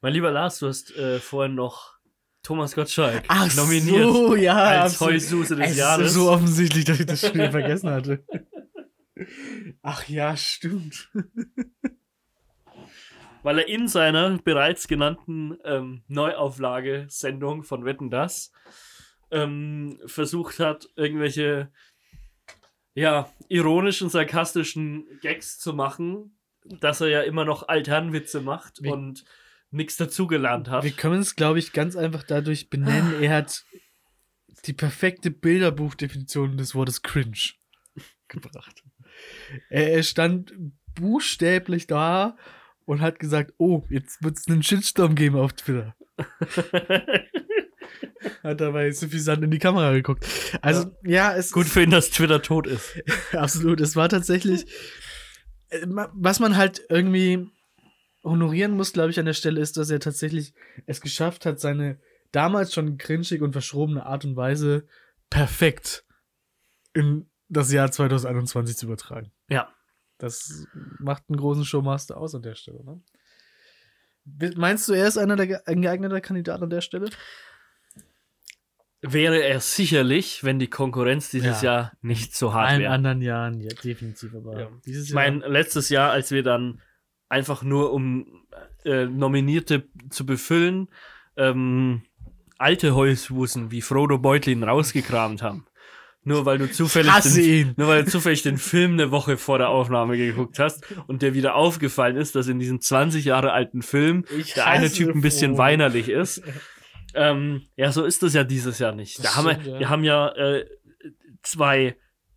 Mein 0.00 0.12
lieber 0.12 0.30
Lars, 0.30 0.58
du 0.58 0.68
hast 0.68 0.94
äh, 0.96 1.18
vorhin 1.18 1.54
noch 1.54 1.96
Thomas 2.42 2.74
Gottschalk 2.74 3.24
Ach 3.28 3.54
nominiert 3.56 4.12
so, 4.12 4.36
ja. 4.36 4.54
als. 4.54 5.00
Heususe 5.00 5.56
des 5.56 5.70
es 5.72 5.76
Jahres. 5.76 6.06
ist 6.08 6.14
so 6.14 6.30
offensichtlich, 6.30 6.84
dass 6.84 7.00
ich 7.00 7.06
das 7.06 7.20
schon 7.20 7.34
wieder 7.34 7.50
vergessen 7.50 7.90
hatte. 7.90 8.24
Ach 9.82 10.06
ja, 10.08 10.36
stimmt. 10.36 11.10
weil 13.42 13.58
er 13.58 13.68
in 13.68 13.88
seiner 13.88 14.38
bereits 14.38 14.86
genannten 14.86 15.58
ähm, 15.64 16.02
Neuauflage-Sendung 16.08 17.64
von 17.64 17.84
Wetten 17.84 18.10
Das 18.10 18.52
ähm, 19.30 19.98
versucht 20.06 20.60
hat, 20.60 20.88
irgendwelche 20.96 21.72
ja, 22.96 23.30
ironischen, 23.48 24.08
sarkastischen 24.08 25.06
Gags 25.20 25.58
zu 25.58 25.74
machen, 25.74 26.36
dass 26.64 27.02
er 27.02 27.08
ja 27.08 27.20
immer 27.20 27.44
noch 27.44 27.68
Alternwitze 27.68 28.40
macht 28.40 28.82
Wie- 28.82 28.90
und 28.90 29.24
nichts 29.70 29.96
dazugelernt 29.96 30.70
hat. 30.70 30.82
Wir 30.82 30.92
können 30.92 31.20
es, 31.20 31.36
glaube 31.36 31.58
ich, 31.58 31.72
ganz 31.72 31.94
einfach 31.94 32.22
dadurch 32.22 32.70
benennen, 32.70 33.22
er 33.22 33.36
hat 33.36 33.64
die 34.64 34.72
perfekte 34.72 35.30
Bilderbuchdefinition 35.30 36.56
des 36.56 36.74
Wortes 36.74 37.02
cringe 37.02 37.52
gebracht. 38.28 38.82
Er, 39.68 39.92
er 39.92 40.02
stand 40.02 40.54
buchstäblich 40.94 41.86
da 41.86 42.38
und 42.86 43.02
hat 43.02 43.18
gesagt, 43.18 43.52
oh, 43.58 43.84
jetzt 43.90 44.24
wird 44.24 44.38
es 44.38 44.48
einen 44.48 44.62
Shitstorm 44.62 45.14
geben 45.14 45.36
auf 45.36 45.52
Twitter. 45.52 45.94
Hat 48.42 48.60
dabei 48.60 48.90
suffisant 48.90 49.42
in 49.44 49.50
die 49.50 49.58
Kamera 49.58 49.92
geguckt. 49.92 50.26
Also, 50.62 50.90
ja, 51.04 51.34
es 51.34 51.52
Gut 51.52 51.66
für 51.66 51.82
ihn, 51.82 51.90
dass 51.90 52.10
Twitter 52.10 52.42
tot 52.42 52.66
ist. 52.66 53.00
Absolut. 53.32 53.80
Es 53.80 53.96
war 53.96 54.08
tatsächlich, 54.08 54.66
äh, 55.68 55.86
was 55.86 56.40
man 56.40 56.56
halt 56.56 56.82
irgendwie 56.88 57.48
honorieren 58.24 58.72
muss, 58.72 58.92
glaube 58.92 59.10
ich, 59.10 59.18
an 59.18 59.26
der 59.26 59.34
Stelle, 59.34 59.60
ist, 59.60 59.76
dass 59.76 59.90
er 59.90 60.00
tatsächlich 60.00 60.54
es 60.86 61.00
geschafft 61.00 61.46
hat, 61.46 61.60
seine 61.60 61.98
damals 62.32 62.74
schon 62.74 62.98
cringig 62.98 63.40
und 63.40 63.52
verschrobene 63.52 64.04
Art 64.04 64.24
und 64.24 64.36
Weise 64.36 64.86
perfekt 65.30 66.04
in 66.92 67.30
das 67.48 67.72
Jahr 67.72 67.90
2021 67.90 68.76
zu 68.76 68.86
übertragen. 68.86 69.32
Ja. 69.48 69.72
Das 70.18 70.66
macht 70.98 71.24
einen 71.28 71.38
großen 71.38 71.64
Showmaster 71.64 72.16
aus 72.16 72.34
an 72.34 72.42
der 72.42 72.54
Stelle, 72.54 72.84
ne? 72.84 73.02
Meinst 74.56 74.88
du, 74.88 74.92
er 74.92 75.06
ist 75.06 75.18
einer 75.18 75.36
der 75.36 75.68
ein 75.68 75.82
geeigneter 75.82 76.20
Kandidat 76.20 76.60
an 76.60 76.70
der 76.70 76.80
Stelle? 76.80 77.10
Wäre 79.12 79.42
er 79.42 79.60
sicherlich, 79.60 80.42
wenn 80.44 80.58
die 80.58 80.68
Konkurrenz 80.68 81.30
dieses 81.30 81.62
Ja. 81.62 81.72
Jahr 81.72 81.92
nicht 82.02 82.34
so 82.36 82.52
hart 82.54 82.74
In 82.74 82.80
wäre. 82.80 82.92
anderen 82.92 83.22
Jahren, 83.22 83.60
ja, 83.60 83.70
definitiv. 83.82 84.34
Aber 84.34 84.60
Ja. 84.60 84.68
dieses 84.84 85.08
Ich 85.08 85.14
meine, 85.14 85.46
letztes 85.46 85.88
Jahr, 85.88 86.10
als 86.10 86.30
wir 86.30 86.42
dann 86.42 86.80
einfach 87.28 87.62
nur 87.62 87.92
um 87.92 88.42
äh, 88.84 89.06
Nominierte 89.06 89.88
zu 90.10 90.24
befüllen, 90.24 90.88
ähm, 91.36 92.02
alte 92.58 92.94
Heuswusen 92.94 93.70
wie 93.70 93.82
Frodo 93.82 94.18
Beutlin 94.18 94.62
rausgekramt 94.62 95.42
haben. 95.42 95.66
Nur 96.22 96.44
weil 96.44 96.58
du 96.58 96.68
zufällig 96.70 97.12
den, 97.34 97.74
nur 97.76 97.86
weil 97.86 98.02
du 98.04 98.10
zufällig 98.10 98.42
den 98.42 98.58
Film 98.58 98.92
eine 98.94 99.12
Woche 99.12 99.36
vor 99.36 99.58
der 99.58 99.68
Aufnahme 99.68 100.16
geguckt 100.16 100.58
hast 100.58 100.84
und 101.06 101.22
dir 101.22 101.34
wieder 101.34 101.54
aufgefallen 101.54 102.16
ist, 102.16 102.34
dass 102.34 102.48
in 102.48 102.58
diesem 102.58 102.80
20 102.80 103.24
Jahre 103.26 103.52
alten 103.52 103.80
Film 103.82 104.24
Ich 104.36 104.54
der 104.54 104.66
eine 104.66 104.90
Typ 104.90 105.14
ein 105.14 105.20
bisschen 105.20 105.56
weinerlich 105.58 106.08
ist. 106.08 106.42
ähm, 107.16 107.62
ja, 107.76 107.90
so 107.92 108.04
ist 108.04 108.22
das 108.22 108.34
ja 108.34 108.44
dieses 108.44 108.78
Jahr 108.78 108.92
nicht. 108.92 109.24
Da 109.24 109.34
haben 109.34 109.46
wir, 109.46 109.52
stimmt, 109.52 109.66
ja. 109.66 109.78
wir 109.80 109.88
haben 109.88 110.04
ja 110.04 110.28
äh, 110.28 110.66
zwei 111.42 111.96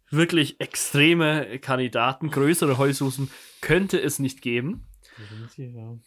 wirklich 0.10 0.60
extreme 0.60 1.60
Kandidaten, 1.60 2.32
größere 2.32 2.78
Heushusen 2.78 3.30
könnte 3.62 4.02
es 4.02 4.20
nicht 4.20 4.42
geben. 4.42 4.88
Ja. 5.58 5.98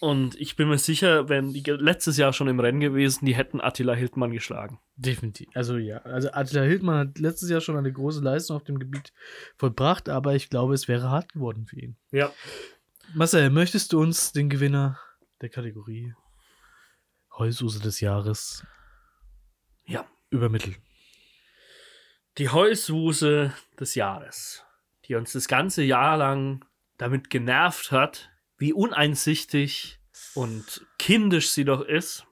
Und 0.00 0.34
ich 0.40 0.56
bin 0.56 0.68
mir 0.68 0.78
sicher, 0.78 1.28
wenn 1.28 1.52
die 1.52 1.62
letztes 1.62 2.16
Jahr 2.16 2.32
schon 2.32 2.48
im 2.48 2.58
Rennen 2.58 2.80
gewesen, 2.80 3.24
die 3.24 3.36
hätten 3.36 3.60
Attila 3.60 3.94
Hildmann 3.94 4.32
geschlagen. 4.32 4.80
Definitiv. 4.96 5.48
Also 5.54 5.76
ja, 5.76 5.98
also 5.98 6.32
Attila 6.32 6.62
Hildmann 6.62 7.08
hat 7.08 7.18
letztes 7.18 7.50
Jahr 7.50 7.60
schon 7.60 7.76
eine 7.76 7.92
große 7.92 8.20
Leistung 8.20 8.56
auf 8.56 8.64
dem 8.64 8.80
Gebiet 8.80 9.12
vollbracht, 9.58 10.08
aber 10.08 10.34
ich 10.34 10.50
glaube, 10.50 10.74
es 10.74 10.88
wäre 10.88 11.10
hart 11.10 11.32
geworden 11.32 11.66
für 11.66 11.78
ihn. 11.78 11.96
Ja. 12.10 12.32
Marcel, 13.14 13.50
möchtest 13.50 13.92
du 13.92 14.00
uns 14.00 14.32
den 14.32 14.48
Gewinner 14.48 14.98
der 15.40 15.50
Kategorie 15.50 16.14
Heususe 17.38 17.80
des 17.80 18.00
Jahres 18.00 18.64
Ja. 19.84 20.06
übermitteln? 20.30 20.76
Die 22.38 22.48
Heuswuse 22.48 23.52
des 23.78 23.94
Jahres, 23.94 24.64
die 25.04 25.14
uns 25.14 25.32
das 25.32 25.48
ganze 25.48 25.82
Jahr 25.82 26.16
lang 26.16 26.64
damit 26.96 27.30
genervt 27.30 27.92
hat, 27.92 28.30
wie 28.56 28.72
uneinsichtig 28.72 29.98
und 30.34 30.86
kindisch 30.98 31.50
sie 31.50 31.64
doch 31.64 31.82
ist 31.82 32.26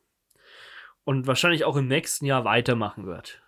und 1.05 1.27
wahrscheinlich 1.27 1.65
auch 1.65 1.77
im 1.77 1.89
nächsten 1.89 2.25
Jahr 2.25 2.45
weitermachen 2.45 3.07
wird. 3.07 3.43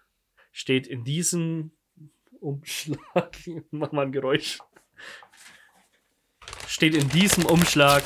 Steht 0.50 0.86
in 0.86 1.04
diesem 1.04 1.72
Umschlag. 2.40 3.36
Mach 3.70 3.92
mal 3.92 4.06
ein 4.06 4.12
Geräusch. 4.12 4.58
Steht 6.66 6.94
in 6.94 7.08
diesem 7.08 7.46
Umschlag. 7.46 8.02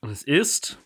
Und 0.00 0.10
es 0.10 0.22
ist. 0.22 0.78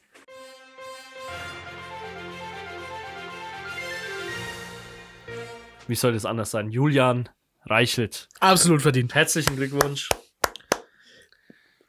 Wie 5.88 5.94
soll 5.94 6.12
das 6.12 6.24
anders 6.24 6.50
sein? 6.50 6.70
Julian 6.70 7.28
Reichelt. 7.64 8.28
Absolut 8.40 8.82
verdient. 8.82 9.14
Herzlichen 9.14 9.56
Glückwunsch. 9.56 10.10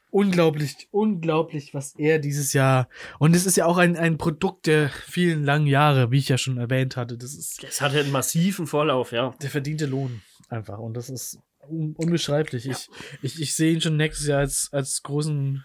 Unglaublich, 0.09 0.87
unglaublich, 0.91 1.73
was 1.73 1.93
er 1.95 2.17
dieses 2.17 2.53
Jahr. 2.53 2.87
Und 3.19 3.35
es 3.35 3.45
ist 3.45 3.57
ja 3.57 3.65
auch 3.65 3.77
ein, 3.77 3.95
ein 3.95 4.17
Produkt 4.17 4.65
der 4.65 4.89
vielen 4.89 5.43
langen 5.43 5.67
Jahre, 5.67 6.09
wie 6.09 6.17
ich 6.17 6.29
ja 6.29 6.37
schon 6.37 6.57
erwähnt 6.57 6.97
hatte. 6.97 7.17
Das 7.17 7.35
ist 7.35 7.63
Es 7.63 7.81
hatte 7.81 7.99
einen 7.99 8.11
massiven 8.11 8.65
Vorlauf, 8.65 9.11
ja. 9.11 9.35
der 9.41 9.49
verdiente 9.49 9.85
Lohn 9.85 10.21
einfach. 10.49 10.79
Und 10.79 10.95
das 10.95 11.09
ist 11.09 11.39
un 11.69 11.93
unbeschreiblich. 11.95 12.67
Ich, 12.67 12.87
ich, 13.21 13.39
ich 13.39 13.53
sehe 13.53 13.73
ihn 13.73 13.81
schon 13.81 13.97
nächstes 13.97 14.27
Jahr 14.27 14.39
als, 14.39 14.69
als 14.71 15.03
großen 15.03 15.63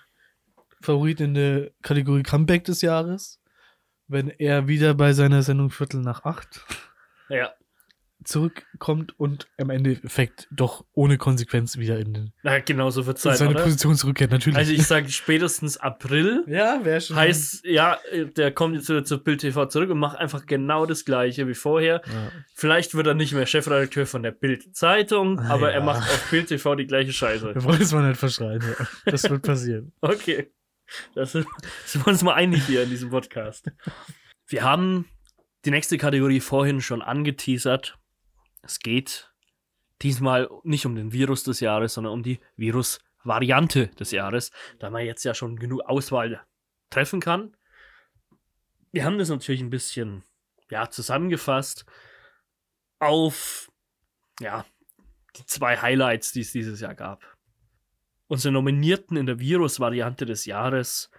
Favoriten 0.83 1.23
in 1.23 1.35
der 1.35 1.71
Kategorie 1.83 2.25
Comeback 2.25 2.65
des 2.65 2.83
Jahres. 2.83 3.41
Wenn 4.09 4.29
er 4.29 4.69
wieder 4.69 4.93
bei 4.93 5.15
seiner 5.15 5.43
Sendung 5.43 5.71
Viertel 5.71 6.01
nach 6.01 6.25
acht 6.25 6.67
Ja. 7.31 7.55
Zurückkommt 8.25 9.19
und 9.19 9.49
im 9.57 9.71
Endeffekt 9.71 10.49
doch 10.51 10.85
ohne 10.93 11.19
Konsequenz 11.19 11.79
wieder 11.79 11.99
in, 11.99 12.15
den, 12.15 12.33
Na, 12.43 12.59
genau 12.61 12.91
so 12.91 13.07
wird 13.07 13.19
sein, 13.19 13.37
seine 13.37 13.51
oder? 13.51 13.63
Position 13.63 13.95
zurückkehrt. 13.97 14.31
Natürlich. 14.31 14.57
Also 14.57 14.73
ich 14.73 14.87
sage 14.87 15.09
spätestens 15.11 15.77
April. 15.77 16.45
ja, 16.49 16.85
wäre 16.85 17.01
schon. 17.01 17.17
Heißt, 17.17 17.65
ja, 17.65 17.99
der 18.37 18.53
kommt 18.53 18.75
jetzt 18.77 18.89
wieder 18.89 19.05
zu 19.05 19.23
Bild 19.23 19.41
TV 19.41 19.67
zurück 19.67 19.91
und 19.91 19.99
macht 19.99 20.19
einfach 20.19 20.47
genau 20.47 20.87
das 20.87 21.05
gleiche 21.05 21.47
wie 21.49 21.55
vorher. 21.55 22.03
Ja. 22.07 22.33
Vielleicht 22.55 22.95
wird 22.95 23.07
er 23.07 23.15
nicht 23.15 23.33
mehr 23.33 23.47
Chefredakteur 23.47 24.07
von 24.07 24.23
der 24.23 24.33
Bild-Zeitung, 24.33 25.39
aber 25.41 25.73
er 25.73 25.81
Ja. 25.81 25.85
macht 25.85 26.03
auf 26.03 26.31
Bild 26.31 26.49
TV 26.49 26.75
die 26.75 26.87
gleiche 26.87 27.13
Scheiße. 27.13 27.55
Wir 27.55 27.65
wollen 27.65 27.81
es 27.83 27.93
mal 27.93 28.07
nicht 28.09 28.19
verschreien. 28.19 28.63
Ja. 28.63 28.87
Das 29.07 29.29
wird 29.29 29.43
passieren. 29.43 29.93
Okay. 30.01 30.51
Das 31.15 31.33
sind 31.33 31.47
sind 31.87 32.05
wir 32.05 32.11
uns 32.13 32.23
mal 32.23 32.35
einig 32.35 32.67
hier 32.67 32.83
in 32.83 32.91
diesem 32.91 33.09
Podcast. 33.11 33.71
Wir 34.47 34.63
haben 34.63 35.07
die 35.65 35.71
nächste 35.71 35.97
Kategorie 35.97 36.41
vorhin 36.41 36.81
schon 36.83 37.01
angeteasert. 37.01 37.97
Es 38.63 38.79
geht 38.79 39.33
diesmal 40.03 40.49
nicht 40.65 40.87
um 40.87 40.95
den 40.95 41.13
Virus 41.13 41.45
des 41.45 41.61
Jahres, 41.61 41.95
sondern 41.95 42.13
um 42.13 42.23
die 42.23 42.41
Virusvariante 42.57 43.89
des 43.89 44.11
Jahres, 44.11 44.51
da 44.79 44.91
man 44.91 45.05
jetzt 45.05 45.25
ja 45.25 45.35
schon 45.35 45.57
genug 45.57 45.83
Auswahl 45.83 46.45
treffen 46.91 47.21
kann. 47.21 47.57
Wir 48.91 49.05
haben 49.05 49.19
das 49.19 49.29
natürlich 49.29 49.61
ein 49.61 49.71
bisschen 49.71 50.25
ja, 50.71 50.91
zusammengefasst 50.91 51.87
auf 52.99 53.71
ja, 54.41 54.65
die 55.37 55.47
zwei 55.47 55.77
Highlights, 55.77 56.33
die 56.33 56.41
es 56.41 56.53
dieses 56.53 56.81
Jahr 56.81 56.95
gab. 56.95 57.25
Unsere 58.29 58.53
Nominierten 58.53 59.17
in 59.17 59.27
der 59.27 59.39
Virus-Variante 59.39 60.25
des 60.25 60.47
Jahres 60.47 61.11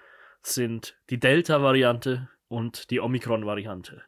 sind 0.42 0.98
die 1.10 1.20
Delta-Variante 1.20 2.30
und 2.48 2.90
die 2.90 3.00
Omikron-Variante. 3.00 4.04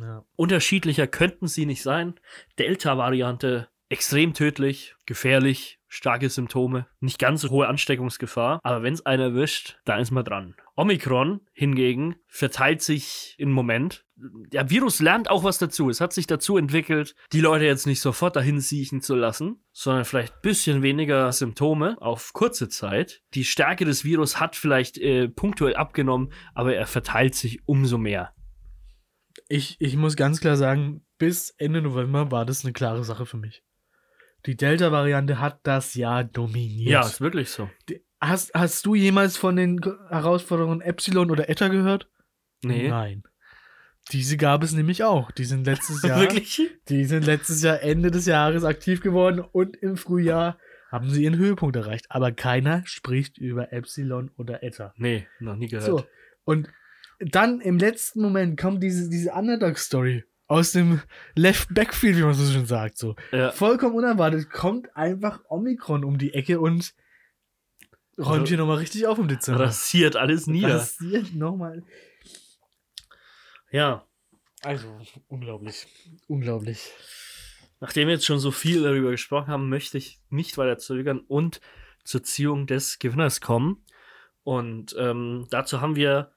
Ja. 0.00 0.24
Unterschiedlicher 0.36 1.06
könnten 1.06 1.46
sie 1.46 1.66
nicht 1.66 1.82
sein. 1.82 2.14
Delta-Variante 2.58 3.68
extrem 3.88 4.34
tödlich, 4.34 4.94
gefährlich, 5.06 5.78
starke 5.88 6.28
Symptome, 6.28 6.86
nicht 7.00 7.18
ganz 7.18 7.40
so 7.40 7.50
hohe 7.50 7.66
Ansteckungsgefahr, 7.66 8.60
aber 8.62 8.82
wenn 8.82 8.92
es 8.92 9.06
einer 9.06 9.24
erwischt, 9.24 9.78
dann 9.86 10.00
ist 10.00 10.10
man 10.10 10.24
dran. 10.24 10.54
Omikron 10.76 11.40
hingegen 11.52 12.16
verteilt 12.26 12.82
sich 12.82 13.34
im 13.38 13.50
Moment. 13.50 14.04
Der 14.14 14.68
Virus 14.68 15.00
lernt 15.00 15.30
auch 15.30 15.44
was 15.44 15.58
dazu. 15.58 15.88
Es 15.88 16.00
hat 16.00 16.12
sich 16.12 16.26
dazu 16.26 16.58
entwickelt, 16.58 17.14
die 17.32 17.40
Leute 17.40 17.64
jetzt 17.64 17.86
nicht 17.86 18.00
sofort 18.00 18.36
dahin 18.36 18.60
siechen 18.60 19.00
zu 19.00 19.14
lassen, 19.14 19.64
sondern 19.72 20.04
vielleicht 20.04 20.34
ein 20.34 20.42
bisschen 20.42 20.82
weniger 20.82 21.32
Symptome 21.32 21.96
auf 22.00 22.32
kurze 22.34 22.68
Zeit. 22.68 23.22
Die 23.34 23.44
Stärke 23.44 23.86
des 23.86 24.04
Virus 24.04 24.38
hat 24.38 24.54
vielleicht 24.54 24.98
äh, 24.98 25.28
punktuell 25.28 25.76
abgenommen, 25.76 26.32
aber 26.54 26.74
er 26.74 26.86
verteilt 26.86 27.34
sich 27.34 27.66
umso 27.66 27.96
mehr. 27.96 28.34
Ich, 29.48 29.76
ich 29.80 29.96
muss 29.96 30.16
ganz 30.16 30.40
klar 30.40 30.56
sagen, 30.56 31.04
bis 31.18 31.50
Ende 31.58 31.82
November 31.82 32.30
war 32.30 32.44
das 32.46 32.64
eine 32.64 32.72
klare 32.72 33.02
Sache 33.04 33.26
für 33.26 33.38
mich. 33.38 33.62
Die 34.46 34.56
Delta-Variante 34.56 35.40
hat 35.40 35.60
das 35.64 35.94
Jahr 35.94 36.22
dominiert. 36.24 36.90
Ja, 36.90 37.00
ist 37.06 37.20
wirklich 37.20 37.50
so. 37.50 37.68
Die- 37.88 38.02
Hast, 38.20 38.52
hast 38.52 38.84
du 38.84 38.96
jemals 38.96 39.36
von 39.36 39.54
den 39.54 39.80
Herausforderungen 40.08 40.80
Epsilon 40.80 41.30
oder 41.30 41.48
Eta 41.48 41.68
gehört? 41.68 42.08
Nee. 42.64 42.88
Nein. 42.88 43.22
Diese 44.10 44.36
gab 44.36 44.64
es 44.64 44.72
nämlich 44.72 45.04
auch. 45.04 45.30
Die 45.30 45.44
sind 45.44 45.66
letztes 45.66 46.02
Jahr, 46.02 46.20
Wirklich? 46.20 46.60
die 46.88 47.04
sind 47.04 47.26
letztes 47.26 47.62
Jahr 47.62 47.80
Ende 47.80 48.10
des 48.10 48.26
Jahres 48.26 48.64
aktiv 48.64 49.02
geworden 49.02 49.38
und 49.40 49.76
im 49.76 49.96
Frühjahr 49.96 50.58
haben 50.90 51.10
sie 51.10 51.22
ihren 51.22 51.36
Höhepunkt 51.36 51.76
erreicht. 51.76 52.06
Aber 52.08 52.32
keiner 52.32 52.82
spricht 52.86 53.38
über 53.38 53.72
Epsilon 53.72 54.32
oder 54.36 54.64
Eta. 54.64 54.94
Nee, 54.96 55.28
noch 55.38 55.54
nie 55.54 55.68
gehört. 55.68 55.86
So. 55.86 56.04
Und 56.44 56.68
dann 57.20 57.60
im 57.60 57.78
letzten 57.78 58.20
Moment 58.22 58.58
kommt 58.60 58.82
diese, 58.82 59.08
diese 59.10 59.32
Underdog-Story 59.32 60.24
aus 60.46 60.72
dem 60.72 61.02
Left 61.34 61.74
Backfield, 61.74 62.16
wie 62.16 62.22
man 62.22 62.34
so 62.34 62.50
schön 62.50 62.66
sagt. 62.66 62.96
So. 62.98 63.16
Ja. 63.32 63.50
Vollkommen 63.52 63.94
unerwartet 63.96 64.50
kommt 64.50 64.96
einfach 64.96 65.40
Omikron 65.48 66.04
um 66.04 66.16
die 66.18 66.32
Ecke 66.32 66.60
und 66.60 66.94
räumt 68.18 68.28
Also- 68.40 68.46
hier 68.46 68.58
nochmal 68.58 68.78
richtig 68.78 69.06
auf 69.06 69.18
im 69.18 69.28
Dezember. 69.28 69.64
Rasiert 69.64 70.16
alles 70.16 70.46
nieder. 70.46 70.78
Passiert 70.78 71.34
nochmal. 71.34 71.82
Ja. 73.70 74.04
Also, 74.62 74.88
unglaublich. 75.28 75.86
Unglaublich. 76.26 76.90
Nachdem 77.80 78.08
wir 78.08 78.14
jetzt 78.14 78.26
schon 78.26 78.40
so 78.40 78.50
viel 78.50 78.82
darüber 78.82 79.10
gesprochen 79.12 79.48
haben, 79.48 79.68
möchte 79.68 79.98
ich 79.98 80.20
nicht 80.30 80.58
weiter 80.58 80.78
zögern 80.78 81.20
und 81.20 81.60
zur 82.04 82.22
Ziehung 82.24 82.66
des 82.66 82.98
Gewinners 82.98 83.40
kommen. 83.40 83.84
Und 84.42 84.96
ähm, 84.98 85.46
dazu 85.50 85.80
haben 85.80 85.94
wir 85.94 86.32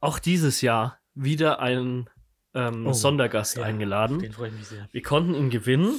auch 0.00 0.18
dieses 0.18 0.60
Jahr 0.60 0.98
wieder 1.14 1.60
einen 1.60 2.08
ähm, 2.54 2.86
Oh, 2.86 2.92
Sondergast 2.92 3.56
ja, 3.56 3.64
eingeladen. 3.64 4.18
Den 4.20 4.32
freue 4.32 4.48
ich 4.48 4.54
mich 4.54 4.66
sehr. 4.66 4.88
Wir 4.92 5.02
konnten 5.02 5.34
ihn 5.34 5.50
gewinnen. 5.50 5.98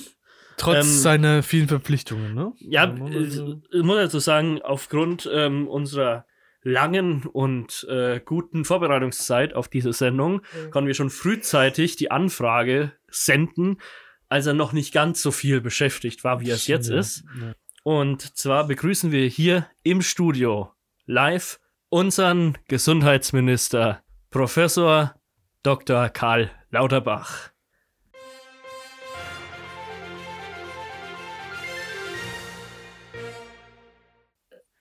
Trotz 0.58 0.78
Ähm, 0.78 0.84
seiner 0.84 1.44
vielen 1.44 1.68
Verpflichtungen, 1.68 2.34
ne? 2.34 2.54
Ja, 2.60 2.86
äh, 2.86 3.24
ich 3.72 3.84
muss 3.84 3.96
dazu 3.98 4.20
sagen, 4.20 4.62
aufgrund 4.62 5.30
ähm, 5.32 5.68
unserer 5.68 6.26
langen 6.62 7.24
und 7.26 7.88
äh, 7.90 8.20
guten 8.24 8.66
Vorbereitungszeit 8.66 9.54
auf 9.54 9.70
diese 9.70 9.94
Sendung 9.94 10.42
konnten 10.72 10.88
wir 10.88 10.94
schon 10.94 11.10
frühzeitig 11.10 11.96
die 11.96 12.12
Anfrage 12.12 12.92
senden, 13.10 13.78
als 14.28 14.46
er 14.46 14.54
noch 14.54 14.74
nicht 14.74 14.94
ganz 14.94 15.22
so 15.22 15.32
viel 15.32 15.62
beschäftigt 15.62 16.26
war, 16.26 16.42
wie 16.42 16.50
er 16.50 16.56
es 16.56 16.68
jetzt 16.68 16.90
Ja, 16.90 17.00
ist. 17.00 17.24
Und 17.84 18.38
zwar 18.38 18.68
begrüßen 18.68 19.14
wir 19.14 19.26
hier 19.28 19.68
im 19.84 20.02
Studio 20.02 20.74
live 21.06 21.62
unseren 21.90 22.58
Gesundheitsminister, 22.68 24.02
Professor 24.30 25.16
Dr. 25.64 26.10
Karl 26.10 26.52
Lauterbach. 26.70 27.50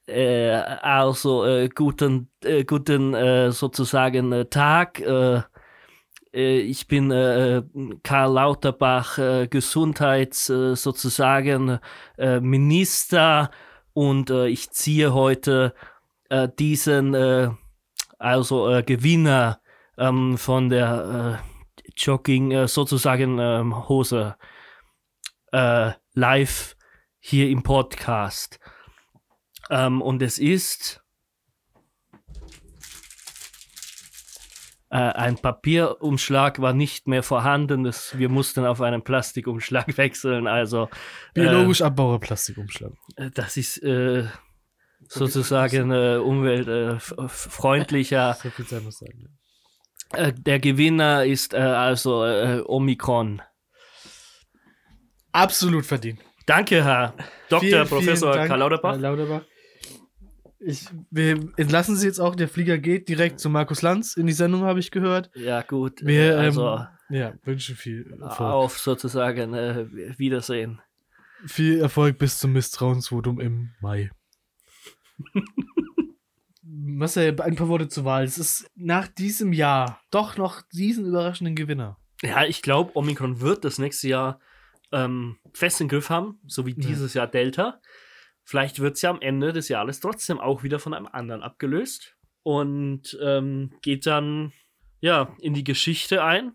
Äh, 0.06 0.50
also 0.50 1.44
äh, 1.44 1.68
guten, 1.68 2.30
äh, 2.42 2.64
guten 2.64 3.14
äh, 3.14 3.52
sozusagen 3.52 4.32
äh, 4.32 4.44
Tag. 4.46 5.00
Äh, 5.00 5.42
ich 6.30 6.86
bin 6.86 7.08
Karl 8.02 8.32
Lauterbach, 8.32 9.18
Gesundheits 9.48 10.46
sozusagen 10.46 11.78
Minister 12.18 13.50
und 13.94 14.28
ich 14.28 14.70
ziehe 14.70 15.14
heute 15.14 15.74
äh, 16.28 16.48
diesen 16.58 17.14
äh, 17.14 17.50
also 18.18 18.70
äh, 18.70 18.82
Gewinner 18.82 19.60
ähm, 19.96 20.38
von 20.38 20.68
der 20.68 21.40
äh, 21.44 21.90
Jogging 21.96 22.52
äh, 22.52 22.68
sozusagen 22.68 23.38
ähm, 23.38 23.88
Hose 23.88 24.36
äh, 25.52 25.92
live 26.14 26.76
hier 27.20 27.48
im 27.48 27.62
Podcast. 27.62 28.58
Ähm, 29.70 30.02
und 30.02 30.22
es 30.22 30.38
ist 30.38 31.02
äh, 34.90 34.96
ein 34.96 35.36
Papierumschlag 35.36 36.60
war 36.60 36.72
nicht 36.72 37.08
mehr 37.08 37.22
vorhanden. 37.22 37.84
Das, 37.84 38.18
wir 38.18 38.28
mussten 38.28 38.64
auf 38.64 38.80
einen 38.80 39.02
Plastikumschlag 39.02 39.96
wechseln. 39.98 40.46
Also 40.46 40.88
Biologisch 41.34 41.82
abbauer 41.82 42.20
Plastikumschlag. 42.20 42.92
äh, 43.16 43.30
das 43.30 43.56
ist 43.56 43.82
äh, 43.82 44.26
sozusagen 45.08 45.90
äh, 45.90 46.16
umweltfreundlicher. 46.16 48.36
So 48.42 48.50
viel 48.50 48.66
Zeit 48.66 48.84
muss 48.84 48.98
sein. 48.98 49.28
Äh, 50.12 50.32
der 50.32 50.60
Gewinner 50.60 51.24
ist 51.24 51.54
äh, 51.54 51.58
also 51.58 52.24
äh, 52.24 52.62
Omikron. 52.64 53.42
Absolut 55.32 55.86
verdient. 55.86 56.20
Danke, 56.46 56.84
Herr 56.84 57.14
Dr. 57.48 57.60
Vielen, 57.60 57.86
vielen 57.86 57.88
Professor 57.88 58.32
Dank, 58.32 58.48
Karl 58.48 58.60
Lauterbach. 58.60 58.92
Herr 58.92 59.00
Lauterbach. 59.00 59.42
Ich, 60.60 60.86
wir 61.10 61.52
entlassen 61.56 61.96
sie 61.96 62.06
jetzt 62.06 62.18
auch. 62.18 62.34
Der 62.34 62.48
Flieger 62.48 62.78
geht 62.78 63.08
direkt 63.08 63.38
zu 63.38 63.48
Markus 63.48 63.82
Lanz 63.82 64.16
in 64.16 64.26
die 64.26 64.32
Sendung, 64.32 64.62
habe 64.62 64.80
ich 64.80 64.90
gehört. 64.90 65.30
Ja, 65.34 65.62
gut. 65.62 66.04
Wir, 66.04 66.32
äh, 66.32 66.36
also 66.36 66.76
ähm, 66.76 66.86
ja, 67.10 67.34
wünschen 67.44 67.76
viel 67.76 68.10
Erfolg. 68.20 68.40
auf 68.40 68.78
sozusagen 68.78 69.54
äh, 69.54 69.86
Wiedersehen. 70.18 70.80
Viel 71.46 71.80
Erfolg 71.80 72.18
bis 72.18 72.40
zum 72.40 72.54
Misstrauensvotum 72.54 73.38
im 73.40 73.70
Mai. 73.80 74.10
Marcel, 76.62 77.40
ein 77.40 77.56
paar 77.56 77.68
Worte 77.68 77.88
zur 77.88 78.04
Wahl. 78.04 78.24
Es 78.24 78.38
ist 78.38 78.70
nach 78.74 79.08
diesem 79.08 79.52
Jahr 79.52 80.00
doch 80.10 80.36
noch 80.36 80.62
diesen 80.72 81.06
überraschenden 81.06 81.54
Gewinner. 81.54 81.98
Ja, 82.22 82.44
ich 82.44 82.62
glaube, 82.62 82.96
Omikron 82.96 83.40
wird 83.40 83.64
das 83.64 83.78
nächste 83.78 84.08
Jahr 84.08 84.40
ähm, 84.92 85.36
fest 85.52 85.80
im 85.80 85.88
Griff 85.88 86.10
haben, 86.10 86.40
so 86.46 86.66
wie 86.66 86.72
Ja. 86.72 86.76
dieses 86.88 87.14
Jahr 87.14 87.26
Delta. 87.26 87.80
Vielleicht 88.44 88.80
wird 88.80 88.96
es 88.96 89.02
ja 89.02 89.10
am 89.10 89.20
Ende 89.20 89.52
des 89.52 89.68
Jahres 89.68 90.00
trotzdem 90.00 90.40
auch 90.40 90.62
wieder 90.62 90.78
von 90.78 90.94
einem 90.94 91.06
anderen 91.06 91.42
abgelöst 91.42 92.16
und 92.42 93.16
ähm, 93.22 93.74
geht 93.82 94.06
dann 94.06 94.52
ja 95.00 95.34
in 95.40 95.54
die 95.54 95.64
Geschichte 95.64 96.24
ein 96.24 96.52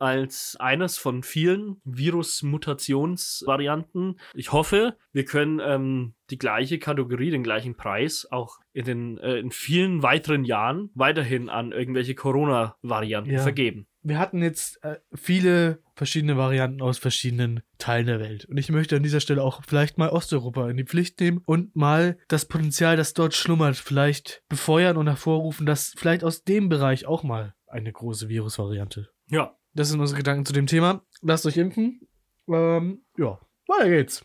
als 0.00 0.56
eines 0.58 0.98
von 0.98 1.22
vielen 1.22 1.80
Virus-Mutationsvarianten. 1.84 4.18
Ich 4.34 4.52
hoffe, 4.52 4.96
wir 5.12 5.24
können 5.24 5.60
ähm, 5.62 6.14
die 6.30 6.38
gleiche 6.38 6.78
Kategorie, 6.78 7.30
den 7.30 7.42
gleichen 7.42 7.76
Preis 7.76 8.26
auch 8.30 8.58
in, 8.72 8.84
den, 8.84 9.18
äh, 9.18 9.38
in 9.38 9.50
vielen 9.50 10.02
weiteren 10.02 10.44
Jahren 10.44 10.90
weiterhin 10.94 11.48
an 11.48 11.72
irgendwelche 11.72 12.14
Corona-Varianten 12.14 13.30
Ja. 13.32 13.42
vergeben. 13.42 13.86
Wir 14.02 14.18
hatten 14.18 14.42
jetzt 14.42 14.82
äh, 14.82 14.96
viele 15.12 15.82
verschiedene 15.94 16.38
Varianten 16.38 16.80
aus 16.80 16.96
verschiedenen 16.96 17.60
Teilen 17.76 18.06
der 18.06 18.18
Welt. 18.18 18.46
Und 18.46 18.56
ich 18.56 18.70
möchte 18.70 18.96
an 18.96 19.02
dieser 19.02 19.20
Stelle 19.20 19.42
auch 19.42 19.60
vielleicht 19.66 19.98
mal 19.98 20.08
Osteuropa 20.08 20.70
in 20.70 20.78
die 20.78 20.86
Pflicht 20.86 21.20
nehmen 21.20 21.42
und 21.44 21.76
mal 21.76 22.16
das 22.28 22.46
Potenzial, 22.46 22.96
das 22.96 23.12
dort 23.12 23.34
schlummert, 23.34 23.76
vielleicht 23.76 24.42
befeuern 24.48 24.96
und 24.96 25.06
hervorrufen, 25.08 25.66
dass 25.66 25.92
vielleicht 25.98 26.24
aus 26.24 26.44
dem 26.44 26.70
Bereich 26.70 27.04
auch 27.04 27.24
mal 27.24 27.54
eine 27.66 27.92
große 27.92 28.30
Virusvariante. 28.30 29.10
Ja, 29.28 29.54
Das 29.74 29.88
sind 29.88 30.00
unsere 30.00 30.18
Gedanken 30.18 30.46
zu 30.46 30.52
dem 30.52 30.66
Thema. 30.66 31.04
Lasst 31.22 31.46
euch 31.46 31.56
impfen. 31.56 32.00
Ähm, 32.48 33.04
ja, 33.16 33.40
weiter 33.68 33.90
geht's. 33.90 34.24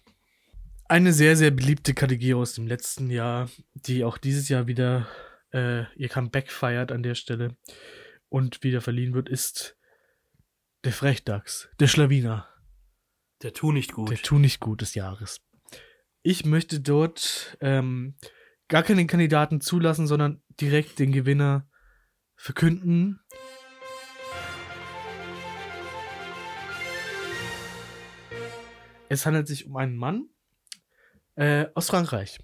Eine 0.87 1.13
sehr, 1.13 1.35
sehr 1.35 1.51
beliebte 1.51 1.93
Kategorie 1.93 2.35
aus 2.35 2.53
dem 2.53 2.67
letzten 2.67 3.09
Jahr, 3.09 3.49
die 3.73 4.03
auch 4.03 4.17
dieses 4.17 4.49
Jahr 4.49 4.67
wieder 4.67 5.07
äh, 5.51 5.85
ihr 5.95 6.09
Comeback 6.09 6.51
feiert 6.51 6.91
an 6.91 7.03
der 7.03 7.15
Stelle 7.15 7.57
und 8.29 8.63
wieder 8.63 8.81
verliehen 8.81 9.13
wird, 9.13 9.29
ist 9.29 9.77
der 10.83 10.91
Frechdachs, 10.91 11.69
der 11.79 11.87
Schlawiner, 11.87 12.47
der 13.41 13.53
tu 13.53 13.71
nicht 13.71 13.93
gut. 13.93 14.11
der 14.11 14.17
Tu 14.17 14.37
nicht 14.37 14.59
gut 14.59 14.81
des 14.81 14.93
Jahres. 14.93 15.41
Ich 16.21 16.45
möchte 16.45 16.79
dort 16.79 17.57
ähm, 17.61 18.15
gar 18.67 18.83
keinen 18.83 19.07
Kandidaten 19.07 19.61
zulassen, 19.61 20.07
sondern 20.07 20.43
direkt 20.59 20.99
den 20.99 21.11
Gewinner 21.11 21.67
verkünden. 22.35 23.19
Es 29.09 29.25
handelt 29.25 29.47
sich 29.47 29.65
um 29.65 29.75
einen 29.75 29.95
Mann 29.95 30.29
äh, 31.35 31.67
aus 31.73 31.87
Frankreich, 31.87 32.39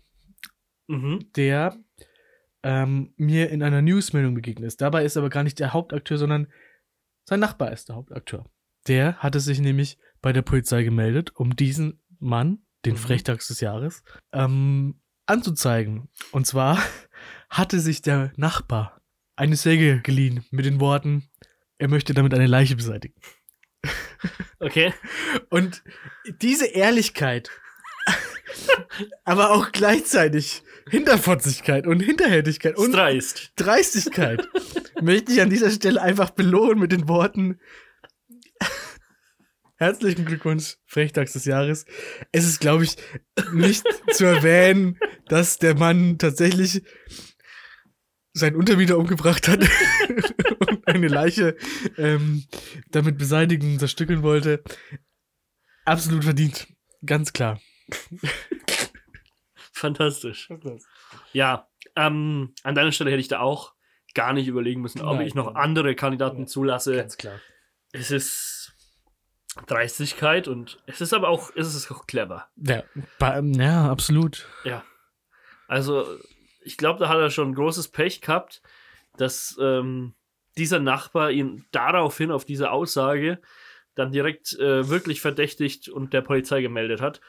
mhm. 0.88 1.32
der 1.36 1.78
ähm, 2.64 3.14
mir 3.18 3.50
in 3.50 3.64
einer 3.64 3.82
Newsmeldung 3.82 4.36
begegnet 4.36 4.68
ist. 4.68 4.82
Dabei 4.82 5.04
ist 5.04 5.18
aber 5.18 5.30
gar 5.30 5.44
nicht 5.44 5.60
der 5.60 5.74
Hauptakteur, 5.74 6.18
sondern 6.18 6.48
sein 7.26 7.40
Nachbar 7.40 7.72
ist 7.72 7.90
der 7.90 7.96
Hauptakteur. 7.96 8.46
Der 8.88 9.18
hatte 9.18 9.40
sich 9.40 9.60
nämlich 9.60 9.98
bei 10.22 10.34
der 10.34 10.42
Polizei 10.42 10.84
gemeldet, 10.84 11.36
um 11.36 11.56
diesen 11.56 12.02
Mann, 12.20 12.64
den 12.86 12.94
Mhm. 12.94 12.98
Frechdachs 12.98 13.48
des 13.48 13.62
Jahres, 13.62 14.04
ähm, 14.32 15.02
anzuzeigen. 15.26 16.10
Und 16.32 16.46
zwar 16.46 16.78
hatte 17.50 17.80
sich 17.80 18.02
der 18.02 18.32
Nachbar 18.36 19.02
eine 19.36 19.56
Säge 19.56 20.02
geliehen 20.02 20.46
mit 20.52 20.66
den 20.66 20.80
Worten, 20.80 21.30
er 21.78 21.88
möchte 21.88 22.14
damit 22.14 22.34
eine 22.36 22.46
Leiche 22.46 22.76
beseitigen. 22.76 23.20
Okay. 24.60 24.94
Und 25.50 25.84
diese 26.42 26.68
Ehrlichkeit, 26.68 27.50
aber 29.24 29.52
auch 29.52 29.72
gleichzeitig 29.72 30.64
Hinterfotzigkeit 30.90 31.88
und 31.88 32.02
Hinterhältigkeit 32.02 32.78
und 32.78 32.92
Dreist. 32.92 33.54
Dreistigkeit 33.56 34.48
möchte 35.02 35.32
ich 35.32 35.42
an 35.42 35.50
dieser 35.50 35.72
Stelle 35.72 36.02
einfach 36.02 36.30
belohnen 36.32 36.80
mit 36.80 36.92
den 36.92 37.08
Worten 37.08 37.60
Herzlichen 39.82 40.26
Glückwunsch, 40.26 40.78
Frechtags 40.86 41.34
des 41.34 41.46
Jahres. 41.46 41.86
Es 42.32 42.46
ist, 42.46 42.60
glaube 42.60 42.84
ich, 42.84 42.98
nicht 43.52 43.84
zu 44.12 44.26
erwähnen, 44.26 45.00
dass 45.28 45.58
der 45.58 45.76
Mann 45.76 46.20
tatsächlich 46.20 46.84
seinen 48.34 48.56
Untermieter 48.56 48.98
umgebracht 48.98 49.48
hat 49.48 49.60
und 50.70 50.88
eine 50.88 51.08
Leiche 51.08 51.58
ähm, 51.98 52.46
damit 52.90 53.18
beseitigen, 53.18 53.80
zerstückeln 53.80 54.24
wollte. 54.24 54.64
Absolut 55.86 56.24
verdient. 56.24 56.68
Ganz 57.06 57.34
klar. 57.34 57.60
Fantastisch. 59.74 60.50
Ja, 61.34 61.68
ähm, 61.96 62.54
an 62.64 62.76
deiner 62.76 62.92
Stelle 62.92 63.12
hätte 63.12 63.22
ich 63.22 63.28
da 63.28 63.40
auch 63.40 63.74
gar 64.14 64.34
nicht 64.34 64.48
überlegen 64.48 64.82
müssen, 64.82 65.02
ob 65.02 65.18
Nein, 65.18 65.28
ich 65.28 65.36
noch 65.36 65.56
andere 65.56 65.96
Kandidaten 65.96 66.42
Ja, 66.42 66.46
zulasse. 66.46 66.96
Ganz 66.96 67.18
klar. 67.18 67.40
Es 67.92 68.12
ist 68.12 68.74
Dreistigkeit 69.68 70.48
und 70.48 70.82
es 70.86 71.02
ist 71.02 71.14
aber 71.14 71.30
auch, 71.30 71.52
es 71.56 71.74
ist 71.74 71.92
auch 71.92 72.08
clever. 72.08 72.48
Ja, 72.56 72.84
ja 73.20 73.90
absolut. 73.90 74.48
Ja. 74.64 74.84
Also, 75.68 76.06
ich 76.64 76.78
glaube, 76.78 77.00
da 77.00 77.10
hat 77.10 77.18
er 77.18 77.30
schon 77.30 77.54
großes 77.54 77.90
Pech 77.90 78.22
gehabt, 78.22 78.62
dass 79.18 79.58
ähm, 79.62 80.14
dieser 80.58 80.80
Nachbar 80.80 81.32
ihn 81.32 81.66
daraufhin 81.72 82.32
auf 82.32 82.46
diese 82.46 82.72
Aussage 82.72 83.40
dann 83.96 84.12
direkt 84.12 84.58
äh, 84.60 84.88
wirklich 84.88 85.22
verdächtigt 85.22 85.90
und 85.90 86.14
der 86.14 86.22
Polizei 86.22 86.62
gemeldet 86.62 87.02
hat. 87.02 87.22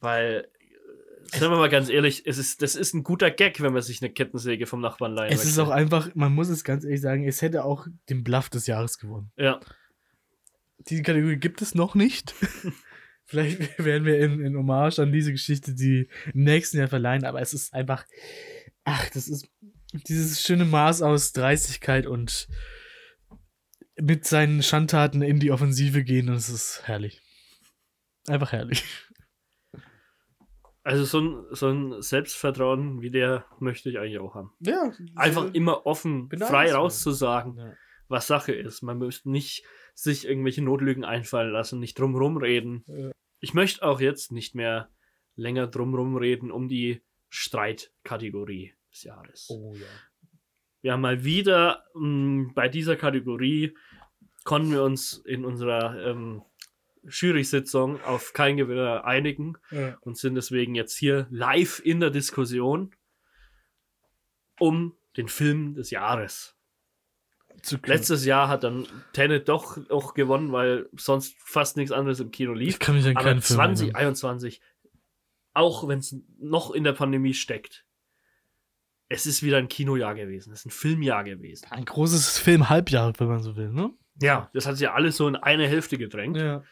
Weil, 0.00 0.48
äh, 1.32 1.38
sagen 1.38 1.52
wir 1.52 1.58
mal 1.58 1.68
ganz 1.68 1.88
ehrlich, 1.88 2.26
es 2.26 2.38
ist, 2.38 2.62
das 2.62 2.74
ist 2.74 2.94
ein 2.94 3.04
guter 3.04 3.30
Gag, 3.30 3.60
wenn 3.62 3.72
man 3.72 3.82
sich 3.82 4.02
eine 4.02 4.12
Kettensäge 4.12 4.66
vom 4.66 4.80
Nachbarn 4.80 5.12
leihen 5.14 5.32
Es 5.32 5.44
ist 5.44 5.56
möchte. 5.56 5.62
auch 5.70 5.74
einfach, 5.74 6.10
man 6.14 6.34
muss 6.34 6.48
es 6.48 6.64
ganz 6.64 6.84
ehrlich 6.84 7.00
sagen, 7.00 7.26
es 7.26 7.40
hätte 7.42 7.64
auch 7.64 7.86
den 8.10 8.22
Bluff 8.24 8.50
des 8.50 8.66
Jahres 8.66 8.98
gewonnen. 8.98 9.30
Ja, 9.36 9.60
Diese 10.88 11.02
Kategorie 11.02 11.36
gibt 11.36 11.62
es 11.62 11.74
noch 11.74 11.94
nicht. 11.94 12.34
Vielleicht 13.32 13.78
werden 13.82 14.04
wir 14.04 14.18
in, 14.18 14.44
in 14.44 14.56
Hommage 14.58 14.98
an 14.98 15.10
diese 15.10 15.32
Geschichte 15.32 15.74
die 15.74 16.06
im 16.34 16.44
nächsten 16.44 16.76
Jahr 16.76 16.88
verleihen, 16.88 17.24
aber 17.24 17.40
es 17.40 17.54
ist 17.54 17.72
einfach, 17.72 18.04
ach, 18.84 19.08
das 19.08 19.26
ist 19.26 19.48
dieses 20.06 20.42
schöne 20.42 20.66
Maß 20.66 21.00
aus 21.00 21.32
Dreistigkeit 21.32 22.06
und 22.06 22.46
mit 23.98 24.26
seinen 24.26 24.62
Schandtaten 24.62 25.22
in 25.22 25.40
die 25.40 25.50
Offensive 25.50 26.04
gehen 26.04 26.28
und 26.28 26.34
es 26.34 26.50
ist 26.50 26.82
herrlich. 26.84 27.22
Einfach 28.28 28.52
herrlich. 28.52 28.84
also 30.82 31.04
so 31.04 31.20
ein, 31.20 31.46
so 31.52 31.68
ein 31.70 32.02
Selbstvertrauen 32.02 33.00
wie 33.00 33.10
der 33.10 33.46
möchte 33.60 33.88
ich 33.88 33.98
eigentlich 33.98 34.18
auch 34.18 34.34
haben. 34.34 34.52
Ja. 34.60 34.92
Einfach 35.16 35.54
immer 35.54 35.86
offen, 35.86 36.28
frei 36.38 36.70
rauszusagen. 36.74 37.56
Ja. 37.56 37.72
was 38.08 38.26
Sache 38.26 38.52
ist. 38.52 38.82
Man 38.82 38.98
müsste 38.98 39.30
nicht 39.30 39.64
sich 39.94 40.26
irgendwelche 40.26 40.62
Notlügen 40.62 41.04
einfallen 41.04 41.52
lassen, 41.52 41.80
nicht 41.80 41.98
drumrum 41.98 42.36
reden. 42.36 42.84
Ja. 42.86 43.10
Ich 43.40 43.54
möchte 43.54 43.82
auch 43.82 44.00
jetzt 44.00 44.32
nicht 44.32 44.54
mehr 44.54 44.90
länger 45.36 45.66
drumrum 45.66 46.16
reden 46.16 46.50
um 46.50 46.68
die 46.68 47.02
Streitkategorie 47.30 48.74
des 48.90 49.04
Jahres. 49.04 49.48
Oh 49.50 49.74
ja. 49.74 49.86
Wir 50.82 50.92
haben 50.92 51.00
mal 51.00 51.24
wieder 51.24 51.84
mh, 51.94 52.52
bei 52.54 52.68
dieser 52.68 52.96
Kategorie 52.96 53.76
konnten 54.44 54.72
wir 54.72 54.82
uns 54.82 55.18
in 55.24 55.44
unserer 55.44 56.04
ähm, 56.04 56.42
Jury-Sitzung 57.04 58.02
auf 58.02 58.32
keinen 58.32 58.56
Gewinner 58.56 59.04
einigen 59.04 59.56
ja. 59.70 59.96
und 60.00 60.18
sind 60.18 60.34
deswegen 60.34 60.74
jetzt 60.74 60.96
hier 60.96 61.26
live 61.30 61.80
in 61.84 62.00
der 62.00 62.10
Diskussion 62.10 62.94
um 64.58 64.96
den 65.16 65.28
Film 65.28 65.74
des 65.74 65.90
Jahres. 65.90 66.56
Zu 67.62 67.78
Letztes 67.84 68.24
Jahr 68.24 68.48
hat 68.48 68.64
dann 68.64 68.86
Tenet 69.12 69.48
doch 69.48 69.78
auch 69.88 70.14
gewonnen, 70.14 70.50
weil 70.50 70.88
sonst 70.96 71.36
fast 71.38 71.76
nichts 71.76 71.92
anderes 71.92 72.18
im 72.18 72.32
Kino 72.32 72.54
ich 72.54 72.58
lief. 72.58 72.78
kann 72.80 72.96
mich 72.96 73.06
an 73.06 73.16
Aber 73.16 73.24
keinen 73.24 73.40
Film 73.40 73.60
erinnern. 73.60 73.76
2021, 73.76 74.60
auch 75.54 75.86
wenn 75.86 76.00
es 76.00 76.16
noch 76.38 76.72
in 76.72 76.82
der 76.82 76.92
Pandemie 76.92 77.34
steckt, 77.34 77.84
es 79.08 79.26
ist 79.26 79.42
wieder 79.42 79.58
ein 79.58 79.68
Kinojahr 79.68 80.14
gewesen. 80.14 80.52
Es 80.52 80.60
ist 80.60 80.66
ein 80.66 80.70
Filmjahr 80.70 81.22
gewesen. 81.22 81.66
Ein 81.70 81.84
großes 81.84 82.38
Film-Halbjahr, 82.38 83.12
wenn 83.18 83.28
man 83.28 83.42
so 83.42 83.56
will, 83.56 83.68
ne? 83.68 83.90
Ja, 84.20 84.50
das 84.54 84.66
hat 84.66 84.76
sich 84.76 84.84
ja 84.84 84.94
alles 84.94 85.16
so 85.16 85.28
in 85.28 85.36
eine 85.36 85.68
Hälfte 85.68 85.98
gedrängt. 85.98 86.36
Ja. 86.38 86.62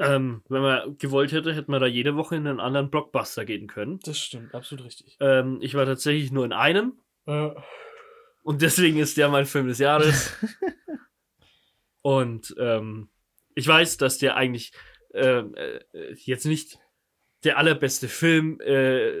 Ähm, 0.00 0.42
wenn 0.48 0.62
man 0.62 0.98
gewollt 0.98 1.30
hätte, 1.32 1.54
hätte 1.54 1.70
man 1.70 1.80
da 1.80 1.86
jede 1.86 2.16
Woche 2.16 2.34
in 2.36 2.46
einen 2.46 2.60
anderen 2.60 2.90
Blockbuster 2.90 3.44
gehen 3.44 3.68
können. 3.68 4.00
Das 4.02 4.18
stimmt, 4.18 4.54
absolut 4.54 4.84
richtig. 4.84 5.16
Ähm, 5.20 5.58
ich 5.60 5.74
war 5.74 5.86
tatsächlich 5.86 6.32
nur 6.32 6.44
in 6.44 6.52
einem 6.52 6.94
Äh, 7.26 7.50
und 8.44 8.62
deswegen 8.62 8.98
ist 8.98 9.16
der 9.16 9.28
mein 9.28 9.46
Film 9.46 9.66
des 9.66 9.78
Jahres. 9.78 10.32
Und 12.02 12.54
ähm, 12.58 13.08
ich 13.54 13.66
weiß, 13.66 13.96
dass 13.96 14.18
der 14.18 14.36
eigentlich 14.36 14.72
ähm, 15.14 15.54
äh, 15.54 15.80
jetzt 16.16 16.44
nicht 16.44 16.78
der 17.44 17.56
allerbeste 17.56 18.08
Film 18.08 18.60
äh, 18.60 19.12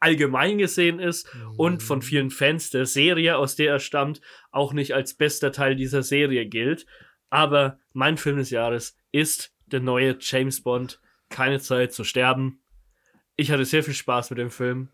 allgemein 0.00 0.56
gesehen 0.56 1.00
ist 1.00 1.30
und 1.56 1.82
von 1.82 2.00
vielen 2.00 2.30
Fans 2.30 2.70
der 2.70 2.86
Serie, 2.86 3.36
aus 3.36 3.56
der 3.56 3.72
er 3.72 3.78
stammt, 3.78 4.22
auch 4.50 4.72
nicht 4.72 4.94
als 4.94 5.14
bester 5.14 5.52
Teil 5.52 5.76
dieser 5.76 6.02
Serie 6.02 6.46
gilt. 6.46 6.86
Aber 7.28 7.78
mein 7.92 8.16
Film 8.16 8.38
des 8.38 8.50
Jahres 8.50 8.96
ist 9.12 9.54
der 9.66 9.80
neue 9.80 10.16
James 10.18 10.62
Bond, 10.62 11.00
Keine 11.28 11.60
Zeit 11.60 11.92
zu 11.92 12.04
sterben. 12.04 12.62
Ich 13.36 13.50
hatte 13.50 13.64
sehr 13.64 13.82
viel 13.82 13.94
Spaß 13.94 14.30
mit 14.30 14.38
dem 14.38 14.50
Film. 14.50 14.88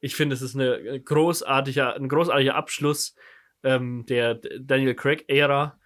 Ich 0.00 0.14
finde, 0.14 0.34
es 0.34 0.42
ist 0.42 0.54
eine 0.54 1.00
großartiger, 1.00 1.94
ein 1.94 2.08
großartiger 2.08 2.54
Abschluss 2.54 3.14
ähm, 3.62 4.04
der 4.06 4.36
Daniel 4.60 4.94
Craig-Ära. 4.94 5.78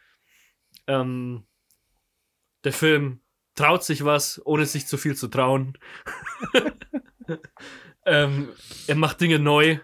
Ähm, 0.87 1.47
der 2.65 2.73
Film 2.73 3.21
traut 3.55 3.85
sich 3.85 4.05
was, 4.05 4.41
ohne 4.45 4.67
sich 4.67 4.87
zu 4.87 4.97
viel 4.97 5.17
zu 5.17 5.29
trauen. 5.29 5.79
ähm, 8.07 8.49
er 8.87 8.95
macht 8.95 9.21
Dinge 9.21 9.39
neu, 9.39 9.79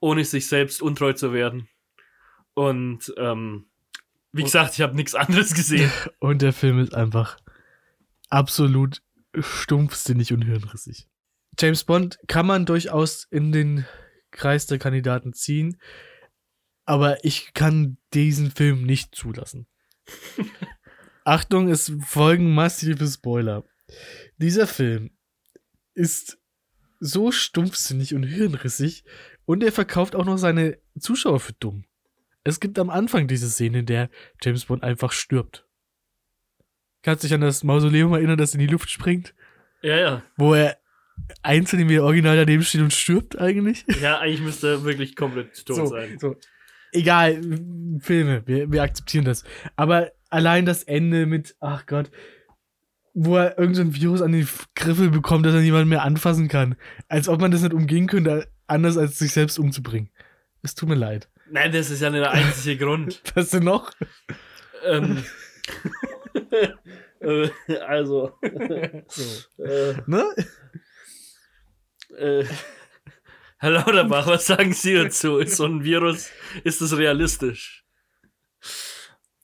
ohne 0.00 0.24
sich 0.24 0.48
selbst 0.48 0.82
untreu 0.82 1.12
zu 1.12 1.32
werden. 1.32 1.68
Und 2.54 3.12
ähm, 3.16 3.66
wie 4.32 4.42
gesagt, 4.42 4.74
ich 4.74 4.80
habe 4.80 4.96
nichts 4.96 5.14
anderes 5.14 5.54
gesehen. 5.54 5.90
Und 6.18 6.42
der 6.42 6.52
Film 6.52 6.78
ist 6.78 6.94
einfach 6.94 7.38
absolut 8.28 9.02
stumpfsinnig 9.38 10.32
und 10.32 10.42
hirnrissig. 10.42 11.09
James 11.60 11.84
Bond 11.84 12.18
kann 12.26 12.46
man 12.46 12.64
durchaus 12.64 13.26
in 13.30 13.52
den 13.52 13.84
Kreis 14.30 14.66
der 14.66 14.78
Kandidaten 14.78 15.34
ziehen, 15.34 15.78
aber 16.86 17.22
ich 17.22 17.52
kann 17.52 17.98
diesen 18.14 18.50
Film 18.50 18.84
nicht 18.84 19.14
zulassen. 19.14 19.66
Achtung, 21.24 21.68
es 21.68 21.92
folgen 22.02 22.54
massive 22.54 23.06
Spoiler. 23.06 23.64
Dieser 24.38 24.66
Film 24.66 25.10
ist 25.92 26.38
so 26.98 27.30
stumpfsinnig 27.30 28.14
und 28.14 28.22
hirnrissig 28.22 29.04
und 29.44 29.62
er 29.62 29.72
verkauft 29.72 30.16
auch 30.16 30.24
noch 30.24 30.38
seine 30.38 30.78
Zuschauer 30.98 31.40
für 31.40 31.52
dumm. 31.52 31.84
Es 32.42 32.60
gibt 32.60 32.78
am 32.78 32.88
Anfang 32.88 33.28
diese 33.28 33.50
Szene, 33.50 33.80
in 33.80 33.86
der 33.86 34.08
James 34.42 34.64
Bond 34.64 34.82
einfach 34.82 35.12
stirbt. 35.12 35.66
Kannst 37.02 37.22
du 37.22 37.28
dich 37.28 37.34
an 37.34 37.42
das 37.42 37.64
Mausoleum 37.64 38.14
erinnern, 38.14 38.38
das 38.38 38.54
in 38.54 38.60
die 38.60 38.66
Luft 38.66 38.88
springt? 38.88 39.34
Ja, 39.82 39.96
ja. 39.96 40.22
Wo 40.36 40.54
er 40.54 40.79
einzeln 41.42 41.88
wie 41.88 41.98
original 41.98 42.36
daneben 42.36 42.62
steht 42.62 42.80
und 42.80 42.92
stirbt 42.92 43.38
eigentlich? 43.38 43.84
Ja, 44.00 44.18
eigentlich 44.18 44.40
müsste 44.42 44.68
er 44.68 44.84
wirklich 44.84 45.16
komplett 45.16 45.64
tot 45.64 45.76
so, 45.76 45.86
sein. 45.86 46.18
so. 46.18 46.36
Egal, 46.92 47.40
Filme, 48.00 48.42
wir, 48.46 48.70
wir 48.72 48.82
akzeptieren 48.82 49.24
das. 49.24 49.44
Aber 49.76 50.10
allein 50.28 50.66
das 50.66 50.82
Ende 50.82 51.26
mit, 51.26 51.54
ach 51.60 51.86
Gott, 51.86 52.10
wo 53.14 53.36
er 53.36 53.58
irgendein 53.58 53.94
Virus 53.94 54.22
an 54.22 54.32
die 54.32 54.46
Griffel 54.74 55.10
bekommt, 55.10 55.46
dass 55.46 55.54
er 55.54 55.60
niemanden 55.60 55.88
mehr 55.88 56.02
anfassen 56.02 56.48
kann. 56.48 56.76
Als 57.08 57.28
ob 57.28 57.40
man 57.40 57.50
das 57.50 57.62
nicht 57.62 57.74
umgehen 57.74 58.06
könnte, 58.06 58.48
anders 58.66 58.96
als 58.96 59.18
sich 59.18 59.32
selbst 59.32 59.58
umzubringen. 59.58 60.10
Es 60.62 60.74
tut 60.74 60.88
mir 60.88 60.94
leid. 60.94 61.28
Nein, 61.50 61.72
das 61.72 61.90
ist 61.90 62.00
ja 62.00 62.10
nicht 62.10 62.20
der 62.22 62.30
einzige 62.30 62.84
Grund. 62.84 63.22
Was 63.34 63.50
denn 63.50 63.64
noch? 63.64 63.92
Ähm, 64.84 65.24
äh, 67.20 67.48
also, 67.86 68.32
So. 69.08 69.62
äh, 69.64 69.94
Ne? 70.06 70.24
Äh, 72.16 72.44
Herr 73.58 73.70
Lauterbach, 73.70 74.26
was 74.26 74.46
sagen 74.46 74.72
Sie 74.72 74.94
dazu? 74.94 75.38
Ist 75.38 75.56
so 75.56 75.66
ein 75.66 75.84
Virus, 75.84 76.30
ist 76.64 76.80
das 76.80 76.96
realistisch? 76.96 77.84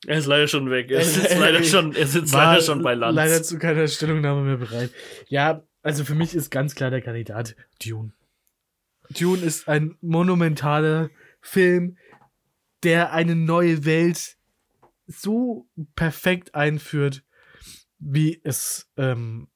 Er 0.06 0.18
ist 0.18 0.26
leider 0.26 0.46
schon 0.46 0.70
weg. 0.70 0.90
Er 0.90 1.04
sitzt 1.04 1.32
Äh, 1.32 1.38
leider 1.38 1.60
äh, 1.60 1.64
schon, 1.64 1.94
er 1.94 2.06
sitzt 2.06 2.32
leider 2.32 2.62
schon 2.62 2.82
bei 2.82 2.94
Lanz. 2.94 3.14
Leider 3.16 3.42
zu 3.42 3.58
keiner 3.58 3.88
Stellungnahme 3.88 4.42
mehr 4.42 4.56
bereit. 4.56 4.90
Ja, 5.28 5.62
also 5.82 6.04
für 6.04 6.14
mich 6.14 6.34
ist 6.34 6.50
ganz 6.50 6.74
klar 6.74 6.90
der 6.90 7.02
Kandidat 7.02 7.56
Dune. 7.84 8.12
Dune 9.10 9.42
ist 9.42 9.68
ein 9.68 9.96
monumentaler 10.00 11.10
Film, 11.40 11.96
der 12.82 13.12
eine 13.12 13.34
neue 13.34 13.84
Welt 13.84 14.36
so 15.06 15.68
perfekt 15.94 16.54
einführt, 16.54 17.22
wie 17.98 18.40
es 18.44 18.90
ähm, 18.96 19.48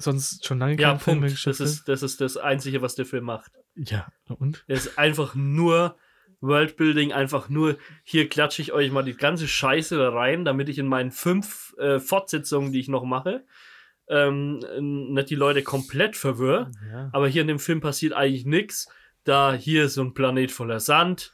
sonst 0.00 0.46
schon 0.46 0.58
lange 0.58 0.80
ja, 0.80 0.88
keine 0.88 0.98
Filme 0.98 1.20
Punkt. 1.20 1.34
geschafft 1.34 1.60
Das 1.60 1.70
ist, 1.70 1.88
das 1.88 2.02
ist 2.02 2.20
das 2.20 2.36
Einzige, 2.36 2.82
was 2.82 2.94
der 2.94 3.06
Film 3.06 3.24
macht. 3.24 3.52
Ja, 3.76 4.08
und? 4.38 4.64
Er 4.66 4.76
ist 4.76 4.98
einfach 4.98 5.34
nur 5.34 5.96
Worldbuilding, 6.40 7.12
einfach 7.12 7.48
nur, 7.48 7.76
hier 8.02 8.28
klatsche 8.28 8.62
ich 8.62 8.72
euch 8.72 8.90
mal 8.90 9.02
die 9.02 9.16
ganze 9.16 9.46
Scheiße 9.46 9.96
da 9.96 10.10
rein, 10.10 10.44
damit 10.44 10.68
ich 10.68 10.78
in 10.78 10.86
meinen 10.86 11.10
fünf 11.10 11.74
äh, 11.78 12.00
Fortsetzungen, 12.00 12.72
die 12.72 12.80
ich 12.80 12.88
noch 12.88 13.04
mache, 13.04 13.44
ähm, 14.08 14.58
nicht 15.12 15.30
die 15.30 15.36
Leute 15.36 15.62
komplett 15.62 16.16
verwirre. 16.16 16.70
Ja. 16.90 17.10
Aber 17.12 17.28
hier 17.28 17.42
in 17.42 17.48
dem 17.48 17.58
Film 17.58 17.80
passiert 17.80 18.12
eigentlich 18.12 18.46
nichts. 18.46 18.88
Da 19.24 19.52
hier 19.52 19.84
ist 19.84 19.94
so 19.94 20.02
ein 20.02 20.14
Planet 20.14 20.50
voller 20.50 20.80
Sand, 20.80 21.32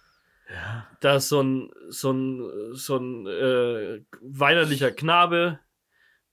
ja. 0.50 0.86
da 1.00 1.16
ist 1.16 1.28
so 1.28 1.40
ein, 1.40 1.70
so 1.88 2.12
ein, 2.12 2.72
so 2.72 2.96
ein 2.96 3.26
äh, 3.26 4.00
weinerlicher 4.20 4.90
Knabe, 4.90 5.60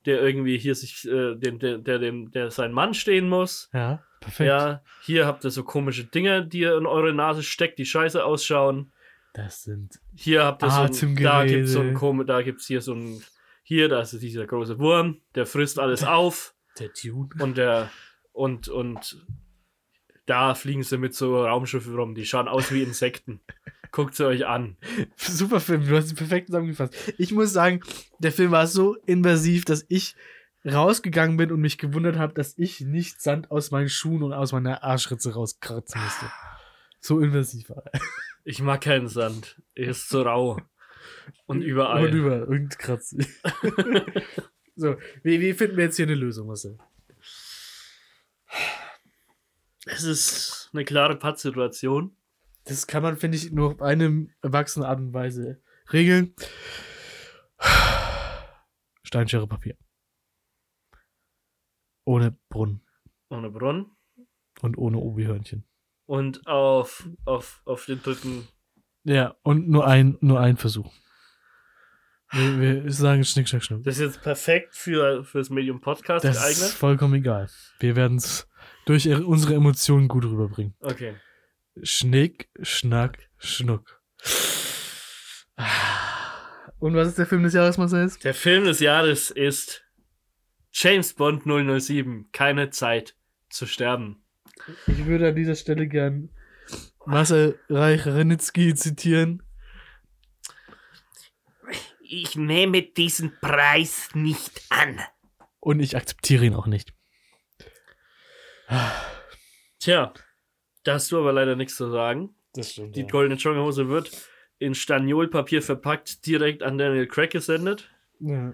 der 0.05 0.21
irgendwie 0.21 0.57
hier 0.57 0.75
sich, 0.75 1.07
äh, 1.07 1.35
dem, 1.35 1.59
der, 1.59 1.77
der, 1.77 1.99
dem, 1.99 2.31
der 2.31 2.51
sein 2.51 2.71
Mann 2.71 2.93
stehen 2.93 3.29
muss. 3.29 3.69
Ja, 3.73 4.03
perfekt. 4.19 4.47
Ja, 4.47 4.83
hier 5.01 5.25
habt 5.25 5.43
ihr 5.43 5.51
so 5.51 5.63
komische 5.63 6.05
Dinge, 6.05 6.45
die 6.45 6.59
ihr 6.59 6.77
in 6.77 6.85
eure 6.85 7.13
Nase 7.13 7.43
steckt, 7.43 7.79
die 7.79 7.85
scheiße 7.85 8.23
ausschauen. 8.23 8.91
Das 9.33 9.63
sind 9.63 9.99
Hier 10.15 10.43
habt 10.45 10.61
ihr 10.61 10.69
so 10.69 10.81
ein, 10.81 11.15
da 11.15 11.45
gibt's 11.45 11.71
so 11.71 11.79
ein 11.79 11.87
Atemgerede. 11.87 11.93
komisch, 11.93 12.27
da 12.27 12.41
gibt's 12.41 12.67
hier 12.67 12.81
so 12.81 12.93
ein, 12.93 13.23
hier, 13.63 13.89
da 13.89 14.01
ist 14.01 14.21
dieser 14.21 14.45
große 14.45 14.77
Wurm, 14.79 15.21
der 15.35 15.45
frisst 15.45 15.79
alles 15.79 16.03
auf 16.03 16.53
der 16.79 16.89
Dune. 16.89 17.29
und 17.39 17.57
der, 17.57 17.89
und, 18.31 18.67
und 18.67 19.25
da 20.25 20.53
fliegen 20.55 20.83
sie 20.83 20.97
mit 20.97 21.15
so 21.15 21.45
Raumschiffen 21.45 21.95
rum, 21.95 22.15
die 22.15 22.25
schauen 22.25 22.47
aus 22.47 22.71
wie 22.71 22.83
Insekten. 22.83 23.41
Guckt 23.93 24.15
sie 24.15 24.25
euch 24.25 24.47
an. 24.47 24.75
Super 25.15 25.59
Film, 25.59 25.87
du 25.87 25.95
hast 25.95 26.05
es 26.05 26.15
perfekt 26.15 26.47
zusammengefasst. 26.47 27.13
Ich 27.19 27.31
muss 27.31 27.53
sagen, 27.53 27.79
der 28.17 28.31
Film 28.31 28.49
war 28.49 28.65
so 28.65 28.95
invasiv, 29.05 29.65
dass 29.65 29.85
ich 29.87 30.15
rausgegangen 30.65 31.37
bin 31.37 31.51
und 31.51 31.61
mich 31.61 31.77
gewundert 31.77 32.17
habe, 32.17 32.33
dass 32.33 32.57
ich 32.57 32.81
nicht 32.81 33.21
Sand 33.21 33.51
aus 33.51 33.69
meinen 33.69 33.89
Schuhen 33.89 34.23
und 34.23 34.33
aus 34.33 34.51
meiner 34.51 34.81
Arschritze 34.81 35.35
rauskratzen 35.35 36.01
musste. 36.01 36.25
So 37.01 37.19
invasiv 37.19 37.69
war 37.69 37.83
er. 37.85 38.01
Ich 38.43 38.63
mag 38.63 38.81
keinen 38.81 39.07
Sand. 39.07 39.61
Er 39.75 39.89
ist 39.89 40.09
so 40.09 40.23
rau. 40.23 40.59
Und 41.45 41.61
überall. 41.61 42.07
Und 42.07 42.13
überall. 42.13 42.43
Und 42.45 42.79
kratzig. 42.79 43.27
so, 44.75 44.95
wie, 45.21 45.39
wie 45.39 45.53
finden 45.53 45.77
wir 45.77 45.83
jetzt 45.83 45.97
hier 45.97 46.07
eine 46.07 46.15
Lösung, 46.15 46.47
Marcel? 46.47 46.79
Es 49.85 50.03
ist 50.03 50.71
eine 50.73 50.83
klare 50.83 51.15
Pattsituation. 51.15 52.17
Das 52.65 52.87
kann 52.87 53.03
man, 53.03 53.17
finde 53.17 53.37
ich, 53.37 53.51
nur 53.51 53.73
auf 53.73 53.81
eine 53.81 54.27
erwachsene 54.41 54.87
Art 54.87 54.99
und 54.99 55.13
Weise 55.13 55.61
regeln. 55.91 56.33
Steinschere 59.03 59.47
Papier. 59.47 59.77
Ohne 62.05 62.37
Brunnen 62.49 62.81
Ohne 63.29 63.49
Brunnen. 63.49 63.91
und 64.61 64.77
ohne 64.77 64.97
Obi-Hörnchen. 64.97 65.65
Und 66.05 66.45
auf, 66.47 67.07
auf, 67.25 67.61
auf 67.65 67.85
den 67.85 68.01
dritten. 68.01 68.47
Ja, 69.03 69.35
und 69.43 69.69
nur 69.69 69.87
ein, 69.87 70.17
nur 70.21 70.39
ein 70.39 70.57
Versuch. 70.57 70.91
Wir, 72.31 72.59
wir 72.83 72.91
sagen 72.91 73.23
Schnick, 73.23 73.47
Schnack, 73.47 73.63
Schnuck. 73.63 73.83
Das 73.83 73.95
ist 73.97 74.01
jetzt 74.01 74.21
perfekt 74.21 74.75
für, 74.75 75.23
für 75.23 75.37
das 75.37 75.49
Medium 75.49 75.79
Podcast 75.81 76.25
Das 76.25 76.37
ist 76.37 76.41
geeignet. 76.41 76.77
vollkommen 76.77 77.13
egal. 77.15 77.47
Wir 77.79 77.95
werden 77.95 78.17
es 78.17 78.49
durch 78.85 79.07
unsere 79.07 79.53
Emotionen 79.53 80.07
gut 80.07 80.25
rüberbringen. 80.25 80.73
Okay. 80.81 81.15
Schnick, 81.81 82.49
Schnack, 82.61 83.29
Schnuck. 83.37 84.01
Und 86.79 86.95
was 86.95 87.07
ist 87.07 87.17
der 87.17 87.25
Film 87.25 87.43
des 87.43 87.53
Jahres, 87.53 87.77
Marcel? 87.77 88.11
Der 88.23 88.33
Film 88.33 88.65
des 88.65 88.79
Jahres 88.79 89.31
ist 89.31 89.83
James 90.71 91.13
Bond 91.13 91.43
007. 91.45 92.29
Keine 92.31 92.69
Zeit 92.69 93.15
zu 93.49 93.65
sterben. 93.65 94.23
Ich 94.87 95.05
würde 95.05 95.29
an 95.29 95.35
dieser 95.35 95.55
Stelle 95.55 95.87
gern 95.87 96.29
Marcel 97.05 97.59
Reich-Renitzky 97.69 98.75
zitieren. 98.75 99.43
Ich 102.01 102.35
nehme 102.35 102.81
diesen 102.81 103.37
Preis 103.39 104.09
nicht 104.13 104.61
an. 104.69 104.99
Und 105.59 105.79
ich 105.79 105.95
akzeptiere 105.95 106.45
ihn 106.45 106.53
auch 106.53 106.67
nicht. 106.67 106.93
Tja, 109.79 110.13
da 110.83 110.93
hast 110.95 111.11
du 111.11 111.19
aber 111.19 111.33
leider 111.33 111.55
nichts 111.55 111.75
zu 111.75 111.89
sagen. 111.89 112.35
Das 112.53 112.71
stimmt. 112.71 112.95
Die 112.95 113.07
goldene 113.07 113.35
Jogginghose 113.39 113.89
wird 113.89 114.11
in 114.59 114.75
Staniolpapier 114.75 115.61
verpackt 115.61 116.25
direkt 116.25 116.63
an 116.63 116.77
Daniel 116.77 117.07
Craig 117.07 117.31
gesendet. 117.31 117.89
Ja. 118.19 118.53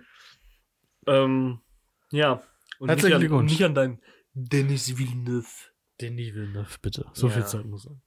Ähm, 1.07 1.59
ja. 2.11 2.41
Und 2.79 2.89
Herzlichen 2.89 3.07
nicht 3.07 3.15
an, 3.15 3.19
Glückwunsch. 3.21 3.51
nicht 3.51 3.63
an 3.65 3.75
dein 3.75 4.01
Dennis 4.33 4.97
Villeneuve. 4.97 5.45
Denis 6.01 6.33
Villeneuve, 6.33 6.77
bitte. 6.81 7.05
So 7.13 7.27
Ja. 7.27 7.33
viel 7.33 7.45
Zeit 7.45 7.65
muss 7.65 7.83
sein. 7.83 8.01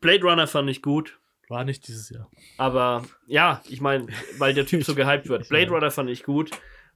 Blade 0.00 0.22
Runner 0.22 0.46
fand 0.46 0.70
ich 0.70 0.82
gut. 0.82 1.18
War 1.48 1.64
nicht 1.64 1.86
dieses 1.88 2.08
Jahr. 2.10 2.30
Aber 2.56 3.04
ja, 3.26 3.62
ich 3.68 3.80
meine, 3.80 4.06
weil 4.38 4.54
der 4.54 4.64
Typ 4.66 4.84
so 4.84 4.94
gehypt 4.94 5.28
wird. 5.28 5.48
Blade 5.48 5.66
Ja. 5.66 5.72
Runner 5.72 5.90
fand 5.90 6.08
ich 6.10 6.22
gut, 6.22 6.50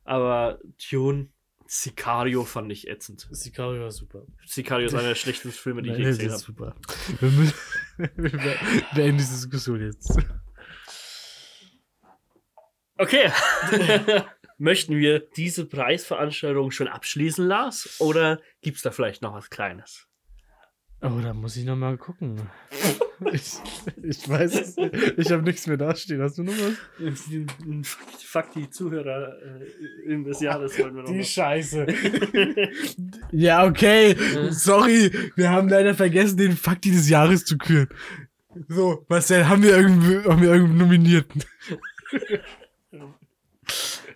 aber 0.04 0.60
Tune, 0.78 1.28
Sicario 1.68 2.44
fand 2.44 2.70
ich 2.72 2.88
ätzend. 2.88 3.26
Sicario 3.30 3.82
war 3.82 3.90
super. 3.90 4.22
Sicario 4.46 4.86
ist 4.86 4.94
einer 4.94 5.08
der 5.08 5.14
schlechtesten 5.14 5.50
Filme, 5.60 5.82
die 5.82 5.90
ich 5.90 5.96
je 5.98 6.02
Nein, 6.04 6.12
gesehen 6.12 6.30
habe. 6.30 6.40
super. 6.40 6.76
Wir, 7.20 7.30
müssen, 7.30 7.54
wir 7.98 8.30
be- 8.30 8.58
beenden 8.94 9.18
diese 9.18 9.34
Diskussion 9.34 9.82
jetzt. 9.82 10.16
Okay. 12.98 13.30
Möchten 14.58 14.96
wir 14.96 15.20
diese 15.20 15.66
Preisveranstaltung 15.66 16.70
schon 16.70 16.88
abschließen, 16.88 17.46
Lars? 17.46 17.96
Oder 18.00 18.40
gibt's 18.62 18.82
da 18.82 18.90
vielleicht 18.90 19.20
noch 19.20 19.34
was 19.34 19.50
Kleines? 19.50 20.08
Oh, 21.02 21.20
da 21.22 21.34
muss 21.34 21.56
ich 21.56 21.64
noch 21.64 21.76
mal 21.76 21.96
gucken. 21.96 22.40
Ich, 23.32 23.54
ich 24.02 24.28
weiß 24.28 24.60
es 24.60 24.76
nicht. 24.76 24.94
Ich 25.16 25.32
habe 25.32 25.42
nichts 25.42 25.66
mehr 25.66 25.78
dastehen. 25.78 26.20
Hast 26.20 26.36
du 26.36 26.42
noch 26.42 26.52
was? 26.52 27.24
Fuck 28.22 28.52
die 28.52 28.68
Zuhörer 28.68 29.32
äh, 30.06 30.22
des 30.22 30.40
Jahres 30.40 30.78
wollen 30.78 30.96
wir 30.96 31.02
noch. 31.02 31.08
Die 31.08 31.16
mal. 31.16 31.24
Scheiße. 31.24 31.86
ja, 33.32 33.64
okay. 33.64 34.14
Sorry. 34.50 35.10
Wir 35.34 35.50
haben 35.50 35.70
leider 35.70 35.94
vergessen, 35.94 36.36
den 36.36 36.56
Fakti 36.58 36.90
des 36.90 37.08
Jahres 37.08 37.46
zu 37.46 37.56
küren. 37.56 37.88
So, 38.68 39.06
denn? 39.08 39.48
Haben 39.48 39.62
wir 39.62 39.76
irgendwie, 39.76 40.28
haben 40.28 40.42
wir 40.42 40.52
irgendwie 40.52 40.78
nominiert? 40.78 41.26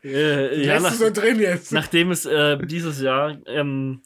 Äh, 0.04 0.64
ja, 0.64 0.80
nach, 0.80 0.98
drin 0.98 1.40
jetzt? 1.40 1.72
nachdem 1.72 2.10
es 2.10 2.24
äh, 2.24 2.58
dieses 2.66 3.00
Jahr 3.00 3.38
ähm, 3.46 4.02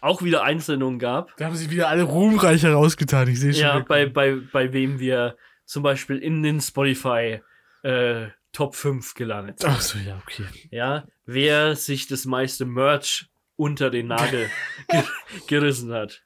auch 0.00 0.22
wieder 0.22 0.42
Einsendungen 0.42 0.98
gab, 0.98 1.36
Da 1.36 1.46
haben 1.46 1.56
sich 1.56 1.70
wieder 1.70 1.88
alle 1.88 2.02
ruhmreicher 2.04 2.72
rausgetan. 2.72 3.28
Ich 3.28 3.40
sehe 3.40 3.52
schon. 3.52 3.62
ja, 3.62 3.78
bei, 3.80 4.06
bei, 4.06 4.36
bei 4.52 4.72
wem 4.72 4.98
wir 4.98 5.36
zum 5.64 5.82
Beispiel 5.82 6.18
in 6.18 6.42
den 6.42 6.60
Spotify 6.60 7.40
äh, 7.82 8.28
Top 8.52 8.74
5 8.74 9.14
gelandet 9.14 9.60
sind. 9.60 9.70
Ach 9.70 9.80
so, 9.80 9.98
ja, 9.98 10.20
okay. 10.22 10.44
Ja, 10.70 11.04
wer 11.26 11.76
sich 11.76 12.06
das 12.06 12.24
meiste 12.24 12.64
Merch 12.64 13.28
unter 13.56 13.90
den 13.90 14.06
Nagel 14.06 14.48
ge 14.88 15.02
gerissen 15.46 15.92
hat. 15.92 16.22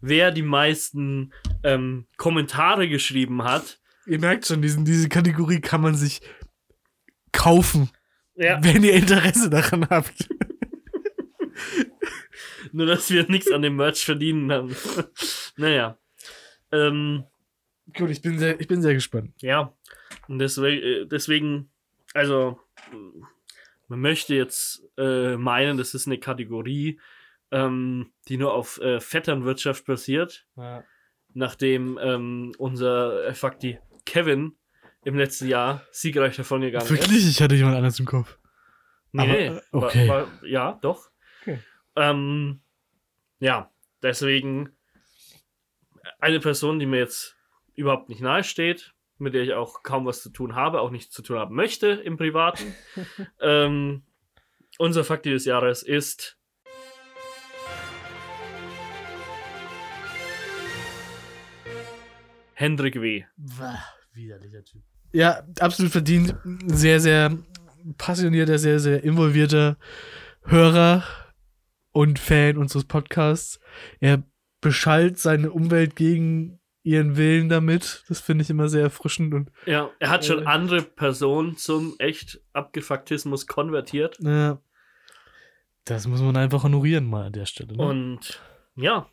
Wer 0.00 0.30
die 0.30 0.42
meisten 0.42 1.32
ähm, 1.62 2.06
Kommentare 2.16 2.88
geschrieben 2.88 3.44
hat. 3.44 3.80
Ihr 4.06 4.18
merkt 4.18 4.46
schon, 4.46 4.62
diesen, 4.62 4.84
diese 4.84 5.08
Kategorie 5.10 5.60
kann 5.60 5.82
man 5.82 5.94
sich 5.94 6.22
kaufen, 7.32 7.90
Ja, 8.34 8.58
wenn 8.62 8.82
ihr 8.82 8.94
Interesse 8.94 9.50
daran 9.50 9.86
habt. 9.90 10.28
nur 12.72 12.86
dass 12.86 13.10
wir 13.10 13.28
nichts 13.28 13.50
an 13.50 13.62
dem 13.62 13.76
Merch 13.76 14.04
verdienen 14.04 14.50
haben. 14.52 14.74
naja. 15.56 15.98
Ähm, 16.72 17.24
Gut, 17.96 18.10
ich 18.10 18.22
bin 18.22 18.38
sehr, 18.38 18.60
ich 18.60 18.68
bin 18.68 18.82
sehr 18.82 18.94
gespannt. 18.94 19.32
ja, 19.42 19.72
und 20.28 20.38
deswegen, 20.38 20.82
äh, 20.82 21.06
deswegen, 21.06 21.70
also, 22.14 22.60
man 23.88 24.00
möchte 24.00 24.34
jetzt 24.34 24.82
äh, 24.96 25.36
meinen, 25.36 25.76
das 25.76 25.94
ist 25.94 26.06
eine 26.06 26.18
Kategorie, 26.18 27.00
ähm, 27.50 28.12
die 28.28 28.36
nur 28.36 28.54
auf 28.54 28.80
äh, 28.80 29.00
Vetternwirtschaft 29.00 29.86
basiert. 29.86 30.46
Ja. 30.56 30.84
nachdem 31.32 31.98
ähm, 32.02 32.52
unser 32.58 33.26
äh, 33.26 33.34
Fakti 33.34 33.78
Kevin 34.04 34.56
im 35.04 35.16
letzten 35.16 35.48
Jahr 35.48 35.82
siegreich 35.90 36.36
davon 36.36 36.60
gegangen 36.60 36.84
ist. 36.84 36.90
Wirklich? 36.90 37.28
Ich 37.28 37.40
hatte 37.40 37.54
jemand 37.54 37.76
anders 37.76 37.98
im 37.98 38.06
Kopf. 38.06 38.38
Nee, 39.12 39.48
Aber, 39.48 39.56
äh, 39.56 39.60
okay. 39.72 40.08
War, 40.08 40.22
war, 40.22 40.46
ja, 40.46 40.78
doch. 40.82 41.09
Ähm, 42.00 42.60
ja, 43.40 43.70
deswegen 44.02 44.70
eine 46.18 46.40
Person, 46.40 46.78
die 46.78 46.86
mir 46.86 46.98
jetzt 46.98 47.36
überhaupt 47.74 48.08
nicht 48.08 48.22
nahe 48.22 48.42
steht, 48.42 48.94
mit 49.18 49.34
der 49.34 49.42
ich 49.42 49.52
auch 49.52 49.82
kaum 49.82 50.06
was 50.06 50.22
zu 50.22 50.30
tun 50.30 50.54
habe, 50.54 50.80
auch 50.80 50.90
nichts 50.90 51.14
zu 51.14 51.22
tun 51.22 51.38
haben 51.38 51.54
möchte 51.54 51.88
im 51.88 52.16
Privaten. 52.16 52.74
ähm, 53.40 54.02
unser 54.78 55.04
Fakti 55.04 55.30
des 55.30 55.44
Jahres 55.44 55.82
ist 55.82 56.38
Hendrik 62.54 63.00
W. 63.00 63.24
Widerlicher 64.14 64.64
Typ. 64.64 64.82
Ja, 65.12 65.42
absolut 65.60 65.92
verdient. 65.92 66.34
Sehr, 66.66 67.00
sehr 67.00 67.36
passionierter, 67.98 68.58
sehr, 68.58 68.78
sehr 68.80 69.02
involvierter 69.02 69.76
Hörer 70.44 71.04
und 71.92 72.18
Fan 72.18 72.56
unseres 72.56 72.84
Podcasts. 72.84 73.60
Er 74.00 74.22
beschallt 74.60 75.18
seine 75.18 75.50
Umwelt 75.50 75.96
gegen 75.96 76.60
ihren 76.82 77.16
Willen 77.16 77.48
damit. 77.48 78.04
Das 78.08 78.20
finde 78.20 78.42
ich 78.42 78.50
immer 78.50 78.68
sehr 78.68 78.82
erfrischend 78.82 79.34
und 79.34 79.50
Ja, 79.66 79.90
er 79.98 80.10
hat 80.10 80.24
schon 80.24 80.42
Äh. 80.42 80.46
andere 80.46 80.82
Personen 80.82 81.56
zum 81.56 81.94
echt 81.98 82.40
Abgefucktismus 82.52 83.46
konvertiert. 83.46 84.18
äh, 84.24 84.56
das 85.84 86.06
muss 86.06 86.20
man 86.20 86.36
einfach 86.36 86.62
honorieren 86.62 87.06
mal 87.06 87.26
an 87.26 87.32
der 87.32 87.46
Stelle. 87.46 87.76
Ne? 87.76 87.82
Und 87.82 88.40
ja. 88.76 89.08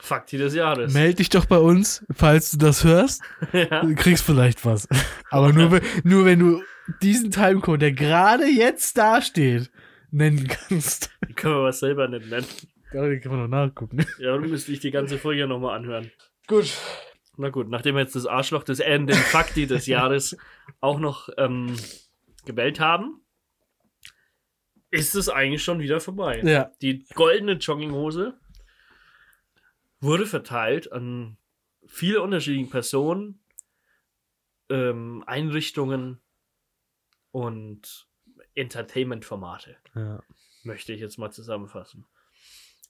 Fakti 0.00 0.38
des 0.38 0.54
Jahres. 0.54 0.94
Meld 0.94 1.18
dich 1.18 1.28
doch 1.28 1.44
bei 1.44 1.58
uns, 1.58 2.04
falls 2.14 2.52
du 2.52 2.56
das 2.56 2.84
hörst. 2.84 3.22
ja. 3.52 3.82
Du 3.82 3.94
kriegst 3.94 4.24
vielleicht 4.24 4.64
was. 4.64 4.88
Aber 5.28 5.52
nur, 5.52 5.80
nur 6.04 6.24
wenn 6.24 6.38
du 6.38 6.62
diesen 7.02 7.30
Timecode, 7.30 7.82
der 7.82 7.92
gerade 7.92 8.46
jetzt 8.46 8.96
dasteht, 8.96 9.70
nennen 10.12 10.48
kannst. 10.48 11.10
Die 11.28 11.34
können 11.34 11.54
wir 11.54 11.64
was 11.64 11.80
selber 11.80 12.08
nicht 12.08 12.28
nennen. 12.28 12.46
Ja, 12.92 13.06
den 13.06 13.20
kann 13.20 13.32
man 13.32 13.42
noch 13.42 13.48
nachgucken. 13.48 14.04
Ja, 14.18 14.32
dann 14.32 14.50
müsste 14.50 14.72
ich 14.72 14.80
die 14.80 14.90
ganze 14.90 15.16
Folge 15.16 15.46
nochmal 15.46 15.76
anhören. 15.76 16.10
Gut. 16.48 16.76
Na 17.36 17.48
gut, 17.48 17.68
nachdem 17.68 17.94
wir 17.94 18.02
jetzt 18.02 18.16
das 18.16 18.26
Arschloch 18.26 18.64
des 18.64 18.78
den 18.78 19.08
Fakti 19.08 19.66
des 19.66 19.86
Jahres, 19.86 20.36
auch 20.80 20.98
noch 20.98 21.28
ähm, 21.38 21.76
gewählt 22.44 22.80
haben, 22.80 23.20
ist 24.90 25.14
es 25.14 25.28
eigentlich 25.28 25.62
schon 25.62 25.78
wieder 25.78 26.00
vorbei. 26.00 26.42
Ja. 26.42 26.72
Die 26.82 27.06
goldene 27.14 27.52
Jogginghose 27.52 28.38
wurde 30.00 30.26
verteilt 30.26 30.90
an 30.92 31.36
viele 31.86 32.22
unterschiedliche 32.22 32.70
Personen, 32.70 33.40
ähm, 34.68 35.22
Einrichtungen 35.26 36.20
und 37.30 38.08
Entertainment-Formate, 38.54 39.76
ja. 39.94 40.20
möchte 40.64 40.92
ich 40.92 41.00
jetzt 41.00 41.18
mal 41.18 41.30
zusammenfassen. 41.30 42.06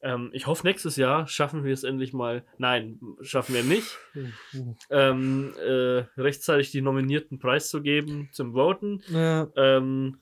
Ähm, 0.02 0.30
ich 0.32 0.46
hoffe, 0.46 0.66
nächstes 0.66 0.96
Jahr 0.96 1.26
schaffen 1.28 1.62
wir 1.62 1.74
es 1.74 1.84
endlich 1.84 2.14
mal. 2.14 2.44
Nein, 2.56 2.98
schaffen 3.20 3.54
wir 3.54 3.62
nicht. 3.64 3.98
Ähm, 4.90 5.54
äh, 5.58 6.04
rechtzeitig 6.20 6.70
die 6.72 6.80
Nominierten 6.80 7.38
preiszugeben 7.38 8.28
zum 8.32 8.54
Voten. 8.54 9.02
ja. 9.08 9.46
Ähm, 9.56 10.20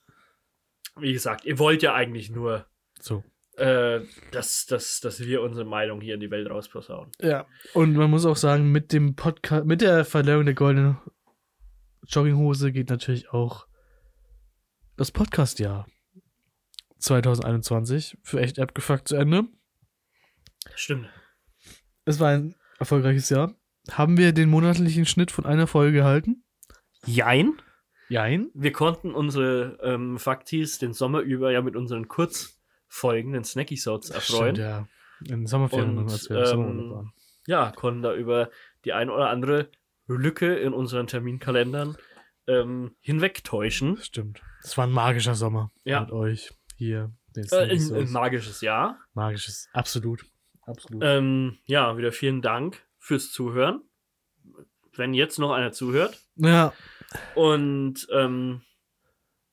wie 1.01 1.12
gesagt, 1.12 1.44
ihr 1.44 1.59
wollt 1.60 1.82
ja 1.82 1.94
eigentlich 1.94 2.28
nur 2.28 2.66
So. 3.01 3.23
äh, 3.56 4.01
dass, 4.32 4.66
dass, 4.66 4.98
dass 5.01 5.20
wir 5.20 5.43
unsere 5.43 5.65
Meinung 5.65 6.01
hier 6.01 6.15
in 6.15 6.20
die 6.20 6.31
Welt 6.32 6.51
rausposaunen. 6.51 7.12
Ja. 7.20 7.47
Und 7.73 7.94
man 7.94 8.10
muss 8.10 8.27
auch 8.27 8.36
sagen, 8.36 8.73
mit 8.73 8.93
dem 8.93 9.15
Podcast, 9.15 9.65
mit 9.65 9.81
der 9.81 10.05
Verleihung 10.05 10.44
der 10.44 10.55
goldenen 10.55 10.98
Jogginghose 12.09 12.73
geht 12.73 12.90
natürlich 12.90 13.31
auch 13.31 13.67
das 14.98 15.12
Podcast-Jahr 15.12 15.86
2021 16.98 18.18
für 18.24 18.40
echt 18.40 18.58
abgefuckt 18.58 19.06
zu 19.06 19.14
Ende. 19.14 19.44
Stimmt. 20.74 21.08
Es 22.04 22.18
war 22.18 22.30
ein 22.30 22.56
erfolgreiches 22.80 23.28
Jahr. 23.30 23.54
Haben 23.92 24.18
wir 24.18 24.32
den 24.32 24.50
monatlichen 24.50 25.06
Schnitt 25.06 25.30
von 25.30 25.46
einer 25.46 25.68
Folge 25.68 25.98
gehalten? 25.98 26.42
Jein. 27.06 27.62
Jein. 28.08 28.50
Wir 28.54 28.72
konnten 28.72 29.14
unsere 29.14 29.78
ähm, 29.82 30.18
Faktis 30.18 30.78
den 30.80 30.92
Sommer 30.92 31.20
über 31.20 31.52
ja 31.52 31.62
mit 31.62 31.76
unseren 31.76 32.08
Kurzfolgen, 32.08 33.34
den 33.34 33.44
Snacky-Sounds 33.44 34.10
erfreuen. 34.10 34.56
Stimmt, 34.56 34.58
ja. 34.58 34.88
In 35.20 35.42
den 35.42 35.46
Sommerferien, 35.46 35.96
Und, 35.96 36.10
als 36.10 36.28
wir 36.28 36.38
ähm, 36.38 36.90
waren. 36.90 37.12
ja, 37.46 37.70
konnten 37.70 38.02
da 38.02 38.14
über 38.14 38.50
die 38.84 38.92
ein 38.92 39.10
oder 39.10 39.30
andere 39.30 39.70
Lücke 40.08 40.56
in 40.56 40.72
unseren 40.72 41.06
Terminkalendern 41.06 41.96
ähm, 42.48 42.96
hinwegtäuschen. 43.00 43.98
Stimmt. 43.98 44.42
Es 44.62 44.76
war 44.76 44.86
ein 44.86 44.93
magischer 44.93 45.35
Sommer 45.35 45.70
Ja. 45.85 46.01
mit 46.01 46.10
euch 46.12 46.51
hier. 46.76 47.12
Äh, 47.36 47.40
ein, 47.70 47.78
Snacky 47.80 48.02
ein 48.05 48.12
magisches 48.12 48.60
Jahr. 48.60 48.98
Magisches. 49.14 49.68
Absolut. 49.72 50.24
Absolut. 50.62 51.02
Ähm, 51.05 51.59
ja, 51.66 51.97
wieder 51.97 52.12
vielen 52.12 52.43
Dank 52.43 52.85
fürs 52.98 53.30
Zuhören. 53.30 53.82
Wenn 54.97 55.14
jetzt 55.14 55.39
noch 55.39 55.52
einer 55.52 55.72
zuhört. 55.72 56.20
ja. 56.36 56.72
Und 57.35 58.06
ähm, 58.12 58.60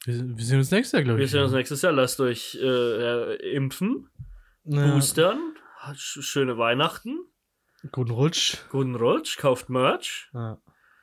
Wir, 0.03 0.37
wir 0.37 0.43
sehen 0.43 0.57
uns 0.57 0.71
nächstes 0.71 0.91
Jahr, 0.91 1.03
glaube 1.03 1.19
wir 1.19 1.25
ich. 1.25 1.31
sehen 1.31 1.43
uns 1.43 1.53
nächstes 1.53 1.81
Jahr. 1.83 1.93
Lasst 1.93 2.19
euch 2.19 2.55
äh, 2.61 2.65
äh, 2.65 3.53
impfen, 3.55 4.09
Ja. 4.65 4.91
boostern. 4.93 5.55
Sch 5.93 6.21
schöne 6.21 6.57
Weihnachten. 6.57 7.17
Guten 7.91 8.11
Rutsch. 8.11 8.57
Guten 8.71 8.95
Rutsch. 8.95 9.37
Kauft 9.37 9.69
Merch. 9.69 10.29
Ja. 10.33 10.57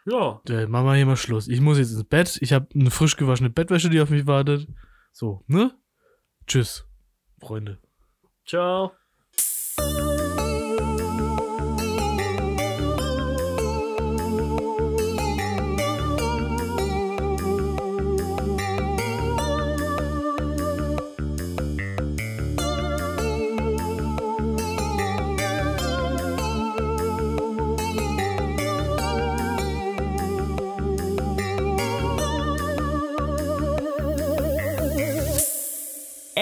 Ja. 0.05 0.41
Der 0.49 0.69
machen 0.69 0.87
wir 0.87 0.95
hier 0.95 1.07
mal 1.07 1.17
Schluss. 1.17 1.49
Ich 1.49 1.61
muss 1.61 1.79
jetzt 1.79 1.93
ins 1.93 2.05
Bett. 2.05 2.39
Ich 2.41 2.53
habe 2.53 2.69
eine 2.75 2.91
frisch 2.91 3.17
gewaschene 3.17 3.51
Bettwäsche, 3.51 3.91
die 3.91 4.01
auf 4.01 4.11
mich 4.11 4.27
wartet. 4.27 4.69
So, 5.13 5.45
ne? 5.47 5.73
Tschüss, 6.47 6.87
Freunde. 7.41 7.79
Ciao. 8.45 8.93